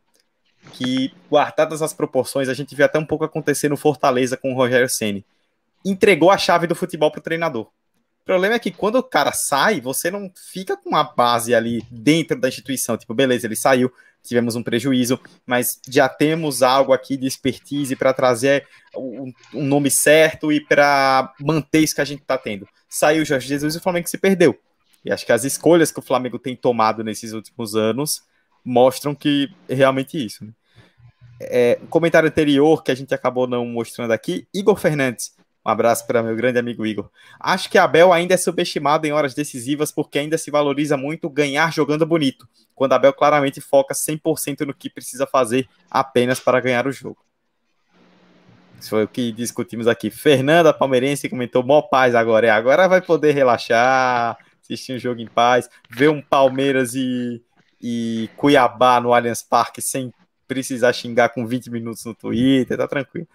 que, 0.74 1.14
guardadas 1.30 1.82
as 1.82 1.94
proporções, 1.94 2.50
a 2.50 2.54
gente 2.54 2.76
viu 2.76 2.86
até 2.86 3.00
um 3.00 3.06
pouco 3.06 3.26
acontecer 3.26 3.70
no 3.70 3.78
Fortaleza 3.78 4.38
com 4.38 4.52
o 4.52 4.56
Rogério 4.56 4.90
Ceni. 4.90 5.26
Entregou 5.86 6.32
a 6.32 6.38
chave 6.38 6.68
do 6.68 6.76
futebol 6.76 7.12
para 7.12 7.20
o 7.20 7.24
treinador. 7.24 7.64
O 8.22 8.26
problema 8.26 8.56
é 8.56 8.60
que 8.60 8.72
quando 8.72 8.96
o 8.96 9.04
cara 9.04 9.34
sai, 9.34 9.82
você 9.82 10.10
não 10.10 10.32
fica 10.34 10.78
com 10.78 10.90
uma 10.90 11.04
base 11.04 11.54
ali 11.54 11.86
dentro 11.92 12.40
da 12.40 12.48
instituição. 12.48 12.96
Tipo, 12.96 13.14
beleza, 13.14 13.46
ele 13.46 13.56
saiu, 13.56 13.92
tivemos 14.24 14.56
um 14.56 14.64
prejuízo, 14.64 15.20
mas 15.46 15.80
já 15.88 16.08
temos 16.08 16.64
algo 16.64 16.94
aqui 16.94 17.18
de 17.18 17.28
expertise 17.28 17.96
para 17.96 18.14
trazer 18.14 18.66
um, 18.96 19.32
um, 19.54 19.64
nome 19.64 19.92
certo 19.92 20.52
e 20.52 20.62
para 20.62 21.34
manter 21.40 21.80
isso 21.80 21.96
que 21.96 22.02
a 22.02 22.06
gente 22.06 22.22
está 22.22 22.38
tendo. 22.38 22.68
Saiu 22.90 23.24
o 23.24 23.26
Jorge 23.26 23.48
Jesus 23.48 23.76
e 23.76 23.78
o 23.78 23.82
Flamengo 23.82 24.08
se 24.08 24.18
perdeu. 24.18 24.58
E 25.04 25.12
acho 25.12 25.26
que 25.26 25.32
as 25.32 25.44
escolhas 25.44 25.92
que 25.92 26.00
o 26.00 26.04
Flamengo 26.04 26.40
tem 26.40 26.56
tomado 26.56 27.04
nesses 27.04 27.34
últimos 27.34 27.76
anos 27.76 28.24
mostram 28.64 29.14
que 29.14 29.50
é 29.68 29.74
realmente 29.74 30.24
isso. 30.24 30.46
Né? 30.46 30.52
É, 31.42 31.80
comentário 31.90 32.30
anterior 32.30 32.82
que 32.82 32.92
a 32.92 32.96
gente 32.96 33.14
acabou 33.14 33.46
não 33.46 33.66
mostrando 33.66 34.12
aqui, 34.12 34.48
Igor 34.54 34.78
Fernandes. 34.78 35.36
Um 35.66 35.70
abraço 35.70 36.06
para 36.06 36.22
meu 36.22 36.36
grande 36.36 36.60
amigo 36.60 36.86
Igor. 36.86 37.10
Acho 37.40 37.70
que 37.70 37.78
Abel 37.78 38.12
ainda 38.12 38.34
é 38.34 38.38
subestimado 38.38 39.08
em 39.08 39.12
horas 39.12 39.34
decisivas 39.34 39.92
porque 39.92 40.20
ainda 40.20 40.38
se 40.38 40.52
valoriza 40.52 40.98
muito 40.98 41.30
ganhar 41.30 41.72
jogando 41.72 42.06
bonito, 42.06 42.48
quando 42.76 42.94
Abel 42.94 43.14
claramente 43.14 43.62
foca 43.62 43.94
100% 43.94 44.66
no 44.66 44.74
que 44.74 44.90
precisa 44.90 45.26
fazer 45.26 45.68
apenas 45.90 46.40
para 46.40 46.60
ganhar 46.60 46.86
o 46.86 46.92
jogo. 46.92 47.24
Isso 48.80 48.90
foi 48.90 49.06
o 49.06 49.08
que 49.08 49.32
discutimos 49.32 49.88
aqui. 49.88 50.10
Fernanda 50.10 50.74
Palmeirense 50.74 51.30
comentou: 51.30 51.64
mó 51.64 51.82
paz 51.82 52.14
agora. 52.14 52.48
É, 52.48 52.50
agora 52.50 52.88
vai 52.88 53.02
poder 53.02 53.32
relaxar, 53.32 54.38
assistir 54.62 54.94
um 54.94 55.00
jogo 55.00 55.22
em 55.22 55.28
paz, 55.28 55.70
ver 55.90 56.10
um 56.10 56.22
Palmeiras 56.22 56.94
e 56.94 57.42
e 57.84 58.30
Cuiabá 58.38 59.02
no 59.02 59.14
Allianz 59.14 59.44
Parque 59.44 59.82
sem 59.82 60.14
precisar 60.48 60.94
xingar 60.94 61.30
com 61.30 61.46
20 61.46 61.70
minutos 61.70 62.06
no 62.06 62.16
Twitter, 62.16 62.78
tá 62.78 62.88
tranquilo. 62.88 63.28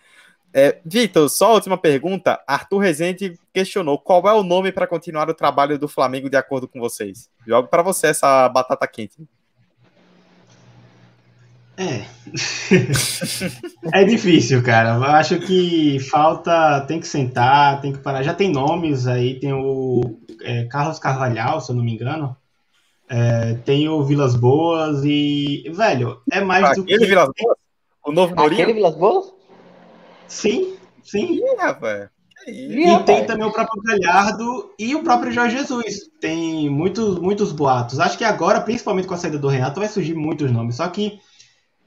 É, 0.53 0.81
Vitor, 0.85 1.29
só 1.29 1.51
a 1.51 1.55
última 1.55 1.77
pergunta. 1.77 2.43
Arthur 2.47 2.79
Rezende 2.79 3.39
questionou 3.53 3.99
qual 3.99 4.27
é 4.29 4.33
o 4.33 4.43
nome 4.43 4.73
para 4.73 4.87
continuar 4.87 5.29
o 5.29 5.35
trabalho 5.35 5.79
do 5.79 5.89
Flamengo 5.89 6.31
de 6.31 6.37
acordo 6.37 6.67
com 6.67 6.81
vocês. 6.81 7.29
Jogo 7.47 7.69
para 7.69 7.83
você 7.83 8.09
essa 8.09 8.49
batata 8.49 8.87
quente. 8.87 9.17
É. 11.77 12.05
é 14.01 14.05
difícil, 14.05 14.63
cara. 14.65 14.97
Eu 14.97 15.05
acho 15.05 15.39
que 15.39 16.01
falta. 16.01 16.81
Tem 16.89 16.99
que 16.99 17.07
sentar, 17.07 17.81
tem 17.81 17.93
que 17.93 18.01
parar. 18.01 18.23
Já 18.25 18.35
tem 18.35 18.51
nomes 18.51 19.07
aí, 19.07 19.39
tem 19.39 19.53
o 19.53 20.19
é, 20.43 20.65
Carlos 20.65 20.99
Carvalhal, 20.99 21.61
se 21.61 21.71
eu 21.71 21.77
não 21.77 21.85
me 21.85 21.93
engano. 21.93 22.37
É, 23.09 23.55
tem 23.65 23.89
o 23.89 24.03
Vilas 24.03 24.35
Boas 24.35 25.05
e. 25.05 25.71
Velho, 25.73 26.21
é 26.33 26.41
mais 26.41 26.65
ah, 26.65 26.73
do 26.75 26.83
aquele 26.83 26.99
que. 26.99 27.07
Vilas 27.07 27.31
Boas? 27.39 27.59
O 28.05 28.13
novo 28.13 28.35
Mourinho? 28.35 28.63
Aquele 28.63 28.75
Vilas 28.75 28.97
Boas? 28.97 29.38
Sim, 30.29 30.77
sim. 31.03 31.35
Ih, 31.35 31.57
rapaz. 31.59 32.11
E, 32.47 32.89
e 32.89 33.03
tem 33.05 33.27
também 33.27 33.47
o 33.47 33.53
próprio 33.53 33.83
Galhardo 33.83 34.71
e 34.79 34.95
o 34.95 35.03
próprio 35.03 35.33
Jorge 35.33 35.57
Jesus. 35.57 36.09
Tem 36.21 36.71
muitos, 36.71 37.19
muitos 37.19 37.53
boatos. 37.53 37.99
Acho 37.99 38.17
que 38.17 38.25
agora, 38.25 38.61
principalmente 38.61 39.09
com 39.09 39.15
a 39.15 39.17
saída 39.17 39.39
do 39.39 39.49
Renato, 39.49 39.81
vai 39.81 39.89
surgir 39.89 40.15
muitos 40.15 40.51
nomes. 40.51 40.77
Só 40.77 40.89
que 40.89 41.19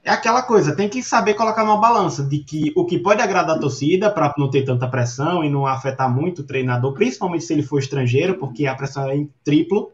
é 0.04 0.10
aquela 0.10 0.42
coisa, 0.42 0.74
tem 0.74 0.88
que 0.88 1.02
saber 1.02 1.34
colocar 1.34 1.64
numa 1.64 1.80
balança 1.80 2.24
de 2.24 2.40
que 2.40 2.72
o 2.76 2.84
que 2.84 2.98
pode 2.98 3.22
agradar 3.22 3.56
a 3.56 3.60
torcida 3.60 4.10
para 4.10 4.34
não 4.36 4.50
ter 4.50 4.64
tanta 4.64 4.88
pressão 4.88 5.44
e 5.44 5.48
não 5.50 5.64
afetar 5.64 6.12
muito 6.12 6.42
o 6.42 6.44
treinador, 6.44 6.92
principalmente 6.92 7.44
se 7.44 7.52
ele 7.52 7.62
for 7.62 7.78
estrangeiro, 7.78 8.36
porque 8.36 8.66
a 8.66 8.74
pressão 8.74 9.08
é 9.08 9.16
em 9.16 9.30
triplo 9.44 9.92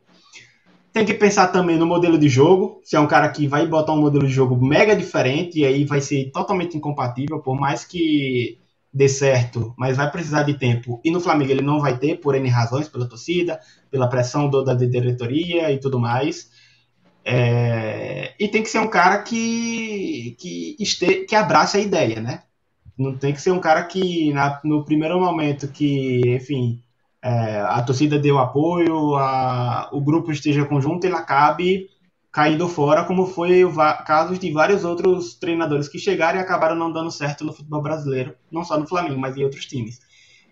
Tem 0.93 1.05
que 1.05 1.15
pensar 1.15 1.49
também 1.49 1.77
no 1.77 1.87
modelo 1.87 2.19
de 2.19 2.29
jogo. 2.29 2.81
Se 2.83 2.97
é 2.97 3.01
um 3.01 3.07
cara 3.07 3.29
que 3.29 3.47
vai 3.47 3.67
botar 3.67 3.93
um 3.93 4.01
modelo 4.01 4.27
de 4.27 4.33
jogo 4.33 4.57
mega 4.57 4.97
diferente, 4.97 5.61
e 5.61 5.65
aí 5.65 5.85
vai 5.85 6.01
ser 6.01 6.31
totalmente 6.33 6.77
incompatível, 6.77 7.41
por 7.41 7.59
mais 7.59 7.85
que 7.85 8.59
dê 8.93 9.09
certo, 9.09 9.75
mas 9.77 9.97
vai 9.97 10.11
precisar 10.11 10.43
de 10.43 10.55
tempo. 10.55 11.01
E 11.05 11.11
no 11.11 11.21
Flamengo 11.21 11.53
ele 11.53 11.63
não 11.63 11.81
vai 11.81 11.99
ter, 11.99 12.17
por 12.17 12.35
N 12.35 12.49
razões, 12.49 12.89
pela 12.89 13.09
torcida, 13.09 13.61
pela 13.91 14.09
pressão 14.09 14.49
do, 14.49 14.65
da 14.65 14.75
diretoria 14.75 15.71
e 15.71 15.79
tudo 15.79 15.99
mais. 15.99 16.51
É... 17.25 18.35
E 18.41 18.49
tem 18.49 18.63
que 18.63 18.71
ser 18.71 18.79
um 18.79 18.89
cara 18.89 19.23
que, 19.23 20.37
que, 20.39 20.77
este... 20.81 21.27
que 21.27 21.35
abrace 21.37 21.77
a 21.77 21.81
ideia, 21.81 22.21
né? 22.21 22.43
Não 22.97 23.15
tem 23.17 23.33
que 23.33 23.41
ser 23.41 23.53
um 23.53 23.61
cara 23.61 23.85
que, 23.85 24.33
na, 24.33 24.61
no 24.65 24.85
primeiro 24.85 25.21
momento 25.21 25.69
que, 25.69 26.23
enfim, 26.27 26.83
é, 27.29 27.61
a 27.61 27.83
torcida 27.83 28.19
deu 28.19 28.39
apoio, 28.39 29.15
a, 29.17 29.91
o 29.93 30.01
grupo 30.01 30.33
esteja 30.33 30.65
conjunto, 30.65 31.05
ele 31.05 31.15
acabe 31.15 31.91
caindo 32.33 32.67
fora, 32.69 33.05
como 33.05 33.27
foi 33.27 33.65
o 33.65 33.75
casos 34.07 34.39
de 34.39 34.51
vários 34.51 34.83
outros 34.83 35.35
treinadores 35.35 35.89
que 35.89 35.99
chegaram 35.99 36.39
e 36.39 36.43
acabaram 36.43 36.75
não 36.75 36.91
dando 36.91 37.11
certo 37.11 37.45
no 37.45 37.53
futebol 37.53 37.83
brasileiro, 37.83 38.35
não 38.51 38.65
só 38.65 38.79
no 38.79 38.87
Flamengo, 38.87 39.21
mas 39.21 39.37
em 39.37 39.45
outros 39.45 39.67
times. 39.67 40.01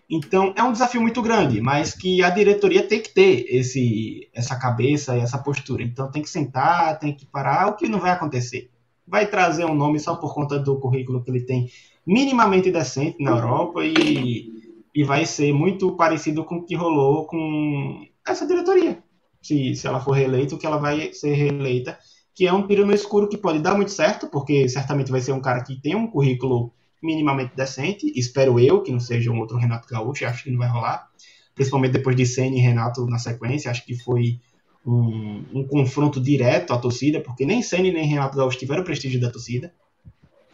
Então 0.07 0.53
é 0.55 0.61
um 0.61 0.71
desafio 0.71 1.01
muito 1.01 1.21
grande, 1.21 1.59
mas 1.61 1.95
que 1.95 2.23
a 2.23 2.29
diretoria 2.29 2.87
tem 2.87 3.01
que 3.01 3.09
ter 3.09 3.45
esse, 3.49 4.29
essa 4.33 4.55
cabeça 4.55 5.17
e 5.17 5.21
essa 5.21 5.37
postura. 5.39 5.81
Então 5.81 6.11
tem 6.11 6.21
que 6.21 6.29
sentar, 6.29 6.99
tem 6.99 7.13
que 7.13 7.25
parar, 7.25 7.67
o 7.67 7.75
que 7.75 7.89
não 7.89 7.99
vai 7.99 8.11
acontecer. 8.11 8.69
Vai 9.07 9.25
trazer 9.25 9.65
um 9.65 9.73
nome 9.73 9.99
só 9.99 10.15
por 10.15 10.33
conta 10.33 10.59
do 10.59 10.79
currículo 10.79 11.23
que 11.23 11.31
ele 11.31 11.41
tem 11.41 11.69
minimamente 12.05 12.71
decente 12.71 13.21
na 13.21 13.31
Europa 13.31 13.83
e, 13.83 14.56
e 14.97 15.03
vai 15.03 15.27
ser 15.27 15.53
muito 15.53 15.95
parecido 15.95 16.43
com 16.43 16.55
o 16.55 16.65
que 16.65 16.73
rolou 16.73 17.27
com 17.27 18.03
essa 18.27 18.47
diretoria. 18.47 18.97
Se, 19.39 19.75
se 19.75 19.85
ela 19.85 19.99
for 19.99 20.13
reeleita, 20.13 20.55
o 20.55 20.57
que 20.57 20.65
ela 20.65 20.77
vai 20.77 21.13
ser 21.13 21.35
reeleita, 21.35 21.99
que 22.33 22.47
é 22.47 22.51
um 22.51 22.65
tiro 22.65 22.83
no 22.83 22.91
escuro 22.91 23.29
que 23.29 23.37
pode 23.37 23.59
dar 23.59 23.75
muito 23.75 23.91
certo, 23.91 24.27
porque 24.27 24.67
certamente 24.67 25.11
vai 25.11 25.21
ser 25.21 25.33
um 25.33 25.39
cara 25.39 25.61
que 25.61 25.79
tem 25.79 25.95
um 25.95 26.07
currículo 26.07 26.73
minimamente 26.99 27.55
decente, 27.55 28.11
espero 28.15 28.59
eu, 28.59 28.81
que 28.81 28.91
não 28.91 28.99
seja 28.99 29.29
um 29.29 29.37
outro 29.39 29.55
Renato 29.55 29.87
Gaúcho, 29.87 30.25
acho 30.25 30.45
que 30.45 30.49
não 30.49 30.57
vai 30.57 30.67
rolar, 30.67 31.07
principalmente 31.53 31.91
depois 31.91 32.15
de 32.15 32.25
Senna 32.25 32.55
e 32.55 32.59
Renato 32.59 33.05
na 33.05 33.19
sequência, 33.19 33.69
acho 33.69 33.85
que 33.85 33.95
foi 33.95 34.39
um, 34.83 35.45
um 35.53 35.67
confronto 35.67 36.19
direto 36.19 36.73
à 36.73 36.77
torcida, 36.79 37.21
porque 37.21 37.45
nem 37.45 37.61
Senna 37.61 37.91
nem 37.91 38.07
Renato 38.07 38.35
Gaúcho 38.35 38.57
tiveram 38.57 38.81
o 38.81 38.85
prestígio 38.85 39.21
da 39.21 39.29
torcida, 39.29 39.71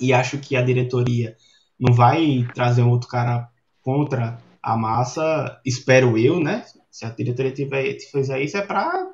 e 0.02 0.12
acho 0.12 0.38
que 0.38 0.58
a 0.58 0.62
diretoria 0.62 1.38
não 1.80 1.94
vai 1.94 2.46
trazer 2.54 2.82
um 2.82 2.90
outro 2.90 3.08
cara 3.08 3.53
contra 3.84 4.40
a 4.62 4.78
massa, 4.78 5.60
espero 5.66 6.18
eu, 6.18 6.40
né? 6.40 6.66
Se 6.90 7.06
a 7.06 7.10
diretoria 7.10 7.52
tiver, 7.52 7.98
fizer 8.00 8.42
isso, 8.42 8.58
é 8.58 8.62
para 8.62 9.12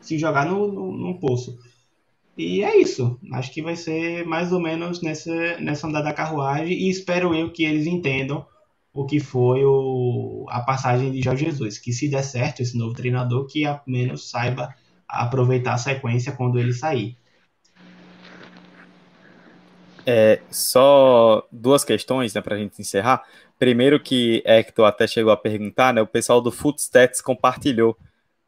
se 0.00 0.18
jogar 0.18 0.46
no, 0.46 0.72
no, 0.72 0.92
num 0.92 1.18
poço. 1.18 1.58
E 2.36 2.62
é 2.62 2.76
isso. 2.76 3.18
Acho 3.32 3.52
que 3.52 3.60
vai 3.60 3.74
ser 3.74 4.24
mais 4.24 4.52
ou 4.52 4.60
menos 4.60 5.02
nessa, 5.02 5.58
nessa 5.58 5.88
andada 5.88 6.04
da 6.04 6.12
carruagem 6.12 6.72
e 6.72 6.88
espero 6.88 7.34
eu 7.34 7.50
que 7.50 7.64
eles 7.64 7.86
entendam 7.86 8.46
o 8.94 9.04
que 9.04 9.18
foi 9.18 9.64
o, 9.64 10.46
a 10.48 10.60
passagem 10.60 11.10
de 11.10 11.20
Jorge 11.20 11.46
Jesus. 11.46 11.78
Que 11.78 11.92
se 11.92 12.08
der 12.08 12.22
certo 12.22 12.62
esse 12.62 12.78
novo 12.78 12.94
treinador, 12.94 13.46
que 13.46 13.66
ao 13.66 13.82
menos 13.86 14.30
saiba 14.30 14.72
aproveitar 15.08 15.74
a 15.74 15.78
sequência 15.78 16.32
quando 16.32 16.60
ele 16.60 16.72
sair. 16.72 17.16
É, 20.06 20.40
só 20.50 21.46
duas 21.52 21.84
questões 21.84 22.32
né, 22.32 22.40
para 22.40 22.54
a 22.54 22.58
gente 22.58 22.80
encerrar. 22.80 23.24
Primeiro 23.58 23.98
que 23.98 24.42
Hector 24.46 24.86
até 24.86 25.06
chegou 25.06 25.32
a 25.32 25.36
perguntar, 25.36 25.92
né? 25.92 26.00
O 26.00 26.06
pessoal 26.06 26.40
do 26.40 26.52
Footstats 26.52 27.20
compartilhou 27.20 27.96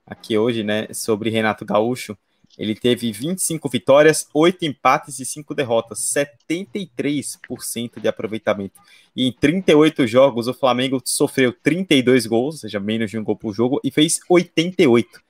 aqui 0.07 0.39
hoje, 0.39 0.62
né? 0.62 0.87
Sobre 0.93 1.31
Renato 1.31 1.65
Gaúcho. 1.65 2.16
Ele 2.59 2.74
teve 2.74 3.11
25 3.12 3.69
vitórias, 3.69 4.28
8 4.35 4.65
empates 4.65 5.19
e 5.19 5.24
5 5.24 5.55
derrotas, 5.55 6.12
73% 6.12 8.01
de 8.01 8.09
aproveitamento. 8.09 8.78
E 9.15 9.27
em 9.27 9.32
38 9.32 10.07
jogos, 10.07 10.49
o 10.49 10.55
Flamengo 10.55 11.01
sofreu 11.05 11.53
32 11.53 12.27
gols, 12.27 12.57
ou 12.57 12.61
seja, 12.61 12.81
menos 12.81 13.11
de 13.11 13.19
um 13.19 13.24
gol 13.24 13.37
por 13.37 13.55
jogo, 13.55 13.81
e 13.85 13.91
fez 13.91 14.20
88. 14.28 15.20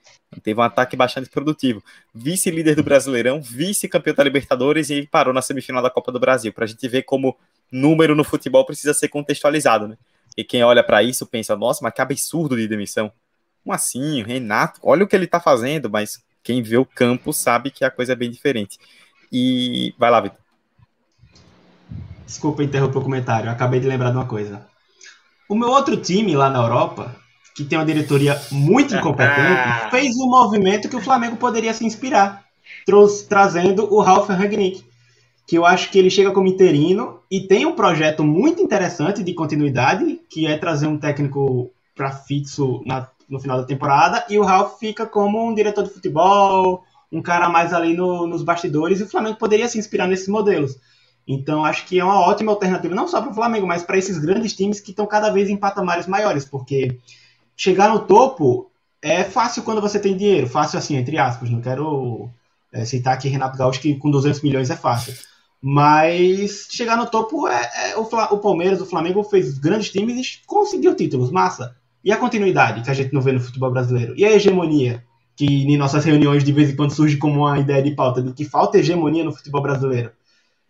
Teve 0.42 0.60
um 0.60 0.62
ataque 0.62 0.96
bastante 0.96 1.28
produtivo. 1.28 1.82
Vice-líder 2.14 2.76
do 2.76 2.84
Brasileirão, 2.84 3.42
vice-campeão 3.42 4.14
da 4.14 4.22
Libertadores 4.22 4.88
e 4.88 5.06
parou 5.06 5.34
na 5.34 5.42
semifinal 5.42 5.82
da 5.82 5.90
Copa 5.90 6.12
do 6.12 6.20
Brasil. 6.20 6.52
Para 6.52 6.64
a 6.64 6.68
gente 6.68 6.86
ver 6.86 7.02
como 7.02 7.36
número 7.70 8.14
no 8.14 8.22
futebol 8.22 8.64
precisa 8.64 8.94
ser 8.94 9.08
contextualizado, 9.08 9.88
né? 9.88 9.98
E 10.36 10.44
quem 10.44 10.62
olha 10.62 10.84
para 10.84 11.02
isso 11.02 11.26
pensa, 11.26 11.56
nossa, 11.56 11.80
mas 11.82 11.92
que 11.92 12.00
absurdo 12.00 12.56
de 12.56 12.68
demissão. 12.68 13.12
Como 13.64 13.74
assim? 13.74 14.22
Renato, 14.22 14.78
olha 14.84 15.04
o 15.04 15.08
que 15.08 15.16
ele 15.16 15.24
está 15.24 15.40
fazendo, 15.40 15.90
mas 15.90 16.22
quem 16.44 16.62
vê 16.62 16.76
o 16.76 16.86
campo 16.86 17.32
sabe 17.32 17.70
que 17.70 17.84
a 17.84 17.90
coisa 17.90 18.12
é 18.12 18.16
bem 18.16 18.30
diferente. 18.30 18.78
E 19.32 19.92
vai 19.98 20.10
lá, 20.10 20.20
Vitor. 20.20 20.38
Desculpa 22.24 22.62
interromper 22.62 22.98
o 22.98 23.02
comentário, 23.02 23.50
acabei 23.50 23.80
de 23.80 23.88
lembrar 23.88 24.10
de 24.10 24.16
uma 24.16 24.26
coisa. 24.26 24.64
O 25.48 25.56
meu 25.56 25.68
outro 25.68 25.96
time 25.96 26.36
lá 26.36 26.48
na 26.48 26.60
Europa 26.60 27.16
que 27.54 27.64
tem 27.64 27.78
uma 27.78 27.84
diretoria 27.84 28.40
muito 28.50 28.94
incompetente, 28.94 29.90
fez 29.90 30.16
um 30.16 30.28
movimento 30.28 30.88
que 30.88 30.96
o 30.96 31.00
Flamengo 31.00 31.36
poderia 31.36 31.74
se 31.74 31.84
inspirar, 31.84 32.44
trazendo 33.28 33.92
o 33.92 34.00
Ralf 34.00 34.28
Rangnick, 34.28 34.84
que 35.46 35.56
eu 35.56 35.66
acho 35.66 35.90
que 35.90 35.98
ele 35.98 36.10
chega 36.10 36.30
como 36.30 36.46
interino 36.46 37.20
e 37.30 37.40
tem 37.40 37.66
um 37.66 37.74
projeto 37.74 38.22
muito 38.22 38.62
interessante 38.62 39.22
de 39.22 39.34
continuidade, 39.34 40.20
que 40.30 40.46
é 40.46 40.56
trazer 40.56 40.86
um 40.86 40.96
técnico 40.96 41.70
para 41.94 42.12
fixo 42.12 42.82
na, 42.86 43.08
no 43.28 43.40
final 43.40 43.58
da 43.58 43.66
temporada, 43.66 44.24
e 44.28 44.38
o 44.38 44.44
Ralf 44.44 44.78
fica 44.78 45.04
como 45.04 45.44
um 45.44 45.54
diretor 45.54 45.84
de 45.84 45.90
futebol, 45.90 46.84
um 47.10 47.20
cara 47.20 47.48
mais 47.48 47.72
ali 47.72 47.94
no, 47.94 48.26
nos 48.26 48.42
bastidores, 48.42 49.00
e 49.00 49.02
o 49.02 49.08
Flamengo 49.08 49.38
poderia 49.38 49.68
se 49.68 49.78
inspirar 49.78 50.06
nesses 50.06 50.28
modelos. 50.28 50.76
Então, 51.26 51.64
acho 51.64 51.86
que 51.86 51.98
é 51.98 52.04
uma 52.04 52.20
ótima 52.20 52.52
alternativa, 52.52 52.94
não 52.94 53.06
só 53.06 53.20
para 53.20 53.30
o 53.30 53.34
Flamengo, 53.34 53.66
mas 53.66 53.82
para 53.82 53.98
esses 53.98 54.18
grandes 54.18 54.54
times 54.54 54.80
que 54.80 54.90
estão 54.90 55.06
cada 55.06 55.30
vez 55.30 55.48
em 55.48 55.56
patamares 55.56 56.06
maiores, 56.06 56.44
porque 56.44 56.98
chegar 57.60 57.90
no 57.90 58.00
topo 58.00 58.70
é 59.02 59.22
fácil 59.22 59.62
quando 59.62 59.82
você 59.82 59.98
tem 59.98 60.16
dinheiro, 60.16 60.46
fácil 60.46 60.78
assim, 60.78 60.96
entre 60.96 61.18
aspas, 61.18 61.50
não 61.50 61.60
quero 61.60 62.30
é, 62.72 62.86
citar 62.86 63.12
aqui 63.12 63.28
Renato 63.28 63.58
Gaúcho 63.58 63.82
que 63.82 63.96
com 63.96 64.10
200 64.10 64.40
milhões 64.40 64.70
é 64.70 64.76
fácil. 64.76 65.12
Mas 65.60 66.68
chegar 66.70 66.96
no 66.96 67.06
topo 67.06 67.46
é, 67.46 67.90
é 67.90 67.96
o, 67.98 68.00
o, 68.00 68.38
Palmeiras, 68.38 68.80
o 68.80 68.86
Flamengo 68.86 69.22
fez 69.22 69.58
grandes 69.58 69.90
times 69.90 70.16
e 70.16 70.46
conseguiu 70.46 70.94
títulos, 70.94 71.30
massa. 71.30 71.76
E 72.02 72.10
a 72.10 72.16
continuidade 72.16 72.80
que 72.80 72.90
a 72.90 72.94
gente 72.94 73.12
não 73.12 73.20
vê 73.20 73.32
no 73.32 73.40
futebol 73.40 73.70
brasileiro? 73.70 74.14
E 74.16 74.24
a 74.24 74.32
hegemonia? 74.32 75.04
Que 75.36 75.44
em 75.44 75.76
nossas 75.76 76.02
reuniões 76.02 76.42
de 76.42 76.52
vez 76.52 76.70
em 76.70 76.76
quando 76.76 76.94
surge 76.94 77.18
como 77.18 77.40
uma 77.40 77.58
ideia 77.58 77.82
de 77.82 77.94
pauta 77.94 78.22
de 78.22 78.32
que 78.32 78.46
falta 78.46 78.78
hegemonia 78.78 79.22
no 79.22 79.32
futebol 79.32 79.60
brasileiro. 79.60 80.12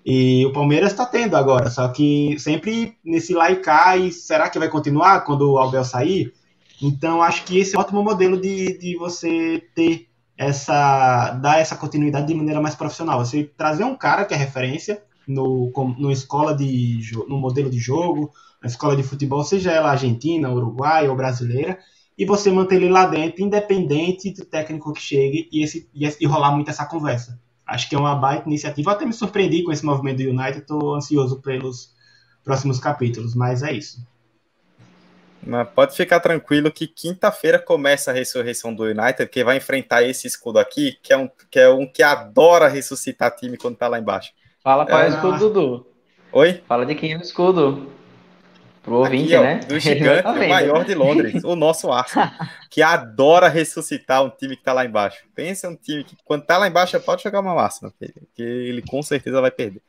E 0.05 0.45
o 0.45 0.53
Palmeiras 0.53 0.91
está 0.91 1.07
tendo 1.07 1.37
agora, 1.37 1.71
só 1.71 1.87
que 1.87 2.37
sempre 2.41 2.97
nesse 3.05 3.33
lá 3.33 3.49
e 3.97 4.11
será 4.11 4.51
que 4.51 4.59
vai 4.59 4.69
continuar 4.69 5.21
quando 5.21 5.53
o 5.53 5.59
Abel 5.61 5.85
sair? 5.85 6.33
Então, 6.83 7.23
acho 7.23 7.45
que 7.45 7.59
esse 7.59 7.77
é 7.77 7.79
um 7.79 7.83
ótimo 7.83 8.03
modelo 8.03 8.41
de, 8.41 8.79
de 8.79 8.97
você 8.97 9.63
ter 9.75 10.09
essa. 10.37 11.33
dar 11.33 11.59
essa 11.59 11.77
continuidade 11.77 12.27
de 12.27 12.35
maneira 12.35 12.61
mais 12.61 12.75
profissional. 12.75 13.25
Você 13.25 13.45
trazer 13.45 13.85
um 13.85 13.95
cara 13.95 14.25
que 14.25 14.33
é 14.33 14.37
referência 14.37 15.03
no, 15.29 15.71
no 15.99 16.11
escola 16.11 16.55
de 16.55 17.01
no 17.29 17.39
modelo 17.39 17.71
de 17.71 17.79
jogo, 17.79 18.33
na 18.63 18.69
escola 18.69 18.97
de 18.97 19.03
futebol, 19.03 19.45
seja 19.45 19.71
ela 19.71 19.91
argentina, 19.91 20.51
uruguai 20.51 21.09
ou 21.09 21.17
brasileira, 21.17 21.79
e 22.17 22.25
você 22.25 22.51
manter 22.51 22.77
ele 22.77 22.89
lá 22.89 23.07
dentro, 23.07 23.43
independente 23.43 24.33
do 24.33 24.45
técnico 24.45 24.93
que 24.93 25.01
chegue, 25.01 25.49
e, 25.53 25.63
esse, 25.63 25.89
e, 25.95 26.07
e 26.21 26.27
rolar 26.27 26.53
muito 26.53 26.71
essa 26.71 26.85
conversa. 26.85 27.41
Acho 27.67 27.89
que 27.89 27.95
é 27.95 27.99
uma 27.99 28.15
baita 28.15 28.49
iniciativa. 28.49 28.91
Eu 28.91 28.95
até 28.95 29.07
me 29.07 29.13
surpreendi 29.13 29.63
com 29.63 29.73
esse 29.73 29.85
movimento 29.85 30.23
do 30.23 30.31
United, 30.31 30.59
estou 30.59 30.95
ansioso 30.95 31.41
pelos 31.41 31.95
próximos 32.43 32.81
capítulos, 32.81 33.35
mas 33.35 33.63
é 33.63 33.73
isso. 33.73 34.05
Mas 35.43 35.69
pode 35.71 35.97
ficar 35.97 36.21
tranquilo 36.21 36.71
que 36.71 36.87
quinta-feira 36.87 37.59
começa 37.59 38.11
a 38.11 38.15
ressurreição 38.15 38.75
do 38.75 38.85
United, 38.85 39.27
que 39.29 39.43
vai 39.43 39.57
enfrentar 39.57 40.03
esse 40.03 40.27
escudo 40.27 40.59
aqui, 40.59 40.99
que 41.03 41.13
é 41.13 41.17
um 41.17 41.29
que, 41.51 41.59
é 41.59 41.69
um 41.69 41.87
que 41.87 42.03
adora 42.03 42.69
ressuscitar 42.69 43.35
time 43.35 43.57
quando 43.57 43.77
tá 43.77 43.89
lá 43.89 43.99
embaixo. 43.99 44.33
Fala 44.63 44.85
para 44.85 45.07
é... 45.07 45.09
o 45.09 45.15
escudo, 45.15 45.39
Dudu. 45.39 45.87
Oi? 46.33 46.63
Fala 46.69 46.85
de 46.85 46.95
quem 46.95 47.13
é 47.13 47.17
o 47.17 47.23
escudo. 47.23 47.91
Pro 48.83 48.95
ouvinte, 48.95 49.35
aqui, 49.35 49.37
ó, 49.37 49.43
né? 49.43 49.61
Do 49.69 49.79
gigante, 49.79 50.23
tá 50.23 50.33
o 50.33 50.49
maior 50.49 50.85
de 50.85 50.95
Londres, 50.95 51.45
o 51.45 51.55
nosso 51.55 51.93
Arsenal, 51.93 52.31
que 52.71 52.81
adora 52.81 53.49
ressuscitar 53.49 54.25
um 54.25 54.31
time 54.31 54.57
que 54.57 54.63
tá 54.63 54.73
lá 54.73 54.87
embaixo. 54.87 55.23
Pensa 55.35 55.69
um 55.69 55.77
time 55.77 56.03
que, 56.03 56.17
quando 56.25 56.47
tá 56.47 56.57
lá 56.57 56.67
embaixo, 56.67 56.99
pode 57.01 57.23
jogar 57.23 57.41
uma 57.41 57.55
máxima, 57.55 57.93
que 58.35 58.43
ele 58.43 58.83
com 58.83 59.03
certeza 59.03 59.41
vai 59.41 59.51
perder. 59.51 59.83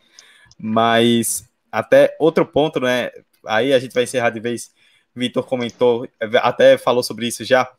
Mas, 0.60 1.50
até 1.72 2.16
outro 2.20 2.46
ponto, 2.46 2.82
né? 2.82 3.12
Aí 3.48 3.74
a 3.74 3.80
gente 3.80 3.94
vai 3.94 4.04
encerrar 4.04 4.30
de 4.30 4.42
vez 4.42 4.72
Vitor 5.16 5.44
comentou, 5.44 6.08
até 6.42 6.78
falou 6.78 7.04
sobre 7.04 7.28
isso 7.28 7.44
já. 7.44 7.70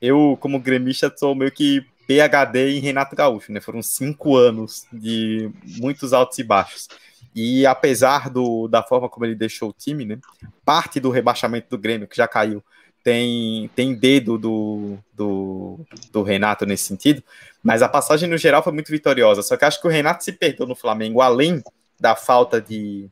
Eu, 0.00 0.36
como 0.40 0.60
gremista, 0.60 1.12
sou 1.16 1.34
meio 1.34 1.50
que 1.52 1.84
PHD 2.06 2.76
em 2.76 2.80
Renato 2.80 3.16
Gaúcho, 3.16 3.52
né? 3.52 3.60
Foram 3.60 3.82
cinco 3.82 4.36
anos 4.36 4.86
de 4.92 5.50
muitos 5.78 6.12
altos 6.12 6.38
e 6.38 6.42
baixos. 6.42 6.88
E 7.34 7.64
apesar 7.64 8.28
do, 8.28 8.68
da 8.68 8.82
forma 8.82 9.08
como 9.08 9.24
ele 9.24 9.34
deixou 9.34 9.70
o 9.70 9.74
time, 9.76 10.04
né? 10.04 10.18
Parte 10.64 11.00
do 11.00 11.10
rebaixamento 11.10 11.68
do 11.70 11.78
Grêmio, 11.78 12.08
que 12.08 12.16
já 12.16 12.28
caiu, 12.28 12.62
tem, 13.02 13.70
tem 13.74 13.94
dedo 13.94 14.38
do, 14.38 14.98
do, 15.12 15.80
do 16.12 16.22
Renato 16.22 16.66
nesse 16.66 16.84
sentido, 16.84 17.22
mas 17.62 17.82
a 17.82 17.88
passagem 17.88 18.28
no 18.28 18.36
geral 18.36 18.62
foi 18.62 18.72
muito 18.72 18.90
vitoriosa. 18.90 19.42
Só 19.42 19.56
que 19.56 19.64
acho 19.64 19.80
que 19.80 19.86
o 19.86 19.90
Renato 19.90 20.22
se 20.22 20.32
perdeu 20.32 20.66
no 20.66 20.74
Flamengo, 20.74 21.20
além 21.20 21.62
da 21.98 22.14
falta 22.14 22.60
de, 22.60 23.08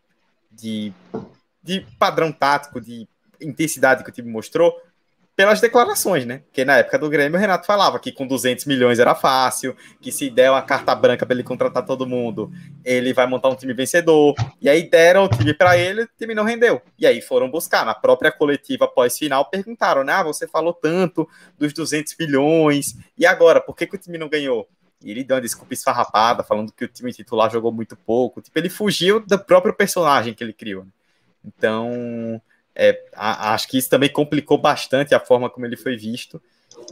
de, 0.51 0.93
de 1.63 1.87
padrão 1.99 2.31
tático, 2.31 2.81
de 2.81 3.09
intensidade 3.41 4.05
que 4.05 4.11
o 4.11 4.13
time 4.13 4.31
mostrou, 4.31 4.75
pelas 5.41 5.59
declarações, 5.59 6.27
né? 6.27 6.43
Porque 6.47 6.67
na 6.67 6.77
época 6.77 6.99
do 6.99 7.09
Grêmio, 7.09 7.39
o 7.39 7.41
Renato 7.41 7.67
falava 7.67 7.99
que 7.99 8.13
com 8.13 8.27
200 8.27 8.67
milhões 8.67 8.99
era 8.99 9.15
fácil, 9.15 9.75
que 9.99 10.13
se 10.13 10.29
der 10.29 10.51
uma 10.51 10.61
carta 10.61 10.95
branca 10.95 11.25
para 11.25 11.35
ele 11.35 11.43
contratar 11.43 11.83
todo 11.87 12.07
mundo, 12.07 12.53
ele 12.85 13.15
vai 13.15 13.27
montar 13.27 13.49
um 13.49 13.55
time 13.55 13.73
vencedor. 13.73 14.35
E 14.61 14.69
aí 14.69 14.91
deram 14.91 15.25
o 15.25 15.29
time 15.29 15.55
para 15.55 15.79
ele, 15.79 16.03
o 16.03 16.09
time 16.19 16.35
não 16.35 16.45
rendeu. 16.45 16.83
E 16.99 17.07
aí 17.07 17.23
foram 17.23 17.51
buscar. 17.51 17.87
Na 17.87 17.95
própria 17.95 18.31
coletiva 18.31 18.87
pós-final, 18.87 19.49
perguntaram, 19.49 20.05
né? 20.05 20.13
Ah, 20.13 20.23
você 20.23 20.47
falou 20.47 20.75
tanto 20.75 21.27
dos 21.59 21.73
200 21.73 22.15
milhões, 22.21 22.99
e 23.17 23.25
agora, 23.25 23.63
por 23.63 23.75
que, 23.75 23.87
que 23.87 23.95
o 23.95 23.99
time 23.99 24.19
não 24.19 24.29
ganhou? 24.29 24.69
E 25.03 25.11
ele 25.11 25.25
deu 25.25 25.37
uma 25.37 25.41
desculpa 25.41 25.73
esfarrapada, 25.73 26.43
falando 26.43 26.71
que 26.71 26.85
o 26.85 26.89
time 26.89 27.15
titular 27.15 27.51
jogou 27.51 27.73
muito 27.73 27.97
pouco. 27.97 28.43
Tipo, 28.43 28.59
ele 28.59 28.69
fugiu 28.69 29.21
do 29.21 29.39
próprio 29.39 29.73
personagem 29.73 30.35
que 30.35 30.45
ele 30.45 30.53
criou. 30.53 30.87
Então, 31.43 32.43
é, 32.83 32.99
a, 33.15 33.53
acho 33.53 33.69
que 33.69 33.77
isso 33.77 33.91
também 33.91 34.09
complicou 34.09 34.57
bastante 34.57 35.15
a 35.15 35.21
forma 35.21 35.51
como 35.51 35.67
ele 35.67 35.77
foi 35.77 35.99
visto. 35.99 36.41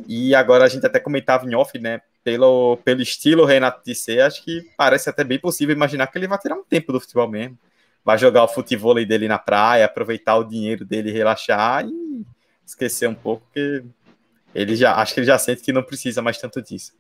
E 0.07 0.35
agora 0.35 0.65
a 0.65 0.69
gente 0.69 0.85
até 0.85 1.01
comentava 1.01 1.47
em 1.47 1.55
off, 1.55 1.79
né? 1.79 2.03
Pelo, 2.23 2.77
pelo 2.85 3.01
estilo 3.01 3.47
Renato 3.47 3.83
de 3.83 3.95
ser, 3.95 4.21
acho 4.21 4.45
que 4.45 4.71
parece 4.77 5.09
até 5.09 5.25
bem 5.25 5.39
possível 5.39 5.75
imaginar 5.75 6.07
que 6.09 6.19
ele 6.19 6.29
vai 6.29 6.39
tirar 6.39 6.57
um 6.57 6.63
tempo 6.63 6.93
do 6.93 7.01
futebol 7.01 7.27
mesmo. 7.27 7.59
Vai 8.05 8.19
jogar 8.19 8.45
o 8.45 8.49
futebol 8.49 8.95
dele 8.95 9.27
na 9.29 9.39
praia, 9.39 9.87
aproveitar 9.87 10.37
o 10.37 10.45
dinheiro 10.45 10.85
dele, 10.85 11.11
relaxar 11.11 11.87
e 11.87 12.23
esquecer 12.67 13.09
um 13.09 13.15
pouco, 13.15 13.47
porque 13.47 13.83
ele 14.55 14.77
já 14.77 14.95
acho 14.95 15.15
que 15.15 15.21
ele 15.21 15.27
já 15.27 15.39
sente 15.39 15.63
que 15.63 15.73
não 15.73 15.83
precisa 15.83 16.21
mais 16.21 16.37
tanto 16.37 16.61
disso. 16.61 16.93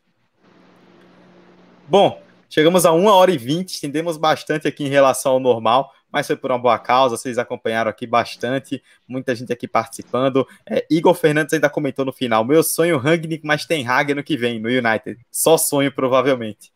Bom, 1.86 2.22
chegamos 2.48 2.86
a 2.86 2.92
1 2.92 3.04
hora 3.04 3.30
e 3.30 3.36
20, 3.36 3.68
estendemos 3.68 4.16
bastante 4.16 4.66
aqui 4.66 4.84
em 4.84 4.88
relação 4.88 5.32
ao 5.32 5.40
normal 5.40 5.92
mas 6.12 6.26
foi 6.26 6.36
por 6.36 6.50
uma 6.50 6.58
boa 6.58 6.78
causa, 6.78 7.16
vocês 7.16 7.38
acompanharam 7.38 7.90
aqui 7.90 8.06
bastante, 8.06 8.82
muita 9.06 9.34
gente 9.34 9.52
aqui 9.52 9.68
participando. 9.68 10.46
É, 10.66 10.86
Igor 10.90 11.14
Fernandes 11.14 11.54
ainda 11.54 11.68
comentou 11.68 12.04
no 12.04 12.12
final: 12.12 12.44
meu 12.44 12.62
sonho 12.62 12.98
Rangnick, 12.98 13.46
mas 13.46 13.66
tem 13.66 13.86
Hagen 13.86 14.14
no 14.16 14.24
que 14.24 14.36
vem, 14.36 14.58
no 14.58 14.68
United. 14.68 15.18
Só 15.30 15.56
sonho, 15.56 15.92
provavelmente. 15.92 16.72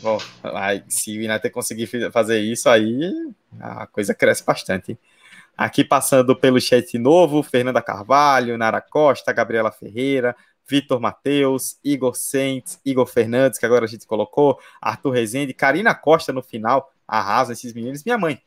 Bom, 0.00 0.18
aí, 0.42 0.82
se 0.88 1.16
o 1.16 1.20
United 1.20 1.50
conseguir 1.50 1.86
fazer 2.10 2.40
isso, 2.40 2.68
aí 2.68 3.12
a 3.60 3.86
coisa 3.86 4.14
cresce 4.14 4.44
bastante. 4.44 4.98
Aqui 5.56 5.84
passando 5.84 6.34
pelo 6.34 6.60
chat 6.60 6.98
novo, 6.98 7.42
Fernanda 7.42 7.80
Carvalho, 7.80 8.58
Nara 8.58 8.80
Costa, 8.80 9.32
Gabriela 9.32 9.70
Ferreira, 9.70 10.34
Vitor 10.66 11.00
Matheus, 11.00 11.76
Igor 11.84 12.14
Sentes, 12.16 12.80
Igor 12.84 13.06
Fernandes, 13.06 13.58
que 13.58 13.66
agora 13.66 13.84
a 13.84 13.88
gente 13.88 14.06
colocou, 14.06 14.58
Arthur 14.80 15.10
Rezende, 15.10 15.52
Karina 15.52 15.94
Costa 15.94 16.32
no 16.32 16.42
final, 16.42 16.90
arrasa 17.12 17.52
esses 17.52 17.74
meninos. 17.74 18.02
Minha 18.02 18.16
mãe. 18.16 18.40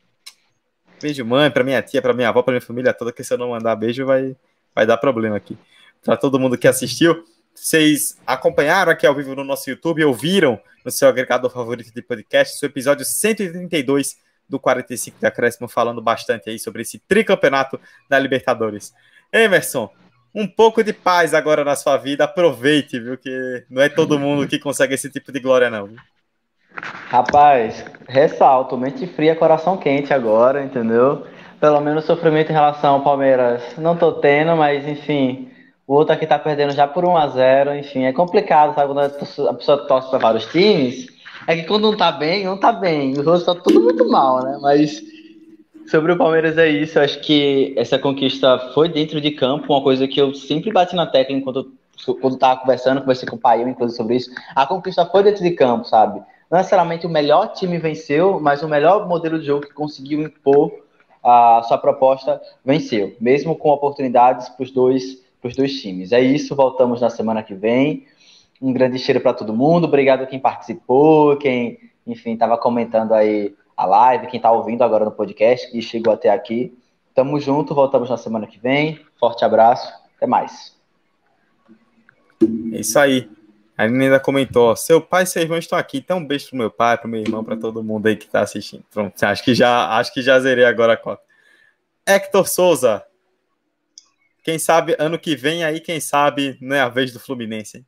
Beijo, 1.00 1.24
mãe, 1.24 1.50
para 1.50 1.62
minha 1.62 1.80
tia, 1.80 2.02
para 2.02 2.12
minha 2.12 2.28
avó, 2.28 2.42
para 2.42 2.52
minha 2.52 2.60
família 2.60 2.92
toda, 2.92 3.12
que 3.12 3.22
se 3.22 3.32
eu 3.32 3.38
não 3.38 3.50
mandar 3.50 3.76
beijo 3.76 4.04
vai, 4.04 4.34
vai 4.74 4.84
dar 4.84 4.96
problema 4.96 5.36
aqui. 5.36 5.56
Para 6.02 6.16
todo 6.16 6.40
mundo 6.40 6.58
que 6.58 6.66
assistiu, 6.66 7.24
vocês 7.54 8.18
acompanharam 8.26 8.90
aqui 8.90 9.06
ao 9.06 9.14
vivo 9.14 9.36
no 9.36 9.44
nosso 9.44 9.70
YouTube, 9.70 10.04
ouviram 10.04 10.60
no 10.84 10.90
seu 10.90 11.08
agregador 11.08 11.50
favorito 11.50 11.94
de 11.94 12.02
podcast, 12.02 12.64
o 12.64 12.66
episódio 12.66 13.04
132 13.04 14.16
do 14.48 14.58
45 14.58 15.18
de 15.20 15.26
Acréscimo, 15.26 15.68
falando 15.68 16.02
bastante 16.02 16.50
aí 16.50 16.58
sobre 16.58 16.82
esse 16.82 16.98
tricampeonato 16.98 17.78
da 18.08 18.18
Libertadores. 18.18 18.92
Emerson, 19.32 19.92
um 20.34 20.46
pouco 20.46 20.82
de 20.82 20.92
paz 20.92 21.34
agora 21.34 21.64
na 21.64 21.76
sua 21.76 21.96
vida, 21.96 22.24
aproveite, 22.24 22.98
viu? 22.98 23.16
Que 23.16 23.64
não 23.70 23.82
é 23.82 23.88
todo 23.88 24.18
mundo 24.18 24.48
que 24.48 24.58
consegue 24.58 24.94
esse 24.94 25.10
tipo 25.10 25.30
de 25.30 25.40
glória, 25.40 25.70
não. 25.70 25.86
Viu? 25.86 25.98
Rapaz, 27.08 27.84
ressalto, 28.08 28.76
mente 28.76 29.06
fria, 29.06 29.34
coração 29.34 29.76
quente 29.76 30.12
agora, 30.12 30.62
entendeu? 30.62 31.26
Pelo 31.60 31.80
menos 31.80 32.04
sofrimento 32.04 32.50
em 32.50 32.54
relação 32.54 32.94
ao 32.94 33.02
Palmeiras 33.02 33.62
não 33.78 33.96
tô 33.96 34.12
tendo, 34.12 34.56
mas 34.56 34.86
enfim, 34.86 35.48
o 35.86 35.94
outro 35.94 36.12
aqui 36.12 36.26
tá 36.26 36.38
perdendo 36.38 36.72
já 36.72 36.86
por 36.86 37.04
1 37.04 37.16
a 37.16 37.28
0 37.28 37.74
enfim, 37.76 38.04
é 38.04 38.12
complicado, 38.12 38.74
sabe? 38.74 38.92
Quando 38.92 39.48
a 39.48 39.54
pessoa 39.54 39.86
torce 39.86 40.10
para 40.10 40.18
vários 40.18 40.46
times, 40.46 41.06
é 41.46 41.56
que 41.56 41.64
quando 41.64 41.90
não 41.90 41.96
tá 41.96 42.10
bem, 42.12 42.44
não 42.44 42.58
tá 42.58 42.72
bem. 42.72 43.12
Os 43.12 43.26
outros 43.26 43.44
tá 43.44 43.54
tudo 43.54 43.80
muito 43.80 44.08
mal, 44.08 44.42
né? 44.42 44.58
Mas 44.60 45.02
sobre 45.86 46.12
o 46.12 46.16
Palmeiras 46.16 46.58
é 46.58 46.68
isso, 46.68 46.98
eu 46.98 47.02
acho 47.02 47.20
que 47.20 47.72
essa 47.76 47.98
conquista 47.98 48.58
foi 48.74 48.88
dentro 48.88 49.20
de 49.20 49.30
campo, 49.30 49.72
uma 49.72 49.82
coisa 49.82 50.08
que 50.08 50.20
eu 50.20 50.34
sempre 50.34 50.72
bati 50.72 50.96
na 50.96 51.06
tecla 51.06 51.36
enquanto 51.36 51.72
quando 52.20 52.36
tava 52.36 52.60
conversando, 52.60 53.00
conversei 53.00 53.28
com 53.28 53.36
o 53.36 53.40
pai, 53.40 53.62
inclusive, 53.62 53.96
sobre 53.96 54.16
isso. 54.16 54.30
A 54.54 54.66
conquista 54.66 55.06
foi 55.06 55.22
dentro 55.22 55.42
de 55.42 55.52
campo, 55.52 55.86
sabe? 55.86 56.20
Não 56.50 56.58
necessariamente 56.58 57.06
o 57.06 57.10
melhor 57.10 57.52
time 57.52 57.78
venceu, 57.78 58.38
mas 58.40 58.62
o 58.62 58.68
melhor 58.68 59.08
modelo 59.08 59.38
de 59.38 59.46
jogo 59.46 59.66
que 59.66 59.72
conseguiu 59.72 60.22
impor 60.22 60.72
a 61.22 61.60
sua 61.64 61.76
proposta 61.76 62.40
venceu, 62.64 63.16
mesmo 63.20 63.56
com 63.56 63.70
oportunidades 63.70 64.48
para 64.48 64.62
os 64.62 64.70
dois, 64.70 65.24
dois 65.56 65.80
times. 65.80 66.12
É 66.12 66.20
isso, 66.20 66.54
voltamos 66.54 67.00
na 67.00 67.10
semana 67.10 67.42
que 67.42 67.54
vem. 67.54 68.06
Um 68.62 68.72
grande 68.72 68.98
cheiro 68.98 69.20
para 69.20 69.34
todo 69.34 69.52
mundo. 69.52 69.84
Obrigado 69.84 70.22
a 70.22 70.26
quem 70.26 70.38
participou, 70.38 71.36
quem, 71.36 71.78
enfim, 72.06 72.32
estava 72.34 72.56
comentando 72.56 73.12
aí 73.12 73.54
a 73.76 73.84
live, 73.84 74.28
quem 74.28 74.38
está 74.38 74.50
ouvindo 74.50 74.82
agora 74.82 75.04
no 75.04 75.10
podcast 75.10 75.76
e 75.76 75.82
chegou 75.82 76.12
até 76.12 76.30
aqui. 76.30 76.76
Tamo 77.14 77.38
junto, 77.40 77.74
voltamos 77.74 78.08
na 78.08 78.16
semana 78.16 78.46
que 78.46 78.58
vem. 78.58 79.00
Forte 79.18 79.44
abraço, 79.44 79.92
até 80.16 80.26
mais. 80.26 80.76
É 82.72 82.80
isso 82.80 82.98
aí. 82.98 83.35
A 83.76 83.84
menina 83.84 84.04
ainda 84.04 84.20
comentou: 84.20 84.74
seu 84.74 85.00
pai 85.00 85.24
e 85.24 85.26
seu 85.26 85.42
irmão 85.42 85.58
estão 85.58 85.78
aqui. 85.78 85.98
Então, 85.98 86.18
um 86.18 86.26
beijo 86.26 86.48
pro 86.48 86.56
meu 86.56 86.70
pai, 86.70 86.96
pro 86.96 87.08
meu 87.08 87.20
irmão, 87.20 87.44
para 87.44 87.56
todo 87.56 87.82
mundo 87.82 88.06
aí 88.06 88.16
que 88.16 88.26
tá 88.26 88.40
assistindo. 88.40 88.84
Pronto, 88.90 89.22
acho 89.22 89.44
que 89.44 89.54
já, 89.54 89.96
acho 89.98 90.12
que 90.14 90.22
já 90.22 90.38
zerei 90.40 90.64
agora 90.64 90.94
a 90.94 90.96
cota. 90.96 91.22
Hector 92.06 92.48
Souza. 92.48 93.04
Quem 94.42 94.58
sabe 94.58 94.94
ano 94.98 95.18
que 95.18 95.34
vem 95.34 95.64
aí, 95.64 95.80
quem 95.80 95.98
sabe 96.00 96.56
não 96.60 96.76
é 96.76 96.80
a 96.80 96.88
vez 96.88 97.12
do 97.12 97.18
Fluminense. 97.18 97.78
Hein? 97.78 97.86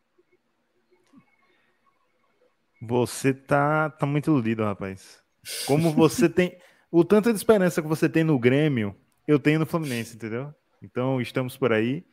Você 2.82 3.32
tá, 3.32 3.90
tá 3.90 4.04
muito 4.04 4.30
iludido, 4.30 4.64
rapaz. 4.64 5.22
Como 5.66 5.92
você 5.92 6.28
tem. 6.30 6.58
O 6.90 7.04
tanto 7.04 7.30
de 7.30 7.36
esperança 7.36 7.80
que 7.80 7.88
você 7.88 8.08
tem 8.08 8.24
no 8.24 8.38
Grêmio, 8.38 8.96
eu 9.26 9.38
tenho 9.38 9.60
no 9.60 9.66
Fluminense, 9.66 10.16
entendeu? 10.16 10.52
Então, 10.82 11.20
estamos 11.20 11.56
por 11.56 11.72
aí. 11.72 12.04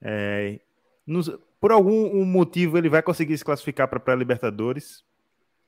É, 0.00 0.58
nos, 1.06 1.30
por 1.62 1.70
algum 1.70 2.24
motivo 2.24 2.76
ele 2.76 2.88
vai 2.88 3.00
conseguir 3.00 3.38
se 3.38 3.44
classificar 3.44 3.86
para 3.86 4.00
pré-Libertadores, 4.00 5.04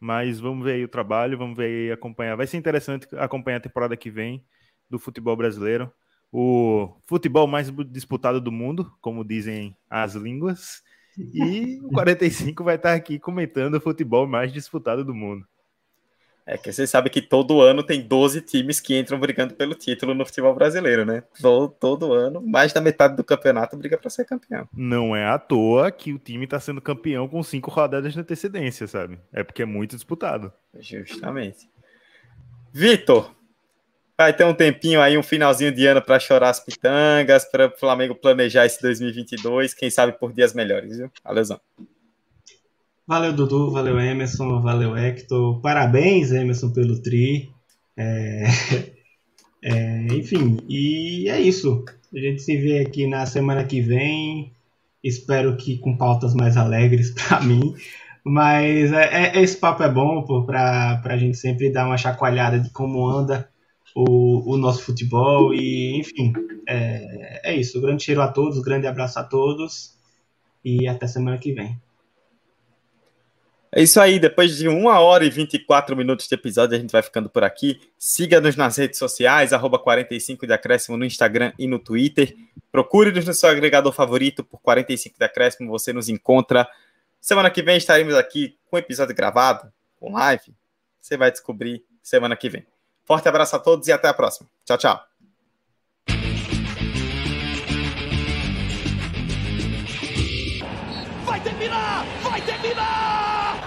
mas 0.00 0.40
vamos 0.40 0.64
ver 0.64 0.72
aí 0.72 0.84
o 0.84 0.88
trabalho, 0.88 1.38
vamos 1.38 1.56
ver 1.56 1.66
aí 1.66 1.92
acompanhar. 1.92 2.34
Vai 2.34 2.48
ser 2.48 2.56
interessante 2.56 3.06
acompanhar 3.12 3.58
a 3.58 3.60
temporada 3.60 3.96
que 3.96 4.10
vem 4.10 4.44
do 4.90 4.98
futebol 4.98 5.36
brasileiro. 5.36 5.88
O 6.32 6.96
futebol 7.06 7.46
mais 7.46 7.72
disputado 7.88 8.40
do 8.40 8.50
mundo, 8.50 8.92
como 9.00 9.24
dizem 9.24 9.76
as 9.88 10.16
línguas. 10.16 10.82
E 11.32 11.78
o 11.84 11.90
45 11.90 12.64
vai 12.64 12.74
estar 12.74 12.92
aqui 12.92 13.20
comentando 13.20 13.76
o 13.76 13.80
futebol 13.80 14.26
mais 14.26 14.52
disputado 14.52 15.04
do 15.04 15.14
mundo. 15.14 15.46
É 16.46 16.58
que 16.58 16.70
você 16.70 16.86
sabe 16.86 17.08
que 17.08 17.22
todo 17.22 17.62
ano 17.62 17.82
tem 17.82 18.02
12 18.02 18.42
times 18.42 18.78
que 18.78 18.98
entram 18.98 19.18
brigando 19.18 19.54
pelo 19.54 19.74
título 19.74 20.14
no 20.14 20.26
futebol 20.26 20.54
brasileiro, 20.54 21.04
né? 21.04 21.22
Todo, 21.40 21.68
todo 21.70 22.12
ano, 22.12 22.42
mais 22.42 22.70
da 22.72 22.82
metade 22.82 23.16
do 23.16 23.24
campeonato 23.24 23.76
briga 23.76 23.96
para 23.96 24.10
ser 24.10 24.26
campeão. 24.26 24.68
Não 24.72 25.16
é 25.16 25.26
à 25.26 25.38
toa 25.38 25.90
que 25.90 26.12
o 26.12 26.18
time 26.18 26.44
está 26.44 26.60
sendo 26.60 26.82
campeão 26.82 27.26
com 27.26 27.42
cinco 27.42 27.70
rodadas 27.70 28.12
de 28.12 28.20
antecedência, 28.20 28.86
sabe? 28.86 29.18
É 29.32 29.42
porque 29.42 29.62
é 29.62 29.66
muito 29.66 29.96
disputado. 29.96 30.52
Justamente. 30.78 31.70
Vitor, 32.70 33.34
vai 34.18 34.34
ter 34.34 34.44
um 34.44 34.52
tempinho 34.52 35.00
aí, 35.00 35.16
um 35.16 35.22
finalzinho 35.22 35.72
de 35.72 35.86
ano 35.86 36.02
para 36.02 36.18
chorar 36.20 36.50
as 36.50 36.60
pitangas, 36.60 37.46
para 37.46 37.68
o 37.68 37.78
Flamengo 37.78 38.14
planejar 38.14 38.66
esse 38.66 38.82
2022, 38.82 39.72
quem 39.72 39.88
sabe 39.88 40.12
por 40.12 40.32
dias 40.32 40.52
melhores, 40.52 40.98
viu? 40.98 41.10
Valeuzão. 41.24 41.58
Valeu, 43.06 43.32
Dudu, 43.34 43.70
valeu, 43.70 44.00
Emerson, 44.00 44.60
valeu, 44.62 44.96
Hector. 44.96 45.60
Parabéns, 45.60 46.32
Emerson, 46.32 46.70
pelo 46.72 47.00
tri. 47.00 47.50
É... 47.96 48.44
É, 49.66 50.06
enfim, 50.12 50.58
e 50.68 51.26
é 51.26 51.40
isso. 51.40 51.84
A 52.14 52.18
gente 52.18 52.42
se 52.42 52.54
vê 52.58 52.80
aqui 52.80 53.06
na 53.06 53.24
semana 53.24 53.64
que 53.64 53.80
vem. 53.80 54.52
Espero 55.02 55.56
que 55.56 55.78
com 55.78 55.96
pautas 55.96 56.34
mais 56.34 56.58
alegres 56.58 57.10
para 57.16 57.40
mim. 57.40 57.74
Mas 58.22 58.92
é, 58.92 59.38
é, 59.38 59.42
esse 59.42 59.56
papo 59.56 59.82
é 59.82 59.90
bom 59.90 60.22
para 60.44 61.00
a 61.02 61.16
gente 61.16 61.38
sempre 61.38 61.70
dar 61.70 61.86
uma 61.86 61.96
chacoalhada 61.96 62.60
de 62.60 62.70
como 62.70 63.08
anda 63.08 63.48
o, 63.94 64.52
o 64.52 64.56
nosso 64.58 64.82
futebol. 64.82 65.54
E, 65.54 65.98
enfim, 65.98 66.32
é, 66.68 67.52
é 67.52 67.56
isso. 67.56 67.80
Grande 67.80 68.04
cheiro 68.04 68.20
a 68.20 68.28
todos, 68.28 68.60
grande 68.60 68.86
abraço 68.86 69.18
a 69.18 69.24
todos. 69.24 69.94
E 70.62 70.86
até 70.86 71.06
semana 71.06 71.38
que 71.38 71.52
vem. 71.52 71.80
É 73.76 73.82
isso 73.82 74.00
aí, 74.00 74.20
depois 74.20 74.56
de 74.56 74.68
uma 74.68 75.00
hora 75.00 75.24
e 75.24 75.30
24 75.30 75.96
minutos 75.96 76.28
de 76.28 76.34
episódio, 76.36 76.76
a 76.76 76.80
gente 76.80 76.92
vai 76.92 77.02
ficando 77.02 77.28
por 77.28 77.42
aqui. 77.42 77.80
Siga-nos 77.98 78.54
nas 78.54 78.76
redes 78.76 79.00
sociais, 79.00 79.52
arroba 79.52 79.80
45 79.80 80.46
de 80.46 80.52
acréscimo 80.52 80.96
no 80.96 81.04
Instagram 81.04 81.52
e 81.58 81.66
no 81.66 81.80
Twitter. 81.80 82.36
Procure-nos 82.70 83.24
no 83.24 83.34
seu 83.34 83.48
agregador 83.48 83.92
favorito 83.92 84.44
por 84.44 84.60
45 84.60 85.18
de 85.18 85.24
acréscimo, 85.24 85.72
você 85.72 85.92
nos 85.92 86.08
encontra. 86.08 86.68
Semana 87.20 87.50
que 87.50 87.62
vem 87.62 87.76
estaremos 87.76 88.14
aqui 88.14 88.56
com 88.70 88.78
episódio 88.78 89.12
gravado, 89.12 89.72
com 89.98 90.12
live. 90.12 90.54
Você 91.00 91.16
vai 91.16 91.32
descobrir 91.32 91.84
semana 92.00 92.36
que 92.36 92.48
vem. 92.48 92.64
Forte 93.04 93.28
abraço 93.28 93.56
a 93.56 93.58
todos 93.58 93.88
e 93.88 93.92
até 93.92 94.06
a 94.06 94.14
próxima. 94.14 94.48
Tchau, 94.64 94.78
tchau. 94.78 95.13